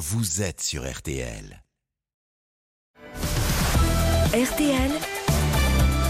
vous 0.00 0.40
êtes 0.40 0.62
sur 0.62 0.90
RTL. 0.90 1.62
RTL, 4.32 4.90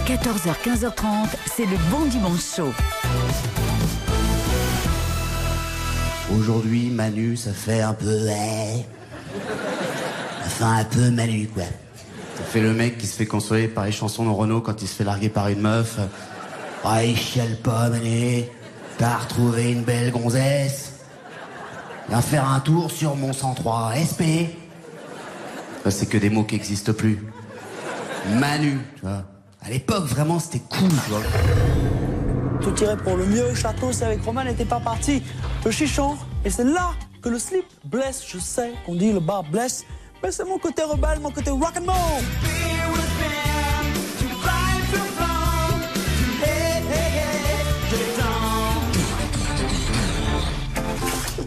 14h-15h30, 0.07 1.27
c'est 1.53 1.65
le 1.65 1.75
bon 1.91 2.05
dimanche 2.05 2.55
chaud. 2.55 2.71
Aujourd'hui, 6.33 6.89
Manu, 6.89 7.35
ça 7.35 7.51
fait 7.51 7.81
un 7.81 7.93
peu. 7.93 8.27
Ça 10.43 10.49
fait 10.49 10.63
un 10.63 10.85
peu 10.85 11.11
Manu, 11.11 11.49
quoi. 11.53 11.63
Ça 12.37 12.43
fait 12.43 12.61
le 12.61 12.71
mec 12.71 12.97
qui 12.97 13.07
se 13.07 13.17
fait 13.17 13.25
consoler 13.25 13.67
par 13.67 13.83
les 13.83 13.91
chansons 13.91 14.23
de 14.23 14.29
Renault 14.29 14.61
quand 14.61 14.81
il 14.81 14.87
se 14.87 14.95
fait 14.95 15.03
larguer 15.03 15.27
par 15.27 15.49
une 15.49 15.59
meuf. 15.59 15.99
Ah, 16.85 17.03
il 17.03 17.17
chiale 17.17 17.57
pas, 17.57 17.89
Manu. 17.89 18.45
T'as 18.97 19.17
retrouvé 19.17 19.73
une 19.73 19.83
belle 19.83 20.11
gonzesse. 20.11 20.90
Viens 22.09 22.21
faire 22.21 22.49
un 22.49 22.59
tour 22.59 22.91
sur 22.91 23.15
mon 23.15 23.33
103 23.33 23.93
SP. 23.95 24.53
C'est 25.89 26.07
que 26.07 26.17
des 26.17 26.29
mots 26.29 26.43
qui 26.43 26.55
n'existent 26.55 26.93
plus. 26.93 27.23
Manu, 28.35 28.79
tu 28.95 29.01
vois. 29.01 29.23
À 29.63 29.69
l'époque, 29.69 30.05
vraiment, 30.05 30.39
c'était 30.39 30.61
cool, 30.69 30.89
tu 30.89 31.11
vois. 31.11 31.21
Tout 32.61 32.83
irait 32.83 32.97
pour 32.97 33.15
le 33.15 33.25
mieux, 33.25 33.53
Château, 33.55 33.91
c'est 33.91 34.05
avec 34.05 34.23
Romain 34.23 34.43
n'était 34.43 34.65
pas 34.65 34.79
parti. 34.79 35.23
Le 35.65 35.71
chichon, 35.71 36.17
et 36.45 36.49
c'est 36.49 36.63
là 36.63 36.91
que 37.21 37.29
le 37.29 37.39
slip 37.39 37.65
blesse. 37.85 38.23
Je 38.27 38.37
sais 38.39 38.71
qu'on 38.85 38.95
dit 38.95 39.11
le 39.11 39.19
bar 39.19 39.43
blesse, 39.43 39.85
mais 40.21 40.31
c'est 40.31 40.45
mon 40.45 40.57
côté 40.57 40.83
rebelle, 40.83 41.19
mon 41.19 41.31
côté 41.31 41.49
rock'n'roll. 41.49 42.23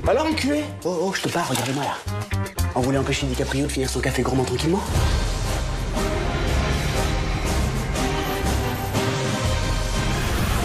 Alors, 0.07 0.27
enculé 0.27 0.65
Oh, 0.85 0.99
oh, 1.03 1.13
je 1.15 1.23
te 1.23 1.29
parle, 1.29 1.47
regardez-moi 1.51 1.85
là. 1.85 1.97
On 2.75 2.81
voulait 2.81 2.99
empêcher 2.99 3.27
DiCaprio 3.27 3.67
de 3.67 3.73
finir 3.73 3.89
son 3.89 4.01
café 4.01 4.23
gourmand 4.23 4.45
tranquillement 4.45 4.83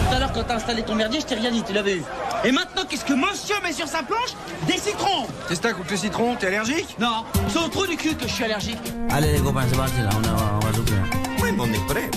Tout 0.08 0.16
à 0.16 0.18
l'heure, 0.18 0.32
quand 0.32 0.42
t'as 0.44 0.56
installé 0.56 0.82
ton 0.82 0.94
merdier, 0.94 1.20
je 1.20 1.26
t'ai 1.26 1.34
rien 1.36 1.50
dit, 1.50 1.62
tu 1.62 1.72
l'avais 1.72 1.96
eu. 1.96 2.02
Et 2.44 2.52
maintenant, 2.52 2.82
qu'est-ce 2.88 3.04
que 3.04 3.12
monsieur 3.12 3.56
met 3.62 3.72
sur 3.72 3.86
sa 3.86 4.02
planche? 4.02 4.30
Des 4.66 4.78
citrons 4.78 5.26
Qu'est-ce 5.48 5.60
que 5.60 5.68
t'as 5.68 5.74
contre 5.74 5.90
le 5.90 5.96
citron 5.96 6.36
T'es 6.36 6.46
allergique? 6.48 6.96
Non, 6.98 7.24
c'est 7.48 7.58
au 7.58 7.68
trou 7.68 7.86
du 7.86 7.96
cul 7.96 8.14
que 8.14 8.26
je 8.26 8.32
suis 8.32 8.44
allergique. 8.44 8.78
Allez 9.10 9.32
les 9.32 9.38
copains, 9.40 9.64
c'est 9.70 9.76
parti 9.76 10.00
là, 10.02 10.10
on, 10.12 10.24
a- 10.28 10.58
on 10.62 10.66
va 10.66 10.72
souper. 10.74 10.92
Oui, 11.42 11.50
mais 11.52 11.60
on 11.62 11.66
est 11.72 11.86
prêt. 11.86 12.10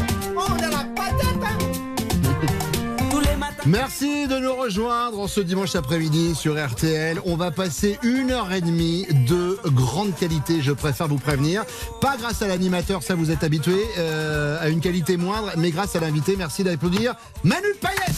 Merci 3.66 4.28
de 4.28 4.40
nous 4.40 4.54
rejoindre 4.54 5.22
en 5.22 5.28
ce 5.28 5.40
dimanche 5.40 5.74
après-midi 5.76 6.36
sur 6.36 6.62
RTL. 6.62 7.22
On 7.26 7.38
va 7.38 7.50
passer 7.50 7.98
une 8.04 8.32
heure 8.32 8.52
et 8.52 8.60
demie 8.60 9.06
de 9.10 9.58
grande 9.68 10.14
qualité, 10.16 10.62
je 10.62 10.74
préfère 10.74 11.08
vous 11.08 11.18
prévenir. 11.18 11.64
Pas 12.02 12.18
grâce 12.18 12.42
à 12.42 12.48
l'animateur, 12.48 13.04
ça 13.04 13.16
vous 13.16 13.32
êtes 13.32 13.42
habitué, 13.42 13.78
euh, 13.98 14.58
à 14.60 14.68
une 14.68 14.82
qualité 14.82 15.16
moindre, 15.16 15.54
mais 15.58 15.72
grâce 15.72 15.96
à 15.96 16.02
l'invité. 16.02 16.36
Merci 16.36 16.66
d'applaudir 16.66 17.16
Manu 17.46 17.68
Payet. 17.80 18.14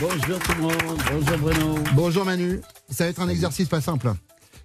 Bonjour 0.00 0.38
tout 0.40 0.52
le 0.56 0.62
monde, 0.62 1.02
bonjour 1.12 1.38
Bruno. 1.38 1.74
Bonjour 1.94 2.24
Manu. 2.24 2.62
Ça 2.90 3.04
va 3.04 3.10
être 3.10 3.20
un 3.20 3.28
exercice 3.28 3.68
pas 3.68 3.80
simple. 3.80 4.12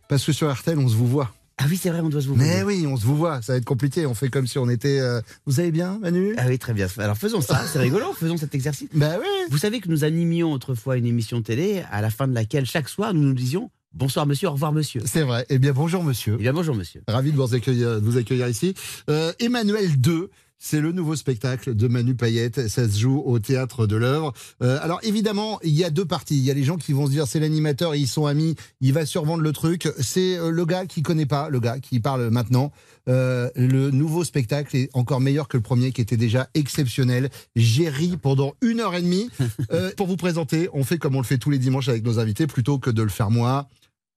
Parce 0.07 0.25
que 0.25 0.31
sur 0.31 0.51
RTL, 0.51 0.79
on 0.79 0.87
se 0.87 0.95
vous 0.95 1.07
voit. 1.07 1.29
Ah 1.61 1.65
oui, 1.69 1.77
c'est 1.81 1.89
vrai, 1.89 1.99
on 1.99 2.07
doit 2.09 2.21
se 2.21 2.27
vous 2.27 2.35
Mais 2.35 2.61
voir. 2.61 2.67
oui, 2.67 2.87
on 2.87 2.95
se 2.95 3.05
vous 3.05 3.17
voit. 3.17 3.41
Ça 3.41 3.51
va 3.53 3.57
être 3.57 3.65
compliqué. 3.65 4.05
On 4.05 4.13
fait 4.13 4.29
comme 4.29 4.47
si 4.47 4.57
on 4.57 4.69
était. 4.69 4.99
euh, 4.99 5.19
Vous 5.45 5.59
allez 5.59 5.71
bien, 5.71 5.99
Manu? 6.01 6.33
Ah 6.37 6.45
oui, 6.47 6.57
très 6.57 6.73
bien. 6.73 6.87
Alors 6.97 7.17
faisons 7.17 7.41
ça, 7.41 7.61
c'est 7.71 7.79
rigolo, 7.79 8.13
faisons 8.19 8.37
cet 8.37 8.55
exercice. 8.55 8.87
Bah 8.93 9.15
oui. 9.19 9.27
Vous 9.51 9.57
savez 9.57 9.81
que 9.81 9.89
nous 9.89 10.03
animions 10.05 10.53
autrefois 10.53 10.95
une 10.97 11.05
émission 11.05 11.41
télé 11.41 11.83
à 11.91 12.01
la 12.01 12.09
fin 12.09 12.27
de 12.29 12.33
laquelle 12.33 12.65
chaque 12.65 12.87
soir 12.87 13.13
nous 13.13 13.21
nous 13.23 13.33
disions 13.33 13.69
bonsoir 13.91 14.27
monsieur, 14.27 14.47
au 14.47 14.51
revoir 14.51 14.71
monsieur. 14.71 15.01
C'est 15.05 15.23
vrai. 15.23 15.45
Eh 15.49 15.57
bien, 15.57 15.73
bonjour 15.73 16.03
monsieur. 16.03 16.35
Eh 16.39 16.43
bien 16.43 16.53
bonjour 16.53 16.75
monsieur. 16.75 17.01
Ravi 17.07 17.31
de 17.31 17.37
vous 17.37 17.55
accueillir, 17.55 17.99
de 17.99 18.05
vous 18.05 18.17
accueillir 18.17 18.47
ici. 18.47 18.75
Euh, 19.09 19.33
Emmanuel 19.39 19.99
2. 19.99 20.29
C'est 20.59 20.81
le 20.81 20.91
nouveau 20.91 21.15
spectacle 21.15 21.73
de 21.73 21.87
Manu 21.87 22.15
Payette. 22.15 22.67
Ça 22.67 22.87
se 22.87 22.99
joue 22.99 23.23
au 23.25 23.39
théâtre 23.39 23.87
de 23.87 23.95
l'œuvre. 23.95 24.33
Euh, 24.61 24.77
alors 24.81 24.99
évidemment, 25.03 25.59
il 25.63 25.71
y 25.71 25.85
a 25.85 25.89
deux 25.89 26.05
parties. 26.05 26.37
Il 26.37 26.43
y 26.43 26.51
a 26.51 26.53
les 26.53 26.63
gens 26.63 26.75
qui 26.75 26.91
vont 26.91 27.05
se 27.05 27.11
dire 27.11 27.27
c'est 27.27 27.39
l'animateur, 27.39 27.95
ils 27.95 28.07
sont 28.07 28.25
amis, 28.25 28.55
il 28.81 28.93
va 28.93 29.05
survendre 29.05 29.41
le 29.41 29.51
truc. 29.53 29.87
C'est 29.99 30.37
euh, 30.37 30.51
le 30.51 30.65
gars 30.65 30.85
qui 30.85 31.01
connaît 31.01 31.25
pas, 31.25 31.49
le 31.49 31.59
gars 31.59 31.79
qui 31.79 31.99
parle 31.99 32.29
maintenant. 32.29 32.71
Euh, 33.07 33.49
le 33.55 33.89
nouveau 33.89 34.23
spectacle 34.23 34.75
est 34.75 34.89
encore 34.93 35.19
meilleur 35.19 35.47
que 35.47 35.57
le 35.57 35.63
premier 35.63 35.91
qui 35.91 36.01
était 36.01 36.17
déjà 36.17 36.49
exceptionnel. 36.53 37.29
J'ai 37.55 37.89
ri 37.89 38.17
pendant 38.21 38.53
une 38.61 38.79
heure 38.79 38.95
et 38.95 39.01
demie. 39.01 39.29
Euh, 39.71 39.91
pour 39.97 40.07
vous 40.07 40.15
présenter, 40.15 40.69
on 40.73 40.83
fait 40.83 40.97
comme 40.97 41.15
on 41.15 41.19
le 41.19 41.25
fait 41.25 41.37
tous 41.37 41.51
les 41.51 41.59
dimanches 41.59 41.89
avec 41.89 42.03
nos 42.03 42.17
invités, 42.17 42.47
plutôt 42.47 42.79
que 42.79 42.89
de 42.89 43.03
le 43.03 43.09
faire 43.09 43.29
moi 43.29 43.67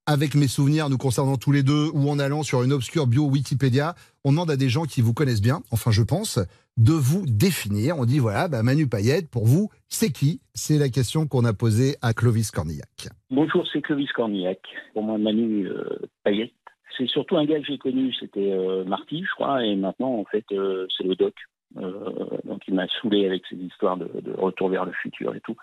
avec 0.06 0.34
mes 0.34 0.48
souvenirs 0.48 0.88
nous 0.88 0.98
concernant 0.98 1.36
tous 1.36 1.52
les 1.52 1.62
deux 1.62 1.88
ou 1.94 2.10
en 2.10 2.18
allant 2.18 2.42
sur 2.42 2.62
une 2.62 2.72
obscure 2.72 3.06
bio 3.06 3.24
Wikipédia, 3.24 3.94
on 4.24 4.32
demande 4.32 4.50
à 4.50 4.56
des 4.56 4.68
gens 4.68 4.84
qui 4.84 5.00
vous 5.00 5.14
connaissent 5.14 5.42
bien, 5.42 5.60
enfin 5.70 5.90
je 5.90 6.02
pense, 6.02 6.38
de 6.76 6.92
vous 6.92 7.24
définir. 7.26 7.98
On 7.98 8.04
dit 8.04 8.18
voilà, 8.18 8.48
bah, 8.48 8.62
Manu 8.62 8.88
Payette, 8.88 9.30
pour 9.30 9.46
vous, 9.46 9.70
c'est 9.88 10.10
qui? 10.10 10.40
C'est 10.54 10.78
la 10.78 10.88
question 10.88 11.26
qu'on 11.26 11.44
a 11.44 11.52
posée 11.52 11.96
à 12.02 12.14
Clovis 12.14 12.50
Cornillac. 12.50 13.08
Bonjour, 13.30 13.66
c'est 13.72 13.80
Clovis 13.80 14.10
Cornillac. 14.12 14.60
Pour 14.92 15.02
moi, 15.02 15.18
Manu 15.18 15.68
euh, 15.68 15.98
Payette. 16.24 16.52
C'est 16.98 17.08
surtout 17.08 17.36
un 17.36 17.46
gars 17.46 17.58
que 17.58 17.66
j'ai 17.66 17.78
connu, 17.78 18.12
c'était 18.12 18.52
euh, 18.52 18.84
Marty, 18.84 19.24
je 19.24 19.34
crois, 19.34 19.64
et 19.64 19.76
maintenant, 19.76 20.14
en 20.18 20.24
fait, 20.26 20.44
euh, 20.52 20.86
c'est 20.96 21.04
le 21.04 21.16
doc. 21.16 21.34
Donc, 21.74 22.60
il 22.68 22.74
m'a 22.74 22.86
saoulé 23.00 23.24
avec 23.24 23.44
ses 23.48 23.56
histoires 23.56 23.96
de, 23.96 24.10
de 24.20 24.32
retour 24.32 24.68
vers 24.68 24.84
le 24.84 24.92
futur 24.92 25.34
et 25.34 25.40
tout. 25.40 25.56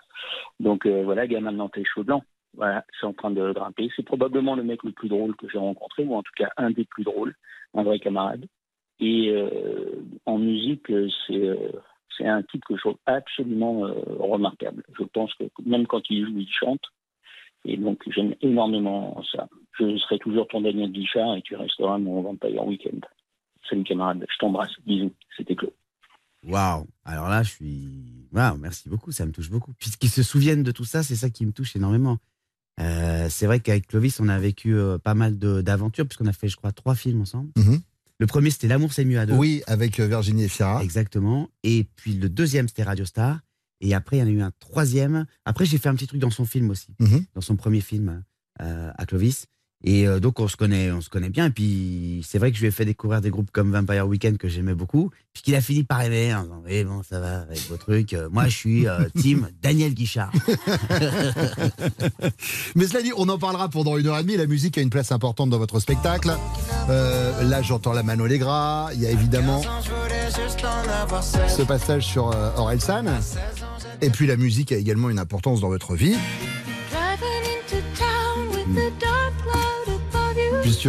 Donc, 0.58 0.84
voilà, 0.84 1.24
maintenant, 1.40 1.68
t'es 1.68 1.84
chaud 1.84 2.02
blanc. 2.02 2.24
Voilà, 2.56 2.84
c'est 2.98 3.06
en 3.06 3.12
train 3.12 3.30
de 3.30 3.52
grimper. 3.52 3.90
C'est 3.94 4.04
probablement 4.04 4.56
le 4.56 4.62
mec 4.62 4.82
le 4.82 4.92
plus 4.92 5.08
drôle 5.08 5.36
que 5.36 5.48
j'ai 5.48 5.58
rencontré, 5.58 6.04
ou 6.04 6.14
en 6.14 6.22
tout 6.22 6.32
cas 6.36 6.50
un 6.56 6.70
des 6.70 6.84
plus 6.84 7.04
drôles, 7.04 7.34
un 7.74 7.82
vrai 7.82 7.98
camarade. 7.98 8.46
Et 8.98 9.30
euh, 9.30 10.02
en 10.26 10.38
musique, 10.38 10.86
c'est 11.26 11.48
euh, 11.48 11.70
c'est 12.18 12.26
un 12.26 12.42
type 12.42 12.64
que 12.66 12.76
je 12.76 12.80
trouve 12.80 12.98
absolument 13.06 13.86
euh, 13.86 13.94
remarquable. 14.18 14.84
Je 14.98 15.04
pense 15.04 15.32
que 15.34 15.44
même 15.64 15.86
quand 15.86 16.02
il 16.10 16.26
joue, 16.26 16.38
il 16.38 16.48
chante. 16.48 16.82
Et 17.64 17.76
donc, 17.76 18.02
j'aime 18.06 18.34
énormément 18.40 19.22
ça. 19.32 19.48
Je 19.78 19.96
serai 19.98 20.18
toujours 20.18 20.48
ton 20.48 20.62
Daniel 20.62 20.92
Guichard 20.92 21.36
et 21.36 21.42
tu 21.42 21.56
resteras 21.56 21.98
mon 21.98 22.22
Vampire 22.22 22.64
Weekend. 22.66 23.04
Salut 23.68 23.84
camarade, 23.84 24.26
je 24.28 24.38
t'embrasse. 24.38 24.72
Bisous, 24.86 25.12
c'était 25.36 25.54
Claude. 25.54 25.72
Waouh. 26.42 26.86
Alors 27.04 27.28
là, 27.28 27.42
je 27.42 27.50
suis. 27.50 28.26
Waouh, 28.32 28.56
merci 28.56 28.88
beaucoup, 28.88 29.12
ça 29.12 29.26
me 29.26 29.32
touche 29.32 29.50
beaucoup. 29.50 29.72
Puisqu'ils 29.78 30.08
se 30.08 30.22
souviennent 30.22 30.62
de 30.62 30.72
tout 30.72 30.84
ça, 30.84 31.02
c'est 31.02 31.16
ça 31.16 31.30
qui 31.30 31.44
me 31.46 31.52
touche 31.52 31.76
énormément. 31.76 32.18
Euh, 32.78 33.28
c'est 33.30 33.46
vrai 33.46 33.60
qu'avec 33.60 33.86
Clovis, 33.88 34.20
on 34.20 34.28
a 34.28 34.38
vécu 34.38 34.74
euh, 34.74 34.98
pas 34.98 35.14
mal 35.14 35.38
d'aventures, 35.38 36.06
puisqu'on 36.06 36.26
a 36.26 36.32
fait, 36.32 36.48
je 36.48 36.56
crois, 36.56 36.72
trois 36.72 36.94
films 36.94 37.22
ensemble. 37.22 37.50
Mhm. 37.56 37.80
Le 38.18 38.26
premier, 38.26 38.50
c'était 38.50 38.68
L'amour, 38.68 38.92
c'est 38.92 39.04
mieux 39.04 39.18
à 39.18 39.26
deux. 39.26 39.34
Oui, 39.34 39.62
avec 39.66 39.98
euh, 39.98 40.06
Virginie 40.06 40.44
Efira. 40.44 40.82
Exactement. 40.82 41.48
Et 41.62 41.88
puis 41.96 42.14
le 42.14 42.28
deuxième, 42.28 42.68
c'était 42.68 42.82
Radio 42.82 43.04
Star. 43.04 43.40
Et 43.80 43.94
après, 43.94 44.18
il 44.18 44.20
y 44.20 44.22
en 44.22 44.26
a 44.26 44.30
eu 44.30 44.42
un 44.42 44.52
troisième. 44.60 45.24
Après, 45.46 45.64
j'ai 45.64 45.78
fait 45.78 45.88
un 45.88 45.94
petit 45.94 46.06
truc 46.06 46.20
dans 46.20 46.30
son 46.30 46.44
film 46.44 46.68
aussi, 46.68 46.94
Mhm. 47.00 47.24
dans 47.34 47.40
son 47.40 47.56
premier 47.56 47.80
film 47.80 48.22
à 48.58 49.06
Clovis. 49.06 49.46
Et 49.82 50.06
euh, 50.06 50.20
donc, 50.20 50.40
on 50.40 50.48
se 50.48 50.56
connaît, 50.56 50.90
on 50.90 51.00
se 51.00 51.08
connaît 51.08 51.30
bien. 51.30 51.46
Et 51.46 51.50
puis, 51.50 52.24
c'est 52.26 52.38
vrai 52.38 52.50
que 52.50 52.56
je 52.56 52.62
lui 52.62 52.68
ai 52.68 52.70
fait 52.70 52.84
découvrir 52.84 53.20
des 53.20 53.30
groupes 53.30 53.50
comme 53.50 53.72
Vampire 53.72 54.06
Weekend 54.06 54.36
que 54.36 54.48
j'aimais 54.48 54.74
beaucoup. 54.74 55.10
Puis 55.32 55.42
qu'il 55.42 55.54
a 55.54 55.60
fini 55.60 55.84
par 55.84 56.02
aimer 56.02 56.34
en 56.34 56.42
disant 56.42 56.62
Oui, 56.66 56.84
bon, 56.84 57.02
ça 57.02 57.20
va 57.20 57.40
avec 57.40 57.60
vos 57.68 57.76
trucs. 57.76 58.12
Euh, 58.12 58.28
moi, 58.30 58.46
je 58.48 58.56
suis 58.56 58.88
euh, 58.88 59.08
team 59.16 59.48
Daniel 59.62 59.94
Guichard. 59.94 60.32
Mais 62.74 62.86
cela 62.86 63.02
dit, 63.02 63.12
on 63.16 63.28
en 63.28 63.38
parlera 63.38 63.68
pendant 63.68 63.96
une 63.96 64.06
heure 64.06 64.18
et 64.18 64.22
demie. 64.22 64.36
La 64.36 64.46
musique 64.46 64.76
a 64.76 64.80
une 64.80 64.90
place 64.90 65.12
importante 65.12 65.50
dans 65.50 65.58
votre 65.58 65.80
spectacle. 65.80 66.36
Euh, 66.88 67.42
là, 67.44 67.62
j'entends 67.62 67.92
la 67.92 68.02
Mano 68.02 68.26
Legra. 68.26 68.90
Il 68.94 69.00
y 69.00 69.06
a 69.06 69.10
évidemment 69.10 69.62
ce 71.48 71.62
passage 71.62 72.06
sur 72.06 72.32
euh, 72.32 72.50
Orelsan. 72.56 73.04
Et 74.02 74.10
puis 74.10 74.26
la 74.26 74.36
musique 74.36 74.72
a 74.72 74.76
également 74.76 75.10
une 75.10 75.18
importance 75.18 75.60
dans 75.60 75.68
votre 75.68 75.94
vie. 75.94 76.16
Puisque 80.70 80.88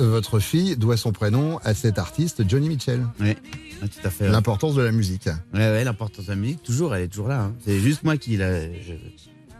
votre 0.00 0.40
fille 0.40 0.76
doit 0.76 0.96
son 0.96 1.12
prénom 1.12 1.58
à 1.58 1.72
cet 1.72 2.00
artiste 2.00 2.42
Johnny 2.48 2.68
Mitchell. 2.68 3.06
Oui, 3.20 3.36
tout 3.80 3.86
à 4.02 4.10
fait. 4.10 4.24
ouais. 4.24 4.30
L'importance 4.32 4.74
de 4.74 4.82
la 4.82 4.90
musique. 4.90 5.26
Ouais, 5.54 5.60
ouais, 5.60 5.84
l'importance 5.84 6.24
de 6.26 6.30
la 6.30 6.36
musique, 6.36 6.64
toujours, 6.64 6.96
elle 6.96 7.02
est 7.04 7.08
toujours 7.08 7.28
là. 7.28 7.42
hein. 7.42 7.54
C'est 7.64 7.78
juste 7.78 8.02
moi 8.02 8.16
qui 8.16 8.36
la. 8.36 8.64
Je 8.64 8.94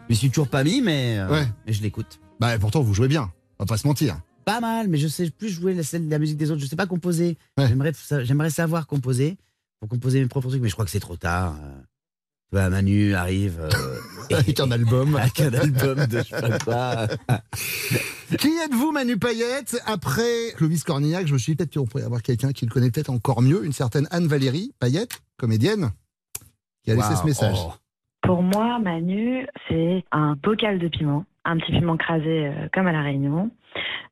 m'y 0.09 0.15
suis 0.17 0.27
toujours 0.29 0.49
pas 0.49 0.65
mis, 0.65 0.81
mais, 0.81 1.19
euh, 1.19 1.29
Ouais. 1.29 1.47
mais 1.65 1.71
je 1.71 1.81
l'écoute. 1.81 2.19
Bah, 2.41 2.59
pourtant, 2.59 2.81
vous 2.81 2.93
jouez 2.93 3.07
bien. 3.07 3.31
On 3.59 3.63
va 3.63 3.67
pas 3.67 3.77
se 3.77 3.87
mentir. 3.87 4.19
Pas 4.43 4.59
mal, 4.59 4.89
mais 4.89 4.97
je 4.97 5.07
sais 5.07 5.29
plus 5.29 5.47
jouer 5.47 5.73
la, 5.73 5.83
de 5.83 6.09
la 6.09 6.19
musique 6.19 6.35
des 6.37 6.51
autres. 6.51 6.59
Je 6.61 6.65
sais 6.65 6.75
pas 6.75 6.85
composer. 6.87 7.37
Ouais. 7.57 7.69
J'aimerais, 7.69 7.93
sa- 7.93 8.25
j'aimerais 8.25 8.49
savoir 8.49 8.87
composer 8.87 9.37
pour 9.79 9.87
composer 9.87 10.19
mes 10.19 10.27
propres 10.27 10.49
trucs, 10.49 10.61
mais 10.61 10.67
je 10.67 10.73
crois 10.73 10.83
que 10.83 10.91
c'est 10.91 10.99
trop 10.99 11.15
tard. 11.15 11.55
Vois, 12.51 12.69
Manu 12.69 13.13
arrive 13.13 13.59
euh, 13.61 13.99
Avec 14.35 14.59
un 14.59 14.71
album. 14.71 15.15
avec 15.19 15.39
un 15.39 15.53
album 15.53 16.05
de 16.05 16.19
je 16.19 16.23
sais 16.23 16.41
pas 16.41 16.59
quoi. 16.59 17.07
Qui 18.37 18.47
êtes-vous, 18.63 18.91
Manu 18.91 19.17
Payette? 19.17 19.81
Après 19.85 20.51
Clovis 20.55 20.83
Cornillac, 20.83 21.27
je 21.27 21.33
me 21.33 21.37
suis 21.37 21.53
dit 21.53 21.57
peut-être 21.57 21.73
qu'on 21.73 21.85
pourrait 21.85 22.03
avoir 22.03 22.21
quelqu'un 22.21 22.51
qui 22.51 22.65
le 22.65 22.71
connaît 22.71 22.91
peut-être 22.91 23.09
encore 23.09 23.41
mieux, 23.41 23.65
une 23.65 23.71
certaine 23.71 24.07
Anne-Valérie 24.11 24.71
Payette, 24.79 25.21
comédienne, 25.37 25.89
qui 26.83 26.91
a 26.91 26.95
laissé 26.95 27.15
ce 27.15 27.25
message. 27.25 27.57
oh. 27.59 27.73
Pour 28.21 28.43
moi, 28.43 28.79
Manu, 28.79 29.47
c'est 29.67 30.03
un 30.11 30.35
bocal 30.35 30.77
de 30.77 30.87
piment, 30.89 31.25
un 31.45 31.57
petit 31.57 31.71
piment 31.71 31.97
crasé 31.97 32.47
euh, 32.47 32.67
comme 32.73 32.85
à 32.85 32.91
La 32.91 33.01
Réunion. 33.01 33.49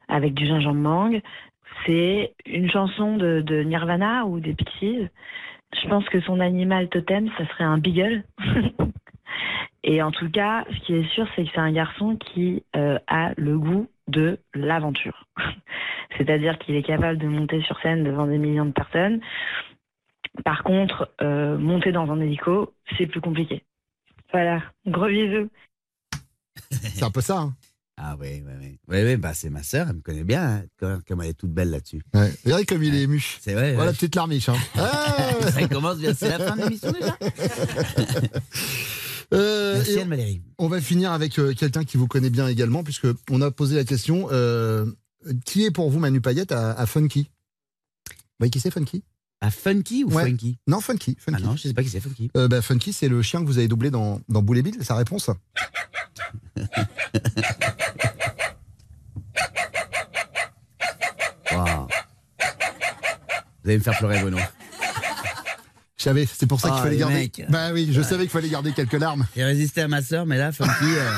avec 0.08 0.34
du 0.34 0.46
gingembre 0.48 0.80
mangue. 0.80 1.22
C'est 1.86 2.34
une 2.46 2.72
chanson 2.72 3.18
de, 3.18 3.42
de 3.42 3.62
Nirvana 3.64 4.26
ou 4.26 4.40
des 4.40 4.54
Pixies. 4.54 5.08
Je 5.74 5.88
pense 5.88 6.06
que 6.10 6.22
son 6.22 6.40
animal 6.40 6.90
totem, 6.90 7.30
ça 7.38 7.46
serait 7.48 7.64
un 7.64 7.78
beagle. 7.78 8.24
Et 9.84 10.02
en 10.02 10.12
tout 10.12 10.30
cas, 10.30 10.66
ce 10.70 10.80
qui 10.86 10.94
est 10.96 11.08
sûr, 11.14 11.28
c'est 11.36 11.46
que 11.46 11.50
c'est 11.54 11.60
un 11.60 11.72
garçon 11.72 12.18
qui 12.18 12.64
euh, 12.76 13.00
a 13.08 13.32
le 13.38 13.58
goût 13.58 13.88
de 14.08 14.40
l'aventure. 14.54 15.28
C'est-à-dire 16.18 16.58
qu'il 16.58 16.76
est 16.76 16.84
capable 16.84 17.18
de 17.18 17.28
monter 17.28 17.62
sur 17.62 17.80
scène 17.82 18.04
devant 18.04 18.26
des 18.28 18.38
millions 18.38 18.66
de 18.66 18.72
personnes. 18.72 19.22
Par 20.44 20.64
contre, 20.64 21.10
euh, 21.22 21.58
monter 21.58 21.92
dans 21.92 22.10
un 22.12 22.20
hélico, 22.20 22.74
c'est 22.98 23.08
plus 23.08 23.22
compliqué. 23.22 23.64
Voilà, 24.32 24.62
gros 24.86 25.08
bisous. 25.08 25.50
C'est 26.70 27.04
un 27.04 27.12
peu 27.12 27.22
ça. 27.22 27.40
hein. 27.40 27.54
Ah 28.00 28.16
oui, 28.20 28.44
oui, 28.46 28.52
oui. 28.62 28.80
Oui, 28.88 29.04
oui, 29.04 29.16
bah 29.18 29.34
c'est 29.34 29.50
ma 29.50 29.64
sœur, 29.64 29.88
elle 29.90 29.96
me 29.96 30.02
connaît 30.02 30.24
bien, 30.24 30.64
hein, 30.82 31.00
comme, 31.08 31.22
elle 31.24 31.30
est 31.30 31.34
toute 31.34 31.52
belle 31.52 31.72
là-dessus. 31.72 32.04
Ouais. 32.14 32.32
Regardez 32.46 32.66
comme 32.66 32.84
il 32.84 32.94
est 32.94 33.02
ému. 33.02 33.24
C'est 33.42 33.54
vrai. 33.54 33.74
Voilà, 33.74 33.90
ouais. 33.92 33.96
petite 33.96 34.14
larmiche. 34.16 34.50
Hein. 34.50 34.56
Ah 34.76 35.52
Ça 35.52 35.68
commence 35.68 35.98
bien, 35.98 36.14
c'est 36.14 36.30
la 36.30 36.38
fin 36.40 36.56
de 36.56 36.62
l'émission 36.64 36.92
déjà. 36.92 37.18
Euh, 39.34 39.74
Merci 39.76 39.92
et 39.92 40.02
Anne-Valérie. 40.04 40.42
on 40.58 40.70
va 40.70 40.80
finir 40.80 41.12
avec 41.12 41.38
euh, 41.38 41.54
quelqu'un 41.54 41.84
qui 41.84 41.98
vous 41.98 42.08
connaît 42.08 42.30
bien 42.30 42.48
également, 42.48 42.82
puisque 42.86 43.08
on 43.30 43.42
a 43.42 43.52
posé 43.52 43.76
la 43.76 43.84
question 43.84 44.30
euh, 44.32 44.86
qui 45.44 45.66
est 45.66 45.72
pour 45.72 45.90
vous 45.92 46.00
Manu 46.00 46.22
Payette 46.22 46.54
à, 46.54 46.72
à 46.72 46.86
Funky? 46.86 47.24
Vous 48.10 48.16
voyez 48.40 48.50
qui 48.52 48.62
c'est 48.62 48.72
Funky? 48.72 49.04
À 49.42 49.52
Funky 49.52 50.06
ou 50.06 50.14
Ouais. 50.14 50.24
Funky? 50.24 50.58
Non, 50.66 50.80
Funky. 50.80 51.18
Ah 51.20 51.24
Funky. 51.32 51.44
non, 51.44 51.58
je 51.58 51.64
sais 51.64 51.74
pas 51.74 51.84
qui 51.84 51.90
c'est 51.90 52.00
Funky. 52.00 52.32
Euh, 52.38 52.48
bah, 52.48 52.62
Funky, 52.62 52.94
c'est 52.94 53.10
le 53.10 53.22
chien 53.22 53.42
que 53.42 53.48
vous 53.48 53.58
avez 53.58 53.68
doublé 53.68 53.92
dans, 53.92 54.22
dans 54.30 54.42
Boule 54.42 54.60
et 54.60 54.64
Bill, 54.64 54.78
sa 54.82 54.96
réponse 54.96 55.30
Vous 63.64 63.70
allez 63.70 63.78
me 63.80 63.84
faire 63.84 63.98
pleurer, 63.98 64.20
Bruno. 64.22 64.38
Je 65.98 66.04
savais, 66.04 66.28
c'est 66.32 66.46
pour 66.46 66.62
ça 66.62 66.70
qu'il 66.70 66.78
Ah, 66.80 66.84
fallait 66.84 66.98
garder. 66.98 67.16
mecs. 67.16 67.44
Bah 67.50 67.70
oui, 67.74 67.90
je 67.92 68.02
savais 68.04 68.24
qu'il 68.24 68.30
fallait 68.32 68.50
garder 68.50 68.72
quelques 68.72 68.94
larmes. 68.94 69.26
J'ai 69.36 69.44
résisté 69.44 69.82
à 69.82 69.88
ma 69.88 70.04
sœur, 70.04 70.28
mais 70.28 70.38
là, 70.38 70.52
Funky. 70.52 70.70
euh, 70.84 71.10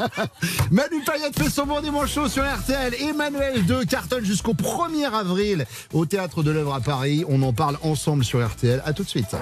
Manu 0.70 1.02
Payette 1.06 1.38
fait 1.38 1.48
son 1.48 1.64
bon 1.64 1.80
dimanche 1.80 2.12
chaud 2.12 2.28
sur 2.28 2.44
RTL. 2.44 2.94
Emmanuel 3.00 3.64
2 3.64 3.86
cartonne 3.86 4.24
jusqu'au 4.26 4.52
1er 4.52 5.06
avril 5.10 5.64
au 5.94 6.04
Théâtre 6.04 6.42
de 6.42 6.50
l'œuvre 6.50 6.74
à 6.74 6.80
Paris. 6.80 7.24
On 7.28 7.42
en 7.42 7.54
parle 7.54 7.78
ensemble 7.82 8.24
sur 8.26 8.46
RTL. 8.46 8.82
À 8.84 8.92
tout 8.92 9.04
de 9.04 9.08
suite. 9.08 9.34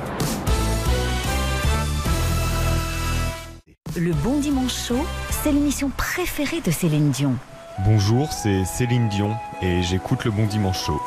Le 3.97 4.13
Bon 4.13 4.39
Dimanche 4.41 4.75
Show, 4.89 5.05
c'est 5.43 5.53
l'émission 5.53 5.91
préférée 5.91 6.61
de 6.61 6.71
Céline 6.71 7.11
Dion. 7.11 7.35
Bonjour, 7.81 8.33
c'est 8.33 8.65
Céline 8.65 9.09
Dion 9.09 9.35
et 9.61 9.83
j'écoute 9.83 10.25
le 10.25 10.31
Bon 10.31 10.47
Dimanche 10.47 10.85
Show. 10.85 11.01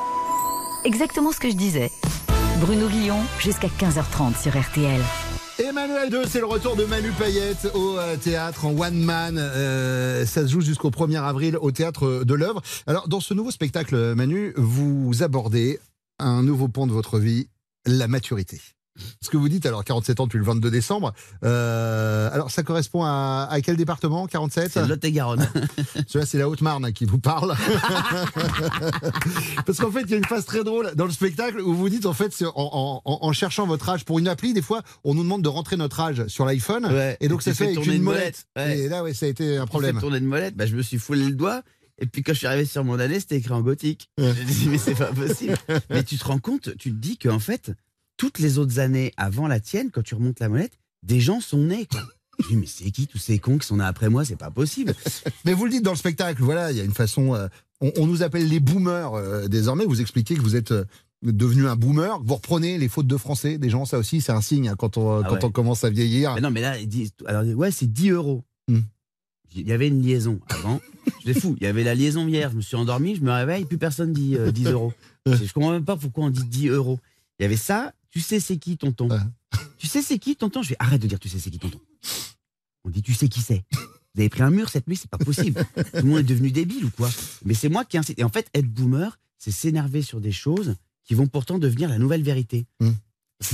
Exactement 0.84 1.32
ce 1.32 1.40
que 1.40 1.50
je 1.50 1.56
disais. 1.56 1.90
Bruno 2.60 2.90
Guillon, 2.90 3.20
jusqu'à 3.40 3.70
15h30 3.70 4.38
sur 4.42 4.60
RTL. 4.60 5.02
Emmanuel 5.60 6.10
2, 6.10 6.26
c'est 6.26 6.40
le 6.40 6.46
retour 6.46 6.76
de 6.76 6.84
Manu 6.84 7.12
Payette 7.12 7.70
au 7.74 7.98
euh, 7.98 8.18
théâtre 8.18 8.66
en 8.66 8.78
one 8.78 9.02
man. 9.02 9.38
Euh, 9.40 10.26
ça 10.26 10.42
se 10.42 10.52
joue 10.52 10.60
jusqu'au 10.60 10.90
1er 10.90 11.24
avril 11.24 11.58
au 11.62 11.72
théâtre 11.72 12.26
de 12.26 12.34
l'œuvre. 12.34 12.62
Alors, 12.86 13.08
dans 13.08 13.22
ce 13.22 13.34
nouveau 13.34 13.52
spectacle, 13.52 14.14
Manu, 14.16 14.54
vous 14.58 15.24
abordez 15.24 15.80
un 16.20 16.44
nouveau 16.44 16.68
pont 16.68 16.86
de 16.86 16.92
votre 16.92 17.18
vie, 17.18 17.48
la 17.86 18.10
maturité. 18.10 18.60
Ce 19.22 19.30
que 19.30 19.38
vous 19.38 19.50
dites, 19.50 19.66
alors 19.66 19.84
47 19.84 20.20
ans 20.20 20.26
depuis 20.26 20.38
le 20.38 20.44
22 20.46 20.72
décembre, 20.72 21.14
euh, 21.44 22.30
alors 22.32 22.52
ça 22.52 22.64
correspond 22.64 23.04
à, 23.04 23.48
à 23.50 23.62
quel 23.62 23.78
département 23.78 24.28
47 24.28 24.72
c'est 24.72 24.88
Lot-et-Garonne. 24.88 25.48
Celui-là, 26.08 26.26
c'est 26.26 26.38
la 26.38 26.50
Haute-Marne 26.50 26.92
qui 26.94 27.06
vous 27.06 27.20
parle. 27.20 27.56
Parce 29.66 29.80
qu'en 29.80 29.92
fait, 29.92 30.02
il 30.02 30.12
y 30.12 30.14
a 30.14 30.18
une 30.18 30.26
phase 30.26 30.46
très 30.46 30.64
drôle 30.64 30.92
dans 30.96 31.06
le 31.06 31.12
spectacle 31.12 31.60
où 31.62 31.74
vous 31.74 31.90
dites, 31.90 32.06
en 32.06 32.14
fait, 32.14 32.34
en, 32.56 33.02
en- 33.06 33.20
en 33.22 33.34
cherchant 33.34 33.68
votre 33.68 33.88
âge 33.90 34.06
pour 34.06 34.20
une 34.20 34.28
appli, 34.28 34.54
des 34.54 34.62
fois, 34.62 34.82
on 35.04 35.14
nous 35.14 35.24
demande 35.24 35.42
de 35.42 35.50
rentrer 35.50 35.78
notre 35.78 36.00
âge 36.00 36.26
sur 36.28 36.46
l'iPhone. 36.46 36.86
Ouais. 36.86 37.18
Et 37.20 37.28
donc, 37.28 37.42
ça 37.42 37.54
fait 37.54 37.66
avec 37.66 37.76
tourner 37.76 37.92
une 37.92 37.98
une 37.98 38.04
molette. 38.04 38.46
Ouais. 38.56 38.80
Et 38.80 38.90
là, 38.90 39.04
ouais, 39.04 39.14
ça 39.14 39.26
a 39.26 39.30
été 39.30 39.58
un 39.58 39.66
Problème. 39.66 40.00
tourner 40.00 40.20
de 40.20 40.26
molette, 40.26 40.56
bah, 40.56 40.66
je 40.66 40.76
me 40.76 40.82
suis 40.82 40.98
foulé 40.98 41.26
le 41.26 41.36
doigt. 41.36 41.62
Et 42.00 42.06
puis 42.06 42.22
quand 42.22 42.32
je 42.34 42.38
suis 42.38 42.48
arrivé 42.48 42.66
sur 42.66 42.84
mon 42.84 43.00
année, 43.00 43.20
c'était 43.20 43.38
écrit 43.38 43.54
en 43.54 43.62
gothique. 43.62 44.12
Ouais. 44.20 44.32
Je 44.36 44.42
me 44.44 44.48
dit, 44.48 44.68
mais 44.70 44.78
c'est 44.78 44.94
pas 44.94 45.12
possible. 45.12 45.56
mais 45.90 46.04
tu 46.04 46.18
te 46.18 46.26
rends 46.26 46.38
compte, 46.38 46.78
tu 46.78 46.92
te 46.92 46.96
dis 46.96 47.18
qu'en 47.18 47.40
fait, 47.40 47.72
toutes 48.18 48.40
les 48.40 48.58
autres 48.58 48.80
années 48.80 49.14
avant 49.18 49.48
la 49.48 49.60
tienne, 49.60 49.90
quand 49.92 50.02
tu 50.04 50.16
remontes 50.16 50.40
la 50.40 50.50
molette, 50.50 50.74
des 51.04 51.20
gens 51.20 51.40
sont 51.40 51.60
nés. 51.64 51.86
Quoi. 51.86 52.02
Je 52.40 52.48
dis, 52.50 52.56
mais 52.56 52.66
c'est 52.68 52.92
qui 52.92 53.08
tous 53.08 53.18
ces 53.18 53.40
cons 53.40 53.58
qui 53.58 53.66
sont 53.68 53.78
nés 53.78 53.84
après 53.84 54.10
moi? 54.10 54.26
C'est 54.26 54.36
pas 54.36 54.52
possible. 54.52 54.94
Mais 55.46 55.54
vous 55.54 55.66
le 55.66 55.72
dites 55.72 55.84
dans 55.84 55.92
le 55.92 55.98
spectacle, 55.98 56.42
voilà, 56.44 56.72
il 56.72 56.78
y 56.78 56.82
a 56.82 56.84
une 56.84 56.94
façon. 56.94 57.34
euh, 57.36 57.48
on, 57.82 57.92
on 57.98 58.08
nous 58.08 58.24
appelle 58.24 58.48
les 58.48 58.60
boomers 58.60 59.14
euh, 59.16 59.48
désormais. 59.48 59.86
Vous 59.86 60.02
expliquez 60.02 60.36
que 60.36 60.42
vous 60.42 60.56
êtes 60.56 60.72
euh, 60.72 60.86
devenu 61.24 61.68
un 61.68 61.76
boomer, 61.76 62.20
vous 62.24 62.36
reprenez 62.36 62.78
les 62.78 62.90
fautes 62.90 63.08
de 63.08 63.18
français 63.18 63.58
des 63.58 63.70
gens. 63.70 63.86
Ça 63.86 63.98
aussi, 63.98 64.22
c'est 64.22 64.32
un 64.32 64.42
signe 64.42 64.70
hein, 64.70 64.76
quand, 64.78 64.98
on, 64.98 65.20
Ah 65.22 65.28
quand 65.28 65.36
ouais. 65.36 65.46
on 65.46 65.52
commence 65.52 65.84
à 65.84 65.90
vieillir. 65.90 66.36
Mais 66.36 66.42
non, 66.42 66.52
mais 66.52 66.62
là, 66.62 66.78
ils 66.80 66.88
disent, 66.88 67.12
alors, 67.26 67.44
ouais, 67.58 67.72
c'est 67.72 67.92
10 67.92 68.10
euros. 68.12 68.44
Hmm. 68.68 68.82
Il 69.56 69.68
y 69.68 69.72
avait 69.72 69.88
une 69.88 70.02
liaison 70.04 70.40
avant. 70.50 70.80
Je 71.26 71.34
fou. 71.34 71.56
Il 71.60 71.64
y 71.64 71.68
avait 71.68 71.84
la 71.84 71.96
liaison 71.96 72.28
hier. 72.28 72.52
Je 72.52 72.58
me 72.58 72.62
suis 72.62 72.76
endormi, 72.76 73.16
je 73.16 73.22
me 73.22 73.32
réveille, 73.32 73.66
plus 73.66 73.78
personne 73.78 74.14
dit 74.14 74.36
euh, 74.36 74.52
10 74.52 74.66
euros. 74.68 74.94
Je, 75.26 75.34
je 75.44 75.52
comprends 75.54 75.72
même 75.72 75.84
pas 75.86 75.98
pourquoi 75.98 76.26
on 76.26 76.30
dit 76.30 76.44
10 76.46 76.68
euros. 76.70 77.00
Il 77.40 77.44
y 77.44 77.46
avait 77.46 77.58
ça. 77.58 77.94
Tu 78.18 78.22
sais 78.24 78.40
c'est 78.40 78.58
qui 78.58 78.78
tonton 78.78 79.12
Ouais. 79.12 79.20
Tu 79.78 79.86
sais 79.86 80.02
c'est 80.02 80.18
qui 80.18 80.36
tonton? 80.36 80.64
Je 80.64 80.70
vais 80.70 80.76
arrête 80.80 81.00
de 81.00 81.06
dire 81.06 81.20
tu 81.20 81.30
sais 81.30 81.38
c'est 81.38 81.52
qui 81.52 81.60
tonton? 81.60 81.80
On 82.84 82.90
dit 82.90 83.04
tu 83.04 83.14
sais 83.14 83.30
qui 83.30 83.42
c'est? 83.42 83.64
Vous 83.72 84.22
avez 84.22 84.30
pris 84.30 84.42
un 84.42 84.50
mur 84.50 84.70
cette 84.70 84.88
nuit, 84.88 84.96
c'est 84.96 85.08
pas 85.08 85.20
possible. 85.20 85.64
Tout 85.76 85.84
le 85.94 86.02
monde 86.02 86.18
est 86.22 86.24
devenu 86.24 86.50
débile 86.50 86.86
ou 86.86 86.90
quoi? 86.90 87.12
Mais 87.46 87.54
c'est 87.54 87.70
moi 87.70 87.86
qui 87.86 87.96
incite. 87.96 88.18
Et 88.18 88.24
en 88.24 88.30
fait, 88.30 88.50
être 88.56 88.66
boomer, 88.74 89.20
c'est 89.38 89.52
s'énerver 89.52 90.02
sur 90.02 90.20
des 90.20 90.32
choses 90.32 90.74
qui 91.04 91.14
vont 91.14 91.28
pourtant 91.28 91.60
devenir 91.60 91.90
la 91.90 92.00
nouvelle 92.00 92.24
vérité. 92.24 92.66
Hmm. 92.80 92.90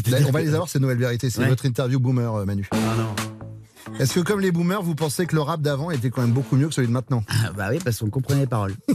Là, 0.08 0.20
on 0.26 0.32
va 0.32 0.40
que- 0.40 0.46
les 0.46 0.54
avoir, 0.54 0.70
ces 0.70 0.80
nouvelles 0.80 0.98
vérités. 0.98 1.30
C'est 1.30 1.42
Ouais. 1.42 1.50
votre 1.50 1.66
interview 1.66 2.00
boomer, 2.00 2.34
euh, 2.34 2.46
Manu. 2.46 2.66
Ah 2.72 2.96
non. 2.98 3.33
Est-ce 4.00 4.14
que, 4.14 4.20
comme 4.22 4.40
les 4.40 4.52
boomers, 4.52 4.82
vous 4.82 4.96
pensez 4.96 5.26
que 5.26 5.36
le 5.36 5.42
rap 5.42 5.62
d'avant 5.62 5.92
était 5.92 6.10
quand 6.10 6.22
même 6.22 6.32
beaucoup 6.32 6.56
mieux 6.56 6.68
que 6.68 6.74
celui 6.74 6.88
de 6.88 6.94
maintenant? 6.94 7.24
Ah, 7.28 7.52
bah 7.56 7.68
oui, 7.72 7.80
parce 7.84 8.00
qu'on 8.00 8.10
comprenait 8.10 8.42
les 8.42 8.48
paroles. 8.48 8.74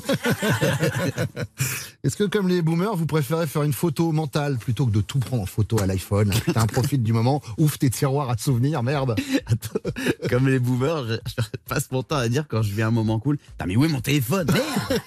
Est-ce 2.05 2.17
que, 2.17 2.25
comme 2.25 2.49
les 2.49 2.63
boomers, 2.63 2.97
vous 2.97 3.07
préférez 3.07 3.47
faire 3.47 3.63
une 3.63 3.73
photo 3.73 4.13
mentale 4.13 4.57
plutôt 4.57 4.87
que 4.87 4.93
de 4.93 5.01
tout 5.01 5.19
prendre 5.19 5.43
en 5.43 5.47
photo 5.47 5.81
à 5.81 5.87
l'iPhone? 5.87 6.31
Putain, 6.45 6.67
profite 6.67 7.03
du 7.03 7.13
moment, 7.13 7.43
ouvre 7.59 7.77
tes 7.79 7.91
tiroirs 7.91 8.31
à 8.31 8.37
souvenirs, 8.39 8.83
merde. 8.83 9.17
Comme 10.31 10.49
les 10.49 10.59
boomers, 10.59 11.07
je, 11.07 11.15
je 11.39 11.45
passe 11.69 11.91
mon 11.91 12.03
temps 12.03 12.17
à 12.17 12.29
dire 12.29 12.47
quand 12.49 12.63
je 12.63 12.73
vis 12.73 12.83
un 12.83 12.91
moment 12.91 13.19
cool 13.19 13.39
Putain, 13.39 13.67
mais 13.67 13.77
où 13.77 13.85
est 13.85 13.89
mon 13.89 14.01
téléphone? 14.01 14.47
Merde 14.53 15.03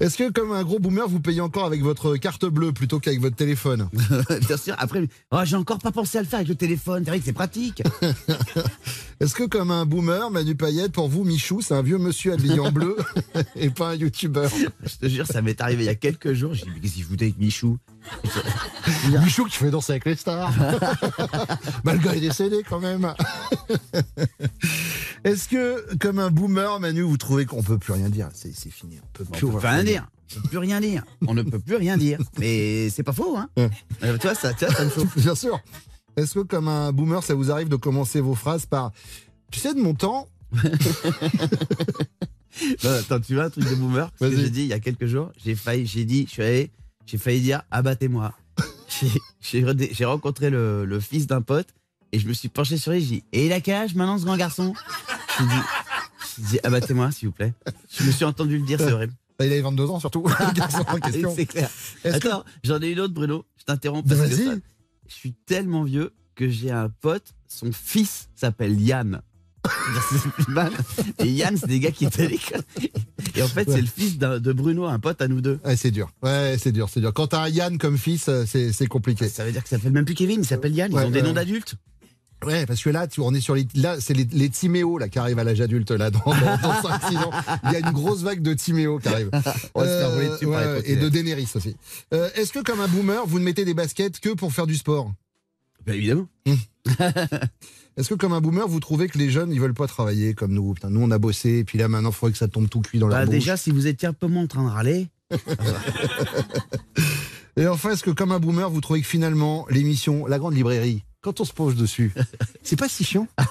Est-ce 0.00 0.16
que, 0.16 0.30
comme 0.30 0.52
un 0.52 0.62
gros 0.62 0.78
boomer, 0.78 1.08
vous 1.08 1.20
payez 1.20 1.40
encore 1.40 1.64
avec 1.64 1.82
votre 1.82 2.16
carte 2.16 2.44
bleue 2.44 2.72
plutôt 2.72 3.00
qu'avec 3.00 3.20
votre 3.20 3.36
téléphone? 3.36 3.88
Bien 4.46 4.56
sûr, 4.56 4.74
après, 4.78 5.08
oh, 5.30 5.40
j'ai 5.44 5.56
encore 5.56 5.78
pas 5.78 5.90
pensé 5.90 6.18
à 6.18 6.22
le 6.22 6.26
faire 6.26 6.38
avec 6.38 6.48
le 6.48 6.54
téléphone. 6.54 7.02
C'est 7.04 7.10
vrai 7.10 7.18
que 7.18 7.24
c'est 7.24 7.32
pratique. 7.32 7.55
Est-ce 9.20 9.34
que, 9.34 9.44
comme 9.44 9.70
un 9.70 9.86
boomer, 9.86 10.30
Manu 10.30 10.54
Payette, 10.54 10.92
pour 10.92 11.08
vous, 11.08 11.24
Michou, 11.24 11.62
c'est 11.62 11.74
un 11.74 11.82
vieux 11.82 11.96
monsieur 11.98 12.34
habillé 12.34 12.58
en 12.60 12.70
bleu 12.70 12.96
et 13.56 13.70
pas 13.70 13.90
un 13.90 13.94
youtubeur? 13.94 14.50
Je 14.84 14.96
te 14.96 15.08
jure, 15.08 15.26
ça 15.26 15.40
m'est 15.42 15.60
arrivé 15.60 15.84
il 15.84 15.86
y 15.86 15.90
a 15.90 15.94
quelques 15.94 16.34
jours. 16.34 16.52
J'ai 16.54 16.64
dit, 16.64 16.70
mais 16.74 16.80
qu'est-ce 16.80 16.94
qu'il 16.94 17.04
foutait 17.04 17.24
avec 17.26 17.38
Michou? 17.38 17.78
Michou 19.08 19.44
qui 19.46 19.56
fait 19.56 19.70
danser 19.70 19.92
avec 19.92 20.04
les 20.04 20.16
stars. 20.16 20.52
bah, 21.82 21.94
le 21.94 21.98
gars 21.98 22.14
est 22.14 22.20
décédé 22.20 22.62
quand 22.68 22.78
même. 22.80 23.14
Est-ce 25.24 25.48
que, 25.48 25.94
comme 25.96 26.18
un 26.18 26.30
boomer, 26.30 26.78
Manu, 26.78 27.02
vous 27.02 27.16
trouvez 27.16 27.46
qu'on 27.46 27.62
peut 27.62 27.78
plus 27.78 27.92
rien 27.94 28.10
dire? 28.10 28.28
C'est 28.34 28.54
c'est 28.54 28.70
fini. 28.70 28.98
On 29.02 29.06
peut 29.12 29.24
On 29.46 29.50
peut 29.50 29.66
rien 29.66 29.82
dire. 29.84 30.06
On 30.36 30.40
peut 30.40 30.48
plus 30.48 30.58
rien 30.58 30.80
dire. 30.80 31.04
On 31.26 31.34
ne 31.34 31.42
peut 31.42 31.58
plus 31.58 31.76
rien 31.76 31.96
dire. 31.96 32.18
Mais 32.38 32.90
c'est 32.90 33.02
pas 33.02 33.12
faux, 33.12 33.36
hein 33.36 33.48
Ouais. 33.56 33.70
Euh, 34.04 34.18
Tu 34.18 34.26
vois, 34.26 34.34
ça, 34.34 34.52
tu 34.52 34.64
vois, 34.66 34.74
ça 34.74 34.84
me 34.84 34.90
chauffe. 34.90 35.16
Bien 35.18 35.34
sûr. 35.34 35.58
Est-ce 36.16 36.34
que, 36.34 36.40
comme 36.40 36.68
un 36.68 36.92
boomer, 36.92 37.22
ça 37.22 37.34
vous 37.34 37.50
arrive 37.50 37.68
de 37.68 37.76
commencer 37.76 38.20
vos 38.20 38.34
phrases 38.34 38.66
par 38.66 38.92
Tu 39.50 39.60
sais, 39.60 39.74
de 39.74 39.80
mon 39.80 39.94
temps, 39.94 40.28
Non, 42.84 42.90
attends, 42.90 43.20
tu 43.20 43.34
vois 43.34 43.44
un 43.44 43.50
truc 43.50 43.68
de 43.68 43.74
boomer 43.74 44.10
Ce 44.18 44.24
que 44.24 44.34
j'ai 44.36 44.48
dit 44.50 44.62
il 44.62 44.68
y 44.68 44.72
a 44.72 44.80
quelques 44.80 45.06
jours, 45.06 45.30
j'ai 45.44 45.54
failli, 45.54 45.86
j'ai 45.86 46.04
dit, 46.06 46.24
je 46.26 46.30
suis 46.32 46.42
allé, 46.42 46.70
j'ai 47.04 47.18
failli 47.18 47.40
dire 47.42 47.62
abattez-moi. 47.70 48.32
J'ai- 49.42 50.04
rencontré 50.06 50.48
le, 50.48 50.86
le 50.86 51.00
fils 51.00 51.26
d'un 51.26 51.42
pote 51.42 51.66
et 52.12 52.18
je 52.18 52.26
me 52.26 52.32
suis 52.32 52.48
penché 52.48 52.78
sur 52.78 52.92
lui. 52.92 53.00
J'ai 53.02 53.06
dit 53.16 53.24
et 53.32 53.44
il 53.46 53.52
a 53.52 53.60
quel 53.60 53.74
âge 53.74 53.94
maintenant 53.94 54.16
ce 54.16 54.24
grand 54.24 54.38
garçon? 54.38 54.72
J'ai 55.38 55.44
dit, 55.44 55.50
j'ai 56.38 56.42
dit 56.52 56.58
abattez-moi 56.62 57.10
s'il 57.12 57.28
vous 57.28 57.34
plaît. 57.34 57.52
Je 57.90 58.04
me 58.04 58.10
suis 58.10 58.24
entendu 58.24 58.56
le 58.58 58.64
dire, 58.64 58.78
c'est 58.78 58.92
horrible. 58.92 59.12
bah, 59.38 59.44
il 59.44 59.52
avait 59.52 59.60
22 59.60 59.84
ans 59.90 60.00
surtout, 60.00 60.24
le 60.26 60.54
garçon 60.54 60.82
en 60.88 60.96
question. 60.98 61.30
C'est 61.36 61.44
clair. 61.44 61.68
Que- 62.02 62.08
Attends, 62.08 62.44
j'en 62.64 62.80
ai 62.80 62.92
une 62.92 63.00
autre, 63.00 63.12
Bruno. 63.12 63.44
Je 63.58 63.64
t'interromps 63.64 64.08
parce 64.08 64.20
que 64.22 64.26
Vas-y. 64.34 64.46
ça- 64.46 64.54
je 65.08 65.14
suis 65.14 65.32
tellement 65.46 65.84
vieux 65.84 66.12
que 66.34 66.48
j'ai 66.48 66.70
un 66.70 66.88
pote, 66.88 67.34
son 67.48 67.72
fils 67.72 68.28
s'appelle 68.34 68.80
Yann. 68.80 69.22
Et 71.18 71.28
Yann, 71.28 71.56
c'est 71.56 71.66
des 71.66 71.80
gars 71.80 71.90
qui 71.90 72.04
étaient 72.06 72.26
à 72.26 72.28
l'école. 72.28 72.60
Et 73.34 73.42
en 73.42 73.48
fait, 73.48 73.66
Ouais. 73.68 73.74
c'est 73.74 73.80
le 73.80 73.86
fils 73.86 74.18
de 74.18 74.52
Bruno, 74.52 74.84
un 74.86 74.98
pote 75.00 75.20
à 75.20 75.28
nous 75.28 75.40
deux. 75.40 75.58
Ouais, 75.64 75.76
c'est 75.76 75.90
dur. 75.90 76.10
Ouais, 76.22 76.56
c'est 76.60 76.72
dur, 76.72 76.88
c'est 76.88 77.00
dur. 77.00 77.12
Quand 77.12 77.28
t'as 77.28 77.42
un 77.42 77.48
Yann 77.48 77.76
comme 77.78 77.98
fils, 77.98 78.28
euh, 78.28 78.44
c'est 78.46 78.86
compliqué. 78.86 79.28
Ça 79.28 79.44
veut 79.44 79.52
dire 79.52 79.62
que 79.62 79.68
ça 79.68 79.76
s'appelle 79.76 79.92
même 79.92 80.04
plus 80.04 80.14
Kevin, 80.14 80.40
il 80.42 80.46
s'appelle 80.46 80.74
Yann. 80.74 80.90
Ils 80.92 80.94
Ouais, 80.96 81.04
ont 81.04 81.10
des 81.10 81.22
noms 81.22 81.32
d'adultes. 81.32 81.74
Ouais, 82.44 82.66
parce 82.66 82.82
que 82.82 82.90
là, 82.90 83.06
tu, 83.06 83.20
on 83.20 83.32
est 83.32 83.40
sur 83.40 83.54
les, 83.54 83.66
là, 83.74 83.96
c'est 83.98 84.12
les, 84.14 84.24
les 84.30 84.50
Timéo 84.50 84.98
là 84.98 85.08
qui 85.08 85.18
arrivent 85.18 85.38
à 85.38 85.44
l'âge 85.44 85.60
adulte 85.60 85.90
là 85.90 86.10
dans, 86.10 86.20
dans, 86.24 86.32
dans 86.34 86.72
5-6 86.88 87.16
ans. 87.18 87.30
Il 87.64 87.72
y 87.72 87.76
a 87.76 87.78
une 87.80 87.90
grosse 87.92 88.22
vague 88.22 88.42
de 88.42 88.52
Timéo 88.54 88.98
qui 88.98 89.08
arrive. 89.08 89.30
Ouais, 89.74 90.82
et 90.84 90.96
de 90.96 91.08
Daenerys 91.08 91.48
aussi. 91.54 91.76
Euh, 92.12 92.28
Est-ce 92.34 92.52
que 92.52 92.58
comme 92.60 92.80
un 92.80 92.88
boomer, 92.88 93.26
vous 93.26 93.38
ne 93.38 93.44
mettez 93.44 93.64
des 93.64 93.74
baskets 93.74 94.20
que 94.20 94.30
pour 94.34 94.52
faire 94.52 94.66
du 94.66 94.76
sport? 94.76 95.10
Bah, 95.86 95.94
évidemment. 95.94 96.26
Est-ce 97.96 98.10
que 98.10 98.14
comme 98.14 98.34
un 98.34 98.40
boomer, 98.42 98.68
vous 98.68 98.80
trouvez 98.80 99.08
que 99.08 99.16
les 99.16 99.30
jeunes 99.30 99.50
ils 99.52 99.60
veulent 99.60 99.72
pas 99.74 99.86
travailler 99.86 100.34
comme 100.34 100.52
nous? 100.52 100.74
Putain, 100.74 100.90
Nous 100.90 101.00
on 101.00 101.10
a 101.10 101.18
bossé, 101.18 101.58
et 101.58 101.64
puis 101.64 101.78
là 101.78 101.88
maintenant 101.88 102.10
il 102.10 102.14
faudrait 102.14 102.32
que 102.32 102.38
ça 102.38 102.48
tombe 102.48 102.68
tout 102.68 102.80
cuit 102.82 102.98
dans 102.98 103.08
la 103.08 103.20
Bah, 103.20 103.24
bouche. 103.24 103.34
déjà, 103.34 103.56
si 103.56 103.70
vous 103.70 103.86
étiez 103.86 104.06
un 104.08 104.12
peu 104.12 104.26
moins 104.26 104.42
en 104.42 104.46
train 104.46 104.64
de 104.64 104.68
râler, 104.70 105.08
Et 107.58 107.66
enfin, 107.66 107.90
est-ce 107.92 108.02
que 108.02 108.10
comme 108.10 108.32
un 108.32 108.38
boomer, 108.38 108.68
vous 108.68 108.80
trouvez 108.82 109.00
que 109.00 109.06
finalement 109.06 109.66
l'émission 109.70 110.26
La 110.26 110.38
Grande 110.38 110.54
Librairie, 110.54 111.04
quand 111.26 111.40
on 111.40 111.44
se 111.44 111.52
penche 111.52 111.74
dessus, 111.74 112.12
c'est 112.62 112.76
pas 112.78 112.88
si 112.88 113.02
chiant 113.02 113.26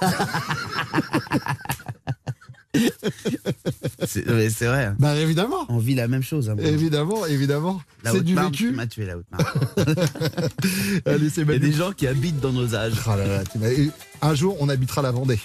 c'est 4.06 4.66
vrai. 4.66 4.86
hein. 4.86 4.96
Bah 5.00 5.16
évidemment, 5.16 5.66
On 5.70 5.78
vit 5.78 5.96
la 5.96 6.08
même 6.08 6.24
chose. 6.24 6.50
hein, 6.50 6.56
bon. 6.56 6.64
évidemment, 6.66 7.26
évidemment. 7.26 7.82
La 8.04 8.12
C'est 8.12 8.22
du 8.22 8.34
Haute-Marne 8.34 8.52
vécu. 8.52 8.76
tué, 8.90 9.06
la. 9.06 9.16
Allez, 11.06 11.30
c'est 11.30 11.42
Il 11.42 11.52
y 11.52 11.56
a 11.56 11.60
des 11.60 11.72
gens 11.72 11.92
qui 11.92 12.08
habitent 12.08 12.40
dans 12.40 12.52
nos 12.52 12.76
âges. 12.76 12.94
Ah 13.08 13.16
là 13.18 13.28
là, 13.28 13.44
tu 13.50 13.58
m'as- 13.60 13.70
et 13.70 13.90
Un 14.22 14.36
jour, 14.36 14.58
on 14.60 14.70
habitera 14.70 15.02
la 15.02 15.12
Vendée. 15.12 15.40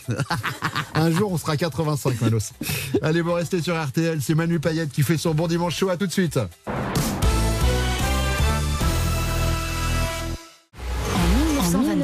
Un 0.94 1.10
jour, 1.10 1.32
on 1.32 1.38
sera 1.38 1.56
85, 1.56 2.20
Manos. 2.20 2.52
Allez, 3.02 3.20
vous 3.22 3.32
restez 3.32 3.62
sur 3.62 3.80
RTL. 3.80 4.20
C'est 4.22 4.34
Manu 4.34 4.60
Payette 4.60 4.90
qui 4.90 5.02
fait 5.02 5.18
son 5.18 5.34
bon 5.34 5.46
dimanche 5.48 5.76
chaud. 5.76 5.88
À 5.88 5.96
tout 5.96 6.06
de 6.06 6.12
suite. 6.12 6.38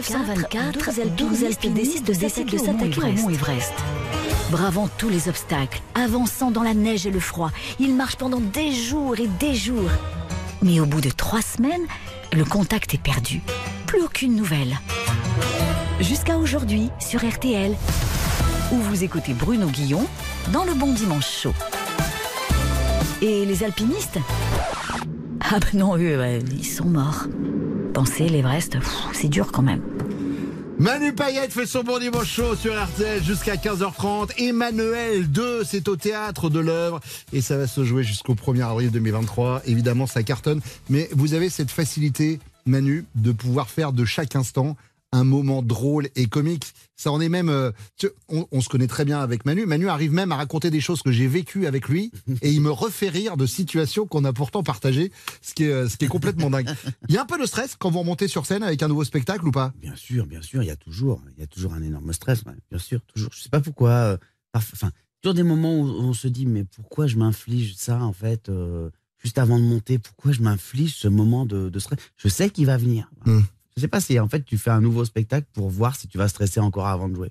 1924, 0.08 1.16
12 1.16 1.44
alpinistes 1.44 2.04
décident 2.04 2.52
de 2.52 2.58
s'attaquer 2.58 3.02
au 3.02 3.12
mont 3.12 3.30
Everest. 3.30 3.72
Bravant 4.50 4.88
tous 4.98 5.08
les 5.08 5.28
obstacles, 5.28 5.80
avançant 5.96 6.52
dans 6.52 6.62
la 6.62 6.74
neige 6.74 7.06
et 7.06 7.10
le 7.10 7.18
froid, 7.18 7.50
ils 7.80 7.92
marchent 7.92 8.16
pendant 8.16 8.40
des 8.40 8.70
jours 8.72 9.18
et 9.18 9.26
des 9.26 9.54
jours. 9.54 9.90
Mais 10.62 10.78
au 10.78 10.86
bout 10.86 11.00
de 11.00 11.10
trois 11.10 11.42
semaines, 11.42 11.86
le 12.32 12.44
contact 12.44 12.94
est 12.94 13.02
perdu. 13.02 13.42
Plus 13.86 14.00
aucune 14.00 14.36
nouvelle. 14.36 14.76
Jusqu'à 16.00 16.38
aujourd'hui 16.38 16.90
sur 17.00 17.28
RTL, 17.28 17.74
où 18.72 18.76
vous 18.76 19.02
écoutez 19.02 19.34
Bruno 19.34 19.66
Guillon 19.66 20.06
dans 20.52 20.64
le 20.64 20.74
Bon 20.74 20.92
Dimanche 20.92 21.28
Chaud. 21.28 21.54
Et 23.22 23.44
les 23.44 23.64
alpinistes? 23.64 24.18
Ah 25.40 25.58
ben 25.58 25.80
non, 25.80 25.96
eux, 25.96 26.38
ils 26.52 26.64
sont 26.64 26.86
morts. 26.86 27.24
Penser 27.92 28.28
l'Everest, 28.28 28.76
c'est 29.12 29.28
dur 29.28 29.50
quand 29.50 29.62
même. 29.62 29.80
Manu 30.78 31.14
Payette 31.14 31.54
fait 31.54 31.64
son 31.64 31.82
bon 31.82 31.98
dimanche 31.98 32.30
chaud 32.30 32.54
sur 32.54 32.74
RTL 32.74 33.24
jusqu'à 33.24 33.56
15h30. 33.56 34.32
Emmanuel 34.36 35.30
2, 35.30 35.64
c'est 35.64 35.88
au 35.88 35.96
théâtre 35.96 36.50
de 36.50 36.60
l'œuvre 36.60 37.00
et 37.32 37.40
ça 37.40 37.56
va 37.56 37.66
se 37.66 37.82
jouer 37.82 38.04
jusqu'au 38.04 38.34
1er 38.34 38.62
avril 38.62 38.90
2023. 38.90 39.62
Évidemment, 39.64 40.06
ça 40.06 40.22
cartonne. 40.22 40.60
Mais 40.90 41.08
vous 41.12 41.32
avez 41.32 41.48
cette 41.48 41.70
facilité, 41.70 42.40
Manu, 42.66 43.06
de 43.14 43.32
pouvoir 43.32 43.70
faire 43.70 43.92
de 43.92 44.04
chaque 44.04 44.36
instant 44.36 44.76
un 45.12 45.24
moment 45.24 45.62
drôle 45.62 46.08
et 46.16 46.26
comique. 46.26 46.72
Ça 46.96 47.10
en 47.12 47.20
est 47.20 47.28
même. 47.28 47.48
euh, 47.48 47.70
tu- 47.96 48.08
on, 48.28 48.46
on 48.52 48.60
se 48.60 48.68
connaît 48.68 48.86
très 48.86 49.04
bien 49.04 49.20
avec 49.20 49.44
Manu. 49.44 49.64
Manu 49.66 49.88
arrive 49.88 50.12
même 50.12 50.32
à 50.32 50.36
raconter 50.36 50.70
des 50.70 50.80
choses 50.80 51.02
que 51.02 51.12
j'ai 51.12 51.26
vécues 51.28 51.66
avec 51.66 51.88
lui 51.88 52.10
et 52.42 52.50
il 52.52 52.60
me 52.60 52.70
refait 52.70 53.08
rire 53.08 53.36
de 53.36 53.46
situations 53.46 54.06
qu'on 54.06 54.24
a 54.24 54.32
pourtant 54.32 54.62
partagées, 54.62 55.12
ce 55.42 55.54
qui 55.54 55.64
est, 55.64 55.70
euh, 55.72 55.88
ce 55.88 55.96
qui 55.96 56.04
est 56.06 56.08
complètement 56.08 56.50
dingue. 56.50 56.68
Il 57.08 57.14
y 57.14 57.18
a 57.18 57.22
un 57.22 57.26
peu 57.26 57.38
de 57.40 57.46
stress 57.46 57.76
quand 57.78 57.90
vous 57.90 58.00
remontez 58.00 58.28
sur 58.28 58.46
scène 58.46 58.62
avec 58.62 58.82
un 58.82 58.88
nouveau 58.88 59.04
spectacle 59.04 59.46
ou 59.46 59.52
pas? 59.52 59.72
Bien 59.80 59.96
sûr, 59.96 60.26
bien 60.26 60.42
sûr, 60.42 60.62
il 60.62 60.66
y 60.66 60.70
a 60.70 60.76
toujours, 60.76 61.22
il 61.36 61.40
y 61.40 61.44
a 61.44 61.46
toujours 61.46 61.72
un 61.74 61.82
énorme 61.82 62.12
stress, 62.12 62.42
bien 62.70 62.78
sûr, 62.78 63.00
toujours. 63.06 63.30
Je 63.32 63.42
sais 63.42 63.48
pas 63.48 63.60
pourquoi. 63.60 63.90
euh, 63.90 64.16
Enfin, 64.54 64.90
toujours 65.22 65.34
des 65.34 65.42
moments 65.42 65.78
où 65.78 65.84
on 65.84 66.14
se 66.14 66.28
dit, 66.28 66.46
mais 66.46 66.64
pourquoi 66.64 67.06
je 67.06 67.16
m'inflige 67.16 67.74
ça 67.76 68.02
en 68.02 68.12
fait, 68.14 68.48
euh, 68.48 68.88
juste 69.22 69.36
avant 69.38 69.58
de 69.58 69.64
monter 69.64 69.98
Pourquoi 69.98 70.32
je 70.32 70.40
m'inflige 70.40 70.94
ce 70.96 71.08
moment 71.08 71.44
de, 71.44 71.68
de 71.68 71.78
stress? 71.78 71.98
Je 72.16 72.28
sais 72.28 72.48
qu'il 72.50 72.64
va 72.66 72.76
venir. 72.78 73.10
Hmm. 73.26 73.40
Je 73.76 73.82
sais 73.82 73.88
pas 73.88 74.00
si 74.00 74.18
en 74.18 74.28
fait 74.28 74.42
tu 74.44 74.56
fais 74.58 74.70
un 74.70 74.80
nouveau 74.80 75.04
spectacle 75.04 75.46
pour 75.52 75.68
voir 75.68 75.96
si 75.96 76.08
tu 76.08 76.16
vas 76.18 76.28
stresser 76.28 76.60
encore 76.60 76.86
avant 76.86 77.08
de 77.08 77.14
jouer. 77.14 77.30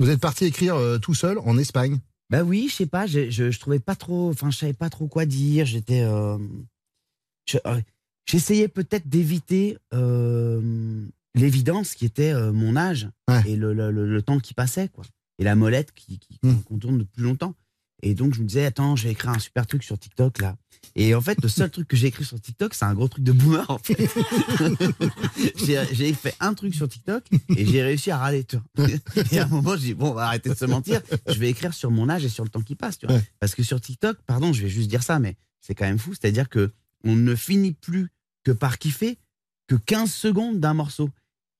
Vous 0.00 0.10
êtes 0.10 0.20
parti 0.20 0.44
écrire 0.44 0.76
euh, 0.76 0.98
tout 0.98 1.14
seul 1.14 1.38
en 1.38 1.56
Espagne. 1.58 1.98
Bah 2.30 2.42
oui, 2.42 2.68
je 2.70 2.74
sais 2.76 2.86
pas, 2.86 3.06
je, 3.06 3.30
je, 3.30 3.50
je 3.50 3.58
trouvais 3.58 3.78
pas 3.78 3.96
trop, 3.96 4.28
enfin, 4.28 4.50
je 4.50 4.58
savais 4.58 4.74
pas 4.74 4.90
trop 4.90 5.06
quoi 5.08 5.24
dire. 5.24 5.64
J'étais, 5.64 6.02
euh, 6.02 6.36
je- 7.48 7.56
euh, 7.66 7.80
j'essayais 8.26 8.68
peut-être 8.68 9.08
d'éviter 9.08 9.78
euh, 9.94 11.06
l'évidence 11.34 11.94
qui 11.94 12.04
était 12.04 12.34
mon 12.52 12.76
âge 12.76 13.08
Ouais. 13.28 13.42
et 13.46 13.56
le, 13.56 13.72
le, 13.72 13.90
le- 13.90 14.06
le 14.06 14.22
temps 14.22 14.38
qui 14.40 14.52
passait, 14.52 14.88
quoi, 14.88 15.04
et 15.38 15.44
la 15.44 15.54
molette 15.56 15.92
qui, 15.92 16.18
qui 16.18 16.38
Mm. 16.42 16.60
qu'on 16.64 16.78
tourne 16.78 16.98
depuis 16.98 17.22
longtemps. 17.22 17.54
Et 18.02 18.14
donc 18.14 18.34
je 18.34 18.42
me 18.42 18.46
disais, 18.46 18.66
attends, 18.66 18.94
j'ai 18.94 19.10
écrit 19.10 19.28
un 19.28 19.38
super 19.38 19.66
truc 19.66 19.82
sur 19.82 19.98
TikTok 19.98 20.38
là. 20.40 20.56
Et 20.94 21.14
en 21.14 21.20
fait, 21.20 21.40
le 21.42 21.48
seul 21.48 21.70
truc 21.70 21.86
que 21.86 21.96
j'ai 21.96 22.08
écrit 22.08 22.24
sur 22.24 22.40
TikTok, 22.40 22.74
c'est 22.74 22.84
un 22.84 22.94
gros 22.94 23.08
truc 23.08 23.22
de 23.22 23.32
boomer. 23.32 23.64
En 23.70 23.78
fait. 23.78 23.96
j'ai 25.92 26.12
fait 26.12 26.34
un 26.40 26.54
truc 26.54 26.74
sur 26.74 26.88
TikTok 26.88 27.24
et 27.56 27.66
j'ai 27.66 27.82
réussi 27.82 28.10
à 28.10 28.18
râler. 28.18 28.44
Tu 28.44 28.56
vois. 28.74 28.88
Et 29.30 29.38
à 29.38 29.44
un 29.44 29.48
moment, 29.48 29.76
j'ai 29.76 29.88
dit, 29.88 29.94
bon, 29.94 30.10
on 30.10 30.14
va 30.14 30.26
arrêter 30.26 30.50
de 30.50 30.54
se 30.54 30.64
mentir. 30.64 31.00
Je 31.26 31.38
vais 31.38 31.50
écrire 31.50 31.72
sur 31.74 31.90
mon 31.90 32.08
âge 32.08 32.24
et 32.24 32.28
sur 32.28 32.44
le 32.44 32.50
temps 32.50 32.62
qui 32.62 32.74
passe. 32.74 32.98
Tu 32.98 33.06
vois. 33.06 33.16
Ouais. 33.16 33.22
Parce 33.38 33.54
que 33.54 33.62
sur 33.62 33.80
TikTok, 33.80 34.18
pardon, 34.26 34.52
je 34.52 34.62
vais 34.62 34.68
juste 34.68 34.88
dire 34.88 35.02
ça, 35.02 35.18
mais 35.18 35.36
c'est 35.60 35.74
quand 35.74 35.86
même 35.86 35.98
fou. 35.98 36.14
C'est-à-dire 36.14 36.48
que 36.48 36.72
on 37.04 37.14
ne 37.14 37.34
finit 37.34 37.72
plus 37.72 38.10
que 38.44 38.50
par 38.50 38.78
kiffer 38.78 39.18
que 39.68 39.76
15 39.76 40.10
secondes 40.10 40.58
d'un 40.58 40.74
morceau. 40.74 41.10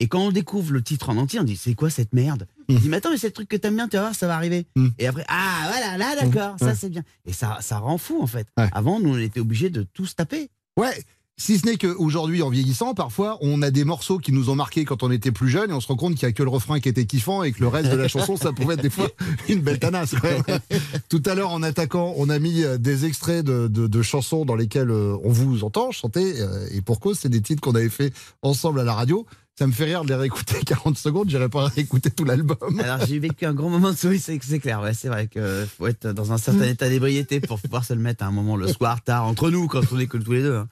Et 0.00 0.08
quand 0.08 0.20
on 0.20 0.32
découvre 0.32 0.72
le 0.72 0.82
titre 0.82 1.10
en 1.10 1.16
entier, 1.16 1.38
on 1.40 1.44
dit 1.44 1.56
c'est 1.56 1.74
quoi 1.74 1.90
cette 1.90 2.12
merde? 2.12 2.46
Mm. 2.68 2.76
On 2.76 2.78
dit 2.78 2.88
mais 2.88 2.96
attends 2.98 3.10
mais 3.10 3.16
c'est 3.18 3.28
le 3.28 3.32
truc 3.32 3.48
que 3.48 3.56
t'aimes 3.56 3.76
bien, 3.76 3.88
tu 3.88 3.96
vas 3.96 4.02
voir 4.02 4.14
ça 4.14 4.26
va 4.26 4.36
arriver. 4.36 4.66
Mm. 4.76 4.88
Et 4.98 5.06
après 5.06 5.24
ah 5.28 5.68
voilà 5.70 5.96
là 5.98 6.14
d'accord 6.20 6.54
Mm. 6.54 6.58
ça 6.66 6.74
c'est 6.74 6.88
bien. 6.90 7.02
Et 7.26 7.32
ça 7.32 7.58
ça 7.60 7.78
rend 7.78 7.98
fou 7.98 8.20
en 8.22 8.26
fait. 8.26 8.46
Ouais. 8.58 8.68
Avant 8.72 9.00
nous 9.00 9.14
on 9.14 9.18
était 9.18 9.40
obligés 9.40 9.70
de 9.70 9.82
tous 9.94 10.14
taper. 10.16 10.50
Ouais. 10.78 11.02
Si 11.40 11.56
ce 11.56 11.66
n'est 11.66 11.76
qu'aujourd'hui, 11.76 12.42
en 12.42 12.50
vieillissant, 12.50 12.94
parfois, 12.94 13.38
on 13.42 13.62
a 13.62 13.70
des 13.70 13.84
morceaux 13.84 14.18
qui 14.18 14.32
nous 14.32 14.50
ont 14.50 14.56
marqués 14.56 14.84
quand 14.84 15.04
on 15.04 15.10
était 15.12 15.30
plus 15.30 15.48
jeune 15.48 15.70
et 15.70 15.72
on 15.72 15.78
se 15.80 15.86
rend 15.86 15.94
compte 15.94 16.16
qu'il 16.16 16.26
n'y 16.26 16.30
a 16.30 16.32
que 16.32 16.42
le 16.42 16.48
refrain 16.48 16.80
qui 16.80 16.88
était 16.88 17.06
kiffant 17.06 17.44
et 17.44 17.52
que 17.52 17.60
le 17.60 17.68
reste 17.68 17.92
de 17.92 17.96
la 17.96 18.08
chanson, 18.08 18.36
ça 18.36 18.52
pouvait 18.52 18.74
être 18.74 18.82
des 18.82 18.90
fois 18.90 19.08
une 19.48 19.60
belle 19.60 19.78
tanasse. 19.78 20.16
Tout 21.08 21.22
à 21.26 21.36
l'heure, 21.36 21.52
en 21.52 21.62
attaquant, 21.62 22.12
on 22.16 22.28
a 22.28 22.40
mis 22.40 22.64
euh, 22.64 22.76
des 22.76 23.04
extraits 23.04 23.44
de, 23.44 23.68
de- 23.68 23.86
de 23.86 24.02
chansons 24.02 24.44
dans 24.44 24.56
lesquelles 24.56 24.90
euh, 24.90 25.16
on 25.22 25.30
vous 25.30 25.62
entend 25.62 25.92
chanter 25.92 26.40
euh, 26.40 26.66
et 26.72 26.80
pour 26.80 26.98
cause, 26.98 27.18
c'est 27.20 27.28
des 27.28 27.40
titres 27.40 27.60
qu'on 27.60 27.76
avait 27.76 27.88
fait 27.88 28.12
ensemble 28.42 28.80
à 28.80 28.84
la 28.84 28.94
radio. 28.94 29.24
Ça 29.58 29.66
me 29.66 29.72
fait 29.72 29.86
rire 29.86 30.04
de 30.04 30.08
les 30.10 30.14
réécouter 30.14 30.54
40 30.64 30.96
secondes, 30.96 31.28
j'irai 31.28 31.48
pas 31.48 31.66
réécouter 31.66 32.10
tout 32.12 32.24
l'album. 32.24 32.78
Alors 32.80 33.04
j'ai 33.06 33.18
vécu 33.18 33.44
un 33.44 33.54
grand 33.54 33.70
moment 33.70 33.90
de 33.90 33.96
souris, 33.96 34.20
c'est 34.20 34.38
clair. 34.60 34.80
Ouais, 34.80 34.94
c'est 34.94 35.08
vrai 35.08 35.26
que 35.26 35.66
faut 35.76 35.88
être 35.88 36.06
dans 36.12 36.32
un 36.32 36.38
certain 36.38 36.62
état 36.64 36.88
d'ébriété 36.88 37.40
pour 37.40 37.58
pouvoir 37.60 37.84
se 37.84 37.92
le 37.92 37.98
mettre 38.00 38.22
à 38.22 38.28
un 38.28 38.30
moment 38.30 38.56
le 38.56 38.68
soir 38.68 39.02
tard 39.02 39.24
entre 39.26 39.50
nous 39.50 39.66
quand 39.66 39.80
on 39.92 39.96
que 40.06 40.16
tous 40.18 40.32
les 40.32 40.42
deux. 40.42 40.54
hein. 40.56 40.68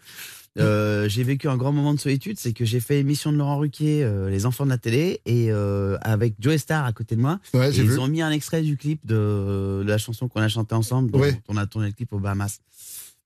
Euh, 0.58 1.06
j'ai 1.08 1.22
vécu 1.24 1.48
un 1.48 1.56
grand 1.58 1.72
moment 1.72 1.92
de 1.92 1.98
solitude, 2.00 2.38
c'est 2.38 2.52
que 2.54 2.64
j'ai 2.64 2.80
fait 2.80 2.98
émission 3.00 3.30
de 3.30 3.36
Laurent 3.36 3.58
Ruquier, 3.58 4.02
euh, 4.04 4.30
Les 4.30 4.46
enfants 4.46 4.64
de 4.64 4.70
la 4.70 4.78
télé, 4.78 5.20
et 5.26 5.50
euh, 5.52 5.98
avec 6.00 6.34
Joe 6.40 6.56
Star 6.56 6.84
à 6.86 6.92
côté 6.92 7.14
de 7.14 7.20
moi. 7.20 7.40
Ouais, 7.52 7.68
Et 7.68 7.72
j'ai 7.72 7.82
ils 7.82 7.90
vu. 7.90 7.98
ont 7.98 8.06
mis 8.08 8.22
un 8.22 8.30
extrait 8.30 8.62
du 8.62 8.78
clip 8.78 9.04
de, 9.04 9.82
de 9.82 9.88
la 9.88 9.98
chanson 9.98 10.28
qu'on 10.28 10.40
a 10.40 10.48
chantée 10.48 10.74
ensemble, 10.74 11.10
dont 11.10 11.18
Ouais. 11.20 11.38
on 11.48 11.58
a 11.58 11.66
tourné 11.66 11.88
le 11.88 11.92
clip 11.92 12.10
aux 12.14 12.20
Bahamas. 12.20 12.60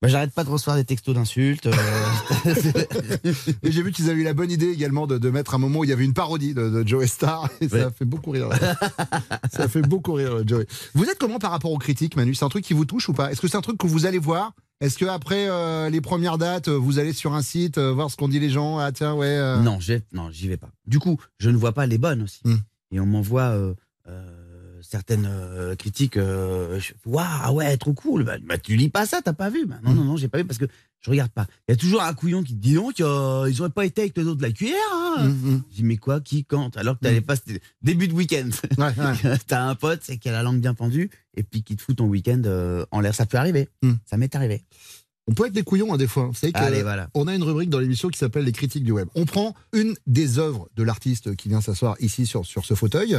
Bah, 0.01 0.07
J'arrête 0.07 0.31
pas 0.33 0.43
de 0.43 0.49
recevoir 0.49 0.77
des 0.77 0.83
textos 0.83 1.13
d'insultes. 1.13 1.67
euh, 1.67 1.73
Et 3.63 3.71
j'ai 3.71 3.83
vu 3.83 3.91
qu'ils 3.91 4.09
avaient 4.09 4.21
eu 4.21 4.23
la 4.23 4.33
bonne 4.33 4.49
idée 4.51 4.67
également 4.69 5.05
de, 5.07 5.17
de 5.17 5.29
mettre 5.29 5.53
un 5.53 5.57
moment 5.57 5.79
où 5.79 5.83
il 5.83 5.89
y 5.89 5.93
avait 5.93 6.05
une 6.05 6.13
parodie 6.13 6.53
de, 6.53 6.69
de 6.69 6.87
Joe 6.87 7.05
Star 7.05 7.49
et 7.61 7.69
ça 7.69 7.75
Ouais. 7.75 7.83
a 7.83 7.91
fait 7.91 8.05
beaucoup 8.05 8.31
rire. 8.31 8.49
ça 9.53 9.63
a 9.63 9.67
fait 9.67 9.81
beaucoup 9.81 10.13
rire, 10.13 10.41
Joey. 10.47 10.65
Vous 10.95 11.05
êtes 11.05 11.17
comment 11.19 11.39
par 11.39 11.51
rapport 11.51 11.71
aux 11.71 11.77
critiques, 11.77 12.15
Manu? 12.15 12.33
C'est 12.35 12.45
un 12.45 12.49
truc 12.49 12.63
qui 12.65 12.73
vous 12.73 12.85
touche 12.85 13.09
ou 13.09 13.13
pas? 13.13 13.31
Est-ce 13.31 13.41
que 13.41 13.47
c'est 13.47 13.57
un 13.57 13.61
truc 13.61 13.77
que 13.77 13.87
vous 13.87 14.05
allez 14.05 14.17
voir? 14.19 14.53
Est-ce 14.79 14.97
que 14.97 15.05
après 15.05 15.47
euh, 15.47 15.89
les 15.91 16.01
premières 16.01 16.39
dates, 16.39 16.67
euh, 16.67 16.75
vous 16.75 16.97
allez 16.97 17.13
sur 17.13 17.35
un 17.35 17.43
site 17.43 17.77
euh, 17.77 17.91
voir 17.93 18.09
ce 18.09 18.17
qu'ont 18.17 18.27
dit 18.27 18.39
les 18.39 18.49
gens? 18.49 18.79
Ah 18.79 18.91
tiens, 18.91 19.13
ouais. 19.13 19.37
Non, 19.61 19.77
non, 20.13 20.31
j'y 20.31 20.47
vais 20.47 20.57
pas. 20.57 20.71
Du 20.87 20.97
coup, 20.97 21.19
je 21.37 21.51
ne 21.51 21.57
vois 21.57 21.73
pas 21.73 21.85
les 21.85 21.99
bonnes 21.99 22.23
aussi. 22.23 22.41
Hmm. 22.43 22.57
Et 22.91 22.99
on 22.99 23.05
m'envoie 23.05 23.55
certaines 24.91 25.25
euh, 25.29 25.75
critiques. 25.75 26.17
euh, 26.17 26.79
Waouh, 27.05 27.25
ah 27.25 27.53
ouais, 27.53 27.77
trop 27.77 27.93
cool. 27.93 28.23
Bah, 28.25 28.37
bah, 28.43 28.57
tu 28.57 28.75
lis 28.75 28.89
pas 28.89 29.05
ça, 29.05 29.21
t'as 29.23 29.33
pas 29.33 29.49
vu 29.49 29.65
Bah, 29.65 29.77
Non, 29.83 29.93
non, 29.93 30.03
non, 30.03 30.17
j'ai 30.17 30.27
pas 30.27 30.39
vu 30.39 30.45
parce 30.45 30.57
que 30.59 30.65
je 30.99 31.09
regarde 31.09 31.31
pas. 31.31 31.47
Il 31.67 31.71
y 31.71 31.73
a 31.73 31.77
toujours 31.77 32.01
un 32.03 32.13
couillon 32.13 32.43
qui 32.43 32.53
te 32.53 32.59
dit 32.61 32.73
donc, 32.75 32.99
euh, 32.99 33.47
ils 33.49 33.59
auraient 33.61 33.69
pas 33.71 33.85
été 33.85 34.01
avec 34.01 34.17
les 34.17 34.25
autres 34.25 34.37
de 34.37 34.43
la 34.43 34.51
cuillère. 34.51 34.75
Hein 34.93 35.25
hum. 35.25 35.63
Je 35.71 35.75
dis 35.77 35.83
mais 35.83 35.97
quoi, 35.97 36.19
qui, 36.19 36.43
quand? 36.45 36.75
Alors 36.77 36.99
que 36.99 37.03
t'allais 37.05 37.21
pas, 37.21 37.35
c'était 37.37 37.61
début 37.81 38.07
de 38.07 38.13
week-end. 38.13 38.49
Ouais, 38.77 38.93
ouais. 38.97 39.37
T'as 39.47 39.63
un 39.63 39.75
pote, 39.75 40.01
c'est 40.03 40.17
qui 40.17 40.29
a 40.29 40.33
la 40.33 40.43
langue 40.43 40.59
bien 40.59 40.73
pendue, 40.73 41.09
et 41.35 41.43
puis 41.43 41.63
qui 41.63 41.75
te 41.75 41.81
fout 41.81 41.95
ton 41.95 42.05
week-end 42.07 42.41
euh, 42.45 42.85
en 42.91 42.99
l'air. 42.99 43.15
Ça 43.15 43.25
peut 43.25 43.37
arriver. 43.37 43.69
Ça 44.05 44.17
m'est 44.17 44.35
arrivé. 44.35 44.63
On 45.27 45.33
peut 45.33 45.45
être 45.45 45.53
des 45.53 45.63
couillons 45.63 45.93
hein, 45.93 45.97
des 45.97 46.07
fois. 46.07 46.25
Vous 46.25 46.33
savez 46.33 46.51
que, 46.51 46.57
Allez, 46.57 46.81
voilà. 46.81 47.09
On 47.13 47.27
a 47.27 47.35
une 47.35 47.43
rubrique 47.43 47.69
dans 47.69 47.79
l'émission 47.79 48.09
qui 48.09 48.17
s'appelle 48.17 48.43
les 48.43 48.51
critiques 48.51 48.83
du 48.83 48.91
web. 48.91 49.07
On 49.15 49.25
prend 49.25 49.53
une 49.71 49.95
des 50.07 50.39
œuvres 50.39 50.67
de 50.75 50.83
l'artiste 50.83 51.35
qui 51.35 51.49
vient 51.49 51.61
s'asseoir 51.61 51.95
ici 51.99 52.25
sur, 52.25 52.45
sur 52.45 52.65
ce 52.65 52.73
fauteuil, 52.73 53.17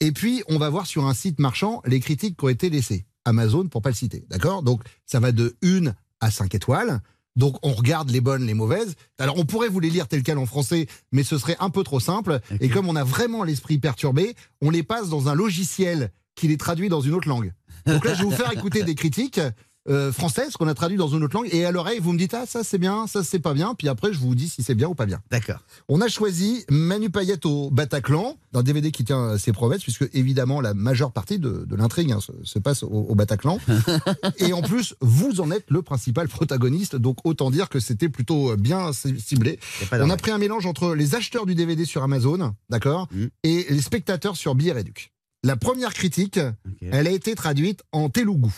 et 0.00 0.12
puis 0.12 0.42
on 0.48 0.58
va 0.58 0.68
voir 0.68 0.86
sur 0.86 1.06
un 1.06 1.14
site 1.14 1.38
marchand 1.38 1.80
les 1.86 2.00
critiques 2.00 2.36
qui 2.36 2.44
ont 2.44 2.48
été 2.48 2.70
laissées. 2.70 3.06
Amazon, 3.24 3.68
pour 3.68 3.82
pas 3.82 3.88
le 3.88 3.94
citer, 3.94 4.24
d'accord? 4.28 4.62
Donc 4.62 4.82
ça 5.06 5.20
va 5.20 5.32
de 5.32 5.56
1 5.62 5.92
à 6.20 6.30
5 6.30 6.54
étoiles. 6.54 7.00
Donc 7.36 7.56
on 7.62 7.72
regarde 7.72 8.10
les 8.10 8.20
bonnes, 8.20 8.46
les 8.46 8.54
mauvaises. 8.54 8.94
Alors 9.18 9.38
on 9.38 9.44
pourrait 9.44 9.68
vous 9.68 9.80
les 9.80 9.90
lire 9.90 10.08
tel 10.08 10.22
quel 10.22 10.38
en 10.38 10.46
français, 10.46 10.86
mais 11.10 11.24
ce 11.24 11.38
serait 11.38 11.56
un 11.58 11.70
peu 11.70 11.82
trop 11.82 12.00
simple. 12.00 12.40
Et 12.60 12.68
comme 12.68 12.88
on 12.88 12.96
a 12.96 13.04
vraiment 13.04 13.42
l'esprit 13.42 13.78
perturbé, 13.78 14.34
on 14.60 14.70
les 14.70 14.82
passe 14.82 15.08
dans 15.08 15.28
un 15.28 15.34
logiciel 15.34 16.12
qui 16.34 16.48
les 16.48 16.56
traduit 16.56 16.88
dans 16.88 17.00
une 17.00 17.14
autre 17.14 17.28
langue. 17.28 17.52
Donc 17.86 18.04
là, 18.04 18.14
je 18.14 18.20
vais 18.20 18.24
vous 18.24 18.30
faire 18.30 18.52
écouter 18.52 18.82
des 18.82 18.94
critiques 18.94 19.40
euh, 19.88 20.12
françaises 20.12 20.52
qu'on 20.56 20.66
a 20.68 20.74
traduites 20.74 20.98
dans 20.98 21.08
une 21.08 21.22
autre 21.24 21.36
langue. 21.36 21.48
Et 21.52 21.64
à 21.64 21.70
l'oreille, 21.72 21.98
vous 22.00 22.12
me 22.12 22.18
dites 22.18 22.34
ah 22.34 22.44
ça 22.46 22.64
c'est 22.64 22.78
bien, 22.78 23.06
ça 23.06 23.22
c'est 23.24 23.38
pas 23.38 23.54
bien. 23.54 23.74
Puis 23.74 23.88
après, 23.88 24.12
je 24.12 24.18
vous 24.18 24.34
dis 24.34 24.48
si 24.48 24.62
c'est 24.62 24.74
bien 24.74 24.88
ou 24.88 24.94
pas 24.94 25.06
bien. 25.06 25.20
D'accord. 25.30 25.60
On 25.88 26.00
a 26.00 26.08
choisi 26.08 26.64
Manu 26.70 27.10
Payette 27.10 27.46
au 27.46 27.70
Bataclan, 27.70 28.36
un 28.54 28.62
DVD 28.62 28.90
qui 28.90 29.04
tient 29.04 29.36
ses 29.38 29.52
promesses, 29.52 29.82
puisque 29.82 30.08
évidemment 30.14 30.60
la 30.60 30.74
majeure 30.74 31.12
partie 31.12 31.38
de, 31.38 31.64
de 31.66 31.76
l'intrigue 31.76 32.12
hein, 32.12 32.20
se, 32.20 32.32
se 32.44 32.58
passe 32.58 32.82
au, 32.82 32.88
au 32.88 33.14
Bataclan. 33.14 33.58
Et 34.38 34.52
en 34.52 34.62
plus, 34.62 34.94
vous 35.00 35.40
en 35.40 35.50
êtes 35.50 35.66
le 35.70 35.82
principal 35.82 36.28
protagoniste, 36.28 36.96
donc 36.96 37.18
autant 37.24 37.50
dire 37.50 37.68
que 37.68 37.80
c'était 37.80 38.08
plutôt 38.08 38.52
euh, 38.52 38.56
bien 38.56 38.92
ci- 38.92 39.20
ciblé. 39.20 39.58
On 39.92 40.10
a 40.10 40.16
pris 40.16 40.30
un 40.30 40.38
mélange 40.38 40.66
entre 40.66 40.94
les 40.94 41.14
acheteurs 41.14 41.46
du 41.46 41.54
DVD 41.54 41.84
sur 41.84 42.02
Amazon, 42.02 42.54
d'accord, 42.70 43.08
Mm. 43.12 43.26
et 43.44 43.66
les 43.70 43.80
spectateurs 43.82 44.36
sur 44.36 44.54
Billet 44.54 44.72
Réduc. 44.72 45.12
La 45.44 45.56
première 45.56 45.92
critique, 45.92 46.40
elle 46.80 47.06
a 47.06 47.10
été 47.10 47.34
traduite 47.34 47.82
en 47.92 48.08
telugu. 48.08 48.48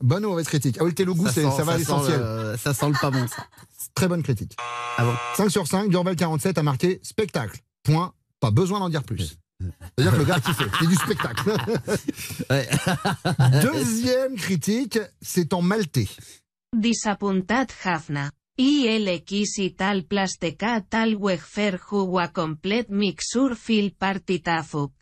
Bonne 0.00 0.24
ou 0.26 0.28
mauvaise 0.28 0.46
critique? 0.46 0.76
Ah 0.78 0.84
oui, 0.84 0.90
le 0.90 0.94
telugu, 0.94 1.26
ça, 1.30 1.64
va 1.64 1.72
à 1.72 1.78
l'essentiel. 1.78 2.20
Ça 2.58 2.74
sent 2.74 2.88
le 2.88 3.00
pas 3.00 3.10
bon, 3.10 3.26
ça. 3.28 3.46
Très 3.94 4.08
bonne 4.08 4.22
critique. 4.22 4.54
Ah 4.98 5.18
5 5.36 5.48
sur 5.50 5.66
5, 5.66 5.90
Durval47 5.90 6.58
a 6.58 6.62
marqué 6.62 7.00
spectacle. 7.02 7.60
Point. 7.82 8.12
Pas 8.40 8.50
besoin 8.50 8.78
d'en 8.78 8.90
dire 8.90 9.04
plus. 9.04 9.38
C'est-à-dire 9.96 10.12
que 10.12 10.18
le 10.18 10.24
gars 10.24 10.40
qui 10.40 10.52
fait, 10.52 10.64
c'est 10.78 10.86
du 10.86 10.96
spectacle. 10.96 11.54
Deuxième 13.62 14.36
critique, 14.36 14.98
c'est 15.22 15.54
en 15.54 15.62
maltais. 15.62 16.08
Disappuntat 16.76 17.68
Hafna. 17.84 18.30
ILX 18.58 19.56
i 19.64 19.70
tal 19.72 20.02
plasteca 20.04 20.74
tal 20.88 21.14
wegfer 21.16 21.78
juwa 21.80 22.26
complet 22.36 22.90
mixur 22.90 23.54
fil 23.56 23.92
partitafuk. 23.98 24.92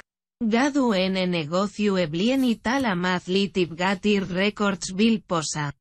Gadu 0.40 0.92
ene 0.94 1.26
negocio 1.26 1.98
eblien 1.98 2.44
i 2.46 2.54
tal 2.62 2.86
amaz 2.86 3.26
litip 3.26 3.74
gatir 3.76 4.24
records 4.30 4.92
bil 4.94 5.18
posa. 5.26 5.72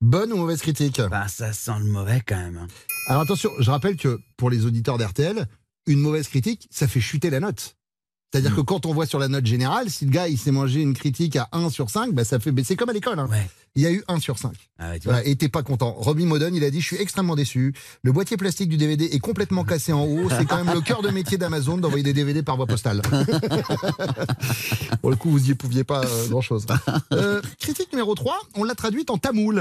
Bonne 0.00 0.32
ou 0.32 0.36
mauvaise 0.36 0.60
critique? 0.60 1.00
Bah, 1.08 1.28
ça 1.28 1.52
sent 1.52 1.78
le 1.78 1.84
mauvais 1.90 2.22
quand 2.26 2.36
même. 2.36 2.58
hein. 2.58 2.68
Alors 3.08 3.22
attention, 3.22 3.50
je 3.60 3.70
rappelle 3.70 3.96
que 3.96 4.18
pour 4.36 4.50
les 4.50 4.66
auditeurs 4.66 4.98
d'RTL, 4.98 5.46
une 5.86 6.00
mauvaise 6.00 6.28
critique, 6.28 6.66
ça 6.70 6.86
fait 6.88 7.00
chuter 7.00 7.30
la 7.30 7.40
note. 7.40 7.74
C'est-à-dire 8.32 8.54
que 8.54 8.60
quand 8.60 8.84
on 8.84 8.92
voit 8.92 9.06
sur 9.06 9.18
la 9.18 9.28
note 9.28 9.46
générale, 9.46 9.88
si 9.90 10.04
le 10.04 10.10
gars 10.10 10.28
il 10.28 10.36
s'est 10.36 10.50
mangé 10.50 10.82
une 10.82 10.92
critique 10.92 11.36
à 11.36 11.48
1 11.52 11.70
sur 11.70 11.88
5, 11.88 12.12
bah 12.12 12.24
ça 12.24 12.38
fait 12.38 12.52
baisser 12.52 12.76
comme 12.76 12.90
à 12.90 12.92
l'école. 12.92 13.18
hein 13.18 13.28
Il 13.77 13.81
y 13.81 13.87
a 13.87 13.91
eu 13.91 14.03
1 14.07 14.19
sur 14.19 14.37
5. 14.37 14.53
Ah 14.77 14.91
ouais, 14.91 14.99
tu 14.99 15.05
vois. 15.07 15.13
Voilà, 15.15 15.27
et 15.27 15.35
t'es 15.35 15.49
pas 15.49 15.63
content. 15.63 15.91
Robbie 16.07 16.27
Modon, 16.31 16.51
il 16.53 16.63
a 16.63 16.69
dit 16.69 16.79
Je 16.79 16.85
suis 16.91 17.01
extrêmement 17.05 17.35
déçu. 17.35 17.73
Le 18.03 18.11
boîtier 18.11 18.37
plastique 18.37 18.69
du 18.69 18.77
DVD 18.77 19.05
est 19.05 19.19
complètement 19.19 19.63
cassé 19.63 19.91
en 19.93 20.03
haut. 20.05 20.27
C'est 20.29 20.45
quand 20.45 20.63
même 20.63 20.73
le 20.75 20.81
cœur 20.81 21.01
de 21.01 21.09
métier 21.09 21.37
d'Amazon 21.39 21.77
d'envoyer 21.77 22.03
des 22.03 22.13
DVD 22.13 22.43
par 22.43 22.55
voie 22.59 22.67
postale. 22.67 23.01
Pour 25.01 25.09
le 25.09 25.15
coup, 25.15 25.29
vous 25.31 25.49
y 25.49 25.55
pouviez 25.55 25.83
pas 25.83 26.03
grand 26.29 26.41
chose. 26.41 26.65
critique 27.59 27.91
numéro 27.93 28.13
3, 28.13 28.39
on 28.55 28.63
l'a 28.63 28.75
traduite 28.75 29.09
en 29.09 29.17
tamoul. 29.17 29.57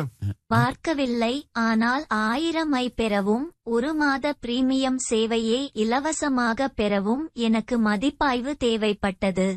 பார்க்கவில்லை 0.54 1.34
ஆனால் 1.66 2.04
ஆயிரமை 2.24 2.84
பெறவும் 3.00 3.46
ஒரு 3.74 3.90
மாத 4.00 4.34
பிரீமியம் 4.44 5.00
சேவையை 5.08 5.60
இலவசமாக 5.82 6.68
பெறவும் 6.80 7.24
எனக்கு 7.48 7.76
மதிப்பாய்வு 7.88 8.54
தேவைப்பட்டது 8.64 9.48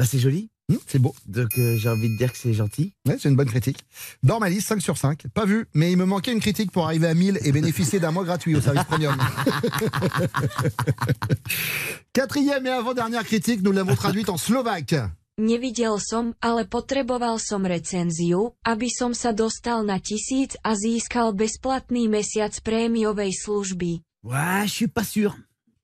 Bah, 0.00 0.06
c'est 0.10 0.20
joli. 0.24 0.42
c'est 0.87 0.99
beau. 0.99 1.13
Donc, 1.25 1.49
euh, 1.57 1.77
j'ai 1.77 1.89
envie 1.89 2.09
de 2.09 2.17
dire 2.17 2.31
que 2.31 2.37
c'est 2.37 2.53
gentil. 2.53 2.93
Ouais, 3.05 3.17
c'est 3.19 3.29
une 3.29 3.35
bonne 3.35 3.49
critique. 3.49 3.79
Dans 4.23 4.39
ma 4.39 4.49
liste, 4.49 4.67
5 4.67 4.81
sur 4.81 4.97
5. 4.97 5.27
Pas 5.33 5.45
vu, 5.45 5.67
mais 5.73 5.91
il 5.91 5.97
me 5.97 6.05
manquait 6.05 6.31
une 6.31 6.39
critique 6.39 6.71
pour 6.71 6.85
arriver 6.85 7.07
à 7.07 7.13
1000 7.13 7.39
et 7.43 7.51
bénéficier 7.51 7.99
d'un 7.99 8.11
mois 8.11 8.23
gratuit 8.23 8.55
au 8.55 8.61
service 8.61 8.83
premium. 8.85 9.15
Quatrième 12.13 12.65
et 12.65 12.69
avant-dernière 12.69 13.23
critique, 13.23 13.61
nous 13.61 13.71
l'avons 13.71 13.95
traduite 13.95 14.29
en 14.29 14.37
slovaque. 14.37 14.95
Nevidel 15.35 15.97
som, 15.97 16.35
ale 16.45 16.67
potreboval 16.69 17.39
som 17.41 17.65
recenziu, 17.65 18.53
aby 18.61 18.85
som 18.93 19.17
sa 19.17 19.33
dostal 19.33 19.81
na 19.81 19.97
tisíc 19.97 20.53
a 20.61 20.77
získal 20.77 21.33
bezplatný 21.33 22.05
mesiac 22.05 22.53
prémiovej 22.61 23.33
služby. 23.41 24.05
Ouais, 24.21 24.69
je 24.69 24.85
suis 24.85 24.87
pas 24.87 25.03
sûr. 25.03 25.33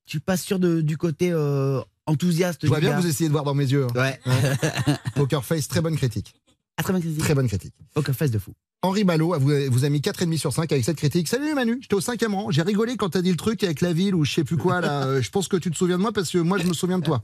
Je 0.06 0.10
suis 0.18 0.20
pas 0.20 0.36
sûr 0.36 0.60
de, 0.60 0.80
du 0.80 0.96
côté 0.96 1.32
euh, 1.32 1.82
enthousiaste. 2.06 2.60
Je 2.62 2.68
vois 2.68 2.80
bien 2.80 2.96
que 2.96 3.00
vous 3.00 3.06
essayez 3.08 3.28
de 3.28 3.32
voir 3.32 3.44
dans 3.44 3.54
mes 3.54 3.70
yeux. 3.70 3.86
hein. 3.94 4.00
Ouais. 4.00 4.20
Poker 5.14 5.44
Face, 5.44 5.68
très 5.68 5.80
bonne 5.80 5.96
critique. 5.96 6.34
Ah, 6.76 6.82
très 6.82 6.92
bonne 6.92 7.02
critique. 7.02 7.20
Très 7.22 7.34
bonne 7.34 7.48
critique. 7.48 7.74
Poker 7.94 8.14
Face 8.14 8.30
de 8.30 8.38
fou. 8.38 8.52
Henri 8.82 9.04
Ballot 9.04 9.38
vous, 9.38 9.52
vous 9.70 9.84
a 9.84 9.90
mis 9.90 10.00
4,5 10.00 10.38
sur 10.38 10.52
5 10.54 10.72
avec 10.72 10.84
cette 10.84 10.96
critique. 10.96 11.28
Salut 11.28 11.52
Manu, 11.54 11.78
j'étais 11.82 11.94
au 11.94 12.00
cinquième 12.00 12.34
rang. 12.34 12.50
J'ai 12.50 12.62
rigolé 12.62 12.96
quand 12.96 13.10
t'as 13.10 13.20
dit 13.20 13.30
le 13.30 13.36
truc 13.36 13.62
avec 13.62 13.82
la 13.82 13.92
ville 13.92 14.14
ou 14.14 14.24
je 14.24 14.32
sais 14.32 14.44
plus 14.44 14.56
quoi. 14.56 14.80
Là. 14.80 15.04
Euh, 15.04 15.20
Je 15.22 15.28
pense 15.30 15.48
que 15.48 15.58
tu 15.58 15.70
te 15.70 15.76
souviens 15.76 15.98
de 15.98 16.02
moi 16.02 16.12
parce 16.12 16.30
que 16.30 16.38
moi 16.38 16.56
je 16.58 16.66
me 16.66 16.72
souviens 16.72 16.98
de 16.98 17.04
toi. 17.04 17.20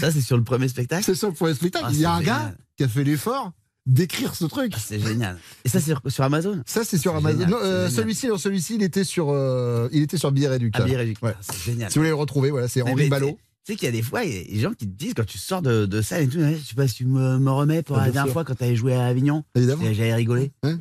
Ça, 0.00 0.10
c'est 0.10 0.20
sur 0.20 0.36
le 0.36 0.44
premier 0.44 0.68
spectacle 0.68 1.04
C'est 1.04 1.14
sur 1.14 1.28
le 1.28 1.34
premier 1.34 1.54
spectacle. 1.54 1.86
Ah, 1.88 1.92
Il 1.92 2.00
y 2.00 2.04
a 2.04 2.12
un 2.12 2.22
gars 2.22 2.54
qui 2.76 2.84
a 2.84 2.88
fait 2.88 3.04
l'effort 3.04 3.52
d'écrire 3.86 4.34
ce 4.34 4.44
truc. 4.44 4.74
C'est 4.78 5.00
génial. 5.00 5.38
Et 5.64 5.68
ça, 5.68 5.80
c'est 5.80 5.94
sur, 6.08 6.24
Amazon? 6.24 6.62
Ça, 6.66 6.84
c'est 6.84 6.98
sur 6.98 7.14
Amazon. 7.16 7.46
euh, 7.52 7.88
celui-ci, 7.88 8.28
non, 8.28 8.38
celui-ci, 8.38 8.76
il 8.76 8.82
était 8.82 9.04
sur, 9.04 9.30
euh, 9.30 9.88
il 9.92 10.02
était 10.02 10.16
sur 10.18 10.30
Billet 10.32 10.48
Réduc. 10.48 10.72
Ah, 10.76 10.82
Billet 10.82 10.96
Réduc. 10.96 11.18
Ah, 11.22 11.34
c'est 11.40 11.56
génial. 11.58 11.90
Si 11.90 11.98
vous 11.98 12.02
voulez 12.02 12.10
le 12.10 12.14
retrouver, 12.16 12.50
voilà, 12.50 12.68
c'est 12.68 12.82
Henri 12.82 13.08
Ballot. 13.08 13.38
Tu 13.64 13.72
sais 13.72 13.76
qu'il 13.76 13.86
y 13.86 13.88
a 13.88 13.92
des 13.92 14.02
fois, 14.02 14.24
il 14.24 14.34
y 14.34 14.40
a 14.40 14.44
des 14.44 14.58
gens 14.60 14.72
qui 14.72 14.86
te 14.88 14.92
disent 14.96 15.14
quand 15.14 15.24
tu 15.26 15.38
sors 15.38 15.62
de, 15.62 15.86
de 15.86 16.02
salle 16.02 16.22
et 16.22 16.28
tout, 16.28 16.38
je 16.40 16.56
sais 16.56 16.74
pas 16.74 16.88
si 16.88 16.94
tu 16.96 17.06
me, 17.06 17.38
me 17.38 17.50
remets 17.50 17.82
pour 17.82 17.96
Ah, 17.96 18.00
la 18.00 18.04
dernière 18.06 18.24
sûr. 18.24 18.32
fois 18.32 18.44
quand 18.44 18.56
t'avais 18.56 18.74
joué 18.74 18.94
à 18.94 19.04
Avignon. 19.06 19.44
Évidemment. 19.54 19.84
J'avais 19.84 20.14
rigolé. 20.14 20.52
Hein 20.64 20.78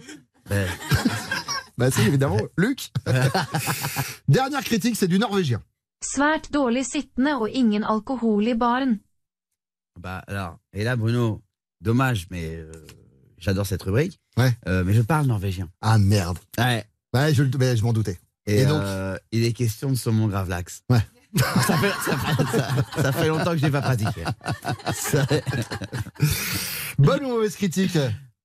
Bah, 1.78 1.90
si, 1.90 2.02
évidemment. 2.02 2.38
Luc. 2.58 2.90
Dernière 4.28 4.64
critique, 4.64 4.96
c'est 4.96 5.08
du 5.08 5.18
norvégien. 5.20 5.62
Svært 6.04 6.50
dårlig 6.52 6.84
sittende 6.86 7.36
og 7.38 7.50
ingen 7.54 7.84
alkohol 7.84 8.48
i 8.48 8.54
baren. 8.56 9.00
bah, 10.00 10.24
alors, 10.28 10.58
et 10.74 10.84
là, 10.84 10.96
Bruno, 10.96 11.42
dommage, 11.82 12.28
mais 12.32 12.56
euh, 12.58 12.72
j'adore 13.38 13.65
cette 13.65 13.84
rubrique. 13.84 14.20
Ouais. 14.38 14.54
Euh, 14.67 14.84
mais 14.86 14.94
je 14.94 15.02
parle 15.02 15.26
norvégien. 15.28 15.70
Ah 15.82 15.98
merde. 15.98 16.38
Ouais. 16.58 16.86
Ouais, 17.13 17.34
je, 17.34 17.44
le- 17.44 17.52
mais 17.60 17.76
je 17.76 17.84
m'en 17.84 17.91
doutais. 17.94 18.17
Et, 18.48 18.62
Et 18.62 18.65
donc 18.65 18.82
euh, 18.82 19.17
il 19.32 19.44
est 19.44 19.54
question 19.54 19.89
de 19.91 19.96
saumon 19.96 20.28
gravlax. 20.28 20.82
Ouais. 20.89 21.02
ça, 21.38 21.78
fait, 21.78 21.91
ça, 22.06 22.17
fait, 22.17 22.58
ça- 22.58 23.02
ça 23.04 23.12
fait 23.13 23.28
longtemps 23.28 23.52
que 23.52 23.58
je 23.58 23.65
l'ai 23.65 23.72
pas 23.72 23.82
pratiqué. 23.82 24.24
Bonne 26.98 27.24
ou 27.26 27.30
mauvaise 27.30 27.56
critique? 27.56 27.98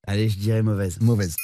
Allez, 0.05 0.29
je 0.29 0.37
dirais 0.37 0.61
mauvaise. 0.61 0.99
Mauvaise. 1.01 1.35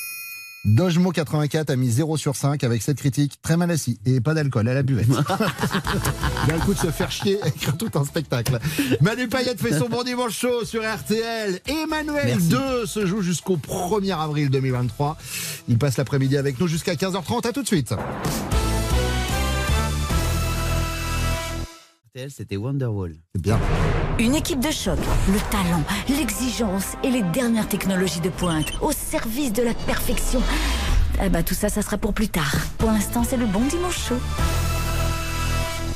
Dojmo84 0.65 1.71
a 1.71 1.75
mis 1.75 1.91
0 1.91 2.15
sur 2.15 2.37
5 2.37 2.63
avec 2.63 2.81
cette 2.81 2.97
critique 2.97 3.39
très 3.41 3.57
mal 3.57 3.69
assis 3.69 3.99
et 4.05 4.21
pas 4.21 4.33
d'alcool 4.33 4.69
à 4.69 4.73
la 4.73 4.81
buvette. 4.81 5.07
D'un 6.47 6.59
coup 6.59 6.73
de 6.73 6.79
se 6.79 6.89
faire 6.89 7.11
chier 7.11 7.37
écrire 7.45 7.77
tout 7.77 7.91
un 7.95 8.05
spectacle. 8.05 8.59
Manu 9.01 9.27
Payette 9.27 9.59
fait 9.59 9.77
son 9.77 9.89
bon 9.89 10.03
dimanche 10.03 10.37
chaud 10.37 10.63
sur 10.63 10.81
RTL. 10.81 11.59
Emmanuel 11.67 12.25
Merci. 12.27 12.47
2 12.47 12.85
se 12.85 13.05
joue 13.05 13.21
jusqu'au 13.21 13.57
1er 13.57 14.17
avril 14.17 14.49
2023. 14.49 15.17
Il 15.67 15.77
passe 15.77 15.97
l'après-midi 15.97 16.37
avec 16.37 16.57
nous 16.59 16.67
jusqu'à 16.67 16.93
15h30. 16.93 17.45
À 17.45 17.51
tout 17.51 17.61
de 17.61 17.67
suite. 17.67 17.93
RTL, 22.15 22.29
c'était 22.29 22.57
Wonderwall. 22.57 23.15
C'est 23.33 23.41
bien. 23.41 23.59
Une 24.19 24.35
équipe 24.35 24.59
de 24.59 24.69
choc, 24.69 24.99
le 25.29 25.51
talent, 25.51 25.83
l'exigence 26.09 26.93
et 27.03 27.09
les 27.09 27.23
dernières 27.23 27.67
technologies 27.67 28.19
de 28.21 28.29
pointe 28.29 28.71
au 28.81 28.91
service 28.91 29.51
de 29.51 29.63
la 29.63 29.73
perfection. 29.73 30.39
Eh 31.23 31.29
ben, 31.29 31.41
tout 31.43 31.55
ça, 31.55 31.69
ça 31.69 31.81
sera 31.81 31.97
pour 31.97 32.13
plus 32.13 32.29
tard. 32.29 32.55
Pour 32.77 32.91
l'instant, 32.91 33.23
c'est 33.23 33.37
le 33.37 33.47
bon 33.47 33.65
dimanche 33.65 34.09
chaud. 34.09 34.19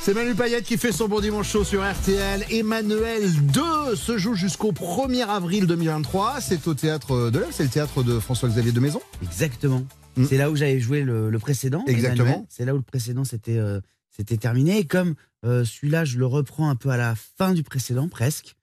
C'est 0.01 0.15
Manu 0.15 0.33
Payette 0.33 0.63
qui 0.63 0.77
fait 0.77 0.91
son 0.91 1.07
bon 1.07 1.19
dimanche 1.19 1.51
chaud 1.51 1.63
sur 1.63 1.87
RTL. 1.87 2.45
Emmanuel 2.49 3.31
2 3.53 3.95
se 3.95 4.17
joue 4.17 4.33
jusqu'au 4.33 4.71
1er 4.71 5.27
avril 5.27 5.67
2023. 5.67 6.41
C'est 6.41 6.67
au 6.67 6.73
théâtre 6.73 7.29
de 7.29 7.37
l'Œuvre, 7.37 7.51
c'est 7.51 7.63
le 7.63 7.69
théâtre 7.69 8.01
de 8.01 8.19
François-Xavier 8.19 8.71
de 8.71 8.79
Maison. 8.79 9.01
Exactement. 9.21 9.83
C'est 10.27 10.37
là 10.37 10.49
où 10.49 10.55
j'avais 10.55 10.79
joué 10.79 11.03
le, 11.03 11.29
le 11.29 11.39
précédent. 11.39 11.83
Mm. 11.85 11.91
Exactement. 11.91 12.45
C'est 12.49 12.65
là 12.65 12.73
où 12.73 12.77
le 12.77 12.83
précédent 12.83 13.23
c'était 13.23 13.59
euh, 13.59 13.79
c'était 14.09 14.37
terminé. 14.37 14.79
Et 14.79 14.85
comme 14.85 15.15
euh, 15.45 15.63
celui-là, 15.65 16.05
je 16.05 16.17
le 16.17 16.25
reprends 16.25 16.69
un 16.69 16.75
peu 16.75 16.89
à 16.89 16.97
la 16.97 17.15
fin 17.15 17.53
du 17.53 17.63
précédent, 17.63 18.07
presque. 18.07 18.55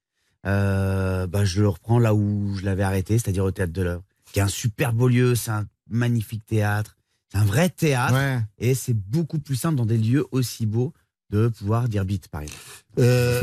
euh, 0.47 1.27
bah, 1.27 1.45
je 1.45 1.61
le 1.63 1.69
reprends 1.69 1.99
là 1.99 2.15
où 2.15 2.55
je 2.57 2.65
l'avais 2.65 2.83
arrêté, 2.83 3.19
c'est-à-dire 3.19 3.45
au 3.45 3.51
théâtre 3.51 3.73
de 3.73 3.83
l'œuvre, 3.83 4.03
qui 4.33 4.41
est 4.41 4.43
un 4.43 4.49
super 4.49 4.93
beau 4.93 5.09
lieu. 5.09 5.35
C'est 5.35 5.51
un 5.53 5.67
magnifique 5.89 6.45
théâtre. 6.45 6.97
C'est 7.31 7.39
un 7.39 7.45
vrai 7.45 7.69
théâtre. 7.69 8.15
Ouais. 8.15 8.41
Et 8.59 8.75
c'est 8.75 8.95
beaucoup 8.95 9.39
plus 9.39 9.57
simple 9.57 9.77
dans 9.77 9.87
des 9.87 9.99
lieux 9.99 10.27
aussi 10.33 10.67
beaux 10.67 10.93
de 11.31 11.49
pouvoir 11.49 11.89
dire 11.89 12.05
beat, 12.05 12.29
par 12.29 12.43
exemple. 12.43 12.61
Euh, 12.99 13.41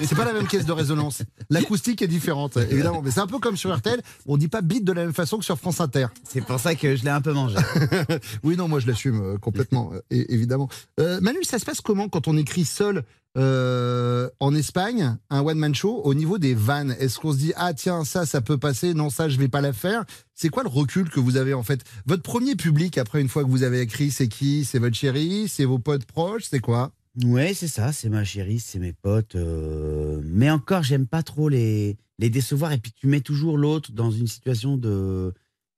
c'est 0.00 0.14
pas 0.14 0.24
la 0.24 0.32
même 0.32 0.46
caisse 0.46 0.64
de 0.64 0.72
résonance. 0.72 1.22
L'acoustique 1.50 2.00
est 2.02 2.08
différente, 2.08 2.56
évidemment. 2.56 3.02
Mais 3.02 3.10
c'est 3.10 3.20
un 3.20 3.26
peu 3.26 3.38
comme 3.38 3.56
sur 3.56 3.74
RTL. 3.74 4.00
On 4.26 4.36
dit 4.36 4.48
pas 4.48 4.62
beat 4.62 4.84
de 4.84 4.92
la 4.92 5.02
même 5.02 5.12
façon 5.12 5.38
que 5.38 5.44
sur 5.44 5.58
France 5.58 5.80
Inter. 5.80 6.06
C'est 6.24 6.40
pour 6.40 6.58
ça 6.60 6.74
que 6.74 6.96
je 6.96 7.04
l'ai 7.04 7.10
un 7.10 7.20
peu 7.20 7.32
mangé. 7.32 7.56
oui, 8.42 8.56
non, 8.56 8.68
moi 8.68 8.80
je 8.80 8.86
l'assume 8.86 9.20
euh, 9.20 9.38
complètement, 9.38 9.92
euh, 9.92 10.00
évidemment. 10.10 10.68
Euh, 11.00 11.20
Manu, 11.20 11.44
ça 11.44 11.58
se 11.58 11.64
passe 11.64 11.80
comment 11.80 12.08
quand 12.08 12.28
on 12.28 12.36
écrit 12.36 12.64
seul 12.64 13.04
euh, 13.36 14.30
en 14.40 14.54
Espagne, 14.54 15.14
un 15.28 15.42
one-man 15.42 15.74
show, 15.74 16.00
au 16.04 16.14
niveau 16.14 16.38
des 16.38 16.54
vannes? 16.54 16.96
Est-ce 16.98 17.18
qu'on 17.18 17.32
se 17.32 17.38
dit, 17.38 17.52
ah 17.56 17.74
tiens, 17.74 18.04
ça, 18.04 18.24
ça 18.24 18.40
peut 18.40 18.56
passer, 18.56 18.94
non, 18.94 19.10
ça, 19.10 19.28
je 19.28 19.38
vais 19.38 19.48
pas 19.48 19.60
la 19.60 19.74
faire? 19.74 20.04
C'est 20.34 20.48
quoi 20.48 20.62
le 20.62 20.70
recul 20.70 21.10
que 21.10 21.20
vous 21.20 21.36
avez 21.36 21.52
en 21.52 21.62
fait? 21.62 21.82
Votre 22.06 22.22
premier 22.22 22.56
public, 22.56 22.96
après 22.96 23.20
une 23.20 23.28
fois 23.28 23.44
que 23.44 23.50
vous 23.50 23.62
avez 23.62 23.80
écrit, 23.80 24.10
c'est 24.10 24.28
qui? 24.28 24.64
C'est 24.64 24.78
votre 24.78 24.96
chérie 24.96 25.48
C'est 25.48 25.66
vos 25.66 25.78
potes 25.78 26.06
proches? 26.06 26.44
C'est 26.50 26.60
quoi? 26.60 26.92
Ouais, 27.24 27.54
c'est 27.54 27.68
ça, 27.68 27.92
c'est 27.92 28.08
ma 28.08 28.24
chérie, 28.24 28.58
c'est 28.60 28.78
mes 28.78 28.92
potes. 28.92 29.36
euh, 29.36 30.20
Mais 30.24 30.50
encore, 30.50 30.82
j'aime 30.82 31.06
pas 31.06 31.22
trop 31.22 31.48
les, 31.48 31.96
les 32.18 32.28
décevoir. 32.30 32.72
Et 32.72 32.78
puis 32.78 32.92
tu 32.92 33.06
mets 33.06 33.20
toujours 33.22 33.56
l'autre 33.58 33.92
dans 33.92 34.10
une 34.10 34.26
situation 34.26 34.76
de. 34.76 35.32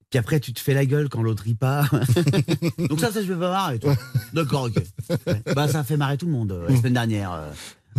Puis 0.09 0.17
après, 0.19 0.39
tu 0.39 0.53
te 0.53 0.59
fais 0.59 0.73
la 0.73 0.85
gueule 0.85 1.07
quand 1.07 1.21
l'autre 1.21 1.43
rit 1.43 1.53
pas. 1.55 1.87
Donc 2.89 2.99
ça, 2.99 3.11
ça, 3.11 3.21
je 3.21 3.31
vais 3.31 3.39
pas 3.39 3.51
marrer. 3.51 3.79
toi. 3.79 3.95
D'accord, 4.33 4.63
ok. 4.63 4.83
Ouais. 5.27 5.41
Bah, 5.55 5.67
ça 5.67 5.79
a 5.79 5.83
fait 5.83 5.97
marrer 5.97 6.17
tout 6.17 6.25
le 6.25 6.31
monde 6.31 6.51
euh, 6.51 6.67
la 6.67 6.75
semaine 6.75 6.93
dernière 6.93 7.31
euh, 7.31 7.51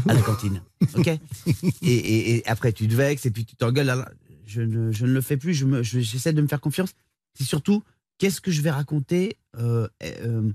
à 0.08 0.14
la 0.14 0.20
cantine. 0.20 0.60
Ok? 0.96 1.06
Et, 1.06 1.18
et- 1.82 2.36
et 2.38 2.46
après, 2.48 2.72
tu 2.72 2.88
te 2.88 2.94
vexes 2.94 3.26
et 3.26 3.30
puis 3.30 3.44
tu 3.44 3.54
t'engueules. 3.56 4.04
Je 4.44 4.60
ne, 4.62 4.90
je 4.90 5.06
ne 5.06 5.12
le 5.12 5.20
fais 5.20 5.36
plus. 5.36 5.54
Je 5.54 5.64
me- 5.66 5.82
je- 5.84 6.00
J'essaie 6.00 6.32
de 6.32 6.42
me 6.42 6.48
faire 6.48 6.60
confiance. 6.60 6.90
C'est 7.34 7.44
surtout 7.44 7.82
qu'est-ce 8.18 8.40
que 8.40 8.50
je 8.50 8.60
vais 8.60 8.70
raconter 8.72 9.36
euh, 9.56 9.86
euh, 10.02 10.50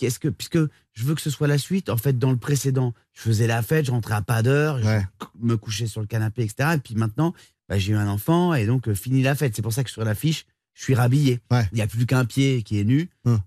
qu'est-ce 0.00 0.18
que 0.18 0.28
puisque 0.28 0.58
je 0.58 1.04
veux 1.04 1.14
que 1.14 1.20
ce 1.20 1.30
soit 1.30 1.46
la 1.46 1.58
suite 1.58 1.90
en 1.90 1.96
fait 1.96 2.18
dans 2.18 2.30
le 2.30 2.36
précédent 2.36 2.94
je 3.12 3.20
faisais 3.20 3.46
la 3.46 3.62
fête 3.62 3.86
je 3.86 3.90
rentrais 3.90 4.14
à 4.14 4.22
pas 4.22 4.42
d'heure 4.42 4.80
je 4.82 5.00
me 5.40 5.56
couchais 5.56 5.86
sur 5.86 6.00
le 6.00 6.06
canapé 6.06 6.42
etc 6.42 6.70
et 6.74 6.78
puis 6.78 6.94
maintenant 6.94 7.34
bah, 7.70 7.78
j'ai 7.78 7.92
eu 7.92 7.96
un 7.96 8.08
enfant 8.08 8.52
et 8.52 8.66
donc 8.66 8.88
euh, 8.88 8.94
fini 8.94 9.22
la 9.22 9.36
fête. 9.36 9.54
C'est 9.54 9.62
pour 9.62 9.72
ça 9.72 9.84
que 9.84 9.90
sur 9.90 10.04
l'affiche 10.04 10.44
je 10.74 10.82
suis 10.82 10.94
rhabillé. 10.94 11.40
Il 11.72 11.76
n'y 11.76 11.82
a 11.82 11.86
plus 11.86 12.04
qu'un 12.04 12.24
pied 12.24 12.62
qui 12.62 12.80
est 12.80 12.84
nu. 12.84 13.08
Hum. 13.24 13.38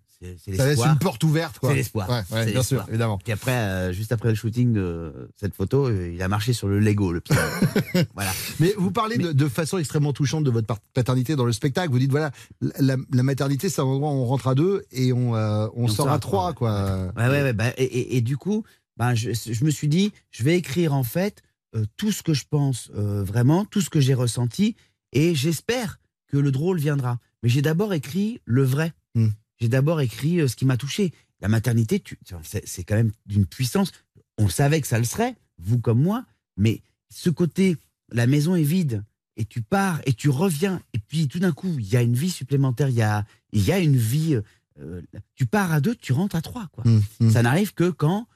Ça 0.55 0.65
laisse 0.67 0.79
une 0.79 0.97
porte 0.99 1.23
ouverte, 1.23 1.59
quoi. 1.59 1.69
c'est 1.69 1.75
l'espoir 1.75 2.09
Ouais, 2.09 2.15
ouais, 2.31 2.45
C'est 2.45 2.51
bien 2.51 2.63
sûr, 2.63 2.85
évidemment. 2.89 3.17
puis 3.23 3.33
après 3.33 3.51
euh, 3.51 3.93
juste 3.93 4.11
après 4.11 4.29
le 4.29 4.35
shooting 4.35 4.73
de 4.73 5.29
cette 5.35 5.53
photo 5.55 5.87
euh, 5.87 6.11
il 6.13 6.21
a 6.21 6.27
marché 6.27 6.53
sur 6.53 6.67
le 6.67 6.79
Lego 6.79 7.11
le 7.11 7.21
voilà 8.13 8.31
Mais 8.59 8.73
vous 8.77 8.91
parlez 8.91 9.17
de, 9.17 9.31
de 9.31 9.47
façon 9.47 9.77
extrêmement 9.77 10.13
touchante 10.13 10.43
de 10.43 10.51
votre 10.51 10.75
paternité 10.93 11.35
dans 11.35 11.45
le 11.45 11.51
spectacle. 11.53 11.91
Vous 11.91 11.99
dites 11.99 12.11
voilà, 12.11 12.31
la, 12.79 12.95
la 13.11 13.23
maternité, 13.23 13.69
c'est 13.69 13.81
un 13.81 13.85
endroit 13.85 14.09
où 14.11 14.15
on 14.15 14.25
rentre 14.25 14.47
à 14.47 14.55
deux 14.55 14.83
et 14.91 15.13
on, 15.13 15.35
euh, 15.35 15.67
on, 15.75 15.87
sort 15.87 16.09
à 16.09 16.19
trois, 16.19 16.53
quoi. 16.53 17.11
Ouais, 17.17 17.27
ouais, 17.27 17.41
ouais, 17.43 17.53
bah, 17.53 17.69
et, 17.77 17.83
et- 17.83 18.17
et 18.17 18.21
du 18.21 18.37
coup, 18.37 18.63
bah, 18.97 19.15
je, 19.15 19.31
je 19.33 19.63
me 19.65 19.69
suis 19.69 19.87
dit, 19.87 20.11
je 20.31 20.43
vais 20.43 20.57
écrire 20.57 20.93
en 20.93 21.03
fait 21.03 21.41
euh, 21.75 21.85
tout 21.97 22.11
ce 22.11 22.21
que 22.23 22.33
je 22.33 22.45
pense 22.49 22.91
vraiment, 22.93 23.65
tout 23.65 23.81
ce 23.81 23.89
que 23.89 23.99
j'ai 23.99 24.13
ressenti, 24.13 24.75
et 25.11 25.33
j'espère 25.35 25.99
que 26.27 26.37
le 26.37 26.51
drôle 26.51 26.79
viendra. 26.79 27.19
Mais 27.43 27.49
j'ai 27.49 27.61
d'abord 27.61 27.93
écrit 27.93 28.39
le 28.45 28.63
vrai. 28.63 28.93
Hmm. 29.15 29.27
J'ai 29.63 29.69
d'abord 29.69 30.01
écrit 30.01 30.41
euh, 30.41 30.49
ce 30.49 30.57
qui 30.57 30.65
m'a 30.65 30.75
touché. 30.75 31.13
La 31.39 31.47
maternité, 31.47 32.03
c'est 32.65 32.83
quand 32.83 32.95
même 32.95 33.13
d'une 33.25 33.45
puissance. 33.45 33.93
On 34.37 34.49
savait 34.49 34.81
que 34.81 34.87
ça 34.87 34.97
le 34.99 35.05
serait, 35.05 35.35
vous 35.57 35.79
comme 35.79 36.01
moi, 36.01 36.25
mais 36.57 36.81
ce 37.09 37.29
côté, 37.29 37.77
la 38.11 38.27
maison 38.27 38.55
est 38.55 38.63
vide, 38.63 39.05
et 39.37 39.45
tu 39.45 39.61
pars, 39.61 40.01
et 40.05 40.11
tu 40.11 40.29
reviens, 40.29 40.81
et 40.93 40.99
puis 40.99 41.29
tout 41.29 41.39
d'un 41.39 41.53
coup, 41.53 41.73
il 41.79 41.87
y 41.87 41.95
a 41.95 42.01
une 42.01 42.13
vie 42.13 42.29
supplémentaire, 42.29 42.89
il 42.89 42.95
y 42.95 43.01
a, 43.01 43.25
il 43.53 43.63
y 43.63 43.71
a 43.71 43.79
une 43.79 43.95
vie. 43.95 44.37
euh, 44.81 45.01
tu 45.35 45.45
pars 45.45 45.71
à 45.71 45.79
deux, 45.79 45.95
tu 45.95 46.11
rentres 46.11 46.35
à 46.35 46.41
trois. 46.41 46.67
Quoi. 46.73 46.83
Mmh, 46.85 47.29
Ça 47.31 47.41
n'arrive 47.41 47.73
que 47.73 47.89
quand 47.89 48.27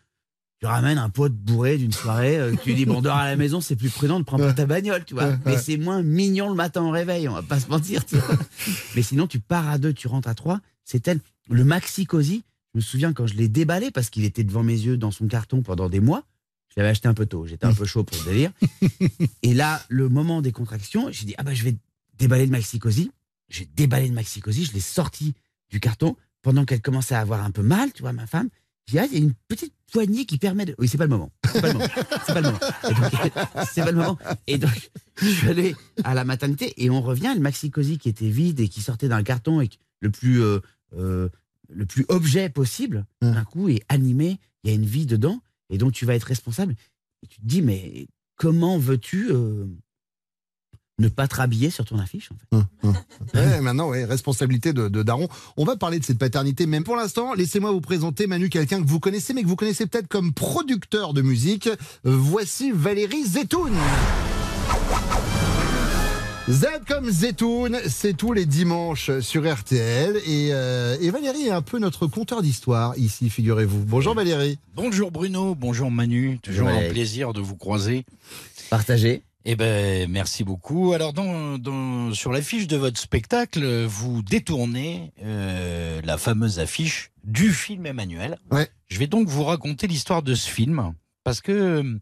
tu 0.60 0.66
ramènes 0.66 0.98
un 0.98 1.10
pote 1.10 1.34
bourré 1.34 1.78
d'une 1.78 1.92
soirée, 1.92 2.38
euh, 2.38 2.56
tu 2.64 2.74
dis 2.74 2.86
bon, 2.86 3.02
dors 3.02 3.18
à 3.18 3.26
la 3.26 3.36
maison, 3.36 3.60
c'est 3.60 3.76
plus 3.76 3.90
prudent 3.90 4.18
de 4.20 4.26
prendre 4.26 4.46
pas 4.46 4.54
ta 4.54 4.66
bagnole, 4.66 5.04
tu 5.06 5.14
vois. 5.14 5.28
Ouais, 5.28 5.38
Mais 5.46 5.52
ouais. 5.56 5.62
c'est 5.62 5.76
moins 5.78 6.02
mignon 6.04 6.50
le 6.50 6.56
matin 6.56 6.82
au 6.84 6.90
réveil, 6.92 7.28
on 7.28 7.34
va 7.34 7.44
pas 7.44 7.60
se 7.60 7.68
mentir. 7.68 8.06
tu 8.06 8.16
vois. 8.18 8.38
Mais 8.96 9.02
sinon, 9.04 9.28
tu 9.28 9.40
pars 9.40 9.68
à 9.68 9.78
deux, 9.78 9.94
tu 9.94 10.08
rentres 10.08 10.28
à 10.30 10.34
trois. 10.36 10.62
C'est 10.88 11.02
tel. 11.02 11.20
Le 11.50 11.66
maxi 11.66 12.06
cosy, 12.06 12.46
je 12.74 12.80
me 12.80 12.82
souviens 12.82 13.12
quand 13.12 13.28
je 13.28 13.34
l'ai 13.34 13.50
déballé 13.50 13.92
parce 13.92 14.10
qu'il 14.10 14.24
était 14.24 14.46
devant 14.46 14.64
mes 14.64 14.74
yeux 14.74 14.96
dans 14.96 15.12
son 15.12 15.28
carton 15.28 15.62
pendant 15.62 15.90
des 15.90 16.00
mois. 16.00 16.24
Je 16.70 16.76
l'avais 16.78 16.90
acheté 16.90 17.10
un 17.10 17.14
peu 17.14 17.26
tôt, 17.26 17.46
j'étais 17.46 17.66
un 17.66 17.74
peu 17.74 17.86
chaud 17.86 18.06
pour 18.06 18.18
le 18.20 18.32
délire. 18.32 18.52
Et 19.44 19.54
là, 19.54 19.84
le 19.90 20.08
moment 20.08 20.42
des 20.42 20.54
contractions, 20.54 21.10
j'ai 21.12 21.26
dit 21.26 21.36
ah 21.38 21.44
bah 21.44 21.54
je 21.54 21.64
vais 21.64 21.76
déballer 22.18 22.46
le 22.46 22.52
maxi 22.52 22.80
cosy. 22.80 23.12
J'ai 23.50 23.66
déballé 23.66 24.08
le 24.08 24.14
maxi 24.14 24.40
cosy, 24.40 24.64
je 24.64 24.72
l'ai 24.72 24.80
sorti 24.80 25.34
du 25.70 25.82
carton 25.82 26.16
pendant 26.42 26.64
qu'elle 26.64 26.82
commençait 26.82 27.16
à 27.16 27.20
avoir 27.20 27.44
un 27.44 27.52
peu 27.52 27.64
mal, 27.64 27.92
tu 27.92 28.04
vois, 28.04 28.14
ma 28.14 28.26
femme. 28.26 28.48
J'ai 28.88 28.94
dit, 28.94 29.00
ah, 29.00 29.06
il 29.12 29.14
y 29.14 29.22
a 29.22 29.24
une 29.26 29.34
petite 29.50 29.74
poignée 29.92 30.26
qui 30.26 30.38
permet 30.38 30.64
de. 30.64 30.74
Oui, 30.80 30.88
c'est 30.88 30.98
pas 30.98 31.04
le 31.04 31.10
moment. 31.10 31.30
C'est 31.52 31.62
pas 31.62 31.68
le 31.68 31.74
moment. 31.74 31.90
C'est 32.26 32.34
pas 32.34 32.42
le 32.42 32.48
moment. 32.48 32.60
C'est 33.74 33.82
pas 33.82 33.92
le 33.92 33.98
moment. 33.98 34.18
Et 34.48 34.58
donc, 34.58 34.92
je 35.22 35.28
suis 35.28 35.50
allé 35.50 35.76
à 36.06 36.14
la 36.14 36.24
maternité 36.24 36.74
et 36.78 36.90
on 36.90 37.02
revient. 37.02 37.34
Le 37.36 37.42
maxi 37.42 37.70
cosy 37.70 37.98
qui 37.98 38.08
était 38.08 38.30
vide 38.30 38.62
et 38.62 38.70
qui 38.70 38.82
sortait 38.82 39.10
d'un 39.10 39.24
carton 39.24 39.60
et 39.60 39.70
le 40.00 40.10
plus, 40.10 40.42
euh, 40.42 40.60
euh, 40.96 41.30
le 41.70 41.86
plus 41.86 42.06
objet 42.10 42.50
possible, 42.50 43.06
d'un 43.22 43.44
coup, 43.44 43.70
est 43.70 43.84
animé. 43.90 44.40
Il 44.64 44.70
y 44.70 44.74
a 44.74 44.76
une 44.76 44.86
vie 44.86 45.06
dedans 45.06 45.42
et 45.70 45.78
donc 45.78 45.94
tu 45.94 46.06
vas 46.06 46.16
être 46.16 46.24
responsable. 46.24 46.76
Et 47.24 47.28
tu 47.28 47.42
te 47.42 47.46
dis, 47.46 47.62
mais 47.62 48.08
comment 48.36 48.78
veux-tu 48.78 49.30
euh, 49.32 49.66
ne 51.00 51.08
pas 51.10 51.28
te 51.28 51.36
rhabiller 51.36 51.70
sur 51.70 51.86
ton 51.86 52.00
affiche 52.00 52.32
en 52.32 52.36
fait? 52.36 52.94
Ouais, 53.34 53.62
maintenant, 53.62 53.90
ouais, 53.90 54.06
responsabilité 54.06 54.74
de, 54.74 54.88
de 54.88 55.04
Daron. 55.04 55.28
On 55.58 55.66
va 55.66 55.76
parler 55.76 56.00
de 56.00 56.06
cette 56.06 56.20
paternité, 56.20 56.66
même 56.66 56.84
pour 56.84 56.96
l'instant, 56.96 57.34
laissez-moi 57.34 57.72
vous 57.72 57.82
présenter 57.82 58.28
Manu, 58.28 58.50
quelqu'un 58.50 58.82
que 58.82 58.88
vous 58.88 59.00
connaissez, 59.00 59.34
mais 59.34 59.44
que 59.44 59.48
vous 59.48 59.56
connaissez 59.56 59.88
peut-être 59.88 60.08
comme 60.08 60.34
producteur 60.34 61.14
de 61.14 61.22
musique. 61.22 61.68
Euh, 61.68 61.76
Voici 62.04 62.72
Valérie 62.72 63.26
Zetoun. 63.26 63.74
Z 66.50 66.66
comme 66.88 67.10
Zetoun, 67.12 67.78
c'est 67.88 68.16
tous 68.16 68.32
les 68.32 68.46
dimanches 68.46 69.20
sur 69.20 69.52
RTL. 69.52 70.16
Et, 70.26 70.50
euh, 70.54 70.96
et 71.02 71.10
Valérie 71.10 71.48
est 71.48 71.52
un 71.52 71.62
peu 71.62 71.78
notre 71.78 72.08
conteur 72.08 72.42
d'histoire 72.42 72.98
ici, 72.98 73.30
figurez-vous. 73.30 73.84
Bonjour 73.86 74.14
Valérie. 74.16 74.58
Bonjour 74.74 75.12
Bruno, 75.12 75.56
bonjour 75.56 75.92
Manu, 75.92 76.40
toujours 76.42 76.70
un 76.70 76.90
plaisir 76.90 77.34
de 77.34 77.42
vous 77.42 77.58
croiser. 77.58 78.06
Partagez. 78.70 79.24
Eh 79.50 79.56
ben, 79.56 80.10
merci 80.10 80.44
beaucoup. 80.44 80.92
Alors, 80.94 81.14
dans, 81.14 81.58
dans- 81.58 82.14
sur 82.14 82.32
l'affiche 82.34 82.68
de 82.68 82.76
votre 82.76 83.00
spectacle, 83.00 83.86
vous 83.86 84.22
détournez 84.22 85.14
euh, 85.24 86.02
la 86.04 86.18
fameuse 86.18 86.60
affiche 86.60 87.12
du 87.26 87.52
film 87.52 87.86
Emmanuel. 87.86 88.38
Je 88.88 89.00
vais 89.00 89.08
donc 89.08 89.28
vous 89.28 89.44
raconter 89.44 89.88
l'histoire 89.88 90.22
de 90.22 90.34
ce 90.36 90.50
film, 90.50 90.94
parce 91.24 91.40
que 91.40 91.52
euh, 91.52 92.00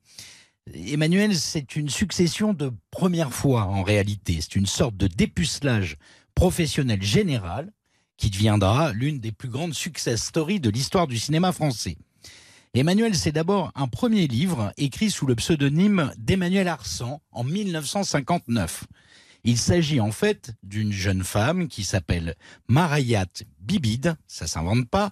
Emmanuel, 0.73 1.36
c'est 1.36 1.75
une 1.75 1.89
succession 1.89 2.54
de 2.54 2.71
premières 2.89 3.32
fois 3.32 3.65
en 3.65 3.84
réalité. 3.84 4.39
C'est 4.41 4.56
une 4.56 4.65
sorte 4.65 4.97
de 4.97 5.06
dépucelage 5.06 5.97
professionnel 6.34 7.04
général 7.04 7.71
qui 8.17 8.32
deviendra 8.32 8.91
l'une 8.91 9.19
des 9.19 9.32
plus 9.32 9.49
grandes 9.49 9.75
success 9.75 10.23
stories 10.23 10.60
de 10.60 10.71
l'histoire 10.71 11.06
du 11.06 11.19
cinéma 11.19 11.51
français. 11.51 11.97
Emmanuel, 12.73 13.15
c'est 13.15 13.32
d'abord 13.32 13.71
un 13.75 13.88
premier 13.88 14.25
livre 14.28 14.73
écrit 14.78 15.12
sous 15.12 15.28
le 15.28 15.36
pseudonyme 15.36 16.12
d'Emmanuel 16.17 16.67
Arsan 16.67 17.21
en 17.32 17.43
1959. 17.43 18.86
Il 19.47 19.60
s'agit 19.60 19.99
en 19.99 20.12
fait 20.12 20.53
d'une 20.63 20.91
jeune 20.91 21.23
femme 21.23 21.67
qui 21.67 21.84
s'appelle 21.84 22.34
Marayat 22.67 23.27
Bibide, 23.60 24.15
ça 24.25 24.47
s'invente 24.47 24.89
pas, 24.89 25.12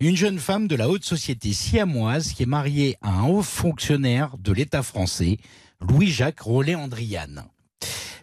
une 0.00 0.16
jeune 0.16 0.40
femme 0.40 0.66
de 0.66 0.74
la 0.74 0.88
haute 0.88 1.04
société 1.04 1.52
siamoise 1.52 2.32
qui 2.32 2.42
est 2.42 2.46
mariée 2.46 2.96
à 3.02 3.10
un 3.10 3.28
haut 3.28 3.42
fonctionnaire 3.42 4.36
de 4.38 4.50
l'État 4.50 4.82
français, 4.82 5.38
Louis-Jacques 5.80 6.40
Rollet-Andriane. 6.40 7.44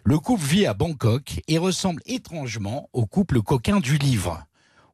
Le 0.04 0.18
couple 0.18 0.44
vit 0.44 0.66
à 0.66 0.74
Bangkok 0.74 1.40
et 1.48 1.56
ressemble 1.56 2.02
étrangement 2.04 2.90
au 2.92 3.06
couple 3.06 3.40
coquin 3.40 3.80
du 3.80 3.96
livre. 3.96 4.44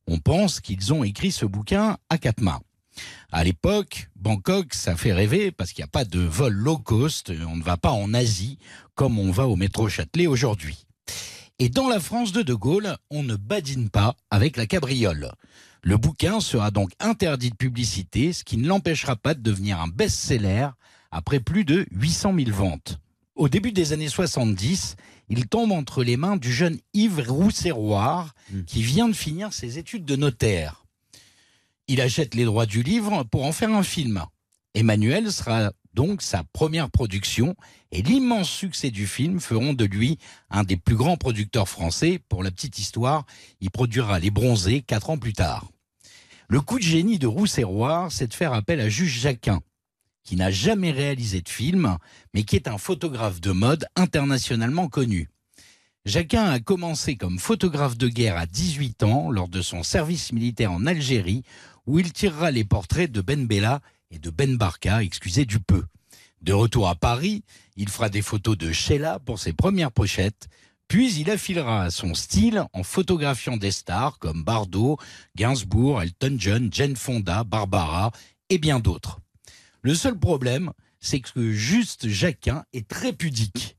On 0.06 0.18
pense 0.18 0.60
qu'ils 0.60 0.92
ont 0.92 1.02
écrit 1.02 1.32
ce 1.32 1.44
bouquin 1.44 1.98
à 2.08 2.18
quatre. 2.18 2.40
À 3.30 3.44
l'époque, 3.44 4.08
Bangkok, 4.16 4.74
ça 4.74 4.96
fait 4.96 5.12
rêver 5.12 5.50
parce 5.50 5.72
qu'il 5.72 5.82
n'y 5.82 5.88
a 5.88 5.92
pas 5.92 6.04
de 6.04 6.20
vol 6.20 6.52
low 6.52 6.78
cost, 6.78 7.32
on 7.48 7.56
ne 7.56 7.62
va 7.62 7.76
pas 7.76 7.92
en 7.92 8.12
Asie 8.14 8.58
comme 8.94 9.18
on 9.18 9.30
va 9.30 9.46
au 9.46 9.56
métro 9.56 9.88
Châtelet 9.88 10.26
aujourd'hui. 10.26 10.86
Et 11.58 11.68
dans 11.68 11.88
la 11.88 12.00
France 12.00 12.32
de 12.32 12.42
De 12.42 12.54
Gaulle, 12.54 12.96
on 13.10 13.22
ne 13.22 13.36
badine 13.36 13.88
pas 13.88 14.16
avec 14.30 14.56
la 14.56 14.66
cabriole. 14.66 15.32
Le 15.82 15.96
bouquin 15.96 16.40
sera 16.40 16.70
donc 16.70 16.92
interdit 17.00 17.50
de 17.50 17.56
publicité, 17.56 18.32
ce 18.32 18.44
qui 18.44 18.56
ne 18.56 18.68
l'empêchera 18.68 19.16
pas 19.16 19.34
de 19.34 19.40
devenir 19.40 19.80
un 19.80 19.88
best-seller 19.88 20.68
après 21.10 21.40
plus 21.40 21.64
de 21.64 21.86
800 21.92 22.34
000 22.36 22.50
ventes. 22.50 22.98
Au 23.34 23.48
début 23.48 23.72
des 23.72 23.92
années 23.92 24.08
70, 24.08 24.96
il 25.28 25.46
tombe 25.46 25.72
entre 25.72 26.04
les 26.04 26.16
mains 26.16 26.36
du 26.36 26.52
jeune 26.52 26.78
Yves 26.94 27.28
Rousserroir, 27.28 28.34
qui 28.66 28.82
vient 28.82 29.08
de 29.08 29.14
finir 29.14 29.52
ses 29.52 29.78
études 29.78 30.04
de 30.04 30.16
notaire. 30.16 30.81
Il 31.88 32.00
achète 32.00 32.34
les 32.34 32.44
droits 32.44 32.66
du 32.66 32.82
livre 32.82 33.24
pour 33.24 33.44
en 33.44 33.52
faire 33.52 33.70
un 33.70 33.82
film. 33.82 34.24
Emmanuel 34.74 35.32
sera 35.32 35.72
donc 35.94 36.22
sa 36.22 36.44
première 36.52 36.90
production 36.90 37.54
et 37.90 38.02
l'immense 38.02 38.48
succès 38.48 38.90
du 38.90 39.06
film 39.06 39.40
feront 39.40 39.74
de 39.74 39.84
lui 39.84 40.18
un 40.50 40.64
des 40.64 40.76
plus 40.76 40.96
grands 40.96 41.16
producteurs 41.16 41.68
français. 41.68 42.20
Pour 42.28 42.42
la 42.42 42.50
petite 42.50 42.78
histoire, 42.78 43.26
il 43.60 43.70
produira 43.70 44.18
Les 44.18 44.30
Bronzés 44.30 44.80
quatre 44.80 45.10
ans 45.10 45.18
plus 45.18 45.34
tard. 45.34 45.70
Le 46.48 46.60
coup 46.60 46.78
de 46.78 46.84
génie 46.84 47.18
de 47.18 47.26
Rousserroir, 47.26 48.10
c'est 48.12 48.26
de 48.26 48.34
faire 48.34 48.52
appel 48.52 48.80
à 48.80 48.88
Juge 48.88 49.20
Jacquin, 49.20 49.60
qui 50.22 50.36
n'a 50.36 50.50
jamais 50.50 50.90
réalisé 50.90 51.40
de 51.40 51.48
film, 51.48 51.96
mais 52.32 52.44
qui 52.44 52.56
est 52.56 52.68
un 52.68 52.78
photographe 52.78 53.40
de 53.40 53.52
mode 53.52 53.86
internationalement 53.96 54.88
connu. 54.88 55.28
Jacquin 56.04 56.46
a 56.46 56.58
commencé 56.58 57.14
comme 57.16 57.38
photographe 57.38 57.96
de 57.96 58.08
guerre 58.08 58.36
à 58.36 58.46
18 58.46 59.04
ans 59.04 59.30
lors 59.30 59.46
de 59.46 59.62
son 59.62 59.84
service 59.84 60.32
militaire 60.32 60.72
en 60.72 60.84
Algérie, 60.84 61.44
où 61.86 62.00
il 62.00 62.12
tirera 62.12 62.50
les 62.50 62.64
portraits 62.64 63.10
de 63.10 63.20
Ben 63.20 63.46
Bella 63.46 63.80
et 64.10 64.18
de 64.18 64.30
Ben 64.30 64.56
Barka, 64.56 65.04
excusez 65.04 65.44
du 65.44 65.60
peu. 65.60 65.84
De 66.40 66.52
retour 66.52 66.88
à 66.88 66.96
Paris, 66.96 67.44
il 67.76 67.88
fera 67.88 68.08
des 68.08 68.20
photos 68.20 68.58
de 68.58 68.72
Sheila 68.72 69.20
pour 69.20 69.38
ses 69.38 69.52
premières 69.52 69.92
pochettes, 69.92 70.48
puis 70.88 71.14
il 71.14 71.30
affilera 71.30 71.88
son 71.92 72.14
style 72.14 72.64
en 72.72 72.82
photographiant 72.82 73.56
des 73.56 73.70
stars 73.70 74.18
comme 74.18 74.42
Bardot, 74.42 74.98
Gainsbourg, 75.36 76.02
Elton 76.02 76.34
John, 76.36 76.68
Jane 76.72 76.96
Fonda, 76.96 77.44
Barbara 77.44 78.10
et 78.50 78.58
bien 78.58 78.80
d'autres. 78.80 79.20
Le 79.82 79.94
seul 79.94 80.18
problème, 80.18 80.72
c'est 80.98 81.20
que 81.20 81.52
juste 81.52 82.08
Jacquin 82.08 82.64
est 82.72 82.88
très 82.88 83.12
pudique. 83.12 83.76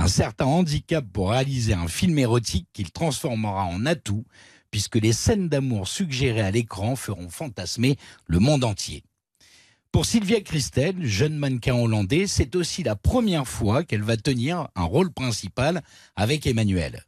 Un 0.00 0.08
certain 0.08 0.46
handicap 0.46 1.04
pour 1.12 1.30
réaliser 1.32 1.74
un 1.74 1.86
film 1.86 2.18
érotique 2.18 2.66
qu'il 2.72 2.90
transformera 2.90 3.64
en 3.64 3.84
atout, 3.84 4.24
puisque 4.70 4.96
les 4.96 5.12
scènes 5.12 5.50
d'amour 5.50 5.88
suggérées 5.88 6.40
à 6.40 6.50
l'écran 6.50 6.96
feront 6.96 7.28
fantasmer 7.28 7.98
le 8.26 8.38
monde 8.38 8.64
entier. 8.64 9.04
Pour 9.92 10.06
Sylvia 10.06 10.40
Christel, 10.40 11.04
jeune 11.04 11.36
mannequin 11.36 11.74
hollandais, 11.74 12.26
c'est 12.26 12.56
aussi 12.56 12.82
la 12.82 12.96
première 12.96 13.46
fois 13.46 13.84
qu'elle 13.84 14.02
va 14.02 14.16
tenir 14.16 14.68
un 14.74 14.84
rôle 14.84 15.12
principal 15.12 15.82
avec 16.16 16.46
Emmanuel. 16.46 17.04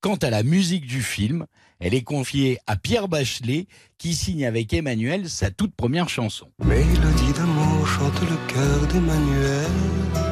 Quant 0.00 0.16
à 0.16 0.30
la 0.30 0.42
musique 0.42 0.86
du 0.86 1.02
film, 1.02 1.44
elle 1.78 1.92
est 1.92 2.04
confiée 2.04 2.56
à 2.66 2.76
Pierre 2.76 3.08
Bachelet, 3.08 3.66
qui 3.98 4.14
signe 4.14 4.46
avec 4.46 4.72
Emmanuel 4.72 5.28
sa 5.28 5.50
toute 5.50 5.74
première 5.74 6.08
chanson. 6.08 6.48
Mélodie 6.64 7.32
d'amour 7.34 7.86
chante 7.86 8.20
le 8.22 8.52
cœur 8.54 8.86
d'Emmanuel. 8.86 10.29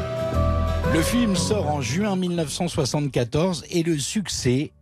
Le 0.95 1.03
film 1.03 1.37
sort 1.37 1.69
en 1.69 1.81
juin 1.81 2.17
1974 2.17 3.65
et 3.71 3.83
le 3.83 3.99
succès 3.99 4.73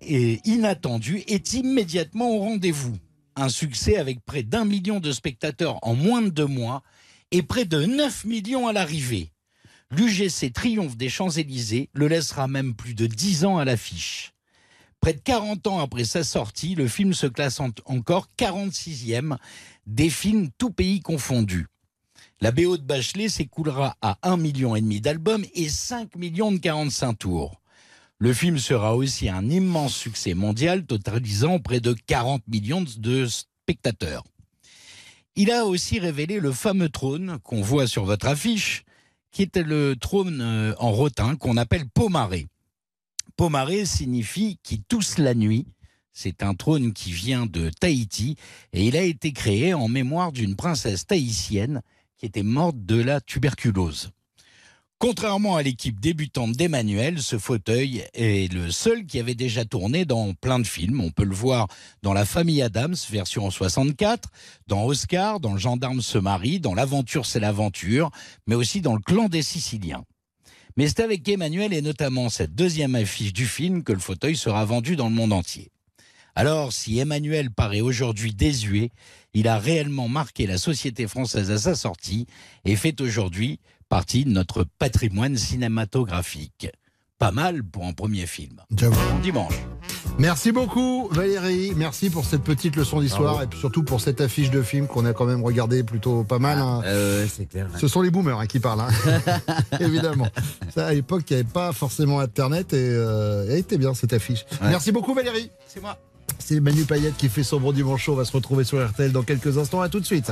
inattendu 0.44 1.22
est 1.26 1.52
immédiatement 1.54 2.30
au 2.30 2.38
rendez-vous. 2.40 2.96
Un 3.36 3.48
succès 3.48 3.96
avec 3.96 4.24
près 4.24 4.42
d'un 4.42 4.64
million 4.64 5.00
de 5.00 5.12
spectateurs 5.12 5.78
en 5.82 5.94
moins 5.94 6.22
de 6.22 6.30
deux 6.30 6.46
mois 6.46 6.82
et 7.32 7.42
près 7.42 7.64
de 7.64 7.84
9 7.84 8.24
millions 8.24 8.66
à 8.68 8.72
l'arrivée. 8.72 9.30
L'UGC 9.90 10.52
Triomphe 10.52 10.96
des 10.96 11.08
Champs-Élysées 11.08 11.90
le 11.92 12.08
laissera 12.08 12.48
même 12.48 12.74
plus 12.74 12.94
de 12.94 13.06
10 13.06 13.44
ans 13.44 13.58
à 13.58 13.64
l'affiche. 13.64 14.32
Près 15.00 15.12
de 15.12 15.20
40 15.20 15.66
ans 15.66 15.78
après 15.80 16.04
sa 16.04 16.24
sortie, 16.24 16.74
le 16.74 16.88
film 16.88 17.12
se 17.12 17.26
classe 17.26 17.60
en- 17.60 17.70
encore 17.84 18.28
46e 18.38 19.36
des 19.86 20.10
films 20.10 20.48
tout 20.58 20.70
pays 20.70 21.00
confondus. 21.00 21.66
La 22.42 22.50
BO 22.50 22.76
de 22.76 22.82
Bachelet 22.82 23.30
s'écoulera 23.30 23.96
à 24.02 24.18
1,5 24.22 24.40
million 24.40 24.76
d'albums 25.00 25.44
et 25.54 25.70
5 25.70 26.16
millions 26.16 26.52
de 26.52 26.58
45 26.58 27.14
tours. 27.14 27.62
Le 28.18 28.34
film 28.34 28.58
sera 28.58 28.94
aussi 28.94 29.30
un 29.30 29.48
immense 29.48 29.94
succès 29.94 30.34
mondial, 30.34 30.84
totalisant 30.84 31.58
près 31.60 31.80
de 31.80 31.94
40 32.06 32.46
millions 32.46 32.84
de 32.98 33.26
spectateurs. 33.26 34.24
Il 35.34 35.50
a 35.50 35.64
aussi 35.64 35.98
révélé 35.98 36.38
le 36.38 36.52
fameux 36.52 36.90
trône 36.90 37.38
qu'on 37.42 37.62
voit 37.62 37.86
sur 37.86 38.04
votre 38.04 38.26
affiche, 38.26 38.84
qui 39.32 39.42
était 39.42 39.62
le 39.62 39.96
trône 39.96 40.40
euh, 40.42 40.74
en 40.78 40.92
rotin 40.92 41.36
qu'on 41.36 41.56
appelle 41.56 41.88
Pomaré. 41.88 42.48
Pomaré 43.36 43.86
signifie 43.86 44.58
qui 44.62 44.82
tousse 44.82 45.16
la 45.16 45.34
nuit. 45.34 45.66
C'est 46.12 46.42
un 46.42 46.54
trône 46.54 46.92
qui 46.92 47.12
vient 47.12 47.46
de 47.46 47.70
Tahiti 47.70 48.36
et 48.72 48.86
il 48.86 48.96
a 48.96 49.02
été 49.02 49.32
créé 49.32 49.74
en 49.74 49.88
mémoire 49.88 50.32
d'une 50.32 50.56
princesse 50.56 51.06
tahitienne 51.06 51.82
qui 52.18 52.26
était 52.26 52.42
morte 52.42 52.76
de 52.84 53.00
la 53.00 53.20
tuberculose. 53.20 54.10
Contrairement 54.98 55.56
à 55.56 55.62
l'équipe 55.62 56.00
débutante 56.00 56.52
d'Emmanuel, 56.52 57.20
ce 57.20 57.36
fauteuil 57.36 58.04
est 58.14 58.50
le 58.50 58.70
seul 58.70 59.04
qui 59.04 59.20
avait 59.20 59.34
déjà 59.34 59.66
tourné 59.66 60.06
dans 60.06 60.32
plein 60.32 60.58
de 60.58 60.66
films. 60.66 61.02
On 61.02 61.10
peut 61.10 61.24
le 61.24 61.34
voir 61.34 61.68
dans 62.02 62.14
La 62.14 62.24
famille 62.24 62.62
Adams, 62.62 62.96
version 63.10 63.50
64, 63.50 64.30
dans 64.68 64.86
Oscar, 64.86 65.38
dans 65.38 65.52
Le 65.52 65.58
gendarme 65.58 66.00
se 66.00 66.16
marie, 66.16 66.60
dans 66.60 66.72
L'aventure 66.72 67.26
c'est 67.26 67.40
l'aventure, 67.40 68.10
mais 68.46 68.54
aussi 68.54 68.80
dans 68.80 68.94
Le 68.94 69.02
clan 69.02 69.28
des 69.28 69.42
Siciliens. 69.42 70.04
Mais 70.78 70.88
c'est 70.88 71.00
avec 71.00 71.28
Emmanuel 71.28 71.74
et 71.74 71.82
notamment 71.82 72.30
cette 72.30 72.54
deuxième 72.54 72.94
affiche 72.94 73.34
du 73.34 73.46
film 73.46 73.82
que 73.82 73.92
le 73.92 73.98
fauteuil 73.98 74.34
sera 74.34 74.64
vendu 74.64 74.96
dans 74.96 75.10
le 75.10 75.14
monde 75.14 75.34
entier. 75.34 75.70
Alors, 76.38 76.70
si 76.74 76.98
Emmanuel 76.98 77.50
paraît 77.50 77.80
aujourd'hui 77.80 78.34
désuet, 78.34 78.90
il 79.32 79.48
a 79.48 79.58
réellement 79.58 80.06
marqué 80.06 80.46
la 80.46 80.58
société 80.58 81.06
française 81.06 81.50
à 81.50 81.56
sa 81.56 81.74
sortie 81.74 82.26
et 82.66 82.76
fait 82.76 83.00
aujourd'hui 83.00 83.58
partie 83.88 84.26
de 84.26 84.30
notre 84.30 84.64
patrimoine 84.78 85.36
cinématographique. 85.38 86.68
Pas 87.18 87.30
mal 87.30 87.64
pour 87.64 87.86
un 87.86 87.94
premier 87.94 88.26
film. 88.26 88.60
Bon 88.70 88.90
dimanche. 89.22 89.54
Merci 90.18 90.52
beaucoup 90.52 91.08
Valérie, 91.10 91.72
merci 91.74 92.10
pour 92.10 92.24
cette 92.26 92.42
petite 92.42 92.76
leçon 92.76 93.00
d'histoire 93.00 93.42
et 93.42 93.46
surtout 93.58 93.82
pour 93.82 94.00
cette 94.02 94.20
affiche 94.20 94.50
de 94.50 94.62
film 94.62 94.86
qu'on 94.86 95.04
a 95.06 95.12
quand 95.14 95.24
même 95.24 95.42
regardé 95.42 95.82
plutôt 95.82 96.24
pas 96.24 96.38
mal. 96.38 96.58
hein. 96.58 96.82
c'est 97.28 97.46
clair. 97.46 97.68
Ce 97.78 97.88
sont 97.88 98.02
les 98.02 98.10
boomers 98.10 98.38
hein, 98.40 98.46
qui 98.46 98.60
parlent, 98.60 98.80
hein. 98.82 98.88
évidemment. 99.80 100.28
Ça, 100.74 100.86
à 100.88 100.92
l'époque, 100.94 101.24
il 101.30 101.34
n'y 101.34 101.40
avait 101.40 101.50
pas 101.50 101.72
forcément 101.72 102.20
Internet 102.20 102.74
et 102.74 102.76
euh, 102.78 103.46
elle 103.48 103.58
était 103.58 103.78
bien 103.78 103.94
cette 103.94 104.12
affiche. 104.12 104.44
Ouais. 104.60 104.68
Merci 104.68 104.92
beaucoup 104.92 105.14
Valérie. 105.14 105.50
C'est 105.66 105.80
moi. 105.80 105.98
C'est 106.38 106.60
Manu 106.60 106.84
Payette 106.84 107.16
qui 107.16 107.28
fait 107.28 107.42
son 107.42 107.60
bon 107.60 107.72
dimanche. 107.72 108.08
On 108.08 108.14
va 108.14 108.24
se 108.24 108.32
retrouver 108.32 108.64
sur 108.64 108.84
RTL 108.86 109.12
dans 109.12 109.22
quelques 109.22 109.58
instants. 109.58 109.80
À 109.80 109.88
tout 109.88 110.00
de 110.00 110.06
suite. 110.06 110.30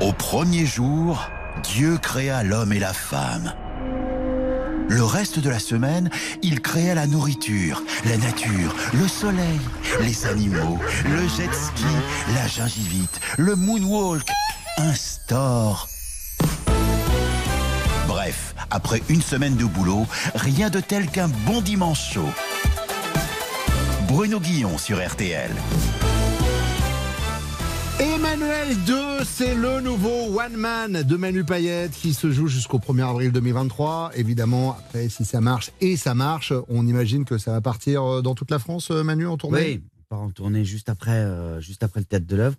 Au 0.00 0.12
premier 0.12 0.64
jour, 0.64 1.28
Dieu 1.64 1.98
créa 1.98 2.42
l'homme 2.42 2.72
et 2.72 2.78
la 2.78 2.92
femme. 2.92 3.52
Le 4.88 5.04
reste 5.04 5.38
de 5.38 5.50
la 5.50 5.58
semaine, 5.58 6.08
il 6.42 6.62
créa 6.62 6.94
la 6.94 7.06
nourriture, 7.06 7.82
la 8.06 8.16
nature, 8.16 8.74
le 8.94 9.06
soleil, 9.06 9.60
les 10.00 10.26
animaux, 10.26 10.78
le 11.04 11.28
jet 11.28 11.52
ski, 11.52 11.84
la 12.34 12.46
gingivite, 12.46 13.20
le 13.36 13.54
moonwalk, 13.54 14.26
un 14.78 14.94
store. 14.94 15.88
Après 18.70 19.02
une 19.08 19.22
semaine 19.22 19.56
de 19.56 19.64
boulot, 19.64 20.06
rien 20.34 20.70
de 20.70 20.80
tel 20.80 21.08
qu'un 21.10 21.28
bon 21.46 21.60
dimanche 21.60 22.12
chaud. 22.12 22.28
Bruno 24.08 24.40
Guillon 24.40 24.78
sur 24.78 25.04
RTL. 25.06 25.50
Emmanuel 28.00 28.76
2, 28.86 29.24
c'est 29.24 29.54
le 29.54 29.80
nouveau 29.80 30.38
One 30.38 30.56
Man 30.56 31.02
de 31.02 31.16
Manu 31.16 31.44
Payette 31.44 31.92
qui 31.92 32.14
se 32.14 32.30
joue 32.30 32.46
jusqu'au 32.46 32.78
1er 32.78 33.08
avril 33.08 33.32
2023. 33.32 34.12
Évidemment, 34.14 34.76
après, 34.78 35.08
si 35.08 35.24
ça 35.24 35.40
marche, 35.40 35.70
et 35.80 35.96
ça 35.96 36.14
marche, 36.14 36.52
on 36.68 36.86
imagine 36.86 37.24
que 37.24 37.38
ça 37.38 37.50
va 37.50 37.60
partir 37.60 38.04
euh, 38.04 38.22
dans 38.22 38.34
toute 38.34 38.50
la 38.50 38.60
France, 38.60 38.90
euh, 38.92 39.02
Manu, 39.02 39.26
en 39.26 39.36
tournée? 39.36 39.58
Oui, 39.58 39.82
on 39.98 40.14
part 40.14 40.24
en 40.24 40.30
tournée 40.30 40.64
juste 40.64 40.88
après, 40.88 41.10
euh, 41.10 41.60
juste 41.60 41.82
après 41.82 42.00
le 42.00 42.06
théâtre 42.06 42.26
de 42.26 42.36
l'œuvre. 42.36 42.56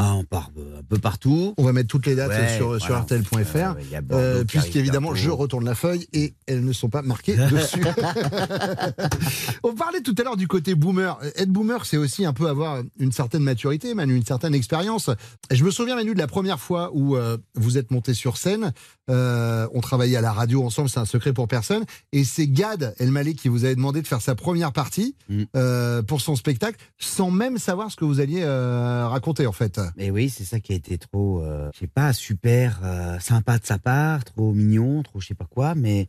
Ah, 0.00 0.14
on 0.14 0.22
part 0.24 0.50
un 0.78 0.82
peu 0.88 0.98
partout. 0.98 1.54
On 1.58 1.64
va 1.64 1.72
mettre 1.72 1.88
toutes 1.88 2.06
les 2.06 2.14
dates 2.14 2.30
Ouais, 2.30 2.56
sur, 2.56 2.78
sur 2.80 2.88
voilà. 2.90 3.02
RTL.fr. 3.02 3.56
Euh, 3.56 3.74
Euh, 4.12 4.44
Puisqu'évidemment, 4.44 5.14
je 5.14 5.28
retourne 5.30 5.64
la 5.64 5.74
feuille 5.74 6.06
et 6.12 6.34
elles 6.46 6.64
ne 6.64 6.72
sont 6.72 6.88
pas 6.88 7.02
marquées 7.02 7.36
dessus. 7.50 7.82
On 9.64 9.74
parlait 9.74 10.00
tout 10.00 10.14
à 10.18 10.22
l'heure 10.22 10.36
du 10.36 10.46
côté 10.46 10.74
boomer. 10.74 11.18
Être 11.36 11.50
boomer, 11.50 11.84
c'est 11.84 11.96
aussi 11.96 12.24
un 12.24 12.32
peu 12.32 12.48
avoir 12.48 12.82
une 12.98 13.12
certaine 13.12 13.42
maturité, 13.42 13.94
Manu, 13.94 14.16
une 14.16 14.24
certaine 14.24 14.54
expérience. 14.54 15.10
Je 15.50 15.64
me 15.64 15.70
souviens, 15.70 15.96
Manu, 15.96 16.14
de 16.14 16.18
la 16.18 16.26
première 16.28 16.60
fois 16.60 16.90
où 16.94 17.16
euh, 17.16 17.36
vous 17.54 17.76
êtes 17.78 17.90
monté 17.90 18.14
sur 18.14 18.36
scène. 18.36 18.72
On 19.08 19.80
travaillait 19.80 20.16
à 20.16 20.20
la 20.20 20.32
radio 20.32 20.64
ensemble, 20.64 20.88
c'est 20.88 21.00
un 21.00 21.04
secret 21.06 21.32
pour 21.32 21.48
personne. 21.48 21.84
Et 22.12 22.24
c'est 22.24 22.46
Gad 22.46 22.94
Elmaleh 22.98 23.34
qui 23.34 23.48
vous 23.48 23.64
avait 23.64 23.74
demandé 23.74 24.02
de 24.02 24.06
faire 24.06 24.20
sa 24.22 24.34
première 24.34 24.72
partie 24.72 25.16
Mm. 25.28 26.02
pour 26.06 26.20
son 26.20 26.36
spectacle, 26.36 26.78
sans 26.98 27.30
même 27.30 27.58
savoir 27.58 27.90
ce 27.90 27.96
que 27.96 28.04
vous 28.04 28.20
alliez 28.20 28.44
raconter, 28.44 29.46
en 29.46 29.52
fait. 29.52 29.80
Mais 29.96 30.10
oui, 30.10 30.28
c'est 30.30 30.44
ça 30.44 30.60
qui 30.60 30.72
a 30.72 30.76
été 30.76 30.98
trop, 30.98 31.42
euh, 31.42 31.70
je 31.74 31.80
sais 31.80 31.86
pas, 31.86 32.12
super 32.12 32.80
euh, 32.84 33.18
sympa 33.18 33.58
de 33.58 33.64
sa 33.66 33.78
part, 33.78 34.24
trop 34.24 34.52
mignon, 34.52 35.02
trop 35.02 35.20
je 35.20 35.28
sais 35.28 35.34
pas 35.34 35.46
quoi, 35.46 35.74
mais. 35.74 36.08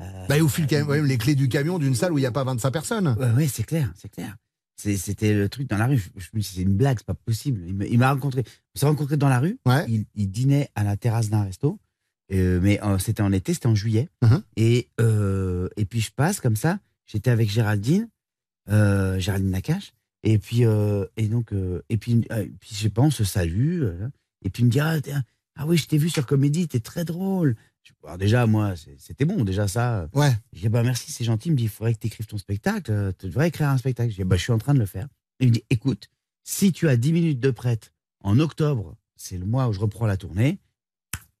euh, 0.00 0.26
Bah, 0.28 0.36
il 0.36 0.42
vous 0.42 0.48
file 0.48 0.66
quand 0.66 0.84
même, 0.86 1.04
les 1.06 1.18
clés 1.18 1.34
du 1.34 1.48
camion 1.48 1.78
d'une 1.78 1.94
salle 1.94 2.12
où 2.12 2.18
il 2.18 2.22
n'y 2.22 2.26
a 2.26 2.32
pas 2.32 2.44
25 2.44 2.70
personnes. 2.70 3.16
Ouais, 3.36 3.46
c'est 3.48 3.64
clair, 3.64 3.92
c'est 3.96 4.10
clair. 4.10 4.36
C'était 4.76 5.32
le 5.34 5.48
truc 5.48 5.68
dans 5.68 5.76
la 5.78 5.86
rue. 5.86 5.98
Je, 6.16 6.28
me 6.34 6.40
c'est 6.40 6.62
une 6.62 6.74
blague, 6.76 6.98
c'est 6.98 7.06
pas 7.06 7.14
possible. 7.14 7.60
Il 7.88 7.98
m'a 7.98 8.10
rencontré. 8.12 8.42
On 8.74 8.80
s'est 8.80 8.86
rencontrés 8.86 9.16
dans 9.16 9.28
la 9.28 9.38
rue. 9.38 9.58
Il, 9.88 10.06
il 10.16 10.28
dînait 10.30 10.70
à 10.74 10.82
la 10.82 10.96
terrasse 10.96 11.30
d'un 11.30 11.44
resto. 11.44 11.78
Euh, 12.32 12.58
mais 12.60 12.82
euh, 12.82 12.98
c'était 12.98 13.22
en 13.22 13.30
été, 13.30 13.52
c'était 13.54 13.66
en 13.68 13.74
juillet. 13.76 14.08
Uh-huh. 14.24 14.42
et, 14.56 14.88
euh, 15.00 15.68
et 15.76 15.84
puis 15.84 16.00
je 16.00 16.10
passe 16.10 16.40
comme 16.40 16.56
ça. 16.56 16.78
J'étais 17.06 17.30
avec 17.30 17.48
Géraldine, 17.50 18.08
euh, 18.70 19.18
Géraldine 19.20 19.50
Nakache. 19.50 19.92
Et 20.24 20.38
puis, 20.38 20.64
euh, 20.64 21.04
et 21.16 21.26
donc, 21.28 21.52
euh, 21.52 21.82
et 21.88 21.96
puis, 21.96 22.24
euh, 22.30 22.46
puis 22.60 22.70
je 22.72 22.82
sais 22.82 22.90
pas, 22.90 23.02
on 23.02 23.10
se 23.10 23.24
salue. 23.24 23.82
euh, 23.82 24.08
et 24.44 24.50
puis 24.50 24.62
il 24.62 24.66
me 24.66 24.70
dit, 24.70 24.80
ah, 24.80 25.00
tiens, 25.00 25.22
ah 25.56 25.66
oui, 25.66 25.76
je 25.76 25.86
t'ai 25.86 25.98
vu 25.98 26.08
sur 26.10 26.26
Comédie, 26.26 26.68
t'es 26.68 26.80
très 26.80 27.04
drôle. 27.04 27.56
Je- 27.82 27.92
alors 28.04 28.18
déjà, 28.18 28.46
moi, 28.46 28.74
c'était 28.98 29.24
bon, 29.24 29.42
déjà 29.44 29.66
ça. 29.68 30.08
Ouais. 30.14 30.32
Je 30.52 30.60
dis, 30.60 30.68
bah 30.68 30.82
merci, 30.84 31.10
c'est 31.10 31.24
gentil. 31.24 31.48
Il 31.48 31.52
me 31.52 31.56
dit, 31.56 31.64
il 31.64 31.68
faudrait 31.68 31.94
que 31.94 31.98
tu 31.98 32.06
écrives 32.06 32.26
ton 32.26 32.38
spectacle. 32.38 32.90
euh, 32.92 33.12
Tu 33.18 33.26
devrais 33.26 33.48
écrire 33.48 33.68
un 33.68 33.78
spectacle. 33.78 34.10
Je 34.10 34.16
dis, 34.16 34.24
bah 34.24 34.36
je 34.36 34.42
suis 34.42 34.52
en 34.52 34.58
train 34.58 34.74
de 34.74 34.78
le 34.78 34.86
faire. 34.86 35.08
Il 35.40 35.48
me 35.48 35.52
dit, 35.52 35.64
écoute, 35.70 36.08
si 36.44 36.72
tu 36.72 36.88
as 36.88 36.96
10 36.96 37.12
minutes 37.12 37.40
de 37.40 37.50
prête 37.50 37.92
en 38.20 38.38
octobre, 38.38 38.96
c'est 39.16 39.36
le 39.38 39.44
mois 39.46 39.68
où 39.68 39.72
je 39.72 39.80
reprends 39.80 40.06
la 40.06 40.16
tournée. 40.16 40.60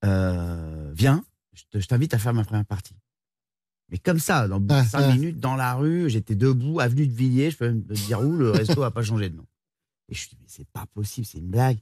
Euh, 0.04 0.92
viens, 0.94 1.24
je 1.74 1.86
t'invite 1.86 2.14
à 2.14 2.18
faire 2.18 2.34
ma 2.34 2.44
première 2.44 2.64
partie. 2.64 2.96
Mais 3.92 3.98
comme 3.98 4.18
ça, 4.18 4.48
dans 4.48 4.64
Ah, 4.70 4.84
cinq 4.84 5.02
ah. 5.02 5.12
minutes, 5.12 5.38
dans 5.38 5.54
la 5.54 5.74
rue, 5.74 6.08
j'étais 6.08 6.34
debout, 6.34 6.80
avenue 6.80 7.06
de 7.06 7.12
Villiers, 7.12 7.50
je 7.50 7.58
peux 7.58 7.66
même 7.66 7.84
te 7.84 7.92
dire 7.92 8.22
où, 8.22 8.36
le 8.38 8.50
resto 8.50 8.80
n'a 8.80 8.90
pas 8.90 9.02
changé 9.02 9.28
de 9.28 9.36
nom. 9.36 9.46
Et 10.08 10.14
je 10.14 10.24
me 10.24 10.30
dis, 10.30 10.36
mais 10.40 10.46
c'est 10.48 10.66
pas 10.68 10.86
possible, 10.94 11.26
c'est 11.26 11.38
une 11.38 11.50
blague. 11.50 11.76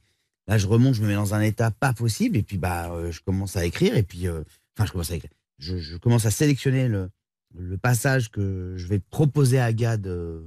Là, 0.47 0.57
je 0.57 0.67
remonte, 0.67 0.93
je 0.93 1.01
me 1.01 1.07
mets 1.07 1.15
dans 1.15 1.33
un 1.33 1.39
état 1.39 1.71
pas 1.71 1.93
possible, 1.93 2.35
et 2.35 2.43
puis 2.43 2.57
bah, 2.57 2.91
euh, 2.91 3.11
je 3.13 3.21
commence 3.21 3.55
à 3.55 3.63
écrire, 3.65 3.95
et 3.95 4.03
puis, 4.03 4.27
euh, 4.27 4.43
enfin, 4.75 4.85
je 4.85 4.91
commence 4.91 5.09
à 5.11 5.15
écrire. 5.15 5.31
Je, 5.57 5.77
je 5.77 5.95
commence 5.95 6.25
à 6.25 6.31
sélectionner 6.31 6.89
le, 6.89 7.09
le 7.57 7.77
passage 7.77 8.29
que 8.29 8.73
je 8.75 8.87
vais 8.87 8.99
proposer 8.99 9.61
à 9.61 9.71
Gad 9.71 10.05
euh, 10.05 10.41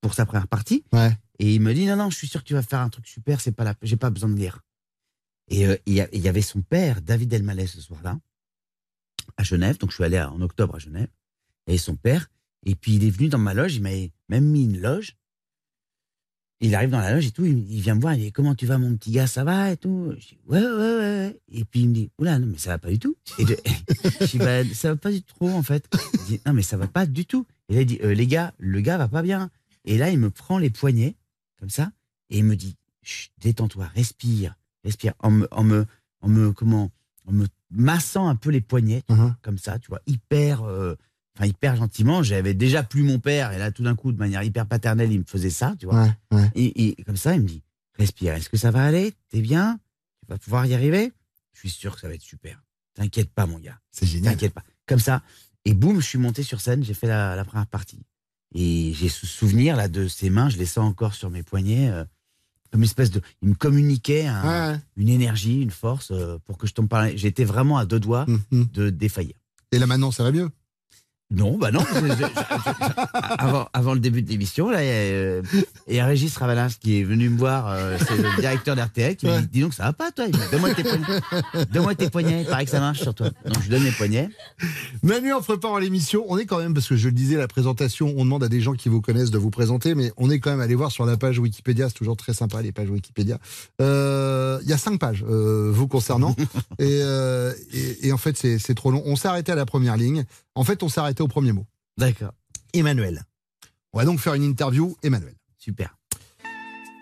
pour 0.00 0.12
sa 0.12 0.26
première 0.26 0.48
partie. 0.48 0.82
Ouais. 0.92 1.16
Et 1.38 1.54
il 1.54 1.60
me 1.60 1.72
dit, 1.72 1.86
non, 1.86 1.94
non, 1.94 2.10
je 2.10 2.16
suis 2.16 2.26
sûr 2.26 2.42
que 2.42 2.48
tu 2.48 2.54
vas 2.54 2.62
faire 2.62 2.80
un 2.80 2.88
truc 2.88 3.06
super, 3.06 3.40
c'est 3.40 3.52
pas 3.52 3.62
la, 3.62 3.74
j'ai 3.80 3.96
pas 3.96 4.10
besoin 4.10 4.30
de 4.30 4.36
lire. 4.36 4.60
Et 5.48 5.66
il 5.86 5.94
y, 5.94 6.18
y 6.18 6.28
avait 6.28 6.42
son 6.42 6.62
père, 6.62 7.00
David 7.00 7.32
Elmaleh, 7.32 7.68
ce 7.68 7.80
soir-là, 7.80 8.18
à 9.36 9.42
Genève. 9.42 9.78
Donc, 9.78 9.90
je 9.90 9.96
suis 9.96 10.04
allé 10.04 10.20
en 10.20 10.40
octobre 10.40 10.76
à 10.76 10.78
Genève. 10.78 11.08
Et 11.66 11.78
son 11.78 11.96
père. 11.96 12.28
Et 12.64 12.74
puis, 12.74 12.94
il 12.94 13.04
est 13.04 13.10
venu 13.10 13.28
dans 13.28 13.38
ma 13.38 13.54
loge. 13.54 13.76
Il 13.76 13.82
m'a 13.82 13.90
même 14.28 14.44
mis 14.44 14.64
une 14.64 14.80
loge. 14.80 15.16
Il 16.60 16.74
arrive 16.74 16.90
dans 16.90 17.00
la 17.00 17.14
loge 17.14 17.26
et 17.26 17.30
tout. 17.32 17.44
Il, 17.44 17.80
vient 17.80 17.94
me 17.94 18.00
voir. 18.00 18.14
Il 18.14 18.20
dit 18.20 18.32
Comment 18.32 18.54
tu 18.54 18.66
vas, 18.66 18.78
mon 18.78 18.96
petit 18.96 19.10
gars 19.10 19.26
Ça 19.26 19.44
va 19.44 19.72
et 19.72 19.76
tout? 19.76 20.14
Je 20.18 20.28
dis 20.28 20.38
Ouais, 20.46 20.60
ouais, 20.60 20.98
ouais. 20.98 21.40
Et 21.52 21.64
puis, 21.64 21.80
il 21.80 21.88
me 21.88 21.94
dit 21.94 22.10
Oula, 22.18 22.38
non, 22.38 22.46
mais 22.46 22.58
ça 22.58 22.70
va 22.70 22.78
pas 22.78 22.90
du 22.90 22.98
tout. 22.98 23.16
Et 23.38 23.44
je, 23.46 24.26
dis 24.26 24.38
Bah, 24.38 24.64
ça 24.74 24.90
va 24.90 24.96
pas 24.96 25.12
du 25.12 25.22
tout, 25.22 25.48
en 25.48 25.62
fait. 25.62 25.86
Il 26.14 26.24
dit 26.24 26.40
Non, 26.46 26.52
mais 26.52 26.62
ça 26.62 26.76
va 26.76 26.86
pas 26.86 27.06
du 27.06 27.26
tout. 27.26 27.46
Et 27.68 27.74
là, 27.74 27.80
il 27.82 27.86
dit 27.86 27.98
Euh, 28.02 28.14
Les 28.14 28.26
gars, 28.26 28.54
le 28.58 28.80
gars 28.80 28.96
va 28.96 29.08
pas 29.08 29.22
bien. 29.22 29.50
Et 29.84 29.98
là, 29.98 30.10
il 30.10 30.18
me 30.18 30.30
prend 30.30 30.58
les 30.58 30.70
poignets, 30.70 31.14
comme 31.60 31.70
ça. 31.70 31.92
Et 32.30 32.38
il 32.38 32.44
me 32.44 32.56
dit 32.56 32.76
Détends-toi, 33.38 33.86
respire, 33.94 34.56
respire. 34.82 35.12
En 35.18 35.30
me, 35.30 35.48
en 35.50 35.62
me, 35.62 35.86
en 36.20 36.28
me, 36.28 36.52
comment 36.52 36.90
En 37.26 37.32
me 37.32 37.46
massant 37.70 38.28
un 38.28 38.36
peu 38.36 38.50
les 38.50 38.60
poignets, 38.60 39.02
vois, 39.08 39.36
comme 39.42 39.58
ça, 39.58 39.78
tu 39.78 39.88
vois, 39.88 40.00
hyper. 40.06 40.62
euh, 40.62 40.94
Enfin, 41.38 41.48
hyper 41.48 41.76
gentiment, 41.76 42.22
j'avais 42.22 42.54
déjà 42.54 42.82
plus 42.82 43.02
mon 43.02 43.18
père, 43.18 43.52
et 43.52 43.58
là, 43.58 43.70
tout 43.70 43.82
d'un 43.82 43.94
coup, 43.94 44.10
de 44.10 44.16
manière 44.16 44.42
hyper 44.42 44.64
paternelle, 44.66 45.12
il 45.12 45.18
me 45.18 45.24
faisait 45.26 45.50
ça, 45.50 45.74
tu 45.78 45.84
vois. 45.84 46.04
Ouais, 46.04 46.12
ouais. 46.32 46.50
Et, 46.54 46.88
et 46.98 47.04
comme 47.04 47.18
ça, 47.18 47.34
il 47.34 47.42
me 47.42 47.46
dit 47.46 47.62
Respire, 47.98 48.32
est-ce 48.32 48.48
que 48.48 48.56
ça 48.56 48.70
va 48.70 48.82
aller? 48.86 49.12
T'es 49.28 49.42
bien? 49.42 49.78
Tu 50.22 50.28
vas 50.32 50.38
pouvoir 50.38 50.64
y 50.64 50.72
arriver? 50.72 51.12
Je 51.52 51.58
suis 51.58 51.68
sûr 51.68 51.94
que 51.94 52.00
ça 52.00 52.08
va 52.08 52.14
être 52.14 52.22
super. 52.22 52.62
T'inquiète 52.94 53.30
pas, 53.30 53.44
mon 53.44 53.58
gars. 53.58 53.78
C'est 53.90 54.06
génial. 54.06 54.32
T'inquiète 54.32 54.54
pas. 54.54 54.62
Comme 54.86 54.98
ça. 54.98 55.22
Et 55.66 55.74
boum, 55.74 56.00
je 56.00 56.06
suis 56.06 56.16
monté 56.18 56.42
sur 56.42 56.62
scène, 56.62 56.82
j'ai 56.82 56.94
fait 56.94 57.06
la, 57.06 57.36
la 57.36 57.44
première 57.44 57.66
partie. 57.66 58.00
Et 58.54 58.94
j'ai 58.94 59.10
ce 59.10 59.26
souvenir 59.26 59.76
là 59.76 59.88
de 59.88 60.08
ses 60.08 60.30
mains, 60.30 60.48
je 60.48 60.56
les 60.56 60.64
sens 60.64 60.88
encore 60.88 61.12
sur 61.14 61.28
mes 61.28 61.42
poignets, 61.42 61.90
euh, 61.90 62.04
comme 62.70 62.80
une 62.80 62.84
espèce 62.86 63.10
de. 63.10 63.20
Il 63.42 63.48
me 63.50 63.54
communiquait 63.54 64.26
un- 64.26 64.72
Ouais. 64.72 64.80
une 64.96 65.08
énergie, 65.08 65.60
une 65.62 65.70
force 65.70 66.10
euh, 66.10 66.38
pour 66.44 66.58
que 66.58 66.66
je 66.66 66.72
tombe 66.74 66.88
par 66.88 67.00
là. 67.02 67.14
J'étais 67.16 67.44
vraiment 67.44 67.78
à 67.78 67.84
deux 67.86 68.00
doigts 68.00 68.26
Mhm. 68.50 68.66
de 68.72 68.90
défaillir. 68.90 69.34
Et 69.72 69.78
là 69.78 69.86
maintenant, 69.86 70.10
ça 70.10 70.22
va 70.22 70.32
mieux 70.32 70.48
Non, 71.32 71.58
bah 71.58 71.72
non. 71.72 71.80
je- 71.92 72.06
je- 72.06 72.12
je- 72.12 72.14
je- 72.14 73.34
avant, 73.38 73.68
avant 73.72 73.94
le 73.94 74.00
début 74.00 74.22
de 74.22 74.28
l'émission, 74.28 74.70
là, 74.70 74.84
il 74.84 74.86
y 74.86 74.90
a, 74.90 74.92
euh, 74.92 75.42
il 75.88 75.96
y 75.96 75.98
a 75.98 76.06
Régis 76.06 76.36
Ravalas 76.36 76.76
qui 76.80 77.00
est 77.00 77.02
venu 77.02 77.28
me 77.28 77.36
voir, 77.36 77.66
euh, 77.68 77.96
c'est 77.98 78.16
le 78.16 78.36
directeur 78.40 78.76
d'RTL, 78.76 79.16
qui 79.16 79.26
me 79.26 79.40
dit 79.40 79.46
Dis 79.48 79.60
donc, 79.62 79.74
ça 79.74 79.82
va 79.84 79.92
pas, 79.92 80.12
toi? 80.12 80.26
Donne-moi 80.52 80.72
tes 80.74 80.84
poignets. 80.84 81.20
Donne-moi 81.72 81.94
tes 81.96 82.10
poignets, 82.10 82.42
il 82.42 82.46
paraît 82.46 82.64
que 82.64 82.70
ça 82.70 82.78
marche 82.78 83.00
sur 83.00 83.12
toi. 83.12 83.30
Donc, 83.44 83.56
je 83.56 83.62
lui 83.62 83.68
donne 83.70 83.82
mes 83.82 83.90
poignets. 83.90 84.28
Manu, 85.02 85.32
en 85.32 85.40
préparant 85.40 85.78
l'émission, 85.78 86.24
on 86.28 86.38
est 86.38 86.46
quand 86.46 86.58
même, 86.58 86.74
parce 86.74 86.86
que 86.88 86.94
je 86.96 87.08
le 87.08 87.12
disais, 87.14 87.36
la 87.36 87.48
présentation, 87.48 88.14
on 88.16 88.24
demande 88.24 88.44
à 88.44 88.48
des 88.48 88.60
gens 88.60 88.74
qui 88.74 88.88
vous 88.88 89.00
connaissent 89.00 89.32
de 89.32 89.38
vous 89.38 89.50
présenter, 89.50 89.96
mais 89.96 90.12
on 90.18 90.30
est 90.30 90.38
quand 90.38 90.50
même 90.50 90.60
allé 90.60 90.76
voir 90.76 90.92
sur 90.92 91.06
la 91.06 91.16
page 91.16 91.40
Wikipédia, 91.40 91.88
c'est 91.88 91.94
toujours 91.94 92.16
très 92.16 92.34
sympa 92.34 92.62
les 92.62 92.70
pages 92.70 92.88
Wikipédia. 92.90 93.38
Euh, 93.80 94.60
Il 94.62 94.70
y 94.70 94.72
a 94.72 94.78
cinq 94.78 95.00
pages 95.00 95.24
euh, 95.28 95.70
vous 95.72 95.88
concernant, 95.88 96.36
et, 96.78 97.00
et, 97.72 98.06
et 98.08 98.12
en 98.12 98.16
fait 98.18 98.36
c'est 98.36 98.74
trop 98.74 98.90
long. 98.92 99.02
On 99.06 99.16
s'est 99.16 99.28
arrêté 99.28 99.50
à 99.52 99.54
la 99.56 99.66
première 99.66 99.96
ligne, 99.96 100.24
en 100.54 100.64
fait 100.64 100.82
on 100.82 100.88
s'est 100.88 101.00
au 101.22 101.28
premier 101.28 101.52
mot. 101.52 101.66
D'accord. 101.98 102.32
Emmanuel. 102.72 103.24
On 103.92 103.98
va 103.98 104.04
donc 104.04 104.20
faire 104.20 104.34
une 104.34 104.42
interview, 104.42 104.96
Emmanuel. 105.02 105.34
Super. 105.58 105.96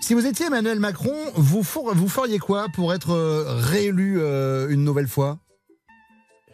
Si 0.01 0.13
vous 0.15 0.27
étiez 0.27 0.47
Emmanuel 0.47 0.79
Macron, 0.81 1.15
vous, 1.37 1.63
for- 1.63 1.95
vous 1.95 2.09
feriez 2.09 2.39
quoi 2.39 2.69
pour 2.75 2.93
être 2.93 3.11
euh, 3.11 3.45
réélu 3.59 4.21
euh, 4.21 4.69
une 4.69 4.85
nouvelle 4.85 5.09
fois? 5.09 5.39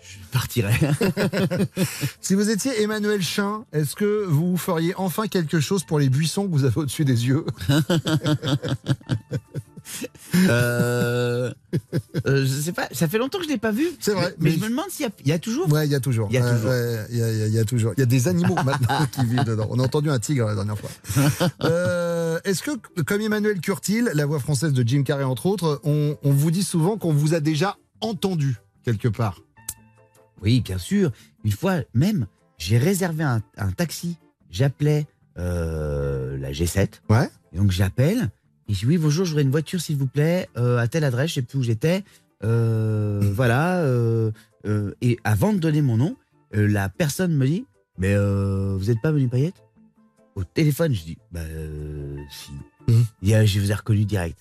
Je 0.02 0.16
partirai. 0.32 0.72
Si 2.20 2.34
vous 2.34 2.48
étiez 2.50 2.80
Emmanuel 2.82 3.22
Chin, 3.22 3.64
est-ce 3.72 3.94
que 3.96 4.24
vous 4.24 4.56
feriez 4.56 4.94
enfin 4.96 5.26
quelque 5.28 5.60
chose 5.60 5.84
pour 5.84 5.98
les 5.98 6.08
buissons 6.08 6.46
que 6.46 6.52
vous 6.52 6.64
avez 6.64 6.76
au-dessus 6.78 7.04
des 7.04 7.26
yeux? 7.26 7.44
Euh, 10.34 11.52
euh, 12.26 12.44
je 12.44 12.60
sais 12.60 12.72
pas, 12.72 12.88
ça 12.92 13.08
fait 13.08 13.18
longtemps 13.18 13.38
que 13.38 13.44
je 13.44 13.48
l'ai 13.50 13.58
pas 13.58 13.72
vu. 13.72 13.86
C'est 14.00 14.12
vrai, 14.12 14.34
Mais, 14.38 14.50
mais- 14.50 14.56
je 14.56 14.60
me 14.64 14.68
demande 14.70 14.86
s'il 14.90 15.04
y 15.04 15.08
a, 15.08 15.12
il 15.24 15.28
y 15.28 15.32
a 15.32 15.38
toujours. 15.38 15.70
Ouais, 15.72 15.86
il 15.86 15.90
y 15.90 15.94
a 15.94 16.00
toujours. 16.00 16.28
Il 16.30 16.34
y 16.34 16.38
a 16.38 16.42
toujours. 16.54 16.72
Il 17.10 17.16
y, 17.16 17.22
a- 17.22 17.46
y 17.48 17.60
y 17.60 17.64
toujours. 17.64 17.92
Il 17.96 18.00
y 18.00 18.02
a 18.02 18.06
des 18.06 18.28
animaux 18.28 18.54
maintenant 18.64 19.06
qui 19.12 19.24
vivent 19.24 19.44
dedans. 19.44 19.66
On 19.70 19.78
a 19.78 19.82
entendu 19.82 20.10
un 20.10 20.18
tigre 20.18 20.46
la 20.46 20.54
dernière 20.54 20.78
fois. 20.78 20.90
Euh, 21.64 22.38
Est-ce 22.44 22.62
que, 22.62 23.02
comme 23.02 23.20
Emmanuel 23.20 23.60
Curtil, 23.60 24.10
la 24.14 24.26
voix 24.26 24.38
française 24.40 24.72
de 24.72 24.86
Jim 24.86 25.02
Carrey 25.02 25.24
entre 25.24 25.46
autres, 25.46 25.80
on, 25.84 26.16
on 26.22 26.32
vous 26.32 26.50
dit 26.50 26.62
souvent 26.64 26.96
qu'on 26.96 27.12
vous 27.12 27.34
a 27.34 27.40
déjà 27.40 27.76
entendu 28.00 28.56
quelque 28.84 29.08
part? 29.08 29.40
Oui, 30.42 30.60
bien 30.60 30.78
sûr. 30.78 31.10
Une 31.44 31.52
fois 31.52 31.80
même, 31.94 32.26
j'ai 32.58 32.78
réservé 32.78 33.24
un, 33.24 33.42
un 33.56 33.70
taxi. 33.72 34.16
J'appelais 34.50 35.06
la 35.36 36.52
G7. 36.52 36.88
Ouais. 37.08 37.28
Donc 37.54 37.70
j'appelle 37.70 38.30
et 38.70 38.74
je 38.74 38.78
dis 38.80 38.86
oui 38.86 38.98
bonjour, 38.98 39.24
j'aurais 39.24 39.42
une 39.42 39.50
voiture 39.50 39.80
s'il 39.80 39.96
vous 39.96 40.06
plaît 40.06 40.48
euh, 40.56 40.78
à 40.78 40.86
telle 40.86 41.02
adresse, 41.04 41.30
je 41.30 41.34
sais 41.36 41.42
plus 41.42 41.58
où 41.58 41.62
j'étais. 41.62 42.04
Euh, 42.44 43.20
Voilà. 43.34 43.78
euh, 43.78 44.30
et 45.02 45.18
avant 45.24 45.52
de 45.52 45.58
donner 45.58 45.82
mon 45.82 45.96
nom, 45.96 46.16
la 46.52 46.88
personne 46.88 47.34
me 47.34 47.46
dit 47.46 47.64
mais 47.98 48.14
vous 48.16 48.84
n'êtes 48.86 49.00
pas 49.02 49.10
Menu 49.12 49.28
Payette? 49.28 49.62
Au 50.36 50.44
téléphone, 50.44 50.94
je 50.94 51.02
dis 51.02 51.18
bah 51.32 51.40
si. 52.30 52.52
A- 53.34 53.44
je 53.44 53.60
vous 53.60 53.70
ai 53.70 53.74
reconnu 53.74 54.04
direct. 54.04 54.38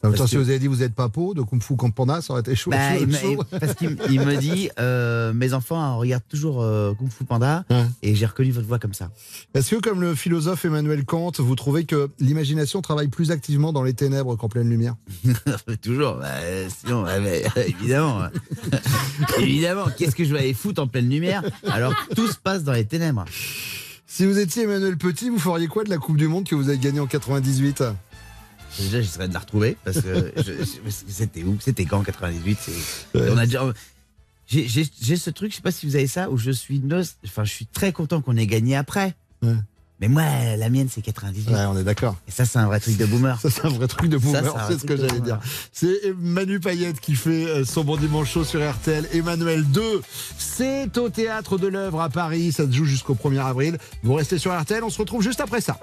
En 0.00 0.08
même 0.10 0.14
temps, 0.16 0.18
Parce 0.22 0.30
si 0.30 0.36
vous 0.36 0.48
avez 0.48 0.60
dit 0.60 0.68
vous 0.68 0.84
êtes 0.84 0.94
pas 0.94 1.08
peau 1.08 1.34
de 1.34 1.42
Kung 1.42 1.60
Fu 1.60 1.74
Panda, 1.92 2.20
ça 2.22 2.32
aurait 2.32 2.42
été 2.42 2.54
chaud. 2.54 2.70
Bah, 2.70 2.96
il 3.00 3.08
me- 3.08 3.58
parce 3.58 3.74
qu'il 3.74 3.90
me- 3.90 3.96
il 4.12 4.20
me 4.20 4.36
dit 4.36 4.70
euh, 4.78 5.32
mes 5.32 5.54
enfants 5.54 5.80
hein, 5.80 5.94
regardent 5.94 6.22
toujours 6.28 6.62
euh, 6.62 6.94
Kung 6.96 7.10
Fu 7.10 7.24
Panda 7.24 7.64
Ouais. 7.68 7.84
et 8.04 8.14
j'ai 8.14 8.26
reconnu 8.26 8.52
votre 8.52 8.68
voix 8.68 8.78
comme 8.78 8.94
ça. 8.94 9.10
Est-ce 9.54 9.74
que, 9.74 9.80
comme 9.80 10.00
le 10.00 10.14
philosophe 10.14 10.64
Emmanuel 10.64 11.04
Kant, 11.04 11.32
vous 11.38 11.54
trouvez 11.56 11.84
que 11.84 12.10
l'imagination 12.20 12.80
travaille 12.80 13.08
plus 13.08 13.32
activement 13.32 13.72
dans 13.72 13.82
les 13.82 13.92
ténèbres 13.94 14.36
qu'en 14.36 14.48
pleine 14.48 14.70
lumière? 14.70 14.94
Toujours, 15.82 16.14
bah, 16.14 16.28
sinon, 16.84 17.04
évidemment. 17.66 18.22
hein. 18.22 18.30
évidemment, 19.40 19.86
qu'est-ce 19.96 20.14
que 20.14 20.24
je 20.24 20.32
vais 20.32 20.38
aller 20.40 20.54
foutre 20.54 20.80
en 20.80 20.86
pleine 20.86 21.08
lumière 21.10 21.42
alors 21.68 21.92
que 22.06 22.14
tout 22.14 22.28
se 22.28 22.36
passe 22.36 22.62
dans 22.62 22.72
les 22.72 22.84
ténèbres? 22.84 23.24
Si 24.06 24.24
vous 24.24 24.38
étiez 24.38 24.62
Emmanuel 24.62 24.96
Petit, 24.96 25.28
vous 25.28 25.38
feriez 25.38 25.66
quoi 25.66 25.84
de 25.84 25.90
la 25.90 25.98
Coupe 25.98 26.16
du 26.16 26.28
Monde 26.28 26.44
que 26.48 26.54
vous 26.54 26.68
avez 26.68 26.78
gagnée 26.78 27.00
en 27.00 27.06
98 27.06 27.82
Déjà, 28.78 29.00
j'essaierais 29.00 29.28
de 29.28 29.34
la 29.34 29.40
retrouver 29.40 29.76
parce 29.84 30.00
que 30.00 30.32
c'était 31.08 31.42
où? 31.42 31.56
C'était 31.60 31.84
quand 31.84 31.98
en 31.98 32.02
98 32.04 32.58
c'est- 32.60 33.30
On 33.30 33.36
a 33.36 33.46
déjà. 33.46 33.62
J'ai 34.46 35.16
ce 35.16 35.30
truc, 35.30 35.50
je 35.50 35.56
sais 35.56 35.62
pas 35.62 35.72
si 35.72 35.84
vous 35.86 35.96
avez 35.96 36.06
ça, 36.06 36.30
où 36.30 36.38
je 36.38 36.50
suis 36.50 36.78
nos- 36.80 37.02
enfin, 37.24 37.44
je 37.44 37.52
suis 37.52 37.66
très 37.66 37.92
content 37.92 38.20
qu'on 38.22 38.36
ait 38.36 38.46
gagné 38.46 38.76
après. 38.76 39.14
Ouais. 39.42 39.54
Mais 40.00 40.06
moi, 40.06 40.22
la 40.56 40.70
mienne, 40.70 40.88
c'est 40.88 41.02
98. 41.02 41.50
Ouais, 41.52 41.64
on 41.68 41.76
est 41.76 41.82
d'accord. 41.82 42.16
Et 42.28 42.30
ça, 42.30 42.44
c'est 42.44 42.60
un 42.60 42.66
vrai 42.66 42.78
truc 42.78 42.96
de 42.96 43.04
boomer. 43.04 43.38
Ça, 43.42 43.50
c'est 43.50 43.64
un 43.66 43.70
vrai 43.70 43.88
truc 43.88 44.08
de 44.08 44.16
boomer, 44.16 44.54
c'est 44.68 44.78
ce 44.78 44.84
que 44.86 44.96
j'allais 44.96 45.20
dire. 45.20 45.40
C'est 45.72 46.14
Manu 46.16 46.60
Payette 46.60 47.00
qui 47.00 47.16
fait 47.16 47.46
euh, 47.48 47.64
son 47.64 47.82
bon 47.82 47.96
dimanche 47.96 48.30
chaud 48.32 48.44
sur 48.44 48.60
RTL. 48.62 49.08
Emmanuel 49.12 49.64
2, 49.64 50.00
c'est 50.38 50.96
au 50.98 51.08
théâtre 51.08 51.58
de 51.58 51.66
l'œuvre 51.66 52.00
à 52.00 52.08
Paris. 52.10 52.52
Ça 52.52 52.64
se 52.64 52.70
joue 52.72 52.84
jusqu'au 52.84 53.16
1er 53.16 53.44
avril. 53.44 53.76
Vous 54.04 54.14
restez 54.14 54.38
sur 54.38 54.56
RTL, 54.56 54.84
on 54.84 54.90
se 54.90 54.98
retrouve 54.98 55.20
juste 55.22 55.40
après 55.40 55.60
ça. 55.60 55.80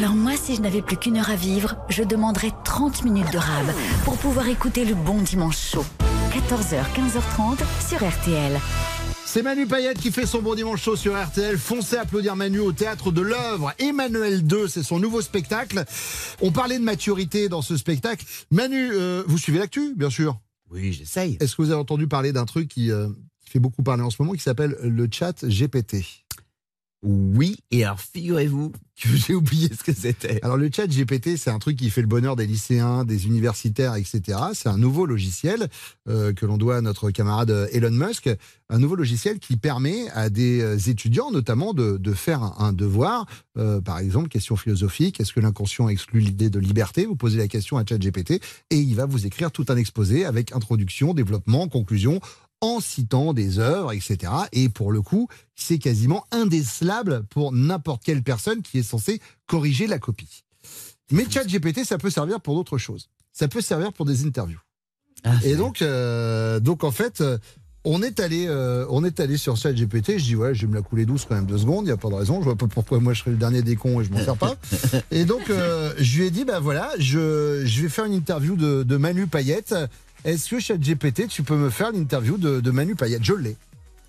Alors 0.00 0.14
moi, 0.14 0.32
si 0.34 0.56
je 0.56 0.62
n'avais 0.62 0.80
plus 0.80 0.96
qu'une 0.96 1.18
heure 1.18 1.28
à 1.28 1.36
vivre, 1.36 1.76
je 1.90 2.02
demanderais 2.02 2.52
30 2.64 3.04
minutes 3.04 3.30
de 3.34 3.36
rab 3.36 3.66
pour 4.06 4.16
pouvoir 4.16 4.48
écouter 4.48 4.86
le 4.86 4.94
bon 4.94 5.20
dimanche 5.20 5.58
chaud. 5.58 5.84
14h, 6.30 6.82
15h30 6.96 7.58
sur 7.86 7.98
RTL. 7.98 8.58
C'est 9.26 9.42
Manu 9.42 9.66
Payette 9.66 9.98
qui 9.98 10.10
fait 10.10 10.24
son 10.24 10.40
bon 10.40 10.54
dimanche 10.54 10.82
chaud 10.82 10.96
sur 10.96 11.22
RTL. 11.22 11.58
Foncez 11.58 11.98
applaudir 11.98 12.34
Manu 12.34 12.60
au 12.60 12.72
théâtre 12.72 13.12
de 13.12 13.20
l'œuvre. 13.20 13.74
Emmanuel 13.78 14.42
2, 14.42 14.68
c'est 14.68 14.82
son 14.82 14.98
nouveau 14.98 15.20
spectacle. 15.20 15.84
On 16.40 16.50
parlait 16.50 16.78
de 16.78 16.84
maturité 16.84 17.50
dans 17.50 17.60
ce 17.60 17.76
spectacle. 17.76 18.24
Manu, 18.50 18.92
euh, 18.92 19.22
vous 19.26 19.36
suivez 19.36 19.58
l'actu, 19.58 19.92
bien 19.94 20.08
sûr? 20.08 20.40
Oui, 20.70 20.94
j'essaye. 20.94 21.36
Est-ce 21.40 21.56
que 21.56 21.60
vous 21.60 21.72
avez 21.72 21.80
entendu 21.80 22.08
parler 22.08 22.32
d'un 22.32 22.46
truc 22.46 22.68
qui, 22.68 22.90
euh, 22.90 23.08
qui 23.44 23.50
fait 23.50 23.58
beaucoup 23.58 23.82
parler 23.82 24.02
en 24.02 24.08
ce 24.08 24.16
moment, 24.18 24.32
qui 24.32 24.40
s'appelle 24.40 24.78
le 24.82 25.08
chat 25.12 25.44
GPT 25.44 26.24
Oui, 27.02 27.56
et 27.70 27.84
alors 27.84 27.98
figurez-vous 27.98 28.72
que 29.00 29.08
j'ai 29.14 29.34
oublié 29.34 29.70
ce 29.72 29.82
que 29.82 29.92
c'était. 29.92 30.38
Alors 30.42 30.58
le 30.58 30.68
chat 30.70 30.86
GPT, 30.86 31.38
c'est 31.38 31.50
un 31.50 31.58
truc 31.58 31.78
qui 31.78 31.88
fait 31.88 32.02
le 32.02 32.06
bonheur 32.06 32.36
des 32.36 32.46
lycéens, 32.46 33.04
des 33.04 33.26
universitaires, 33.26 33.94
etc. 33.94 34.38
C'est 34.52 34.68
un 34.68 34.76
nouveau 34.76 35.06
logiciel 35.06 35.68
euh, 36.08 36.34
que 36.34 36.44
l'on 36.44 36.58
doit 36.58 36.76
à 36.76 36.80
notre 36.82 37.10
camarade 37.10 37.68
Elon 37.72 37.90
Musk, 37.90 38.28
un 38.68 38.78
nouveau 38.78 38.96
logiciel 38.96 39.38
qui 39.38 39.56
permet 39.56 40.10
à 40.10 40.28
des 40.28 40.60
euh, 40.60 40.76
étudiants 40.76 41.30
notamment 41.30 41.72
de, 41.72 41.96
de 41.96 42.12
faire 42.12 42.42
un, 42.60 42.74
devoir, 42.74 43.24
euh, 43.56 43.80
par 43.80 43.98
exemple 43.98 44.28
question 44.28 44.56
philosophique, 44.56 45.20
est-ce 45.20 45.32
que 45.32 45.40
l'inconscient 45.40 45.88
exclut 45.88 46.20
l'idée 46.20 46.50
de 46.50 46.58
liberté? 46.58 47.06
Vous 47.06 47.16
posez 47.16 47.38
la 47.38 47.48
question 47.48 47.78
à 47.78 47.84
chat 47.86 47.98
GPT 47.98 48.42
et 48.70 48.76
il 48.76 48.94
va 48.94 49.06
vous 49.06 49.26
écrire 49.26 49.50
tout 49.52 49.64
un 49.70 49.76
exposé 49.76 50.26
avec 50.26 50.52
introduction, 50.52 51.14
développement, 51.14 51.66
conclusion, 51.68 52.20
en 52.60 52.80
citant 52.80 53.32
des 53.32 53.58
œuvres, 53.58 53.92
etc. 53.92 54.32
Et 54.52 54.68
pour 54.68 54.92
le 54.92 55.02
coup, 55.02 55.28
c'est 55.54 55.78
quasiment 55.78 56.24
indécelable 56.30 57.24
pour 57.30 57.52
n'importe 57.52 58.02
quelle 58.04 58.22
personne 58.22 58.62
qui 58.62 58.78
est 58.78 58.82
censée 58.82 59.20
corriger 59.46 59.86
la 59.86 59.98
copie. 59.98 60.44
Mais 61.10 61.28
ChatGPT, 61.28 61.84
ça 61.84 61.98
peut 61.98 62.10
servir 62.10 62.40
pour 62.40 62.54
d'autres 62.54 62.78
choses. 62.78 63.08
Ça 63.32 63.48
peut 63.48 63.60
servir 63.60 63.92
pour 63.92 64.06
des 64.06 64.24
interviews. 64.26 64.60
et 65.44 65.56
donc, 65.56 65.82
euh, 65.82 66.60
donc 66.60 66.84
en 66.84 66.90
fait, 66.90 67.20
euh, 67.20 67.38
on 67.84 68.02
est 68.02 68.20
allé, 68.20 68.46
euh, 68.46 68.84
on 68.90 69.04
est 69.04 69.20
allé 69.20 69.36
sur 69.36 69.56
ChatGPT. 69.56 70.18
Je 70.18 70.24
dis 70.24 70.36
ouais, 70.36 70.54
je 70.54 70.62
vais 70.62 70.66
me 70.66 70.74
la 70.74 70.82
couler 70.82 71.06
douce 71.06 71.24
quand 71.26 71.34
même 71.34 71.46
deux 71.46 71.58
secondes. 71.58 71.86
Il 71.86 71.88
y 71.88 71.92
a 71.92 71.96
pas 71.96 72.10
de 72.10 72.14
raison. 72.14 72.40
Je 72.40 72.44
vois 72.44 72.56
pas 72.56 72.66
pourquoi 72.66 73.00
moi 73.00 73.14
je 73.14 73.20
serais 73.20 73.30
le 73.30 73.36
dernier 73.38 73.62
des 73.62 73.76
cons 73.76 74.00
et 74.00 74.04
je 74.04 74.12
m'en 74.12 74.22
sers 74.22 74.36
pas. 74.36 74.54
et 75.10 75.24
donc, 75.24 75.48
euh, 75.48 75.92
je 75.98 76.18
lui 76.18 76.26
ai 76.26 76.30
dit 76.30 76.44
bah 76.44 76.60
voilà, 76.60 76.90
je, 76.98 77.62
je 77.64 77.82
vais 77.82 77.88
faire 77.88 78.04
une 78.04 78.12
interview 78.12 78.56
de, 78.56 78.82
de 78.82 78.96
Manu 78.96 79.26
Payette. 79.26 79.74
Est-ce 80.24 80.50
que 80.50 80.60
ChatGPT, 80.60 81.28
tu 81.28 81.42
peux 81.42 81.56
me 81.56 81.70
faire 81.70 81.92
l'interview 81.92 82.36
de, 82.36 82.60
de 82.60 82.70
Manu 82.70 82.94
Payette 82.94 83.24
Je 83.24 83.34
l'ai. 83.34 83.56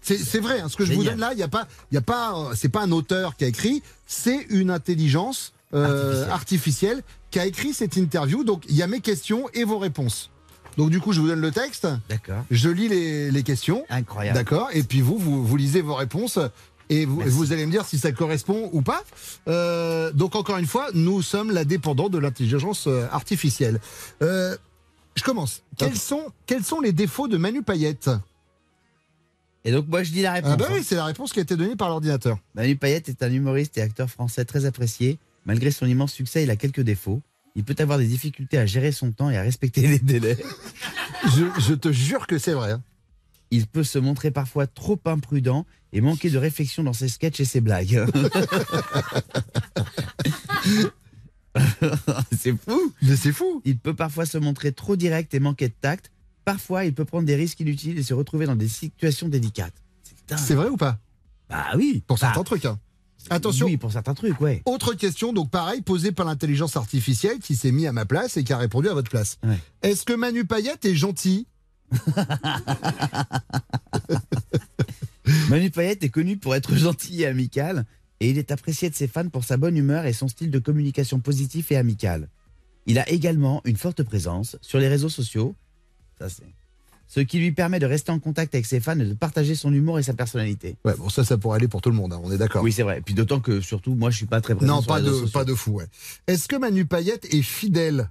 C'est 0.01 0.39
vrai, 0.39 0.59
hein, 0.61 0.67
ce 0.67 0.75
que 0.75 0.83
je 0.83 0.93
vous 0.93 1.03
donne 1.03 1.19
là, 1.19 1.31
il 1.33 1.39
y 1.39 1.43
a 1.43 1.47
pas, 1.47 1.67
il 1.91 1.95
y 1.95 1.97
a 1.97 2.01
pas, 2.01 2.51
c'est 2.55 2.69
pas 2.69 2.81
un 2.81 2.91
auteur 2.91 3.35
qui 3.35 3.43
a 3.43 3.47
écrit, 3.47 3.83
c'est 4.07 4.47
une 4.49 4.71
intelligence 4.71 5.53
euh, 5.75 6.27
artificielle. 6.29 7.03
qui 7.29 7.39
a 7.39 7.45
écrit 7.45 7.73
cette 7.73 7.95
interview. 7.95 8.43
Donc 8.43 8.63
il 8.69 8.75
y 8.75 8.83
a 8.83 8.87
mes 8.87 8.99
questions 8.99 9.47
et 9.53 9.63
vos 9.63 9.79
réponses. 9.79 10.29
Donc 10.77 10.89
du 10.89 10.99
coup, 10.99 11.13
je 11.13 11.19
vous 11.21 11.27
donne 11.27 11.41
le 11.41 11.51
texte. 11.51 11.87
D'accord. 12.09 12.43
Je 12.49 12.69
lis 12.69 12.87
les, 12.87 13.31
les 13.31 13.43
questions. 13.43 13.83
Incroyable. 13.89 14.37
D'accord. 14.37 14.69
Et 14.73 14.83
puis 14.83 15.01
vous, 15.01 15.17
vous, 15.17 15.45
vous 15.45 15.57
lisez 15.57 15.81
vos 15.81 15.95
réponses. 15.95 16.39
Et 16.89 17.05
vous, 17.05 17.21
vous 17.21 17.53
allez 17.53 17.65
me 17.65 17.71
dire 17.71 17.85
si 17.85 17.97
ça 17.97 18.11
correspond 18.11 18.69
ou 18.73 18.81
pas. 18.81 19.03
Euh, 19.47 20.11
donc 20.11 20.35
encore 20.35 20.57
une 20.57 20.67
fois, 20.67 20.87
nous 20.93 21.21
sommes 21.21 21.51
la 21.51 21.63
dépendante 21.63 22.11
de 22.11 22.17
l'intelligence 22.17 22.85
euh, 22.87 23.07
artificielle. 23.11 23.79
Euh, 24.21 24.57
je 25.15 25.23
commence. 25.23 25.63
Quels 25.77 25.97
sont, 25.97 26.25
quels 26.45 26.63
sont 26.63 26.79
les 26.79 26.93
défauts 26.93 27.27
de 27.27 27.37
Manu 27.37 27.63
Payette 27.63 28.09
Et 29.65 29.71
donc 29.71 29.87
moi 29.87 30.03
je 30.03 30.11
dis 30.11 30.21
la 30.21 30.33
réponse. 30.33 30.51
Ah 30.53 30.57
bah 30.57 30.67
hein. 30.69 30.73
oui, 30.75 30.83
c'est 30.83 30.95
la 30.95 31.05
réponse 31.05 31.33
qui 31.33 31.39
a 31.39 31.43
été 31.43 31.55
donnée 31.55 31.75
par 31.75 31.89
l'ordinateur. 31.89 32.37
Manu 32.55 32.75
Payette 32.75 33.09
est 33.09 33.23
un 33.23 33.31
humoriste 33.31 33.77
et 33.77 33.81
acteur 33.81 34.09
français 34.09 34.45
très 34.45 34.65
apprécié. 34.65 35.17
Malgré 35.45 35.71
son 35.71 35.87
immense 35.87 36.13
succès, 36.13 36.43
il 36.43 36.51
a 36.51 36.55
quelques 36.55 36.81
défauts. 36.81 37.21
Il 37.55 37.63
peut 37.63 37.75
avoir 37.79 37.97
des 37.97 38.05
difficultés 38.07 38.57
à 38.57 38.65
gérer 38.65 38.91
son 38.91 39.11
temps 39.11 39.29
et 39.29 39.37
à 39.37 39.41
respecter 39.41 39.87
les 39.87 39.99
délais. 39.99 40.37
Je, 41.35 41.45
je 41.61 41.73
te 41.75 41.91
jure 41.91 42.25
que 42.25 42.39
c'est 42.39 42.53
vrai. 42.53 42.71
hein. 42.71 42.81
Il 43.51 43.67
peut 43.67 43.83
se 43.83 43.99
montrer 43.99 44.31
parfois 44.31 44.65
trop 44.65 44.99
imprudent 45.05 45.65
et 45.93 46.01
manquer 46.01 46.29
de 46.29 46.37
réflexion 46.37 46.83
dans 46.83 46.93
ses 46.93 47.09
sketchs 47.09 47.41
et 47.41 47.45
ses 47.45 47.61
blagues. 47.61 48.05
c'est 52.37 52.55
fou. 52.57 52.93
Mais 53.01 53.15
c'est 53.15 53.31
fou. 53.33 53.61
Il 53.65 53.77
peut 53.77 53.93
parfois 53.95 54.25
se 54.25 54.37
montrer 54.37 54.71
trop 54.71 54.95
direct 54.95 55.33
et 55.33 55.39
manquer 55.39 55.67
de 55.69 55.73
tact. 55.79 56.11
Parfois, 56.45 56.85
il 56.85 56.93
peut 56.93 57.05
prendre 57.05 57.25
des 57.25 57.35
risques 57.35 57.59
inutiles 57.59 57.97
et 57.99 58.03
se 58.03 58.13
retrouver 58.13 58.45
dans 58.45 58.55
des 58.55 58.67
situations 58.69 59.27
délicates. 59.29 59.73
C'est 60.37 60.55
vrai 60.55 60.69
ou 60.69 60.77
pas? 60.77 60.97
Bah 61.49 61.67
oui. 61.75 62.03
Pour 62.07 62.17
Bah, 62.17 62.27
certains 62.27 62.43
trucs. 62.43 62.65
hein. 62.65 62.79
Attention. 63.29 63.67
Oui, 63.67 63.77
pour 63.77 63.91
certains 63.91 64.13
trucs, 64.15 64.39
ouais. 64.41 64.63
Autre 64.65 64.93
question, 64.95 65.31
donc 65.33 65.51
pareil, 65.51 65.81
posée 65.81 66.11
par 66.11 66.25
l'intelligence 66.25 66.75
artificielle 66.77 67.37
qui 67.39 67.55
s'est 67.55 67.71
mis 67.71 67.85
à 67.85 67.91
ma 67.91 68.05
place 68.05 68.37
et 68.37 68.43
qui 68.43 68.51
a 68.53 68.57
répondu 68.57 68.87
à 68.89 68.93
votre 68.95 69.11
place. 69.11 69.37
Est-ce 69.83 70.05
que 70.05 70.13
Manu 70.13 70.45
Payette 70.45 70.85
est 70.85 70.95
gentil? 70.95 71.45
Manu 75.49 75.69
Payette 75.69 76.03
est 76.03 76.09
connu 76.09 76.37
pour 76.37 76.55
être 76.55 76.75
gentil 76.75 77.21
et 77.21 77.27
amical, 77.27 77.85
et 78.21 78.29
il 78.29 78.37
est 78.37 78.51
apprécié 78.51 78.89
de 78.89 78.95
ses 78.95 79.07
fans 79.07 79.27
pour 79.27 79.43
sa 79.43 79.57
bonne 79.57 79.75
humeur 79.75 80.05
et 80.05 80.13
son 80.13 80.27
style 80.29 80.51
de 80.51 80.59
communication 80.59 81.19
positif 81.19 81.71
et 81.71 81.75
amical. 81.75 82.29
Il 82.85 82.97
a 82.99 83.09
également 83.09 83.61
une 83.65 83.75
forte 83.77 84.03
présence 84.03 84.57
sur 84.61 84.79
les 84.79 84.87
réseaux 84.87 85.09
sociaux, 85.09 85.55
ça 86.19 86.29
c'est, 86.29 86.43
ce 87.07 87.19
qui 87.19 87.39
lui 87.39 87.51
permet 87.51 87.79
de 87.79 87.85
rester 87.85 88.11
en 88.11 88.19
contact 88.19 88.55
avec 88.55 88.65
ses 88.65 88.79
fans 88.79 88.97
et 88.97 89.05
de 89.05 89.13
partager 89.13 89.53
son 89.55 89.73
humour 89.73 89.99
et 89.99 90.03
sa 90.03 90.13
personnalité. 90.13 90.77
Ouais, 90.85 90.93
bon, 90.97 91.09
ça, 91.09 91.25
ça 91.25 91.37
pourrait 91.37 91.57
aller 91.57 91.67
pour 91.67 91.81
tout 91.81 91.89
le 91.89 91.95
monde, 91.97 92.13
hein, 92.13 92.21
on 92.23 92.31
est 92.31 92.37
d'accord. 92.37 92.63
Oui, 92.63 92.71
c'est 92.71 92.83
vrai. 92.83 92.99
Et 92.99 93.01
puis 93.01 93.13
d'autant 93.13 93.41
que 93.41 93.59
surtout, 93.59 93.95
moi, 93.95 94.11
je 94.11 94.17
suis 94.17 94.25
pas 94.27 94.39
très 94.39 94.55
présent 94.55 94.75
Non, 94.75 94.81
sur 94.81 94.87
pas 94.87 94.99
les 94.99 95.05
réseaux 95.07 95.19
de, 95.21 95.25
sociaux. 95.25 95.39
pas 95.39 95.43
de 95.45 95.53
fou, 95.53 95.71
ouais. 95.73 95.87
Est-ce 96.27 96.47
que 96.47 96.55
Manu 96.55 96.85
Payette 96.85 97.25
est 97.33 97.41
fidèle? 97.41 98.09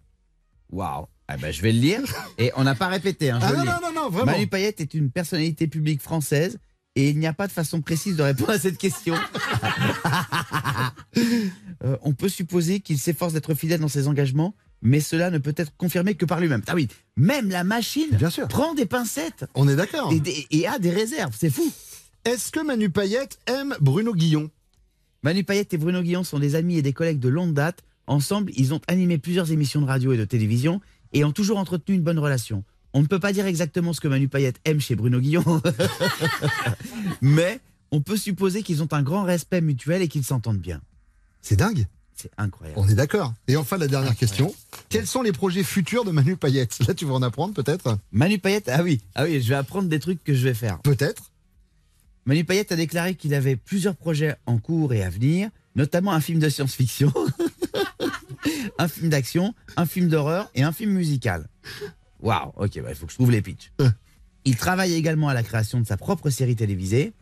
Waouh. 0.70 1.06
Ah 1.28 1.36
ben, 1.36 1.52
je 1.52 1.62
vais 1.62 1.72
le 1.72 1.78
lire. 1.78 2.00
Et 2.38 2.50
on 2.56 2.64
n'a 2.64 2.74
pas 2.74 2.88
répété. 2.88 3.30
Hein, 3.30 3.38
je 3.40 3.46
Ah 3.46 3.50
le 3.52 3.56
non, 3.58 3.62
lis. 3.62 3.68
non, 3.68 3.88
non, 3.94 4.02
non, 4.02 4.11
vraiment. 4.11 4.32
Manu 4.32 4.48
Payette 4.48 4.80
est 4.80 4.92
une 4.94 5.11
personnalité 5.11 5.66
publique 5.68 6.02
française 6.02 6.58
et 6.97 7.11
il 7.11 7.18
n'y 7.18 7.26
a 7.26 7.32
pas 7.32 7.47
de 7.47 7.53
façon 7.53 7.80
précise 7.80 8.16
de 8.16 8.22
répondre 8.22 8.51
à 8.51 8.59
cette 8.59 8.78
question. 8.78 9.14
Euh, 11.82 11.97
on 12.03 12.12
peut 12.12 12.28
supposer 12.28 12.80
qu'il 12.80 12.99
s'efforce 12.99 13.32
d'être 13.32 13.55
fidèle 13.55 13.80
dans 13.80 13.88
ses 13.88 14.07
engagements, 14.07 14.55
mais 14.82 15.01
cela 15.01 15.30
ne 15.30 15.38
peut 15.38 15.55
être 15.57 15.74
confirmé 15.78 16.14
que 16.14 16.26
par 16.26 16.38
lui-même. 16.38 16.61
Ah 16.66 16.74
oui, 16.74 16.88
même 17.16 17.49
la 17.49 17.64
machine 17.64 18.18
prend 18.51 18.74
des 18.74 18.84
pincettes. 18.84 19.47
On 19.55 19.66
est 19.66 19.76
d'accord. 19.76 20.12
Et, 20.12 20.47
et 20.51 20.66
a 20.66 20.78
des 20.78 20.91
réserves, 20.91 21.34
c'est 21.38 21.49
fou. 21.49 21.72
Est-ce 22.26 22.53
que 22.53 22.61
Manu 22.61 22.91
Payette 22.91 23.38
aime 23.47 23.74
Bruno 23.80 24.14
Guillon? 24.14 24.51
Manu 25.22 25.43
Payette 25.43 25.72
et 25.72 25.78
Bruno 25.78 26.03
Guillon 26.03 26.22
sont 26.22 26.38
des 26.38 26.55
amis 26.55 26.76
et 26.76 26.82
des 26.82 26.93
collègues 26.93 27.18
de 27.18 27.30
longue 27.30 27.55
date. 27.55 27.82
Ensemble, 28.07 28.53
ils 28.57 28.74
ont 28.74 28.80
animé 28.86 29.16
plusieurs 29.16 29.51
émissions 29.51 29.80
de 29.80 29.86
radio 29.86 30.12
et 30.12 30.18
de 30.18 30.26
télévision 30.26 30.82
et 31.14 31.24
ont 31.24 31.32
toujours 31.32 31.57
entretenu 31.57 31.95
une 31.95 32.03
bonne 32.03 32.18
relation. 32.18 32.62
On 32.93 33.03
ne 33.03 33.07
peut 33.07 33.20
pas 33.20 33.32
dire 33.32 33.47
exactement 33.47 33.93
ce 33.93 34.01
que 34.01 34.09
Manu 34.09 34.28
Payette 34.28 34.61
aime 34.64 34.80
chez 34.80 34.97
Bruno 34.97 35.20
Guillon, 35.20 35.62
mais 37.20 37.61
on 37.93 38.01
peut 38.01 38.16
supposer 38.16 38.62
qu'ils 38.62 38.82
ont 38.82 38.93
un 38.93 39.03
grand 39.03 39.22
respect 39.22 39.61
mutuel 39.61 40.03
et 40.03 40.09
qu'ils 40.09 40.24
s'entendent 40.24 40.59
bien. 40.59 40.80
C'est 41.41 41.57
dingue. 41.57 41.86
C'est 42.14 42.30
incroyable. 42.36 42.78
On 42.78 42.88
est 42.88 42.95
d'accord. 42.95 43.32
Et 43.49 43.57
enfin, 43.57 43.78
la 43.78 43.88
dernière 43.88 44.14
question. 44.14 44.55
Quels 44.91 45.07
sont 45.07 45.22
les 45.22 45.32
projets 45.32 45.62
futurs 45.62 46.05
de 46.05 46.11
Manu 46.11 46.36
Payette 46.36 46.78
Là, 46.86 46.93
tu 46.93 47.07
vas 47.07 47.14
en 47.14 47.22
apprendre 47.22 47.55
peut-être? 47.55 47.99
Manu 48.12 48.38
Payette, 48.38 48.68
ah 48.68 48.82
oui, 48.82 49.01
ah 49.14 49.24
oui, 49.24 49.41
je 49.41 49.49
vais 49.49 49.55
apprendre 49.55 49.88
des 49.88 49.99
trucs 50.01 50.22
que 50.22 50.34
je 50.34 50.45
vais 50.45 50.53
faire. 50.53 50.80
Peut-être. 50.80 51.30
Manu 52.26 52.45
Payette 52.45 52.72
a 52.72 52.76
déclaré 52.76 53.14
qu'il 53.14 53.32
avait 53.32 53.57
plusieurs 53.57 53.97
projets 53.97 54.36
en 54.45 54.59
cours 54.59 54.93
et 54.93 55.03
à 55.03 55.09
venir, 55.09 55.49
notamment 55.76 56.12
un 56.12 56.20
film 56.20 56.41
de 56.41 56.49
science-fiction, 56.51 57.12
un 58.78 58.88
film 58.88 59.09
d'action, 59.09 59.55
un 59.76 59.86
film 59.86 60.09
d'horreur 60.09 60.51
et 60.55 60.62
un 60.62 60.72
film 60.72 60.93
musical. 60.93 61.49
Waouh, 62.22 62.52
ok, 62.56 62.80
bah, 62.82 62.88
il 62.90 62.94
faut 62.94 63.06
que 63.06 63.12
je 63.12 63.16
trouve 63.16 63.30
les 63.30 63.42
pitchs. 63.42 63.72
Il 64.44 64.56
travaille 64.56 64.94
également 64.94 65.28
à 65.28 65.34
la 65.34 65.42
création 65.42 65.80
de 65.80 65.86
sa 65.86 65.96
propre 65.96 66.30
série 66.30 66.56
télévisée. 66.56 67.12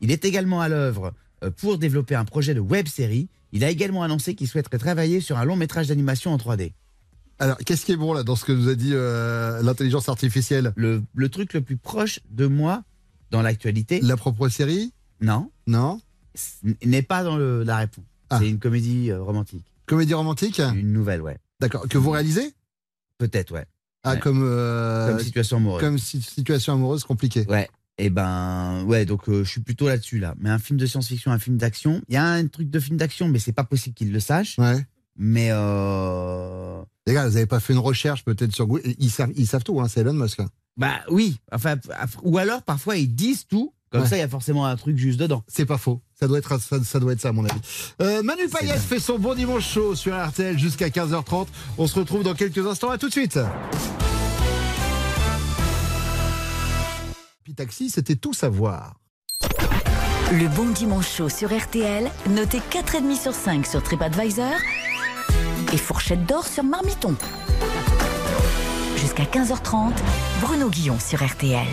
Il 0.00 0.10
est 0.10 0.24
également 0.24 0.60
à 0.60 0.68
l'œuvre 0.68 1.12
euh, 1.42 1.50
pour 1.50 1.78
développer 1.78 2.14
un 2.14 2.24
projet 2.24 2.52
de 2.54 2.60
web 2.60 2.86
série. 2.86 3.28
Il 3.52 3.64
a 3.64 3.70
également 3.70 4.02
annoncé 4.02 4.34
qu'il 4.34 4.46
souhaiterait 4.48 4.78
travailler 4.78 5.20
sur 5.20 5.38
un 5.38 5.44
long 5.44 5.56
métrage 5.56 5.88
d'animation 5.88 6.32
en 6.32 6.36
3D. 6.36 6.72
Alors, 7.38 7.56
qu'est-ce 7.58 7.84
qui 7.86 7.92
est 7.92 7.96
bon 7.96 8.12
là 8.12 8.22
dans 8.22 8.36
ce 8.36 8.44
que 8.44 8.52
nous 8.52 8.68
a 8.68 8.74
dit 8.74 8.90
euh, 8.92 9.62
l'intelligence 9.62 10.08
artificielle? 10.08 10.72
Le, 10.76 11.02
le 11.14 11.28
truc 11.28 11.52
le 11.54 11.60
plus 11.62 11.76
proche 11.76 12.20
de 12.30 12.46
moi 12.46 12.82
dans 13.30 13.42
l'actualité. 13.42 14.00
La 14.02 14.16
propre 14.16 14.48
série? 14.48 14.92
Non. 15.20 15.50
Non. 15.66 16.00
N'est 16.84 17.02
pas 17.02 17.22
dans 17.24 17.36
le- 17.36 17.62
la 17.62 17.78
réponse. 17.78 18.04
C'est 18.38 18.48
une 18.48 18.58
comédie 18.58 19.10
euh, 19.10 19.22
romantique. 19.22 19.64
Comédie 19.86 20.14
romantique? 20.14 20.58
Une 20.58 20.92
nouvelle, 20.92 21.22
ouais. 21.22 21.38
D'accord. 21.60 21.86
Que 21.88 21.96
vous 21.96 22.10
réalisez? 22.10 22.52
Peut-être, 23.18 23.52
ouais. 23.52 23.64
Ah, 24.06 24.14
Ouais. 24.14 24.20
comme. 24.20 24.42
euh, 24.44 25.08
Comme 25.10 25.20
situation 25.20 25.56
amoureuse. 25.58 25.80
Comme 25.80 25.98
si- 25.98 26.22
situation 26.22 26.72
amoureuse 26.74 27.04
compliquée. 27.04 27.44
Ouais. 27.48 27.68
Et 27.98 28.10
ben, 28.10 28.84
ouais, 28.84 29.04
donc 29.06 29.28
euh, 29.28 29.42
je 29.44 29.48
suis 29.50 29.60
plutôt 29.62 29.88
là-dessus, 29.88 30.18
là. 30.18 30.34
Mais 30.38 30.50
un 30.50 30.58
film 30.58 30.78
de 30.78 30.84
science-fiction, 30.86 31.32
un 31.32 31.38
film 31.38 31.56
d'action. 31.56 32.02
Il 32.08 32.14
y 32.14 32.18
a 32.18 32.24
un 32.24 32.46
truc 32.46 32.68
de 32.70 32.78
film 32.80 32.96
d'action, 32.98 33.28
mais 33.28 33.38
c'est 33.38 33.52
pas 33.52 33.64
possible 33.64 33.94
qu'il 33.94 34.12
le 34.12 34.20
sache. 34.20 34.58
Ouais. 34.58 34.84
Mais 35.18 35.48
euh, 35.50 36.82
Les 37.06 37.14
gars, 37.14 37.26
vous 37.26 37.34
n'avez 37.34 37.46
pas 37.46 37.60
fait 37.60 37.72
une 37.72 37.78
recherche 37.78 38.24
peut-être 38.24 38.52
sur 38.54 38.66
Google? 38.66 38.82
Ils 38.98 39.10
savent, 39.10 39.32
ils 39.36 39.46
savent 39.46 39.64
tout, 39.64 39.80
hein, 39.80 39.88
c'est 39.88 40.00
Elon 40.00 40.12
Musk. 40.12 40.40
hein. 40.40 40.48
bah 40.76 41.00
oui. 41.10 41.38
Enfin, 41.52 41.76
ou 42.22 42.36
alors 42.38 42.62
parfois 42.62 42.96
ils 42.96 43.14
disent 43.14 43.46
tout. 43.46 43.72
Comme 43.90 44.02
Ouais. 44.02 44.08
ça, 44.08 44.16
il 44.16 44.20
y 44.20 44.22
a 44.22 44.28
forcément 44.28 44.66
un 44.66 44.76
truc 44.76 44.98
juste 44.98 45.18
dedans. 45.18 45.42
C'est 45.48 45.64
pas 45.64 45.78
faux. 45.78 46.02
Ça 46.18 46.26
doit 46.26 46.38
être 46.38 46.58
ça, 46.60 46.82
ça 46.82 46.98
doit 46.98 47.12
être 47.12 47.20
ça, 47.20 47.28
à 47.28 47.32
mon 47.32 47.44
avis. 47.44 47.60
Euh, 48.00 48.22
Manu 48.22 48.48
Payette 48.48 48.78
fait 48.78 48.98
son 48.98 49.18
bon 49.18 49.34
dimanche 49.34 49.68
chaud 49.68 49.94
sur 49.94 50.16
RTL 50.16 50.58
jusqu'à 50.58 50.88
15h30. 50.88 51.46
On 51.76 51.86
se 51.86 51.98
retrouve 51.98 52.22
dans 52.22 52.34
quelques 52.34 52.66
instants. 52.66 52.90
À 52.90 52.98
tout 52.98 53.08
de 53.08 53.12
suite. 53.12 53.38
Taxi, 57.54 57.88
c'était 57.88 58.16
tout 58.16 58.34
savoir. 58.34 58.96
Le 60.32 60.48
bon 60.54 60.70
dimanche 60.70 61.08
chaud 61.08 61.28
sur 61.28 61.56
RTL, 61.56 62.10
noté 62.28 62.58
4,5 62.70 63.18
sur 63.18 63.32
5 63.32 63.66
sur 63.66 63.82
TripAdvisor 63.82 64.52
et 65.72 65.76
fourchette 65.78 66.26
d'or 66.26 66.46
sur 66.46 66.64
Marmiton. 66.64 67.14
Jusqu'à 68.96 69.24
15h30, 69.24 69.92
Bruno 70.42 70.68
Guillon 70.68 70.98
sur 70.98 71.24
RTL. 71.24 71.66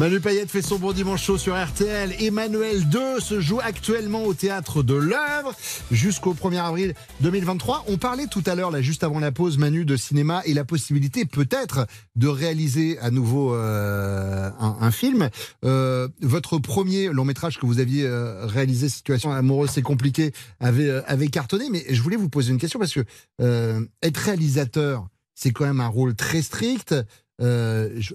Manu 0.00 0.18
Payette 0.18 0.50
fait 0.50 0.62
son 0.62 0.78
bon 0.78 0.92
dimanche 0.92 1.22
chaud 1.22 1.36
sur 1.36 1.62
RTL. 1.62 2.14
Emmanuel 2.20 2.88
2 2.88 3.20
se 3.20 3.38
joue 3.38 3.60
actuellement 3.62 4.24
au 4.24 4.32
théâtre 4.32 4.82
de 4.82 4.94
l'œuvre 4.94 5.54
jusqu'au 5.90 6.32
1er 6.32 6.56
avril 6.56 6.94
2023. 7.20 7.84
On 7.86 7.98
parlait 7.98 8.26
tout 8.26 8.42
à 8.46 8.54
l'heure, 8.54 8.70
là, 8.70 8.80
juste 8.80 9.04
avant 9.04 9.20
la 9.20 9.30
pause, 9.30 9.58
Manu, 9.58 9.84
de 9.84 9.98
cinéma 9.98 10.40
et 10.46 10.54
la 10.54 10.64
possibilité 10.64 11.26
peut-être 11.26 11.86
de 12.16 12.28
réaliser 12.28 12.98
à 13.00 13.10
nouveau 13.10 13.54
euh, 13.54 14.48
un, 14.58 14.78
un, 14.80 14.90
film. 14.90 15.28
Euh, 15.66 16.08
votre 16.22 16.56
premier 16.56 17.08
long 17.08 17.26
métrage 17.26 17.58
que 17.58 17.66
vous 17.66 17.78
aviez 17.78 18.06
euh, 18.06 18.46
réalisé, 18.46 18.88
Situation 18.88 19.32
amoureuse, 19.32 19.68
c'est 19.68 19.82
compliqué, 19.82 20.32
avait, 20.60 20.88
euh, 20.88 21.02
avait 21.08 21.28
cartonné. 21.28 21.68
Mais 21.70 21.84
je 21.90 22.00
voulais 22.00 22.16
vous 22.16 22.30
poser 22.30 22.52
une 22.52 22.58
question 22.58 22.78
parce 22.78 22.94
que 22.94 23.04
euh, 23.42 23.84
être 24.02 24.16
réalisateur, 24.16 25.08
c'est 25.34 25.50
quand 25.50 25.66
même 25.66 25.82
un 25.82 25.88
rôle 25.88 26.14
très 26.14 26.40
strict. 26.40 26.94
Je, 27.38 28.14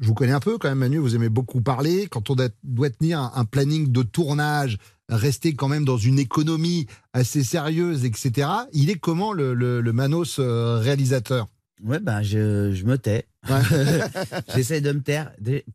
je 0.00 0.06
vous 0.06 0.14
connais 0.14 0.32
un 0.32 0.40
peu 0.40 0.58
quand 0.58 0.68
même, 0.68 0.78
Manu, 0.78 0.98
vous 0.98 1.14
aimez 1.14 1.28
beaucoup 1.28 1.60
parler. 1.60 2.06
Quand 2.10 2.30
on 2.30 2.36
doit 2.64 2.90
tenir 2.90 3.20
un 3.34 3.44
planning 3.44 3.90
de 3.90 4.02
tournage, 4.02 4.78
rester 5.08 5.54
quand 5.54 5.68
même 5.68 5.84
dans 5.84 5.96
une 5.96 6.18
économie 6.18 6.86
assez 7.12 7.44
sérieuse, 7.44 8.04
etc. 8.04 8.48
Il 8.72 8.90
est 8.90 8.98
comment 8.98 9.32
le, 9.32 9.54
le, 9.54 9.92
Manos 9.92 10.38
euh, 10.38 10.78
réalisateur? 10.78 11.48
Ouais, 11.82 12.00
ben 12.00 12.22
je, 12.22 12.72
je 12.72 12.84
me 12.84 12.96
tais. 12.98 13.26
J'essaie 14.54 14.80
de 14.80 14.92
me 14.92 15.02
taire. 15.02 15.32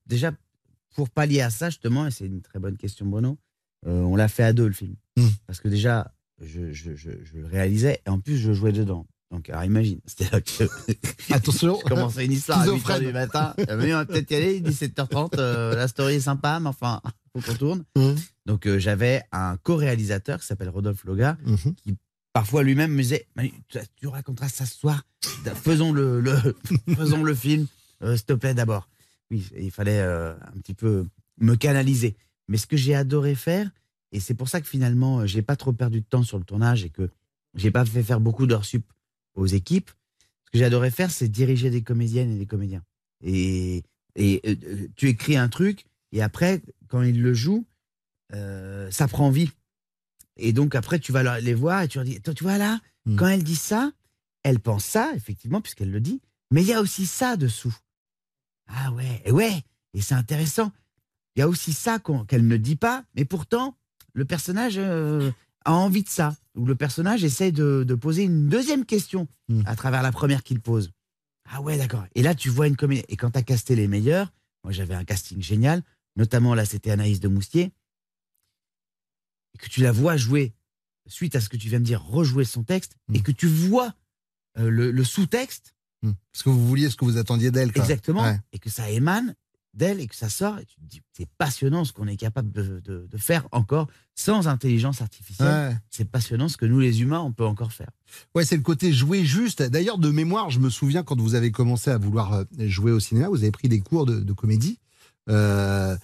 Déjà, 0.07 0.31
pour 0.95 1.09
pallier 1.09 1.41
à 1.41 1.49
ça, 1.49 1.69
justement, 1.69 2.07
et 2.07 2.11
c'est 2.11 2.25
une 2.25 2.41
très 2.41 2.59
bonne 2.59 2.77
question, 2.77 3.05
Bruno, 3.05 3.37
euh, 3.87 4.01
on 4.01 4.15
l'a 4.15 4.27
fait 4.27 4.43
à 4.43 4.53
deux 4.53 4.67
le 4.67 4.73
film. 4.73 4.95
Hmm. 5.17 5.27
Parce 5.47 5.59
que 5.59 5.67
déjà, 5.67 6.13
je, 6.41 6.71
je, 6.71 6.95
je, 6.95 7.11
je, 7.23 7.37
le 7.37 7.45
réalisais 7.45 8.01
et 8.05 8.09
en 8.09 8.19
plus, 8.19 8.37
je 8.37 8.51
jouais 8.53 8.71
dedans. 8.71 9.05
Donc, 9.31 9.49
alors 9.49 9.63
imagine, 9.63 9.99
c'était 10.05 10.29
là 10.29 10.41
que. 10.41 10.63
Attention 11.33 11.79
Je 11.83 11.89
commençais 11.89 12.25
une 12.25 12.33
histoire 12.33 12.61
à 12.61 12.67
8h 12.67 12.99
du 12.99 13.13
matin. 13.13 13.53
on 13.57 13.77
va 13.77 14.05
peut-être 14.05 14.29
y 14.31 14.35
aller, 14.35 14.61
17h30. 14.61 15.39
Euh, 15.39 15.75
la 15.75 15.87
story 15.87 16.15
est 16.15 16.21
sympa, 16.21 16.59
mais 16.59 16.69
enfin, 16.69 17.01
faut 17.33 17.41
qu'on 17.41 17.57
tourne. 17.57 17.83
Mmh. 17.95 18.11
Donc, 18.45 18.67
euh, 18.67 18.77
j'avais 18.77 19.23
un 19.31 19.57
co-réalisateur 19.57 20.39
qui 20.39 20.45
s'appelle 20.45 20.69
Rodolphe 20.69 21.05
Loga, 21.05 21.37
mmh. 21.45 21.55
qui 21.77 21.97
parfois 22.33 22.63
lui-même 22.63 22.91
me 22.91 23.01
disait 23.01 23.27
Tu 23.95 24.07
raconteras 24.07 24.49
ça 24.49 24.65
ce 24.65 24.77
soir, 24.77 25.03
faisons 25.55 25.93
le, 25.93 26.19
le 26.19 26.35
faisons 26.95 27.23
le 27.23 27.33
film, 27.33 27.67
euh, 28.03 28.17
s'il 28.17 28.25
te 28.25 28.33
plaît, 28.33 28.53
d'abord. 28.53 28.89
Oui, 29.31 29.47
il 29.57 29.71
fallait 29.71 30.01
un 30.01 30.59
petit 30.61 30.73
peu 30.73 31.07
me 31.39 31.55
canaliser. 31.55 32.17
Mais 32.49 32.57
ce 32.57 32.67
que 32.67 32.75
j'ai 32.75 32.95
adoré 32.95 33.33
faire, 33.33 33.69
et 34.11 34.19
c'est 34.19 34.33
pour 34.33 34.49
ça 34.49 34.59
que 34.59 34.67
finalement, 34.67 35.25
j'ai 35.25 35.41
pas 35.41 35.55
trop 35.55 35.71
perdu 35.71 36.01
de 36.01 36.05
temps 36.05 36.23
sur 36.23 36.37
le 36.37 36.43
tournage 36.43 36.83
et 36.83 36.89
que 36.89 37.09
j'ai 37.55 37.71
pas 37.71 37.85
fait 37.85 38.03
faire 38.03 38.19
beaucoup 38.19 38.45
d'heures 38.45 38.65
sup 38.65 38.83
aux 39.35 39.45
équipes. 39.45 39.91
Ce 40.45 40.51
que 40.51 40.59
j'adorais 40.59 40.91
faire, 40.91 41.11
c'est 41.11 41.27
diriger 41.27 41.69
des 41.69 41.81
comédiennes 41.81 42.31
et 42.31 42.37
des 42.37 42.45
comédiens. 42.45 42.83
Et, 43.23 43.83
et 44.15 44.41
euh, 44.45 44.55
euh, 44.63 44.87
tu 44.95 45.07
écris 45.07 45.37
un 45.37 45.49
truc, 45.49 45.85
et 46.11 46.21
après, 46.21 46.61
quand 46.87 47.01
ils 47.01 47.21
le 47.21 47.33
jouent, 47.33 47.65
euh, 48.33 48.89
ça 48.91 49.07
prend 49.07 49.29
vie. 49.29 49.51
Et 50.37 50.53
donc, 50.53 50.75
après, 50.75 50.99
tu 50.99 51.11
vas 51.11 51.39
les 51.39 51.53
voir 51.53 51.83
et 51.83 51.87
tu 51.87 51.97
leur 51.97 52.05
dis 52.05 52.19
Toi, 52.21 52.33
tu 52.33 52.43
vois 52.43 52.57
là, 52.57 52.79
hmm. 53.05 53.15
quand 53.15 53.27
elle 53.27 53.43
dit 53.43 53.55
ça, 53.55 53.91
elle 54.43 54.59
pense 54.59 54.85
ça, 54.85 55.11
effectivement, 55.15 55.61
puisqu'elle 55.61 55.91
le 55.91 56.01
dit, 56.01 56.21
mais 56.51 56.61
il 56.61 56.67
y 56.67 56.73
a 56.73 56.81
aussi 56.81 57.05
ça 57.05 57.37
dessous. 57.37 57.75
Ah 58.67 58.91
ouais, 58.93 59.21
et 59.25 59.31
ouais, 59.31 59.63
et 59.93 60.01
c'est 60.01 60.15
intéressant. 60.15 60.71
Il 61.35 61.39
y 61.39 61.43
a 61.43 61.47
aussi 61.47 61.73
ça 61.73 61.99
qu'elle 62.27 62.47
ne 62.47 62.57
dit 62.57 62.75
pas, 62.75 63.05
mais 63.15 63.25
pourtant, 63.25 63.77
le 64.13 64.25
personnage 64.25 64.77
a 64.77 65.73
envie 65.73 66.03
de 66.03 66.09
ça, 66.09 66.35
où 66.55 66.65
le 66.65 66.75
personnage 66.75 67.23
essaie 67.23 67.51
de, 67.51 67.95
poser 67.95 68.23
une 68.23 68.49
deuxième 68.49 68.85
question 68.85 69.27
hmm. 69.49 69.61
à 69.65 69.75
travers 69.75 70.01
la 70.01 70.11
première 70.11 70.43
qu'il 70.43 70.59
pose. 70.59 70.91
Ah 71.49 71.61
ouais, 71.61 71.77
d'accord. 71.77 72.05
Et 72.15 72.21
là, 72.21 72.35
tu 72.35 72.49
vois 72.49 72.67
une 72.67 72.75
comédie. 72.75 73.03
Et 73.09 73.17
quand 73.17 73.31
tu 73.31 73.39
as 73.39 73.43
casté 73.43 73.75
les 73.75 73.87
meilleurs, 73.87 74.31
moi 74.63 74.71
j'avais 74.71 74.93
un 74.93 75.03
casting 75.03 75.41
génial, 75.41 75.83
notamment 76.15 76.55
là, 76.55 76.65
c'était 76.65 76.91
Anaïs 76.91 77.19
de 77.19 77.27
Moustier, 77.27 77.71
et 79.53 79.57
que 79.57 79.67
tu 79.67 79.81
la 79.81 79.91
vois 79.91 80.17
jouer, 80.17 80.53
suite 81.07 81.35
à 81.35 81.41
ce 81.41 81.49
que 81.49 81.57
tu 81.57 81.67
viens 81.67 81.79
de 81.79 81.85
dire, 81.85 82.03
rejouer 82.03 82.45
son 82.45 82.63
texte, 82.63 82.95
et 83.13 83.19
hmm. 83.19 83.23
que 83.23 83.31
tu 83.31 83.47
vois 83.47 83.93
euh, 84.57 84.69
le, 84.69 85.03
sous-texte. 85.03 85.75
Hmm. 86.01 86.13
Parce 86.31 86.43
que 86.43 86.49
vous 86.49 86.67
vouliez 86.67 86.89
ce 86.89 86.95
que 86.95 87.05
vous 87.05 87.17
attendiez 87.17 87.51
d'elle. 87.51 87.69
Exactement. 87.75 88.37
Et 88.51 88.59
que 88.59 88.69
ça 88.69 88.89
émane 88.89 89.35
d'elle 89.73 89.99
et 89.99 90.07
que 90.07 90.15
ça 90.15 90.29
sort, 90.29 90.59
et 90.59 90.65
tu 90.65 90.75
te 90.75 90.85
dis, 90.85 91.01
c'est 91.13 91.29
passionnant 91.37 91.85
ce 91.85 91.93
qu'on 91.93 92.07
est 92.07 92.17
capable 92.17 92.51
de, 92.51 93.07
faire 93.17 93.47
encore 93.51 93.87
sans 94.15 94.47
intelligence 94.47 95.01
artificielle. 95.01 95.79
C'est 95.89 96.09
passionnant 96.09 96.47
ce 96.49 96.57
que 96.57 96.65
nous, 96.65 96.79
les 96.79 97.01
humains, 97.01 97.21
on 97.21 97.31
peut 97.31 97.45
encore 97.45 97.71
faire. 97.71 97.89
Ouais, 98.35 98.43
c'est 98.43 98.57
le 98.57 98.63
côté 98.63 98.91
jouer 98.91 99.23
juste. 99.23 99.61
D'ailleurs, 99.61 99.97
de 99.97 100.09
mémoire, 100.09 100.49
je 100.49 100.59
me 100.59 100.69
souviens 100.69 101.03
quand 101.03 101.19
vous 101.19 101.35
avez 101.35 101.51
commencé 101.51 101.89
à 101.89 101.97
vouloir 101.97 102.33
euh, 102.33 102.43
jouer 102.59 102.91
au 102.91 102.99
cinéma, 102.99 103.29
vous 103.29 103.43
avez 103.43 103.51
pris 103.51 103.69
des 103.69 103.79
cours 103.79 104.05
de, 104.05 104.33
comédie. 104.33 104.79
Euh, 105.29 105.95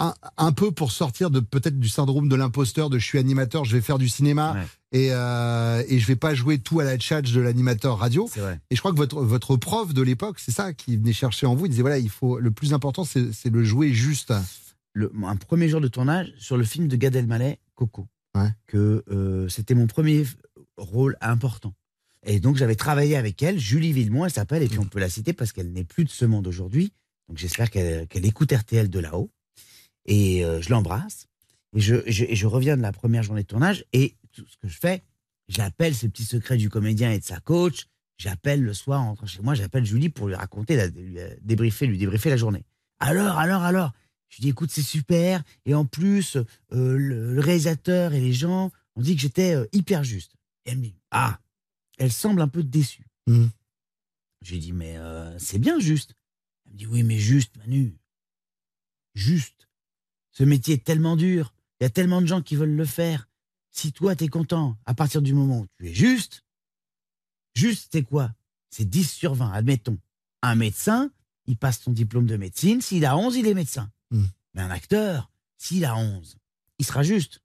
un, 0.00 0.52
peu 0.52 0.72
pour 0.72 0.92
sortir 0.92 1.30
de 1.30 1.40
peut-être 1.40 1.78
du 1.78 1.88
syndrome 1.88 2.28
de 2.28 2.36
l'imposteur, 2.36 2.90
de 2.90 2.98
je 2.98 3.04
suis 3.04 3.18
animateur, 3.18 3.64
je 3.64 3.76
vais 3.76 3.82
faire 3.82 3.98
du 3.98 4.08
cinéma 4.08 4.56
et, 4.92 5.08
euh, 5.12 5.82
et 5.88 5.98
je 5.98 6.06
vais 6.06 6.16
pas 6.16 6.34
jouer 6.34 6.58
tout 6.58 6.80
à 6.80 6.84
la 6.84 6.98
tchatch 6.98 7.32
de 7.32 7.40
l'animateur 7.40 7.98
radio. 7.98 8.28
Et 8.70 8.74
je 8.76 8.80
crois 8.80 8.92
que 8.92 8.96
votre, 8.96 9.22
votre 9.22 9.56
prof 9.56 9.94
de 9.94 10.02
l'époque, 10.02 10.38
c'est 10.40 10.52
ça 10.52 10.72
qui 10.72 10.96
venait 10.96 11.12
chercher 11.12 11.46
en 11.46 11.54
vous. 11.54 11.66
Il 11.66 11.70
disait 11.70 11.82
voilà, 11.82 11.98
il 11.98 12.10
faut 12.10 12.38
le 12.38 12.50
plus 12.50 12.74
important, 12.74 13.04
c'est 13.04 13.50
le 13.50 13.64
jouer 13.64 13.92
juste. 13.92 14.32
Le, 14.92 15.12
un 15.24 15.36
premier 15.36 15.68
jour 15.68 15.80
de 15.80 15.88
tournage 15.88 16.32
sur 16.38 16.56
le 16.56 16.64
film 16.64 16.88
de 16.88 16.96
Gad 16.96 17.16
Elmaleh, 17.16 17.58
Coco, 17.74 18.06
que 18.66 19.04
euh, 19.10 19.48
c'était 19.48 19.74
mon 19.74 19.86
premier 19.86 20.24
rôle 20.76 21.16
important. 21.20 21.74
Et 22.26 22.40
donc 22.40 22.56
j'avais 22.56 22.76
travaillé 22.76 23.16
avec 23.16 23.42
elle, 23.42 23.58
Julie 23.58 23.92
Villemont, 23.92 24.24
elle 24.24 24.30
s'appelle, 24.30 24.62
et 24.62 24.68
puis 24.68 24.78
on 24.78 24.86
peut 24.86 25.00
la 25.00 25.10
citer 25.10 25.32
parce 25.32 25.52
qu'elle 25.52 25.72
n'est 25.72 25.84
plus 25.84 26.04
de 26.04 26.10
ce 26.10 26.24
monde 26.24 26.46
aujourd'hui. 26.46 26.92
Donc 27.28 27.38
j'espère 27.38 27.70
qu'elle 27.70 28.08
écoute 28.24 28.52
RTL 28.52 28.88
de 28.88 28.98
là-haut. 28.98 29.30
Et 30.06 30.44
euh, 30.44 30.60
je 30.60 30.70
l'embrasse. 30.70 31.28
Et 31.74 31.80
je, 31.80 31.96
je, 32.06 32.46
reviens 32.46 32.76
de 32.76 32.82
la 32.82 32.92
première 32.92 33.22
journée 33.22 33.42
de 33.42 33.48
tournage. 33.48 33.84
Et 33.92 34.16
tout 34.32 34.46
ce 34.46 34.56
que 34.56 34.68
je 34.68 34.78
fais, 34.78 35.02
j'appelle 35.48 35.94
ce 35.94 36.06
petit 36.06 36.24
secret 36.24 36.56
du 36.56 36.70
comédien 36.70 37.10
et 37.10 37.18
de 37.18 37.24
sa 37.24 37.40
coach. 37.40 37.86
J'appelle 38.16 38.62
le 38.62 38.74
soir, 38.74 39.02
en 39.02 39.08
rentrant 39.08 39.26
chez 39.26 39.42
moi, 39.42 39.54
j'appelle 39.54 39.84
Julie 39.84 40.08
pour 40.08 40.28
lui 40.28 40.36
raconter, 40.36 40.88
lui 40.90 41.18
euh, 41.18 41.34
débriefer, 41.42 41.86
lui 41.86 41.98
débriefer 41.98 42.30
la 42.30 42.36
journée. 42.36 42.64
Alors, 43.00 43.38
alors, 43.38 43.62
alors? 43.62 43.92
Je 44.28 44.40
dis, 44.40 44.48
écoute, 44.48 44.70
c'est 44.70 44.82
super. 44.82 45.42
Et 45.64 45.74
en 45.74 45.84
plus, 45.84 46.36
euh, 46.36 46.96
le, 46.96 47.40
réalisateur 47.40 48.14
et 48.14 48.20
les 48.20 48.32
gens 48.32 48.70
ont 48.96 49.02
dit 49.02 49.14
que 49.14 49.22
j'étais 49.22 49.56
hyper 49.72 50.04
juste. 50.04 50.32
Et 50.64 50.70
elle 50.70 50.78
me 50.78 50.82
dit, 50.84 50.96
ah, 51.10 51.38
elle 51.98 52.12
semble 52.12 52.40
un 52.40 52.48
peu 52.48 52.62
déçue. 52.62 53.06
Mmh. 53.26 53.46
Je 54.42 54.52
lui 54.52 54.58
dis, 54.58 54.72
mais 54.72 54.96
c'est 55.38 55.58
bien 55.58 55.78
juste. 55.78 56.14
Elle 56.66 56.72
me 56.72 56.78
dit, 56.78 56.86
oui, 56.86 57.02
mais 57.02 57.18
juste, 57.18 57.56
Manu. 57.58 57.96
Juste. 59.14 59.63
Ce 60.34 60.42
métier 60.44 60.74
est 60.74 60.84
tellement 60.84 61.16
dur. 61.16 61.54
Il 61.80 61.84
y 61.84 61.86
a 61.86 61.90
tellement 61.90 62.20
de 62.20 62.26
gens 62.26 62.42
qui 62.42 62.56
veulent 62.56 62.74
le 62.74 62.84
faire. 62.84 63.28
Si 63.70 63.92
toi, 63.92 64.14
tu 64.14 64.24
es 64.24 64.28
content, 64.28 64.76
à 64.84 64.94
partir 64.94 65.22
du 65.22 65.32
moment 65.32 65.60
où 65.60 65.66
tu 65.78 65.88
es 65.88 65.94
juste, 65.94 66.44
juste, 67.54 67.88
c'est 67.92 68.02
quoi? 68.02 68.32
C'est 68.70 68.84
10 68.84 69.10
sur 69.10 69.34
20, 69.34 69.52
admettons. 69.52 69.98
Un 70.42 70.56
médecin, 70.56 71.10
il 71.46 71.56
passe 71.56 71.80
son 71.80 71.92
diplôme 71.92 72.26
de 72.26 72.36
médecine. 72.36 72.80
S'il 72.80 73.04
a 73.04 73.16
11, 73.16 73.36
il 73.36 73.46
est 73.46 73.54
médecin. 73.54 73.90
Hmm. 74.10 74.24
Mais 74.54 74.62
un 74.62 74.70
acteur, 74.70 75.30
s'il 75.56 75.84
a 75.84 75.96
11, 75.96 76.36
il 76.78 76.84
sera 76.84 77.02
juste. 77.02 77.40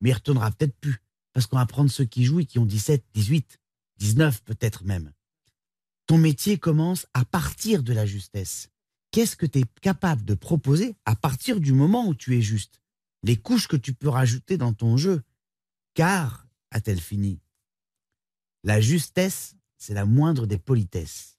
Mais 0.00 0.10
il 0.10 0.14
retournera 0.14 0.50
peut-être 0.50 0.74
plus. 0.76 1.02
Parce 1.32 1.46
qu'on 1.46 1.58
va 1.58 1.66
prendre 1.66 1.90
ceux 1.90 2.06
qui 2.06 2.24
jouent 2.24 2.40
et 2.40 2.46
qui 2.46 2.58
ont 2.58 2.66
17, 2.66 3.04
18, 3.14 3.60
19 3.98 4.42
peut-être 4.44 4.84
même. 4.84 5.12
Ton 6.06 6.18
métier 6.18 6.58
commence 6.58 7.06
à 7.12 7.24
partir 7.24 7.82
de 7.82 7.92
la 7.92 8.06
justesse 8.06 8.69
qu'est-ce 9.10 9.36
que 9.36 9.46
tu 9.46 9.60
es 9.60 9.64
capable 9.80 10.24
de 10.24 10.34
proposer 10.34 10.94
à 11.04 11.16
partir 11.16 11.60
du 11.60 11.72
moment 11.72 12.06
où 12.06 12.14
tu 12.14 12.36
es 12.36 12.42
juste? 12.42 12.80
Les 13.22 13.36
couches 13.36 13.68
que 13.68 13.76
tu 13.76 13.92
peux 13.92 14.08
rajouter 14.08 14.56
dans 14.56 14.72
ton 14.72 14.96
jeu. 14.96 15.22
Car, 15.94 16.46
a-t-elle 16.70 17.00
fini, 17.00 17.40
la 18.62 18.80
justesse, 18.80 19.56
c'est 19.76 19.94
la 19.94 20.04
moindre 20.04 20.46
des 20.46 20.58
politesses. 20.58 21.38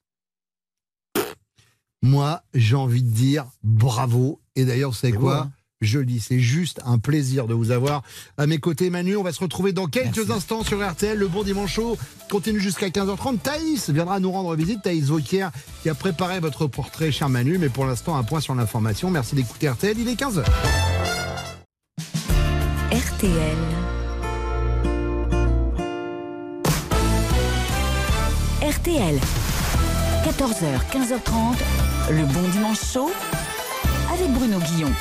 Moi, 2.02 2.44
j'ai 2.54 2.76
envie 2.76 3.04
de 3.04 3.12
dire 3.12 3.50
bravo. 3.64 4.42
Et 4.56 4.66
d'ailleurs, 4.66 4.96
c'est 4.96 5.12
quoi? 5.12 5.44
hein 5.44 5.54
je 5.82 6.00
le 6.00 6.06
dis, 6.06 6.20
c'est 6.20 6.40
juste 6.40 6.80
un 6.86 7.00
plaisir 7.00 7.48
de 7.48 7.54
vous 7.54 7.72
avoir 7.72 8.04
à 8.38 8.48
mes 8.48 8.60
côtés, 8.60 8.90
Manu. 8.90 9.18
On 9.18 9.24
va 9.24 9.34
se 9.34 9.40
retrouver 9.40 9.74
dans 9.74 9.88
quelques 9.88 10.30
instants 10.30 10.64
sur 10.64 10.88
RTL. 10.88 11.18
Le 11.18 11.28
bon 11.28 11.44
dimanche 11.44 11.74
chaud 11.74 11.98
continue 12.30 12.60
jusqu'à 12.60 12.90
15h30. 12.90 13.40
Thaïs 13.40 13.90
viendra 13.90 14.20
nous 14.20 14.32
rendre 14.32 14.56
visite. 14.56 14.84
Thaïs 14.84 15.06
Vauquier 15.06 15.48
qui 15.82 15.90
a 15.90 15.96
préparé 15.96 16.40
votre 16.40 16.68
portrait, 16.68 17.12
cher 17.12 17.30
Manu. 17.30 17.58
Mais 17.58 17.70
pour 17.70 17.86
l'instant, 17.86 18.16
un 18.16 18.24
point 18.24 18.40
sur 18.40 18.56
l'information. 18.56 19.10
Merci 19.10 19.36
d'écouter 19.36 19.70
RTL. 19.70 19.98
Il 19.98 20.08
est 20.08 20.20
15h. 20.20 20.44
RTL. 22.92 23.58
RTL. 28.62 29.20
14h, 30.24 30.66
15h30. 30.94 31.58
Le 32.12 32.26
bon 32.26 32.48
dimanche 32.52 32.94
chaud 32.94 33.12
avec 34.14 34.30
Bruno 34.32 34.60
Guillon 34.60 34.92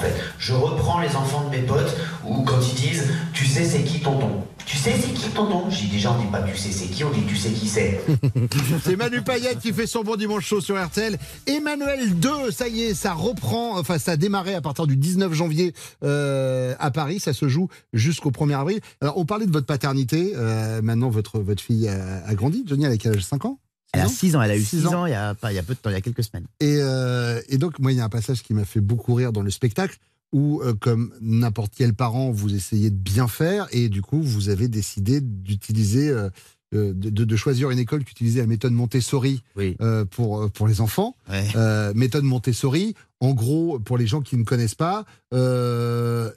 fait. 0.00 0.14
Je 0.38 0.52
reprends 0.52 1.00
les 1.00 1.14
enfants 1.14 1.48
de 1.48 1.56
mes 1.56 1.62
potes 1.62 1.96
où 2.26 2.42
quand 2.42 2.60
ils 2.60 2.74
disent 2.74 3.06
tu 3.32 3.44
sais 3.44 3.64
c'est 3.64 3.84
qui 3.84 4.00
tonton? 4.00 4.44
Tu 4.64 4.76
sais 4.76 4.94
c'est 5.00 5.12
qui 5.12 5.28
tonton? 5.30 5.68
J'ai 5.68 5.88
déjà 5.88 6.12
on 6.12 6.22
dit 6.22 6.30
pas 6.30 6.42
tu 6.42 6.56
sais 6.56 6.70
c'est 6.70 6.86
qui, 6.86 7.04
on 7.04 7.10
dit 7.10 7.24
tu 7.26 7.36
sais 7.36 7.50
qui 7.50 7.68
c'est. 7.68 8.00
C'est 8.84 8.96
Manu 8.96 9.22
Payet 9.22 9.56
qui 9.60 9.72
fait 9.72 9.86
son 9.86 10.02
bon 10.02 10.16
dimanche 10.16 10.46
chaud 10.46 10.60
sur 10.60 10.82
RTL. 10.82 11.18
Emmanuel 11.46 12.18
2, 12.18 12.50
ça 12.50 12.68
y 12.68 12.82
est, 12.82 12.94
ça 12.94 13.12
reprend, 13.12 13.78
enfin 13.78 13.98
ça 13.98 14.12
a 14.12 14.16
démarré 14.16 14.54
à 14.54 14.60
partir 14.60 14.86
du 14.86 14.96
19 14.96 15.32
janvier 15.32 15.74
euh, 16.02 16.74
à 16.78 16.90
Paris, 16.90 17.20
ça 17.20 17.32
se 17.32 17.48
joue 17.48 17.68
jusqu'au 17.92 18.30
1er 18.30 18.58
avril. 18.58 18.80
Alors 19.00 19.18
on 19.18 19.26
parlait 19.26 19.46
de 19.46 19.52
votre 19.52 19.66
paternité, 19.66 20.32
euh, 20.36 20.80
maintenant 20.82 21.10
votre, 21.10 21.42
fille 21.60 21.88
a, 21.88 22.24
a 22.26 22.34
grandi, 22.34 22.64
Johnny 22.66 22.84
elle 22.84 22.92
a 22.92 22.96
quel 22.96 23.16
âge? 23.16 23.24
5 23.24 23.44
ans? 23.44 23.58
Elle 23.92 24.02
a 24.02 24.08
6 24.08 24.36
ans, 24.36 24.42
elle 24.42 24.52
a 24.52 24.56
eu 24.56 24.62
Six 24.62 24.80
6 24.82 24.86
ans, 24.86 25.06
il, 25.06 25.10
y 25.10 25.14
a 25.14 25.34
pas, 25.34 25.52
il 25.52 25.56
y 25.56 25.58
a 25.58 25.62
peu 25.62 25.74
de 25.74 25.78
temps, 25.78 25.90
il 25.90 25.94
y 25.94 25.96
a 25.96 26.00
quelques 26.00 26.22
semaines. 26.22 26.46
Et, 26.60 26.76
euh, 26.80 27.40
et 27.48 27.58
donc, 27.58 27.78
moi, 27.78 27.92
il 27.92 27.98
y 27.98 28.00
a 28.00 28.04
un 28.04 28.08
passage 28.08 28.42
qui 28.42 28.54
m'a 28.54 28.64
fait 28.64 28.80
beaucoup 28.80 29.14
rire 29.14 29.32
dans 29.32 29.42
le 29.42 29.50
spectacle 29.50 29.98
où, 30.32 30.60
euh, 30.62 30.74
comme 30.74 31.12
n'importe 31.20 31.72
quel 31.76 31.94
parent, 31.94 32.30
vous 32.30 32.54
essayez 32.54 32.90
de 32.90 32.96
bien 32.96 33.26
faire 33.26 33.66
et 33.72 33.88
du 33.88 34.02
coup, 34.02 34.22
vous 34.22 34.48
avez 34.48 34.68
décidé 34.68 35.20
d'utiliser, 35.20 36.08
euh, 36.08 36.30
de, 36.72 36.92
de- 36.92 37.24
de 37.24 37.36
choisir 37.36 37.70
une 37.70 37.78
école 37.78 38.04
qui 38.04 38.12
utilisait 38.12 38.40
la 38.40 38.46
méthode 38.46 38.72
Montessori 38.72 39.42
euh, 39.80 40.04
pour, 40.04 40.42
euh, 40.42 40.48
pour 40.48 40.68
les 40.68 40.80
enfants. 40.80 41.16
Euh, 41.56 41.92
méthode 41.94 42.24
Montessori, 42.24 42.94
en 43.20 43.32
gros, 43.34 43.78
pour 43.80 43.98
les 43.98 44.06
gens 44.06 44.20
qui 44.20 44.36
ne 44.36 44.44
connaissent 44.44 44.74
pas, 44.74 45.04
euh, 45.34 46.30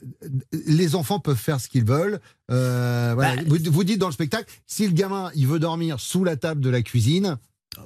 les 0.66 0.94
enfants 0.96 1.20
peuvent 1.20 1.36
faire 1.36 1.60
ce 1.60 1.68
qu'ils 1.68 1.84
veulent. 1.84 2.20
Euh, 2.50 3.12
voilà. 3.14 3.42
vous, 3.46 3.58
vous 3.70 3.84
dites 3.84 3.98
dans 3.98 4.08
le 4.08 4.12
spectacle, 4.12 4.52
si 4.66 4.86
le 4.86 4.92
gamin 4.92 5.30
il 5.34 5.46
veut 5.46 5.58
dormir 5.58 6.00
sous 6.00 6.24
la 6.24 6.36
table 6.36 6.60
de 6.60 6.70
la 6.70 6.82
cuisine, 6.82 7.36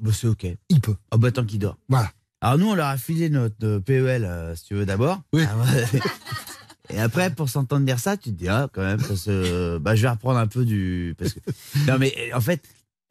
bah, 0.03 0.11
c'est 0.13 0.27
ok. 0.27 0.47
Il 0.69 0.81
peut. 0.81 0.97
Ah 1.11 1.17
bah 1.17 1.31
tant 1.33 1.45
qu'il 1.45 1.59
dort. 1.59 1.77
Voilà. 1.89 2.11
Alors 2.41 2.59
nous, 2.59 2.69
on 2.71 2.75
leur 2.75 2.87
a 2.89 2.97
filé 2.99 3.31
notre 3.31 3.55
euh, 3.65 3.81
PEL, 3.81 4.25
euh, 4.25 4.55
si 4.57 4.65
tu 4.65 4.75
veux, 4.75 4.87
d'abord. 4.87 5.21
Oui. 5.33 5.43
Ah 5.49 5.57
ouais. 5.59 6.01
Et 6.91 7.01
après, 7.01 7.31
pour 7.31 7.49
s'entendre 7.49 7.85
dire 7.85 7.99
ça, 7.99 8.17
tu 8.17 8.31
te 8.31 8.37
dis, 8.37 8.49
ah, 8.49 8.69
quand 8.73 8.83
même, 8.83 9.01
parce 9.01 9.25
que, 9.25 9.79
bah, 9.81 9.95
je 9.95 10.03
vais 10.03 10.09
reprendre 10.09 10.39
un 10.39 10.47
peu 10.47 10.65
du. 10.65 11.15
Parce 11.19 11.35
que... 11.35 11.41
Non, 11.87 11.99
mais 11.99 12.15
en 12.33 12.41
fait, 12.41 12.63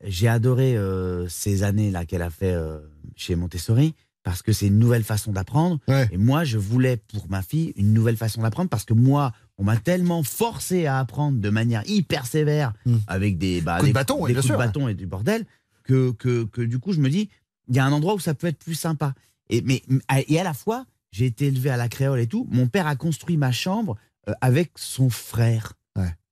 j'ai 0.03 0.27
adoré 0.27 0.77
euh, 0.77 1.27
ces 1.27 1.63
années-là 1.63 2.05
qu'elle 2.05 2.21
a 2.21 2.29
fait 2.29 2.53
euh, 2.53 2.79
chez 3.15 3.35
Montessori, 3.35 3.95
parce 4.23 4.41
que 4.41 4.51
c'est 4.51 4.67
une 4.67 4.79
nouvelle 4.79 5.03
façon 5.03 5.31
d'apprendre. 5.31 5.79
Et 6.11 6.17
moi, 6.17 6.43
je 6.43 6.57
voulais 6.57 6.97
pour 6.97 7.29
ma 7.29 7.41
fille 7.41 7.73
une 7.77 7.93
nouvelle 7.93 8.17
façon 8.17 8.41
d'apprendre, 8.41 8.69
parce 8.69 8.83
que 8.83 8.93
moi, 8.93 9.31
on 9.57 9.63
m'a 9.63 9.77
tellement 9.77 10.21
forcé 10.23 10.85
à 10.85 10.99
apprendre 10.99 11.39
de 11.39 11.49
manière 11.49 11.83
hyper 11.87 12.25
sévère, 12.25 12.73
avec 13.07 13.37
des, 13.37 13.61
bah, 13.61 13.77
Coups 13.77 13.89
de 13.89 13.93
bâton, 13.93 14.25
des 14.25 14.33
coups 14.33 14.47
de 14.47 14.55
bâton 14.55 14.87
et 14.87 14.93
du 14.93 15.07
bordel, 15.07 15.45
que, 15.83 16.11
que, 16.11 16.43
que 16.43 16.61
du 16.61 16.79
coup, 16.79 16.93
je 16.93 16.99
me 16.99 17.09
dis, 17.09 17.29
il 17.69 17.75
y 17.75 17.79
a 17.79 17.85
un 17.85 17.91
endroit 17.91 18.13
où 18.15 18.19
ça 18.19 18.33
peut 18.33 18.47
être 18.47 18.59
plus 18.59 18.75
sympa. 18.75 19.13
Et, 19.49 19.61
mais, 19.61 19.81
et 20.27 20.39
à 20.39 20.43
la 20.43 20.53
fois, 20.53 20.85
j'ai 21.11 21.25
été 21.25 21.47
élevé 21.47 21.69
à 21.69 21.77
la 21.77 21.89
créole 21.89 22.19
et 22.19 22.27
tout. 22.27 22.47
Mon 22.49 22.67
père 22.67 22.87
a 22.87 22.95
construit 22.95 23.37
ma 23.37 23.51
chambre 23.51 23.97
euh, 24.27 24.33
avec 24.41 24.71
son 24.75 25.09
frère. 25.09 25.73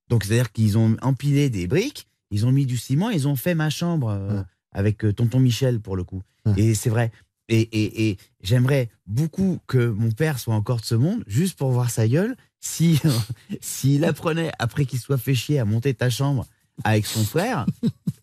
Donc, 0.07 0.23
c'est-à-dire 0.23 0.51
qu'ils 0.51 0.77
ont 0.77 0.95
empilé 1.01 1.49
des 1.49 1.65
briques, 1.65 2.07
ils 2.29 2.45
ont 2.45 2.51
mis 2.51 2.67
du 2.67 2.77
ciment, 2.77 3.09
ils 3.09 3.27
ont 3.27 3.35
fait 3.35 3.55
ma 3.55 3.71
chambre 3.71 4.09
euh, 4.09 4.43
avec 4.71 5.03
euh, 5.03 5.11
tonton 5.11 5.39
Michel, 5.39 5.79
pour 5.79 5.95
le 5.95 6.03
coup. 6.03 6.21
Et 6.57 6.75
c'est 6.75 6.91
vrai. 6.91 7.11
Et, 7.49 7.61
et, 7.61 8.09
et 8.09 8.17
j'aimerais 8.43 8.89
beaucoup 9.07 9.59
que 9.65 9.89
mon 9.89 10.11
père 10.11 10.37
soit 10.37 10.53
encore 10.53 10.79
de 10.81 10.85
ce 10.85 10.93
monde, 10.93 11.23
juste 11.25 11.57
pour 11.57 11.71
voir 11.71 11.89
sa 11.89 12.07
gueule. 12.07 12.35
Si 12.59 13.01
s'il 13.61 14.05
apprenait, 14.05 14.51
après 14.59 14.85
qu'il 14.85 14.99
soit 14.99 15.17
fait 15.17 15.33
chier, 15.33 15.57
à 15.57 15.65
monter 15.65 15.95
ta 15.95 16.11
chambre 16.11 16.45
avec 16.83 17.05
son 17.05 17.23
frère, 17.23 17.65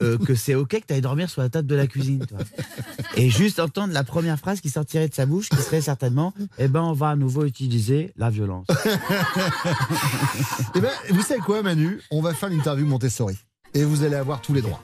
euh, 0.02 0.18
que 0.18 0.34
c'est 0.34 0.54
OK 0.54 0.68
que 0.70 0.86
tu 0.86 0.92
ailles 0.92 1.00
dormir 1.00 1.30
sur 1.30 1.40
la 1.42 1.48
table 1.48 1.66
de 1.66 1.74
la 1.74 1.86
cuisine. 1.86 2.26
toi. 2.26 2.38
Et 3.16 3.30
juste 3.30 3.58
entendre 3.60 3.92
la 3.94 4.04
première 4.04 4.38
phrase 4.38 4.60
qui 4.60 4.68
sortirait 4.70 5.08
de 5.08 5.14
sa 5.14 5.26
bouche, 5.26 5.48
qui 5.48 5.56
serait 5.56 5.80
certainement 5.80 6.34
Eh 6.58 6.68
ben, 6.68 6.82
on 6.82 6.92
va 6.92 7.08
à 7.10 7.16
nouveau 7.16 7.44
utiliser 7.44 8.12
la 8.16 8.30
violence. 8.30 8.66
Eh 10.74 10.80
ben, 10.80 10.90
vous 11.10 11.22
savez 11.22 11.40
quoi, 11.40 11.62
Manu? 11.62 12.00
On 12.10 12.20
va 12.22 12.34
faire 12.34 12.48
l'interview 12.48 12.86
Montessori. 12.86 13.36
Et 13.74 13.84
vous 13.84 14.02
allez 14.04 14.16
avoir 14.16 14.40
tous 14.40 14.52
les 14.54 14.62
droits. 14.62 14.82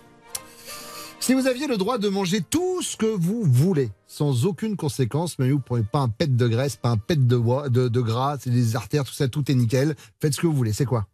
Si 1.21 1.35
vous 1.35 1.47
aviez 1.47 1.66
le 1.66 1.77
droit 1.77 1.99
de 1.99 2.09
manger 2.09 2.41
tout 2.41 2.81
ce 2.83 2.97
que 2.97 3.07
vous 3.07 3.43
voulez, 3.45 3.91
sans 4.07 4.47
aucune 4.47 4.77
conséquence, 4.77 5.39
Manu, 5.39 5.53
vous 5.53 5.59
ne 5.59 5.62
prenez 5.62 5.85
pas 5.85 5.99
un 6.01 6.09
pet 6.09 6.35
de 6.35 6.49
graisse, 6.49 6.77
pas 6.77 6.91
un 6.91 6.97
pet 6.97 7.27
de, 7.27 7.37
bois- 7.37 7.69
de, 7.69 7.89
de 7.89 8.01
gras, 8.01 8.37
c'est 8.41 8.51
des 8.51 8.77
artères, 8.77 9.05
tout 9.05 9.12
ça, 9.12 9.29
tout 9.29 9.51
est 9.51 9.55
nickel. 9.55 9.95
Faites 10.21 10.35
ce 10.35 10.41
que 10.41 10.47
vous 10.47 10.55
voulez. 10.55 10.73
C'est 10.73 10.85
quoi? 10.87 11.07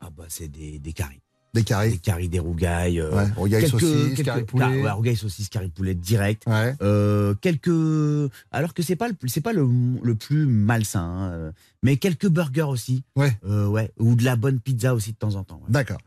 Ah 0.00 0.08
bah, 0.16 0.24
c'est 0.28 0.48
des, 0.48 0.78
des 0.78 0.92
caries. 0.92 1.20
Des 1.52 1.64
caries 1.64 1.90
Des 1.90 1.98
caries, 1.98 2.28
des 2.28 2.38
rougailles. 2.38 3.00
euh, 3.00 3.10
Ouais, 3.14 3.30
rougailles, 3.36 3.68
saucisses, 3.68 4.22
caries 4.22 4.44
poulet. 4.44 4.64
car- 4.64 4.72
ouais, 4.72 4.90
rougailles, 4.90 5.16
saucisses, 5.16 5.48
caries 5.48 5.68
poulet 5.70 5.94
direct. 5.94 6.44
Euh, 6.80 7.34
quelques. 7.40 8.30
Alors 8.52 8.72
que 8.72 8.82
c'est 8.82 8.94
pas 8.96 9.08
le, 9.08 9.14
c'est 9.26 9.40
pas 9.40 9.52
le, 9.52 9.66
le 10.02 10.14
plus 10.14 10.46
malsain, 10.46 11.00
hein, 11.02 11.30
euh, 11.32 11.52
mais 11.82 11.96
quelques 11.96 12.28
burgers 12.28 12.62
aussi. 12.68 13.02
Ouais. 13.16 13.36
Euh, 13.44 13.66
ouais. 13.66 13.90
Ou 13.98 14.14
de 14.14 14.24
la 14.24 14.36
bonne 14.36 14.60
pizza 14.60 14.94
aussi 14.94 15.10
de 15.12 15.16
temps 15.16 15.34
en 15.34 15.42
temps. 15.44 15.56
ouais. 15.56 15.70
D'accord. 15.70 15.98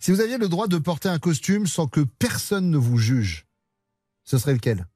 Si 0.00 0.10
vous 0.10 0.20
aviez 0.20 0.36
le 0.38 0.48
droit 0.48 0.66
de 0.66 0.78
porter 0.78 1.08
un 1.08 1.18
costume 1.20 1.66
sans 1.68 1.86
que 1.86 2.00
personne 2.18 2.70
ne 2.70 2.76
vous 2.78 2.98
juge, 2.98 3.46
ce 4.24 4.36
serait 4.38 4.54
lequel? 4.54 4.86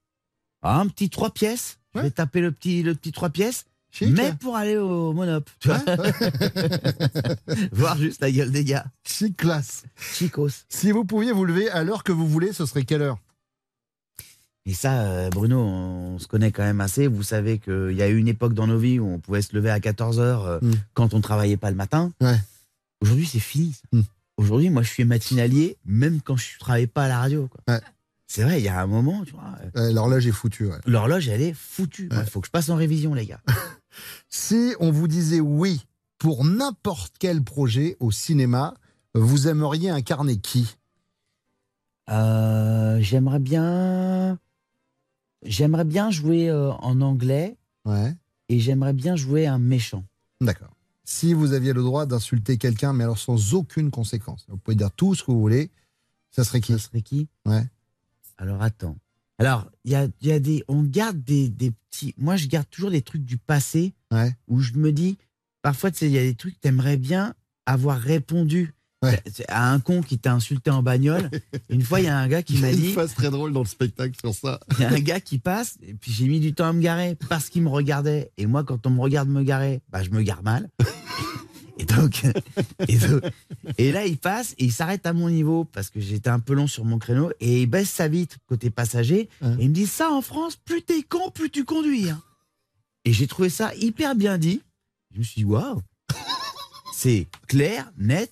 Ah, 0.63 0.81
un 0.81 0.89
petit 0.89 1.11
trois 1.11 1.31
pièces? 1.33 1.79
Je 1.95 2.01
vais 2.01 2.11
taper 2.11 2.41
le 2.41 2.51
petit, 2.53 2.83
le 2.83 2.95
petit 2.95 3.13
trois 3.13 3.29
pièces. 3.31 3.67
Mais 4.01 4.33
pour 4.35 4.57
aller 4.57 4.77
au 4.77 5.13
Monop. 5.13 5.49
tu 5.61 5.69
vois. 5.69 5.83
Voir 7.73 7.97
juste 7.99 8.21
la 8.21 8.31
gueule 8.31 8.51
des 8.51 8.65
gars. 8.65 8.87
Chic 9.05 9.37
classe. 9.37 9.85
Chicos. 10.15 10.49
Si 10.69 10.91
vous 10.93 11.05
pouviez 11.05 11.33
vous 11.33 11.45
lever 11.45 11.69
à 11.71 11.85
l'heure 11.85 12.05
que 12.05 12.13
vous 12.13 12.27
voulez, 12.27 12.53
ce 12.53 12.67
serait 12.67 12.85
quelle 12.85 13.03
heure? 13.03 13.19
Et 14.65 14.75
ça, 14.75 15.03
euh, 15.03 15.29
Bruno, 15.31 15.59
on 15.61 16.19
se 16.19 16.27
connaît 16.29 16.53
quand 16.53 16.63
même 16.63 16.81
assez. 16.81 17.09
Vous 17.09 17.23
savez 17.25 17.59
qu'il 17.59 17.93
y 17.95 18.03
a 18.03 18.09
eu 18.09 18.17
une 18.17 18.29
époque 18.29 18.55
dans 18.55 18.67
nos 18.69 18.79
vies 18.79 18.99
où 19.01 19.09
on 19.09 19.19
pouvait 19.19 19.43
se 19.43 19.55
lever 19.57 19.71
à 19.71 19.81
14h 19.81 20.61
quand 20.95 21.15
on 21.15 21.21
travaillait 21.21 21.57
pas 21.57 21.71
le 21.71 21.77
matin. 21.77 22.13
Aujourd'hui, 23.01 23.27
c'est 23.27 23.41
fini. 23.41 23.73
ça. 23.73 23.99
Aujourd'hui, 24.37 24.71
moi, 24.71 24.83
je 24.83 24.89
suis 24.89 25.05
matinalier, 25.05 25.77
même 25.85 26.21
quand 26.23 26.37
je 26.37 26.55
ne 26.55 26.59
travaillais 26.61 26.87
pas 26.87 27.05
à 27.05 27.09
la 27.09 27.19
radio. 27.19 27.49
quoi. 27.49 27.81
C'est 28.29 28.45
vrai, 28.45 28.61
il 28.61 28.65
y 28.65 28.69
a 28.69 28.81
un 28.81 28.87
moment, 28.87 29.25
tu 29.27 29.33
vois. 29.33 29.43
Euh, 29.77 29.93
L'horloge 29.93 30.27
est 30.27 30.33
foutue. 30.33 30.67
ouais. 30.67 30.79
L'horloge, 30.87 31.29
elle 31.29 31.43
est 31.43 31.53
foutue. 31.55 32.09
Il 32.11 32.25
faut 32.31 32.41
que 32.41 32.47
je 32.47 32.51
passe 32.53 32.71
en 32.71 32.77
révision, 32.77 33.13
les 33.15 33.27
gars. 33.27 33.41
Si 34.29 34.75
on 34.81 34.91
vous 34.91 35.09
disait 35.09 35.41
oui 35.41 35.85
pour 36.19 36.45
n'importe 36.45 37.15
quel 37.19 37.43
projet 37.43 37.97
au 38.01 38.11
cinéma, 38.11 38.75
vous 39.15 39.49
aimeriez 39.49 39.91
incarner 39.91 40.39
qui? 40.39 40.77
Euh, 42.11 42.99
j'aimerais 43.01 43.39
bien. 43.39 44.39
J'aimerais 45.45 45.85
bien 45.85 46.11
jouer 46.11 46.49
euh, 46.49 46.71
en 46.73 47.01
anglais. 47.01 47.57
Ouais. 47.85 48.15
Et 48.49 48.61
j'aimerais 48.61 48.93
bien 48.93 49.17
jouer 49.17 49.47
un 49.47 49.59
méchant. 49.59 50.05
D'accord. 50.41 50.77
Si 51.05 51.35
vous 51.35 51.53
aviez 51.53 51.73
le 51.73 51.83
droit 51.83 52.07
d'insulter 52.07 52.59
quelqu'un, 52.59 52.93
mais 52.93 53.05
alors 53.05 53.19
sans 53.19 53.55
aucune 53.55 53.91
conséquence, 53.91 54.47
vous 54.49 54.57
pouvez 54.57 54.77
dire 54.77 54.91
tout 54.93 55.15
ce 55.15 55.23
que 55.23 55.33
vous 55.33 55.41
voulez, 55.41 55.71
ça 56.31 56.45
serait 56.45 56.61
qui? 56.61 56.73
Ça 56.73 56.79
serait 56.79 57.03
qui? 57.03 57.29
Ouais. 57.45 57.65
Alors 58.39 58.63
attends. 58.63 58.97
Alors, 59.39 59.69
il 59.85 59.93
y 59.93 59.95
a, 59.95 60.07
il 60.21 60.29
y 60.29 60.33
a 60.33 60.39
des. 60.41 60.63
On 60.69 60.83
garde 60.83 61.23
des, 61.23 61.49
des 61.49 61.71
petits. 61.91 62.15
Moi, 62.19 62.37
je 62.37 62.47
garde 62.47 62.69
toujours 62.71 62.91
des 62.91 63.03
trucs 63.03 63.25
du 63.25 63.39
passé 63.39 63.95
Ouais. 64.13 64.35
où 64.49 64.61
je 64.61 64.75
me 64.75 64.93
dis. 64.93 65.19
Parfois, 65.63 65.91
tu 65.91 65.99
sais, 65.99 66.07
il 66.07 66.13
y 66.13 66.19
a 66.19 66.23
des 66.23 66.35
trucs 66.35 66.55
que 66.55 66.61
t'aimerais 66.61 66.97
bien 66.97 67.35
avoir 67.67 67.99
répondu 67.99 68.75
à 69.49 69.73
un 69.73 69.81
con 69.81 70.01
qui 70.03 70.19
t'a 70.19 70.33
insulté 70.33 70.71
en 70.71 70.83
bagnole. 70.83 71.29
Une 71.71 71.83
fois, 71.83 72.01
il 72.01 72.05
y 72.05 72.09
a 72.09 72.17
un 72.17 72.29
gars 72.29 72.43
qui 72.43 72.55
Il 72.55 72.61
y 72.61 72.63
a 72.63 72.67
m'a 72.67 72.73
une 72.73 72.79
dit. 72.81 72.93
phase 72.93 73.15
très 73.15 73.31
drôle 73.31 73.53
dans 73.53 73.61
le 73.63 73.67
spectacle 73.67 74.15
sur 74.21 74.33
ça. 74.35 74.61
Il 74.73 74.81
y 74.83 74.85
a 74.85 74.91
un 74.91 75.01
gars 75.01 75.21
qui 75.21 75.39
passe, 75.39 75.77
et 75.83 75.95
puis 75.95 76.13
j'ai 76.13 76.27
mis 76.29 76.39
du 76.41 76.55
temps 76.55 76.67
à 76.69 76.73
me 76.73 76.81
garer 76.81 77.17
parce 77.29 77.49
qu'il 77.49 77.63
me 77.63 77.69
regardait. 77.69 78.31
Et 78.37 78.47
moi, 78.47 78.63
quand 78.65 78.87
on 78.87 78.91
me 78.91 79.01
regarde 79.01 79.29
me 79.29 79.43
garer, 79.43 79.81
bah, 79.91 80.03
je 80.05 80.11
me 80.11 80.23
gare 80.23 80.43
mal. 80.45 80.69
Et 81.79 81.85
donc, 81.85 82.23
et, 82.89 82.97
donc- 82.99 83.23
et 83.79 83.93
là, 83.93 84.05
il 84.07 84.19
passe 84.19 84.53
et 84.59 84.65
il 84.65 84.73
s'arrête 84.73 85.07
à 85.07 85.13
mon 85.13 85.31
niveau 85.31 85.65
parce 85.65 85.91
que 85.91 86.01
j'étais 86.01 86.31
un 86.31 86.41
peu 86.41 86.55
long 86.55 86.67
sur 86.67 86.85
mon 86.85 86.99
créneau 86.99 87.31
et 87.41 87.63
il 87.63 87.67
baisse 87.67 87.91
sa 87.91 88.09
vitre 88.09 88.37
côté 88.47 88.71
passager. 88.71 89.29
Et 89.43 89.47
il 89.61 89.69
me 89.71 89.75
dit 89.75 89.87
Ça, 89.87 90.11
en 90.11 90.23
France, 90.23 90.57
plus 90.57 90.83
t'es 90.83 91.03
con, 91.03 91.31
plus 91.31 91.51
tu 91.51 91.65
conduis. 91.65 92.11
hein. 92.11 92.23
Et 93.05 93.13
j'ai 93.13 93.27
trouvé 93.27 93.49
ça 93.49 93.75
hyper 93.75 94.15
bien 94.15 94.39
dit. 94.39 94.63
Je 95.13 95.19
me 95.19 95.25
suis 95.25 95.41
dit 95.41 95.45
Waouh 95.45 95.81
C'est 96.95 97.27
clair, 97.49 97.91
net, 97.99 98.31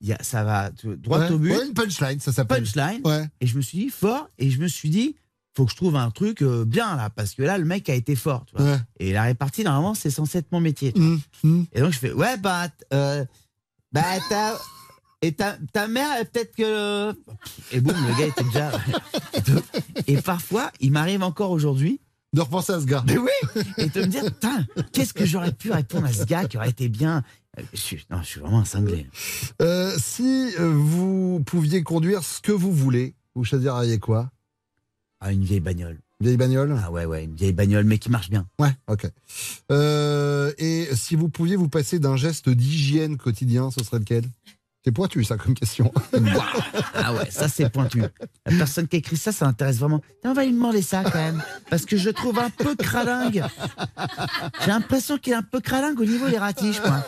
il 0.00 0.08
y 0.08 0.12
a, 0.12 0.22
ça 0.22 0.44
va 0.44 0.70
droit 0.70 1.20
Ouais, 1.20 1.30
au 1.30 1.38
but. 1.38 1.52
ouais, 1.52 1.66
une 1.66 1.74
punchline, 1.74 2.20
ça 2.20 2.32
s'appelle. 2.32 2.64
Punchline. 2.64 3.00
Ouais. 3.04 3.28
Et 3.40 3.46
je 3.46 3.56
me 3.56 3.62
suis 3.62 3.78
dit 3.78 3.88
fort 3.90 4.28
et 4.38 4.50
je 4.50 4.60
me 4.60 4.68
suis 4.68 4.90
dit 4.90 5.14
faut 5.56 5.64
que 5.66 5.72
je 5.72 5.76
trouve 5.76 5.96
un 5.96 6.10
truc 6.10 6.42
euh, 6.42 6.64
bien 6.64 6.96
là 6.96 7.10
parce 7.10 7.34
que 7.34 7.42
là 7.42 7.58
le 7.58 7.64
mec 7.64 7.88
a 7.88 7.94
été 7.94 8.14
fort 8.16 8.44
tu 8.46 8.56
vois. 8.56 8.64
Ouais. 8.72 8.78
et 8.98 9.12
la 9.12 9.24
répartie 9.24 9.64
normalement 9.64 9.94
c'est 9.94 10.10
censé 10.10 10.38
être 10.38 10.52
mon 10.52 10.60
métier 10.60 10.92
tu 10.92 11.00
Mmh, 11.00 11.16
vois. 11.42 11.64
et 11.72 11.80
donc 11.80 11.92
je 11.92 11.98
fais 11.98 12.12
ouais 12.12 12.36
bah 12.36 12.68
euh, 12.92 13.24
bah 13.92 14.02
ta 14.28 14.56
et 15.22 15.32
ta, 15.32 15.56
ta 15.72 15.86
mère 15.88 16.18
peut-être 16.30 16.54
que 16.54 17.12
et 17.72 17.80
boum 17.80 17.94
le 17.96 18.18
gars 18.18 18.26
était 18.26 18.44
déjà 18.44 18.70
et, 20.06 20.16
parfois 20.22 20.70
il 20.80 20.92
m'arrive 20.92 21.22
encore 21.22 21.50
aujourd'hui 21.50 22.00
de 22.32 22.40
repenser 22.40 22.72
à 22.72 22.80
ce 22.80 22.86
gars 22.86 23.02
mais 23.06 23.18
oui 23.18 23.62
et 23.76 23.88
de 23.88 24.00
me 24.02 24.06
dire 24.06 24.24
putain 24.24 24.64
qu'est-ce 24.92 25.12
que 25.12 25.26
j'aurais 25.26 25.52
pu 25.52 25.72
répondre 25.72 26.06
à 26.06 26.12
ce 26.12 26.24
gars 26.24 26.44
qui 26.46 26.56
aurait 26.56 26.70
été 26.70 26.88
bien 26.88 27.22
Euh, 27.58 27.62
je 27.74 27.78
suis, 27.80 28.06
non 28.10 28.22
je 28.22 28.26
suis 28.28 28.40
vraiment 28.40 28.60
un 28.60 28.64
cinglé 28.64 29.06
Euh, 29.60 29.92
si 29.98 30.52
euh, 30.60 30.72
vous 30.72 31.42
pouviez 31.44 31.82
conduire 31.82 32.22
ce 32.22 32.40
que 32.40 32.52
vous 32.52 32.72
voulez, 32.72 33.16
vous 33.34 33.42
choisiriez 33.44 33.98
quoi? 33.98 34.30
Ah, 35.20 35.32
une 35.32 35.44
vieille 35.44 35.60
bagnole. 35.60 35.98
Vieille 36.20 36.36
bagnole? 36.38 36.74
Ah 36.82 36.90
ouais, 36.90 37.04
ouais, 37.04 37.24
une 37.24 37.34
vieille 37.34 37.52
bagnole, 37.52 37.84
mais 37.84 37.98
qui 37.98 38.10
marche 38.10 38.30
bien. 38.30 38.46
Ouais, 38.58 38.72
ok. 38.88 39.06
Euh, 39.70 40.52
et 40.58 40.88
si 40.94 41.14
vous 41.14 41.28
pouviez 41.28 41.56
vous 41.56 41.68
passer 41.68 41.98
d'un 41.98 42.16
geste 42.16 42.48
d'hygiène 42.48 43.16
quotidien, 43.18 43.70
ce 43.70 43.84
serait 43.84 43.98
lequel? 43.98 44.24
C'est 44.82 44.92
pointu, 44.92 45.22
ça, 45.24 45.36
comme 45.36 45.52
question. 45.54 45.92
Ah 46.94 47.12
ouais, 47.12 47.30
ça 47.30 47.48
c'est 47.48 47.68
pointu. 47.68 48.00
La 48.46 48.56
personne 48.56 48.88
qui 48.88 48.96
écrit 48.96 49.18
ça, 49.18 49.30
ça 49.30 49.46
intéresse 49.46 49.76
vraiment. 49.76 50.00
On 50.24 50.32
va 50.32 50.44
lui 50.44 50.52
demander 50.52 50.80
ça 50.80 51.02
quand 51.04 51.18
même. 51.18 51.42
Parce 51.68 51.84
que 51.84 51.98
je 51.98 52.08
trouve 52.08 52.38
un 52.38 52.48
peu 52.48 52.74
cralingue. 52.76 53.44
J'ai 54.62 54.68
l'impression 54.70 55.18
qu'il 55.18 55.34
est 55.34 55.36
un 55.36 55.42
peu 55.42 55.60
cralingue 55.60 56.00
au 56.00 56.04
niveau 56.06 56.28
des 56.30 56.38
ratiches, 56.38 56.80
quoi. 56.80 57.04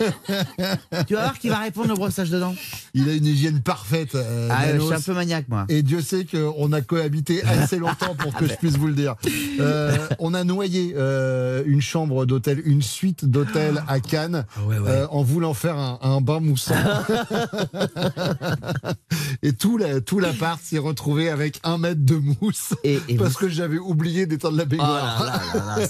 Tu 1.07 1.15
vas 1.15 1.21
voir 1.23 1.39
qu'il 1.39 1.49
va 1.51 1.59
répondre 1.61 1.93
au 1.95 1.97
brossage 1.97 2.29
de 2.29 2.39
dents. 2.39 2.55
Il 2.93 3.09
a 3.09 3.15
une 3.15 3.25
hygiène 3.25 3.61
parfaite. 3.63 4.15
euh, 4.17 4.49
Ah, 4.51 4.75
je 4.75 4.79
suis 4.81 4.93
un 4.95 5.01
peu 5.01 5.15
maniaque, 5.15 5.49
moi. 5.49 5.65
Et 5.71 5.83
Dieu 5.83 6.03
sait 6.03 6.27
qu'on 6.27 6.73
a 6.73 6.83
cohabité 6.83 7.43
assez 7.43 7.79
longtemps 7.79 8.15
pour 8.17 8.35
que 8.35 8.47
je 8.47 8.55
puisse 8.55 8.77
vous 8.77 8.89
le 8.89 8.95
dire. 8.95 9.15
Euh, 9.61 9.97
on 10.19 10.35
a 10.35 10.45
noyé 10.45 10.93
euh, 10.97 11.63
une 11.65 11.81
chambre 11.81 12.27
d'hôtel, 12.27 12.61
une 12.67 12.83
suite 12.83 13.25
d'hôtel 13.25 13.83
à 13.89 13.99
Cannes, 14.01 14.45
en 15.11 15.23
voulant 15.23 15.55
faire 15.55 15.79
un, 15.79 15.99
un 16.03 16.21
bain 16.21 16.41
moussant. 16.41 16.75
et 19.43 19.53
tout 19.53 19.77
la, 19.79 20.01
tout 20.01 20.19
l'appart 20.19 20.61
s'est 20.63 20.79
retrouvé 20.79 21.29
avec 21.29 21.61
un 21.65 21.79
mètre 21.79 22.01
de 22.05 22.17
mousse 22.17 22.75
parce 23.19 23.37
que 23.37 23.49
j'avais 23.49 23.79
oublié 23.79 24.27
d'éteindre 24.27 24.57
la 24.57 24.65
baignoire. 24.65 25.25
Oh 25.79 25.81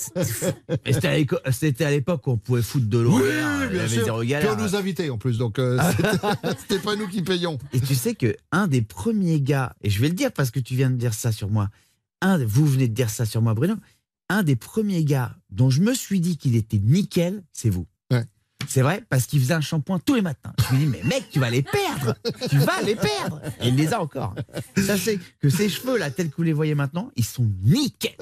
c'était 1.52 1.84
à 1.84 1.90
l'époque 1.90 2.26
où 2.26 2.30
on 2.32 2.36
pouvait 2.38 2.62
foutre 2.62 2.86
de 2.86 2.98
l'eau. 2.98 3.18
Oui, 3.18 3.68
bien 3.70 3.88
sûr. 3.88 4.04
zéro 4.04 4.20
Puis 4.20 4.34
on 4.50 4.56
nous 4.56 4.74
invitait 4.76 5.10
en 5.10 5.18
plus, 5.18 5.38
donc 5.38 5.58
euh, 5.58 5.78
c'était- 5.96 6.56
c'était 6.60 6.78
pas 6.78 6.96
nous 6.96 7.08
qui 7.08 7.22
payons. 7.22 7.58
Et 7.72 7.80
tu 7.80 7.94
sais 7.94 8.14
que 8.14 8.36
un 8.50 8.66
des 8.66 8.82
premiers 8.82 9.40
gars, 9.40 9.74
et 9.82 9.90
je 9.90 10.00
vais 10.00 10.08
le 10.08 10.14
dire 10.14 10.32
parce 10.32 10.50
que 10.50 10.60
tu 10.60 10.74
viens 10.74 10.90
de 10.90 10.96
dire 10.96 11.14
ça 11.14 11.32
sur 11.32 11.48
moi, 11.50 11.68
un, 12.20 12.44
vous 12.44 12.66
venez 12.66 12.88
de 12.88 12.94
dire 12.94 13.10
ça 13.10 13.26
sur 13.26 13.42
moi, 13.42 13.54
Bruno, 13.54 13.74
un 14.28 14.42
des 14.42 14.56
premiers 14.56 15.04
gars 15.04 15.36
dont 15.50 15.70
je 15.70 15.82
me 15.82 15.92
suis 15.94 16.20
dit 16.20 16.36
qu'il 16.36 16.56
était 16.56 16.78
nickel, 16.78 17.42
c'est 17.52 17.70
vous. 17.70 17.86
C'est 18.68 18.82
vrai, 18.82 19.02
parce 19.08 19.26
qu'il 19.26 19.40
faisait 19.40 19.54
un 19.54 19.60
shampoing 19.60 19.98
tous 19.98 20.14
les 20.14 20.22
matins. 20.22 20.52
Je 20.68 20.74
me 20.74 20.80
dis, 20.80 20.86
mais 20.86 21.02
mec, 21.04 21.24
tu 21.30 21.38
vas 21.38 21.50
les 21.50 21.62
perdre 21.62 22.14
Tu 22.48 22.58
vas 22.58 22.80
les 22.82 22.94
perdre 22.94 23.40
Et 23.60 23.68
il 23.68 23.76
les 23.76 23.92
a 23.92 24.00
encore. 24.00 24.34
Sachez 24.76 25.18
que 25.40 25.48
ces 25.48 25.68
cheveux, 25.68 25.98
là, 25.98 26.10
tels 26.10 26.30
que 26.30 26.36
vous 26.36 26.42
les 26.42 26.52
voyez 26.52 26.74
maintenant, 26.74 27.10
ils 27.16 27.24
sont 27.24 27.48
nickel 27.62 28.12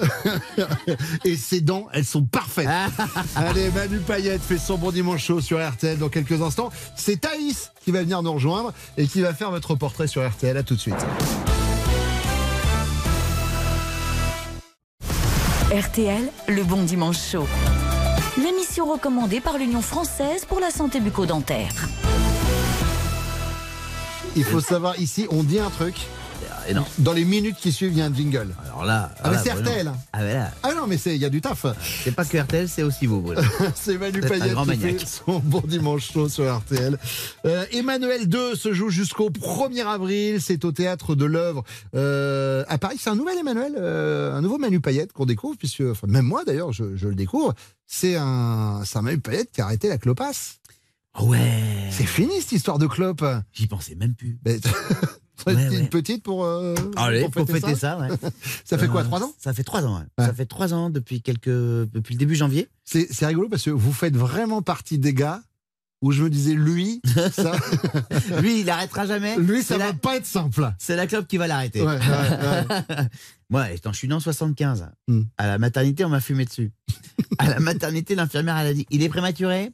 Et 1.25 1.35
ses 1.35 1.61
dents, 1.61 1.87
elles 1.93 2.05
sont 2.05 2.23
parfaites. 2.23 2.67
Allez, 3.35 3.69
Manu 3.71 3.99
Payette 3.99 4.41
fait 4.41 4.57
son 4.57 4.77
bon 4.77 4.91
dimanche 4.91 5.25
chaud 5.25 5.41
sur 5.41 5.65
RTL 5.65 5.97
dans 5.97 6.09
quelques 6.09 6.41
instants. 6.41 6.71
C'est 6.95 7.21
Thaïs 7.21 7.71
qui 7.83 7.91
va 7.91 8.01
venir 8.01 8.21
nous 8.21 8.33
rejoindre 8.33 8.73
et 8.97 9.07
qui 9.07 9.21
va 9.21 9.33
faire 9.33 9.51
votre 9.51 9.75
portrait 9.75 10.07
sur 10.07 10.27
RTL. 10.27 10.57
À 10.57 10.63
tout 10.63 10.75
de 10.75 10.79
suite. 10.79 10.95
RTL, 15.71 16.29
le 16.49 16.63
bon 16.63 16.83
dimanche 16.83 17.17
chaud. 17.31 17.47
Recommandée 18.79 19.41
par 19.41 19.57
l'Union 19.57 19.81
française 19.81 20.45
pour 20.45 20.61
la 20.61 20.71
santé 20.71 21.01
bucco-dentaire. 21.01 21.73
Il 24.37 24.45
faut 24.45 24.61
savoir, 24.61 24.97
ici, 24.97 25.27
on 25.29 25.43
dit 25.43 25.59
un 25.59 25.69
truc. 25.69 25.95
Dans 26.99 27.13
les 27.13 27.25
minutes 27.25 27.57
qui 27.57 27.71
suivent, 27.71 27.91
il 27.91 27.97
y 27.97 28.01
a 28.01 28.05
un 28.05 28.13
jingle. 28.13 28.53
Alors 28.65 28.85
là. 28.85 29.13
Ah, 29.23 29.31
mais 29.31 29.37
c'est. 29.43 29.51
RTL. 29.51 29.91
Ah, 30.13 30.19
mais 30.21 30.33
là. 30.33 30.51
Ah 30.63 30.73
non, 30.73 30.87
mais 30.87 30.97
il 30.97 31.17
y 31.17 31.25
a 31.25 31.29
du 31.29 31.41
taf. 31.41 31.65
C'est 32.03 32.11
pas 32.13 32.25
que 32.25 32.37
RTL, 32.37 32.67
c'est 32.67 32.83
aussi 32.83 33.05
vous, 33.05 33.21
Bruno. 33.21 33.41
c'est 33.75 33.97
Manu 33.97 34.21
grand 34.21 34.63
qui 34.63 34.67
maniaque. 34.67 34.99
fait 34.99 35.05
son 35.05 35.39
bon 35.39 35.63
dimanche 35.65 36.11
chaud 36.11 36.29
sur 36.29 36.53
RTL. 36.53 36.97
Euh, 37.45 37.65
Emmanuel 37.71 38.27
2 38.27 38.55
se 38.55 38.73
joue 38.73 38.89
jusqu'au 38.89 39.29
1er 39.29 39.85
avril. 39.85 40.41
C'est 40.41 40.65
au 40.65 40.71
théâtre 40.71 41.15
de 41.15 41.25
l'œuvre 41.25 41.63
euh, 41.95 42.63
à 42.67 42.77
Paris. 42.77 42.97
C'est 42.99 43.09
un 43.09 43.15
nouvel 43.15 43.37
Emmanuel, 43.37 43.73
euh, 43.77 44.35
un 44.35 44.41
nouveau 44.41 44.57
Manu 44.57 44.79
Payette 44.79 45.13
qu'on 45.13 45.25
découvre, 45.25 45.57
puisque 45.57 45.81
enfin, 45.81 46.07
même 46.07 46.25
moi 46.25 46.43
d'ailleurs, 46.45 46.71
je, 46.71 46.95
je 46.95 47.07
le 47.07 47.15
découvre. 47.15 47.53
C'est 47.87 48.15
un, 48.15 48.81
un 48.93 49.01
Manu 49.01 49.19
Payette 49.19 49.51
qui 49.51 49.61
a 49.61 49.65
arrêté 49.65 49.89
la 49.89 49.97
clopasse. 49.97 50.59
Ouais. 51.19 51.89
C'est 51.91 52.05
fini 52.05 52.39
cette 52.39 52.53
histoire 52.53 52.79
de 52.79 52.87
clope. 52.87 53.25
J'y 53.51 53.67
pensais 53.67 53.95
même 53.95 54.13
plus. 54.13 54.39
Mais, 54.45 54.59
Ouais, 55.47 55.75
une 55.79 55.89
petite 55.89 56.23
pour, 56.23 56.43
euh, 56.45 56.75
Allez, 56.95 57.21
pour 57.21 57.31
pour 57.31 57.47
fêter 57.47 57.75
ça, 57.75 57.97
ouais. 57.97 58.07
ça 58.65 58.77
fait 58.77 58.87
quoi, 58.87 59.01
Euh, 59.01 59.05
trois 59.05 59.23
ans 59.23 59.33
Ça 59.39 59.53
fait 59.53 59.63
trois 59.63 59.85
ans. 59.85 60.03
Ça 60.19 60.33
fait 60.33 60.45
trois 60.45 60.73
ans 60.73 60.89
depuis 60.89 61.21
quelques, 61.21 61.47
depuis 61.49 62.13
le 62.13 62.19
début 62.19 62.35
janvier. 62.35 62.67
C'est 62.85 63.25
rigolo 63.25 63.49
parce 63.49 63.63
que 63.63 63.69
vous 63.71 63.93
faites 63.93 64.15
vraiment 64.15 64.61
partie 64.61 64.97
des 64.97 65.13
gars 65.13 65.41
où 66.03 66.11
je 66.11 66.23
me 66.23 66.29
disais, 66.31 66.53
lui, 66.53 66.99
ça, 67.31 67.51
Lui, 68.41 68.61
il 68.61 68.69
arrêtera 68.71 69.05
jamais. 69.05 69.37
lui, 69.37 69.61
ça 69.61 69.77
va 69.77 69.87
la- 69.87 69.93
pas 69.93 70.15
être 70.17 70.25
simple. 70.25 70.71
C'est 70.79 70.95
la 70.95 71.05
clope 71.05 71.27
qui 71.27 71.37
va 71.37 71.45
l'arrêter. 71.45 71.83
Ouais. 71.83 71.99
Moi, 73.51 73.69
étant, 73.71 73.91
je 73.91 73.97
suis 73.97 74.07
né 74.07 74.13
en 74.15 74.19
75. 74.19 74.87
Hmm. 75.07 75.21
À 75.37 75.45
la 75.47 75.57
maternité, 75.59 76.03
on 76.05 76.09
m'a 76.09 76.19
fumé 76.21 76.45
dessus. 76.45 76.71
à 77.37 77.49
la 77.49 77.59
maternité, 77.59 78.15
l'infirmière, 78.15 78.57
elle 78.57 78.67
a 78.67 78.73
dit 78.73 78.87
Il 78.89 79.03
est 79.03 79.09
prématuré? 79.09 79.71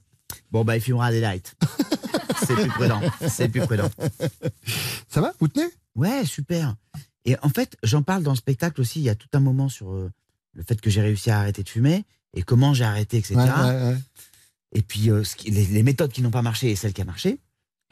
Bon, 0.52 0.66
bah, 0.66 0.76
il 0.76 0.82
fumera 0.82 1.12
des 1.12 1.22
lights. 1.22 1.56
C'est 2.48 2.56
plus 2.56 2.70
prudent. 2.70 3.02
C'est 3.28 3.50
plus 3.50 3.62
prudent. 3.62 3.90
Ça 5.10 5.22
va? 5.22 5.34
Vous 5.40 5.48
tenez? 5.48 5.68
Ouais, 5.96 6.26
super. 6.26 6.76
Et 7.26 7.36
en 7.42 7.50
fait, 7.50 7.76
j'en 7.84 8.04
parle 8.04 8.24
dans 8.24 8.32
le 8.32 8.38
spectacle 8.38 8.80
aussi. 8.82 9.00
Il 9.00 9.04
y 9.04 9.10
a 9.10 9.16
tout 9.16 9.28
un 9.34 9.40
moment 9.40 9.70
sur 9.70 9.92
euh, 9.94 10.10
le 10.54 10.64
fait 10.64 10.80
que 10.80 10.90
j'ai 10.90 11.02
réussi 11.02 11.30
à 11.32 11.40
arrêter 11.40 11.64
de 11.64 11.70
fumer 11.70 12.06
et 12.34 12.44
comment 12.44 12.74
j'ai 12.74 12.84
arrêté, 12.86 13.18
etc. 13.18 13.36
Ouais, 13.36 13.44
ouais, 13.44 13.82
ouais. 13.92 13.98
Et 14.74 14.82
puis, 14.82 15.10
euh, 15.10 15.24
ce 15.24 15.36
qui- 15.36 15.52
les, 15.52 15.66
les 15.66 15.84
méthodes 15.84 16.12
qui 16.12 16.22
n'ont 16.22 16.32
pas 16.32 16.42
marché 16.42 16.72
et 16.72 16.76
celles 16.76 16.94
qui 16.94 17.02
ont 17.02 17.06
marché. 17.06 17.40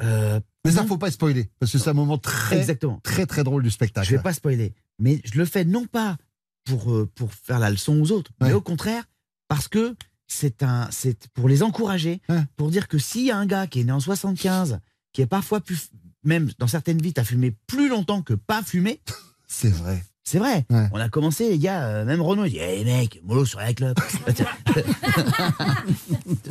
Euh, 0.01 0.39
Mais 0.65 0.71
ça, 0.71 0.85
faut 0.85 0.97
pas 0.97 1.09
spoiler, 1.09 1.49
parce 1.59 1.71
que 1.71 1.77
c'est 1.77 1.89
un 1.89 1.93
moment 1.93 2.17
très, 2.17 2.59
Exactement. 2.59 2.99
très, 3.01 3.25
très 3.25 3.43
drôle 3.45 3.63
du 3.63 3.71
spectacle. 3.71 4.05
Je 4.07 4.15
vais 4.17 4.21
pas 4.21 4.33
spoiler, 4.33 4.73
mais 4.99 5.21
je 5.23 5.37
le 5.37 5.45
fais 5.45 5.63
non 5.63 5.85
pas 5.85 6.17
pour, 6.65 7.07
pour 7.15 7.33
faire 7.33 7.59
la 7.59 7.69
leçon 7.69 8.01
aux 8.01 8.11
autres, 8.11 8.31
mais 8.41 8.51
au 8.51 8.59
contraire 8.61 9.03
parce 9.47 9.67
que 9.69 9.95
c'est 10.27 10.63
un 10.63 10.87
c'est 10.91 11.27
pour 11.33 11.49
les 11.49 11.63
encourager, 11.63 12.21
pour 12.55 12.69
dire 12.71 12.87
que 12.87 12.97
s'il 12.97 13.25
y 13.25 13.31
a 13.31 13.37
un 13.37 13.45
gars 13.45 13.67
qui 13.67 13.81
est 13.81 13.83
né 13.83 13.91
en 13.91 13.99
75, 13.99 14.79
qui 15.13 15.21
est 15.21 15.27
parfois 15.27 15.61
plus 15.61 15.89
même 16.23 16.49
dans 16.59 16.67
certaines 16.67 17.01
vies, 17.01 17.13
t'as 17.13 17.23
fumé 17.23 17.55
plus 17.67 17.87
longtemps 17.87 18.21
que 18.21 18.33
pas 18.33 18.63
fumé. 18.63 18.99
C'est 19.47 19.69
vrai. 19.69 20.03
C'est 20.27 20.39
vrai. 20.39 20.65
On 20.91 20.99
a 20.99 21.07
commencé, 21.07 21.51
les 21.51 21.59
gars, 21.59 21.85
euh, 21.85 22.03
même 22.03 22.19
Renaud, 22.19 22.45
il 22.45 22.53
dit 22.53 22.57
Hey 22.57 22.83
mec, 22.83 23.21
mollo 23.23 23.45
sur 23.45 23.59
la 23.59 23.75
clope. 23.75 23.99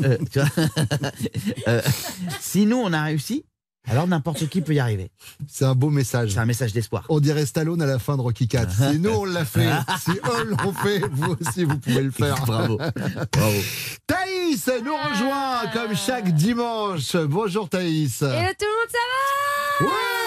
Euh, 0.03 0.18
tu 0.31 0.39
vois 0.39 0.49
Euh, 1.68 1.83
si 2.41 2.66
nous, 2.66 2.77
on 2.77 2.93
a 2.93 3.03
réussi, 3.03 3.45
alors 3.87 4.07
n'importe 4.07 4.49
qui 4.49 4.61
peut 4.61 4.74
y 4.74 4.78
arriver. 4.78 5.11
C'est 5.49 5.64
un 5.64 5.74
beau 5.74 5.91
message. 5.91 6.32
C'est 6.32 6.39
un 6.39 6.47
message 6.47 6.72
d'espoir. 6.72 7.05
On 7.09 7.20
dirait 7.20 7.47
Stallone 7.47 7.82
à 7.82 7.87
la 7.87 7.99
fin 7.99 8.16
de 8.16 8.22
Rocky 8.22 8.49
4. 8.49 8.72
Si 8.95 8.99
nous, 8.99 9.11
on 9.11 9.24
l'a 9.24 9.45
fait, 9.45 9.70
si 10.01 10.11
eux 10.11 10.45
l'ont 10.45 10.72
fait, 10.72 11.03
vous 11.11 11.37
aussi, 11.41 11.64
vous 11.64 11.78
pouvez 11.78 12.03
le 12.03 12.11
faire. 12.11 12.35
Bravo. 12.47 12.76
Bravo. 12.76 13.61
Thaïs 14.07 14.70
nous 14.85 14.97
rejoint 14.97 15.66
comme 15.72 15.95
chaque 15.97 16.35
dimanche. 16.35 17.16
Bonjour 17.16 17.68
Thaïs. 17.68 18.22
Et 18.22 18.55
tout 18.59 18.66
le 18.66 18.74
monde, 18.74 18.91
ça 18.91 19.87
va? 19.87 20.24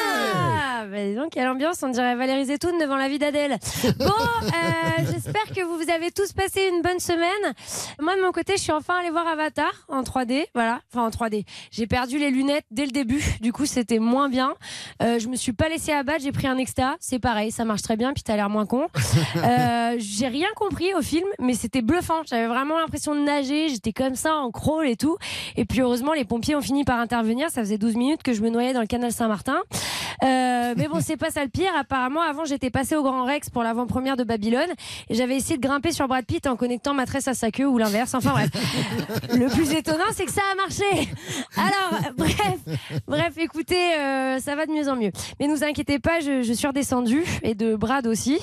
Ah, 0.79 0.85
bah, 0.85 0.97
dis 1.03 1.15
donc, 1.15 1.31
quelle 1.31 1.47
ambiance, 1.47 1.81
on 1.81 1.89
dirait 1.89 2.15
Valérie 2.15 2.45
Zetoun 2.45 2.77
devant 2.77 2.97
la 2.97 3.09
vie 3.09 3.17
d'Adèle. 3.17 3.57
Bon, 3.97 4.05
euh, 4.05 5.05
j'espère 5.11 5.45
que 5.45 5.63
vous 5.63 5.75
vous 5.83 5.89
avez 5.89 6.11
tous 6.11 6.33
passé 6.33 6.69
une 6.71 6.83
bonne 6.83 6.99
semaine. 6.99 7.53
Moi, 7.99 8.15
de 8.15 8.21
mon 8.21 8.31
côté, 8.31 8.57
je 8.57 8.61
suis 8.61 8.71
enfin 8.71 8.99
allée 8.99 9.09
voir 9.09 9.25
Avatar 9.27 9.71
en 9.87 10.03
3D. 10.03 10.45
Voilà, 10.53 10.81
enfin 10.93 11.07
en 11.07 11.09
3D. 11.09 11.45
J'ai 11.71 11.87
perdu 11.87 12.19
les 12.19 12.29
lunettes 12.29 12.65
dès 12.69 12.85
le 12.85 12.91
début, 12.91 13.23
du 13.41 13.51
coup, 13.51 13.65
c'était 13.65 13.97
moins 13.97 14.29
bien. 14.29 14.53
Euh, 15.01 15.17
je 15.17 15.27
me 15.29 15.35
suis 15.35 15.51
pas 15.51 15.67
laissé 15.67 15.91
abattre, 15.93 16.21
j'ai 16.21 16.31
pris 16.31 16.45
un 16.45 16.59
extra. 16.59 16.95
C'est 16.99 17.17
pareil, 17.17 17.51
ça 17.51 17.65
marche 17.65 17.81
très 17.81 17.97
bien, 17.97 18.13
puis 18.13 18.21
t'as 18.21 18.35
l'air 18.35 18.49
moins 18.49 18.67
con. 18.67 18.85
Euh, 19.37 19.95
j'ai 19.99 20.27
rien 20.27 20.47
compris 20.55 20.93
au 20.95 21.01
film, 21.01 21.27
mais 21.39 21.53
c'était 21.53 21.81
bluffant. 21.81 22.21
J'avais 22.25 22.47
vraiment 22.47 22.79
l'impression 22.79 23.13
de 23.15 23.21
nager, 23.21 23.69
j'étais 23.69 23.93
comme 23.93 24.15
ça 24.15 24.35
en 24.35 24.51
crawl 24.51 24.87
et 24.87 24.95
tout. 24.95 25.17
Et 25.55 25.65
puis 25.65 25.81
heureusement, 25.81 26.13
les 26.13 26.25
pompiers 26.25 26.55
ont 26.55 26.61
fini 26.61 26.83
par 26.83 26.99
intervenir. 26.99 27.49
Ça 27.49 27.61
faisait 27.61 27.77
12 27.77 27.95
minutes 27.95 28.23
que 28.23 28.33
je 28.33 28.41
me 28.41 28.49
noyais 28.49 28.73
dans 28.73 28.81
le 28.81 28.87
canal 28.87 29.11
Saint-Martin. 29.11 29.61
Euh, 30.23 30.66
mais 30.75 30.87
bon, 30.87 30.99
c'est 31.01 31.17
pas 31.17 31.29
ça 31.29 31.43
le 31.43 31.49
pire. 31.49 31.71
Apparemment, 31.77 32.21
avant, 32.21 32.45
j'étais 32.45 32.69
passé 32.69 32.95
au 32.95 33.03
Grand 33.03 33.25
Rex 33.25 33.49
pour 33.49 33.63
l'avant-première 33.63 34.17
de 34.17 34.23
Babylone 34.23 34.69
et 35.09 35.15
j'avais 35.15 35.35
essayé 35.35 35.57
de 35.57 35.61
grimper 35.61 35.91
sur 35.91 36.07
Brad 36.07 36.25
Pitt 36.25 36.47
en 36.47 36.55
connectant 36.55 36.93
ma 36.93 37.05
tresse 37.05 37.27
à 37.27 37.33
sa 37.33 37.51
queue 37.51 37.65
ou 37.65 37.77
l'inverse. 37.77 38.13
Enfin 38.13 38.31
bref. 38.31 38.49
Le 39.33 39.47
plus 39.47 39.71
étonnant, 39.73 40.05
c'est 40.13 40.25
que 40.25 40.31
ça 40.31 40.41
a 40.51 40.55
marché. 40.55 41.09
Alors, 41.55 41.93
euh, 41.93 42.11
bref, 42.17 42.79
bref, 43.07 43.33
écoutez, 43.37 43.95
euh, 43.95 44.39
ça 44.39 44.55
va 44.55 44.65
de 44.65 44.71
mieux 44.71 44.89
en 44.89 44.95
mieux. 44.95 45.11
Mais 45.39 45.47
ne 45.47 45.55
vous 45.55 45.63
inquiétez 45.63 45.99
pas, 45.99 46.19
je, 46.19 46.41
je 46.41 46.53
suis 46.53 46.67
redescendue 46.67 47.23
et 47.43 47.55
de 47.55 47.75
Brad 47.75 48.07
aussi 48.07 48.39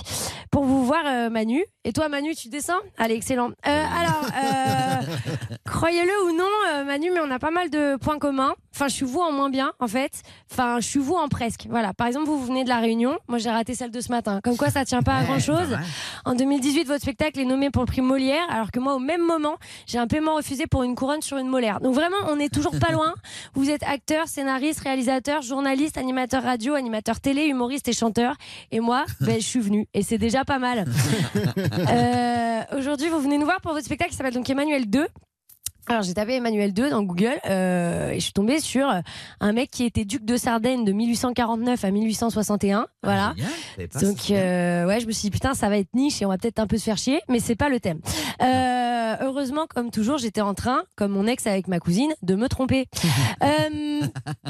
pour 0.50 0.64
vous 0.64 0.84
voir, 0.84 1.02
euh, 1.06 1.30
Manu. 1.30 1.64
Et 1.84 1.92
toi, 1.92 2.08
Manu, 2.08 2.34
tu 2.34 2.48
descends? 2.48 2.80
Allez, 2.96 3.14
excellent. 3.14 3.50
Euh, 3.66 3.84
alors, 3.98 4.22
euh, 4.24 5.54
croyez-le 5.66 6.26
ou 6.26 6.36
non, 6.36 6.44
euh, 6.72 6.84
Manu, 6.84 7.10
mais 7.12 7.20
on 7.20 7.30
a 7.30 7.38
pas 7.38 7.50
mal 7.50 7.70
de 7.70 7.96
points 7.96 8.18
communs. 8.18 8.54
Enfin, 8.74 8.88
je 8.88 8.94
suis 8.94 9.06
vous 9.06 9.20
en 9.20 9.30
moins 9.30 9.50
bien, 9.50 9.72
en 9.78 9.86
fait. 9.86 10.22
Enfin, 10.50 10.80
je 10.80 10.86
suis 10.86 10.98
vous 10.98 11.14
en 11.14 11.28
presque. 11.28 11.66
Voilà. 11.70 11.94
Par 11.94 12.08
exemple, 12.08 12.26
vous, 12.26 12.38
vous 12.38 12.46
venez 12.46 12.64
de 12.64 12.68
la 12.68 12.78
Réunion. 12.80 13.16
Moi, 13.28 13.38
j'ai 13.38 13.50
raté 13.50 13.74
celle 13.74 13.92
de 13.92 14.00
ce 14.00 14.10
matin. 14.10 14.40
Comme 14.42 14.56
quoi, 14.56 14.70
ça 14.70 14.84
tient 14.84 15.02
pas 15.02 15.14
à 15.14 15.24
grand 15.24 15.38
chose. 15.38 15.76
En 16.24 16.34
2018, 16.34 16.86
votre 16.88 17.02
spectacle 17.02 17.38
est 17.38 17.44
nommé 17.44 17.70
pour 17.70 17.82
le 17.82 17.86
prix 17.86 18.00
Molière, 18.00 18.44
alors 18.50 18.70
que 18.72 18.80
moi, 18.80 18.94
au 18.94 18.98
même 18.98 19.22
moment, 19.22 19.56
j'ai 19.86 19.98
un 19.98 20.06
paiement 20.08 20.34
refusé 20.34 20.66
pour 20.66 20.82
une 20.82 20.94
couronne 20.96 21.22
sur 21.22 21.36
une 21.38 21.46
molaire. 21.48 21.80
Donc 21.80 21.94
vraiment, 21.94 22.16
on 22.28 22.38
est 22.40 22.52
toujours 22.52 22.78
pas 22.78 22.92
loin. 22.92 23.14
Vous 23.54 23.70
êtes 23.70 23.82
acteur, 23.84 24.26
scénariste, 24.26 24.80
réalisateur, 24.80 25.42
journaliste, 25.42 25.96
animateur 25.96 26.42
radio, 26.42 26.74
animateur 26.74 27.20
télé, 27.20 27.46
humoriste 27.46 27.86
et 27.88 27.92
chanteur. 27.92 28.34
Et 28.72 28.80
moi, 28.80 29.04
ben, 29.20 29.36
je 29.40 29.46
suis 29.46 29.60
venu. 29.60 29.86
Et 29.94 30.02
c'est 30.02 30.18
déjà 30.18 30.44
pas 30.44 30.58
mal. 30.58 30.84
Euh, 31.88 32.62
Aujourd'hui, 32.76 33.08
vous 33.08 33.20
venez 33.20 33.38
nous 33.38 33.44
voir 33.44 33.60
pour 33.60 33.72
votre 33.72 33.84
spectacle 33.84 34.10
qui 34.10 34.16
s'appelle 34.16 34.34
donc 34.34 34.48
Emmanuel 34.48 34.88
2. 34.88 35.06
Alors 35.88 36.02
j'ai 36.02 36.14
tapé 36.14 36.34
Emmanuel 36.34 36.72
II 36.76 36.90
dans 36.90 37.02
Google 37.02 37.38
euh, 37.46 38.10
et 38.10 38.14
je 38.14 38.24
suis 38.24 38.32
tombée 38.32 38.60
sur 38.60 38.88
un 39.40 39.52
mec 39.52 39.70
qui 39.70 39.84
était 39.84 40.04
duc 40.04 40.24
de 40.24 40.36
Sardaigne 40.36 40.84
de 40.84 40.92
1849 40.92 41.84
à 41.84 41.90
1861. 41.90 42.86
Voilà. 43.02 43.34
Donc 44.00 44.30
euh, 44.30 44.86
ouais, 44.86 45.00
je 45.00 45.06
me 45.06 45.12
suis 45.12 45.28
dit 45.28 45.30
putain 45.30 45.54
ça 45.54 45.68
va 45.68 45.76
être 45.78 45.94
niche 45.94 46.22
et 46.22 46.26
on 46.26 46.30
va 46.30 46.38
peut-être 46.38 46.58
un 46.58 46.66
peu 46.66 46.78
se 46.78 46.84
faire 46.84 46.96
chier, 46.96 47.20
mais 47.28 47.38
c'est 47.38 47.56
pas 47.56 47.68
le 47.68 47.80
thème. 47.80 48.00
Euh, 48.42 49.16
heureusement, 49.20 49.66
comme 49.66 49.90
toujours, 49.90 50.18
j'étais 50.18 50.40
en 50.40 50.54
train, 50.54 50.82
comme 50.96 51.12
mon 51.12 51.26
ex 51.26 51.46
avec 51.46 51.68
ma 51.68 51.80
cousine, 51.80 52.12
de 52.22 52.34
me 52.34 52.48
tromper. 52.48 52.88
Euh, 53.42 54.00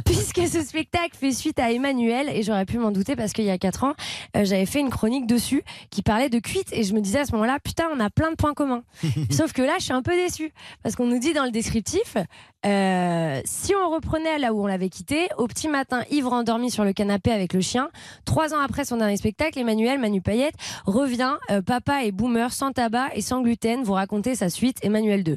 puisque 0.05 0.47
ce 0.47 0.62
spectacle 0.62 1.16
fait 1.18 1.32
suite 1.32 1.59
à 1.59 1.72
Emmanuel 1.72 2.28
et 2.28 2.43
j'aurais 2.43 2.64
pu 2.64 2.78
m'en 2.78 2.93
douter 2.93 3.16
parce 3.16 3.32
qu'il 3.32 3.45
y 3.45 3.51
a 3.51 3.59
4 3.59 3.85
ans, 3.85 3.95
euh, 4.37 4.45
j'avais 4.45 4.66
fait 4.66 4.78
une 4.78 4.91
chronique 4.91 5.26
dessus 5.26 5.64
qui 5.91 6.03
parlait 6.03 6.28
de 6.28 6.39
cuite 6.39 6.68
et 6.72 6.85
je 6.85 6.95
me 6.95 7.01
disais 7.01 7.20
à 7.20 7.24
ce 7.24 7.32
moment-là 7.32 7.59
putain 7.62 7.87
on 7.93 7.99
a 7.99 8.11
plein 8.11 8.30
de 8.30 8.37
points 8.37 8.55
communs. 8.55 8.85
Sauf 9.30 9.53
que 9.53 9.62
là 9.62 9.74
je 9.78 9.85
suis 9.85 9.93
un 9.93 10.03
peu 10.03 10.14
déçue 10.14 10.53
parce 10.82 10.95
qu'on 10.97 11.07
nous 11.07 11.18
dit 11.18 11.24
dans 11.33 11.45
le 11.45 11.51
descriptif 11.51 12.16
euh, 12.66 13.41
si 13.45 13.75
on 13.75 13.91
reprenait 13.91 14.39
là 14.39 14.55
où 14.55 14.62
on 14.62 14.66
l'avait 14.66 14.89
quitté, 14.89 15.29
au 15.37 15.47
petit 15.47 15.68
matin, 15.68 16.03
ivre 16.11 16.33
endormi 16.33 16.70
sur 16.70 16.85
le 16.85 16.93
canapé 16.93 17.31
avec 17.31 17.53
le 17.53 17.61
chien, 17.61 17.91
trois 18.25 18.55
ans 18.55 18.61
après 18.61 18.85
son 18.85 18.97
dernier 18.97 19.16
spectacle, 19.16 19.59
Emmanuel 19.59 19.99
Manu 19.99 20.22
Payette 20.22 20.55
revient, 20.87 21.35
euh, 21.51 21.61
papa 21.61 22.05
et 22.05 22.12
boomer, 22.12 22.53
sans 22.53 22.72
tabac 22.72 23.11
et 23.14 23.20
sans 23.20 23.43
gluten, 23.43 23.83
vous 23.83 23.93
racontez 23.93 24.35
sa 24.35 24.49
suite, 24.49 24.79
Emmanuel 24.83 25.25
2. 25.25 25.37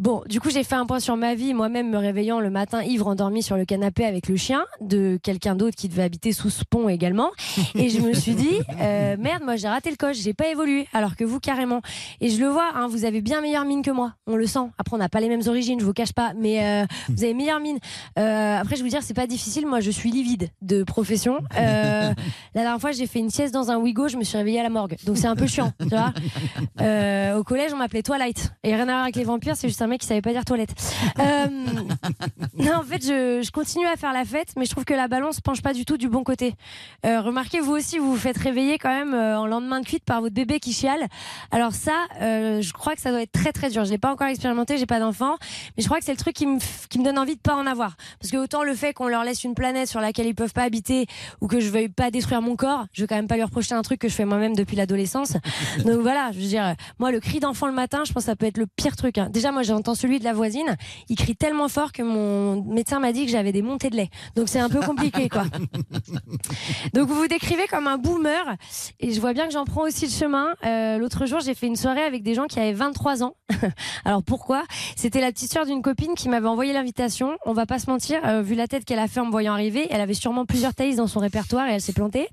Bon, 0.00 0.22
du 0.26 0.40
coup, 0.40 0.48
j'ai 0.48 0.64
fait 0.64 0.76
un 0.76 0.86
point 0.86 0.98
sur 0.98 1.14
ma 1.18 1.34
vie, 1.34 1.52
moi-même 1.52 1.90
me 1.90 1.98
réveillant 1.98 2.40
le 2.40 2.48
matin 2.48 2.82
ivre 2.82 3.06
endormi 3.06 3.42
sur 3.42 3.58
le 3.58 3.66
canapé 3.66 4.06
avec 4.06 4.28
le 4.30 4.36
chien 4.36 4.64
de 4.80 5.18
quelqu'un 5.22 5.54
d'autre 5.54 5.76
qui 5.76 5.90
devait 5.90 6.04
habiter 6.04 6.32
sous 6.32 6.48
ce 6.48 6.64
pont 6.64 6.88
également. 6.88 7.32
Et 7.74 7.90
je 7.90 8.00
me 8.00 8.14
suis 8.14 8.34
dit, 8.34 8.60
euh, 8.80 9.16
merde, 9.18 9.42
moi 9.44 9.56
j'ai 9.56 9.68
raté 9.68 9.90
le 9.90 9.96
coche, 9.96 10.16
j'ai 10.16 10.32
pas 10.32 10.48
évolué, 10.48 10.88
alors 10.94 11.16
que 11.16 11.24
vous 11.24 11.38
carrément. 11.38 11.82
Et 12.22 12.30
je 12.30 12.40
le 12.40 12.48
vois, 12.48 12.70
hein, 12.74 12.88
vous 12.88 13.04
avez 13.04 13.20
bien 13.20 13.42
meilleure 13.42 13.66
mine 13.66 13.82
que 13.82 13.90
moi, 13.90 14.14
on 14.26 14.36
le 14.36 14.46
sent. 14.46 14.70
Après, 14.78 14.96
on 14.96 14.98
n'a 14.98 15.10
pas 15.10 15.20
les 15.20 15.28
mêmes 15.28 15.46
origines, 15.46 15.78
je 15.78 15.84
vous 15.84 15.92
cache 15.92 16.14
pas, 16.14 16.32
mais 16.34 16.64
euh, 16.64 16.86
vous 17.10 17.22
avez 17.22 17.34
meilleure 17.34 17.60
mine. 17.60 17.78
Euh, 18.18 18.56
après, 18.58 18.76
je 18.76 18.82
vous 18.82 18.88
dire, 18.88 19.02
c'est 19.02 19.12
pas 19.12 19.26
difficile, 19.26 19.66
moi 19.66 19.80
je 19.80 19.90
suis 19.90 20.10
livide 20.10 20.48
de 20.62 20.82
profession. 20.82 21.40
La 21.54 22.14
dernière 22.54 22.80
fois, 22.80 22.92
j'ai 22.92 23.06
fait 23.06 23.18
une 23.18 23.28
sieste 23.28 23.52
dans 23.52 23.70
un 23.70 23.76
Wigo, 23.76 24.08
je 24.08 24.16
me 24.16 24.24
suis 24.24 24.38
réveillée 24.38 24.60
à 24.60 24.62
la 24.62 24.70
morgue, 24.70 24.96
donc 25.04 25.18
c'est 25.18 25.26
un 25.26 25.36
peu 25.36 25.46
chiant, 25.46 25.74
tu 25.78 25.88
vois. 25.88 26.14
Au 27.36 27.44
collège, 27.44 27.74
on 27.74 27.76
m'appelait 27.76 28.02
Twilight. 28.02 28.54
Et 28.64 28.74
rien 28.74 28.84
à 28.84 28.92
voir 28.92 29.02
avec 29.02 29.16
les 29.16 29.24
vampires, 29.24 29.56
c'est 29.56 29.68
juste 29.68 29.82
un 29.82 29.89
mec 29.90 30.00
qui 30.00 30.06
savait 30.06 30.22
pas 30.22 30.32
dire 30.32 30.44
toilette. 30.44 30.70
Euh, 31.18 31.46
non, 32.58 32.76
en 32.76 32.82
fait, 32.82 33.02
je, 33.02 33.42
je 33.44 33.50
continue 33.50 33.86
à 33.86 33.96
faire 33.96 34.12
la 34.12 34.24
fête, 34.24 34.48
mais 34.56 34.64
je 34.64 34.70
trouve 34.70 34.84
que 34.84 34.94
la 34.94 35.08
balance 35.08 35.40
penche 35.40 35.62
pas 35.62 35.72
du 35.72 35.84
tout 35.84 35.96
du 35.96 36.08
bon 36.08 36.24
côté. 36.24 36.54
Euh, 37.06 37.20
remarquez, 37.20 37.60
vous 37.60 37.72
aussi, 37.72 37.98
vous 37.98 38.12
vous 38.12 38.16
faites 38.18 38.38
réveiller 38.38 38.78
quand 38.78 38.88
même 38.88 39.14
euh, 39.14 39.38
en 39.38 39.46
lendemain 39.46 39.80
de 39.80 39.86
cuite 39.86 40.04
par 40.04 40.20
votre 40.20 40.34
bébé 40.34 40.60
qui 40.60 40.72
chiale. 40.72 41.06
Alors 41.50 41.72
ça, 41.72 41.92
je 42.20 42.72
crois 42.72 42.94
que 42.94 43.00
ça 43.00 43.10
doit 43.10 43.22
être 43.22 43.32
très 43.32 43.52
très 43.52 43.70
dur. 43.70 43.84
Je 43.84 43.90
l'ai 43.90 43.98
pas 43.98 44.12
encore 44.12 44.26
expérimenté, 44.28 44.78
j'ai 44.78 44.86
pas 44.86 45.00
d'enfant, 45.00 45.36
mais 45.76 45.82
je 45.82 45.86
crois 45.88 45.98
que 45.98 46.04
c'est 46.04 46.12
le 46.12 46.18
truc 46.18 46.34
qui 46.34 46.46
me 46.46 46.58
f- 46.58 46.86
qui 46.88 46.98
me 46.98 47.04
donne 47.04 47.18
envie 47.18 47.36
de 47.36 47.40
pas 47.40 47.54
en 47.54 47.66
avoir. 47.66 47.96
Parce 48.20 48.30
que 48.30 48.36
autant 48.36 48.62
le 48.62 48.74
fait 48.74 48.92
qu'on 48.92 49.08
leur 49.08 49.24
laisse 49.24 49.44
une 49.44 49.54
planète 49.54 49.88
sur 49.88 50.00
laquelle 50.00 50.26
ils 50.26 50.34
peuvent 50.34 50.52
pas 50.52 50.62
habiter 50.62 51.06
ou 51.40 51.46
que 51.46 51.60
je 51.60 51.68
veuille 51.70 51.88
pas 51.88 52.10
détruire 52.10 52.42
mon 52.42 52.56
corps, 52.56 52.86
je 52.92 53.02
vais 53.02 53.06
quand 53.08 53.16
même 53.16 53.26
pas 53.28 53.36
leur 53.36 53.50
projeter 53.50 53.74
un 53.74 53.82
truc 53.82 54.00
que 54.00 54.08
je 54.08 54.14
fais 54.14 54.24
moi-même 54.24 54.54
depuis 54.54 54.76
l'adolescence. 54.76 55.32
Donc 55.84 56.00
voilà, 56.00 56.30
je 56.32 56.38
veux 56.38 56.46
dire, 56.46 56.74
moi 56.98 57.10
le 57.10 57.20
cri 57.20 57.40
d'enfant 57.40 57.66
le 57.66 57.72
matin, 57.72 58.02
je 58.06 58.12
pense 58.12 58.22
que 58.24 58.26
ça 58.26 58.36
peut 58.36 58.46
être 58.46 58.58
le 58.58 58.66
pire 58.66 58.96
truc. 58.96 59.18
hein. 59.18 59.28
Déjà, 59.30 59.52
moi 59.52 59.62
j'entends 59.80 59.94
celui 59.94 60.18
de 60.18 60.24
la 60.24 60.34
voisine, 60.34 60.76
il 61.08 61.16
crie 61.16 61.34
tellement 61.34 61.68
fort 61.68 61.92
que 61.92 62.02
mon 62.02 62.62
médecin 62.64 63.00
m'a 63.00 63.12
dit 63.12 63.24
que 63.24 63.32
j'avais 63.32 63.50
des 63.50 63.62
montées 63.62 63.88
de 63.88 63.96
lait. 63.96 64.10
Donc 64.36 64.50
c'est 64.50 64.58
un 64.58 64.68
peu 64.68 64.80
compliqué 64.80 65.30
quoi. 65.30 65.44
Donc 66.92 67.08
vous 67.08 67.14
vous 67.14 67.28
décrivez 67.28 67.66
comme 67.66 67.86
un 67.86 67.96
boomer 67.96 68.56
et 68.98 69.10
je 69.10 69.20
vois 69.22 69.32
bien 69.32 69.46
que 69.46 69.54
j'en 69.54 69.64
prends 69.64 69.84
aussi 69.84 70.04
le 70.04 70.10
chemin. 70.10 70.48
Euh, 70.66 70.98
L'autre 70.98 71.24
jour, 71.24 71.40
j'ai 71.40 71.54
fait 71.54 71.66
une 71.66 71.76
soirée 71.76 72.02
avec 72.02 72.22
des 72.22 72.34
gens 72.34 72.44
qui 72.46 72.60
avaient 72.60 72.74
23 72.74 73.22
ans. 73.22 73.36
Alors 74.04 74.22
pourquoi? 74.22 74.64
C'était 74.96 75.22
la 75.22 75.32
petite 75.32 75.50
sœur 75.50 75.64
d'une 75.64 75.80
copine 75.80 76.14
qui 76.14 76.28
m'avait 76.28 76.48
envoyé 76.48 76.74
l'invitation. 76.74 77.38
On 77.46 77.54
va 77.54 77.64
pas 77.64 77.78
se 77.78 77.88
mentir, 77.88 78.20
euh, 78.26 78.42
vu 78.42 78.54
la 78.54 78.68
tête 78.68 78.84
qu'elle 78.84 78.98
a 78.98 79.08
fait 79.08 79.20
en 79.20 79.24
me 79.24 79.30
voyant 79.30 79.54
arriver, 79.54 79.86
elle 79.88 80.02
avait 80.02 80.12
sûrement 80.12 80.44
plusieurs 80.44 80.74
Thaïs 80.74 80.96
dans 80.96 81.06
son 81.06 81.20
répertoire 81.20 81.68
et 81.68 81.72
elle 81.72 81.80
s'est 81.80 81.94
plantée. 81.94 82.28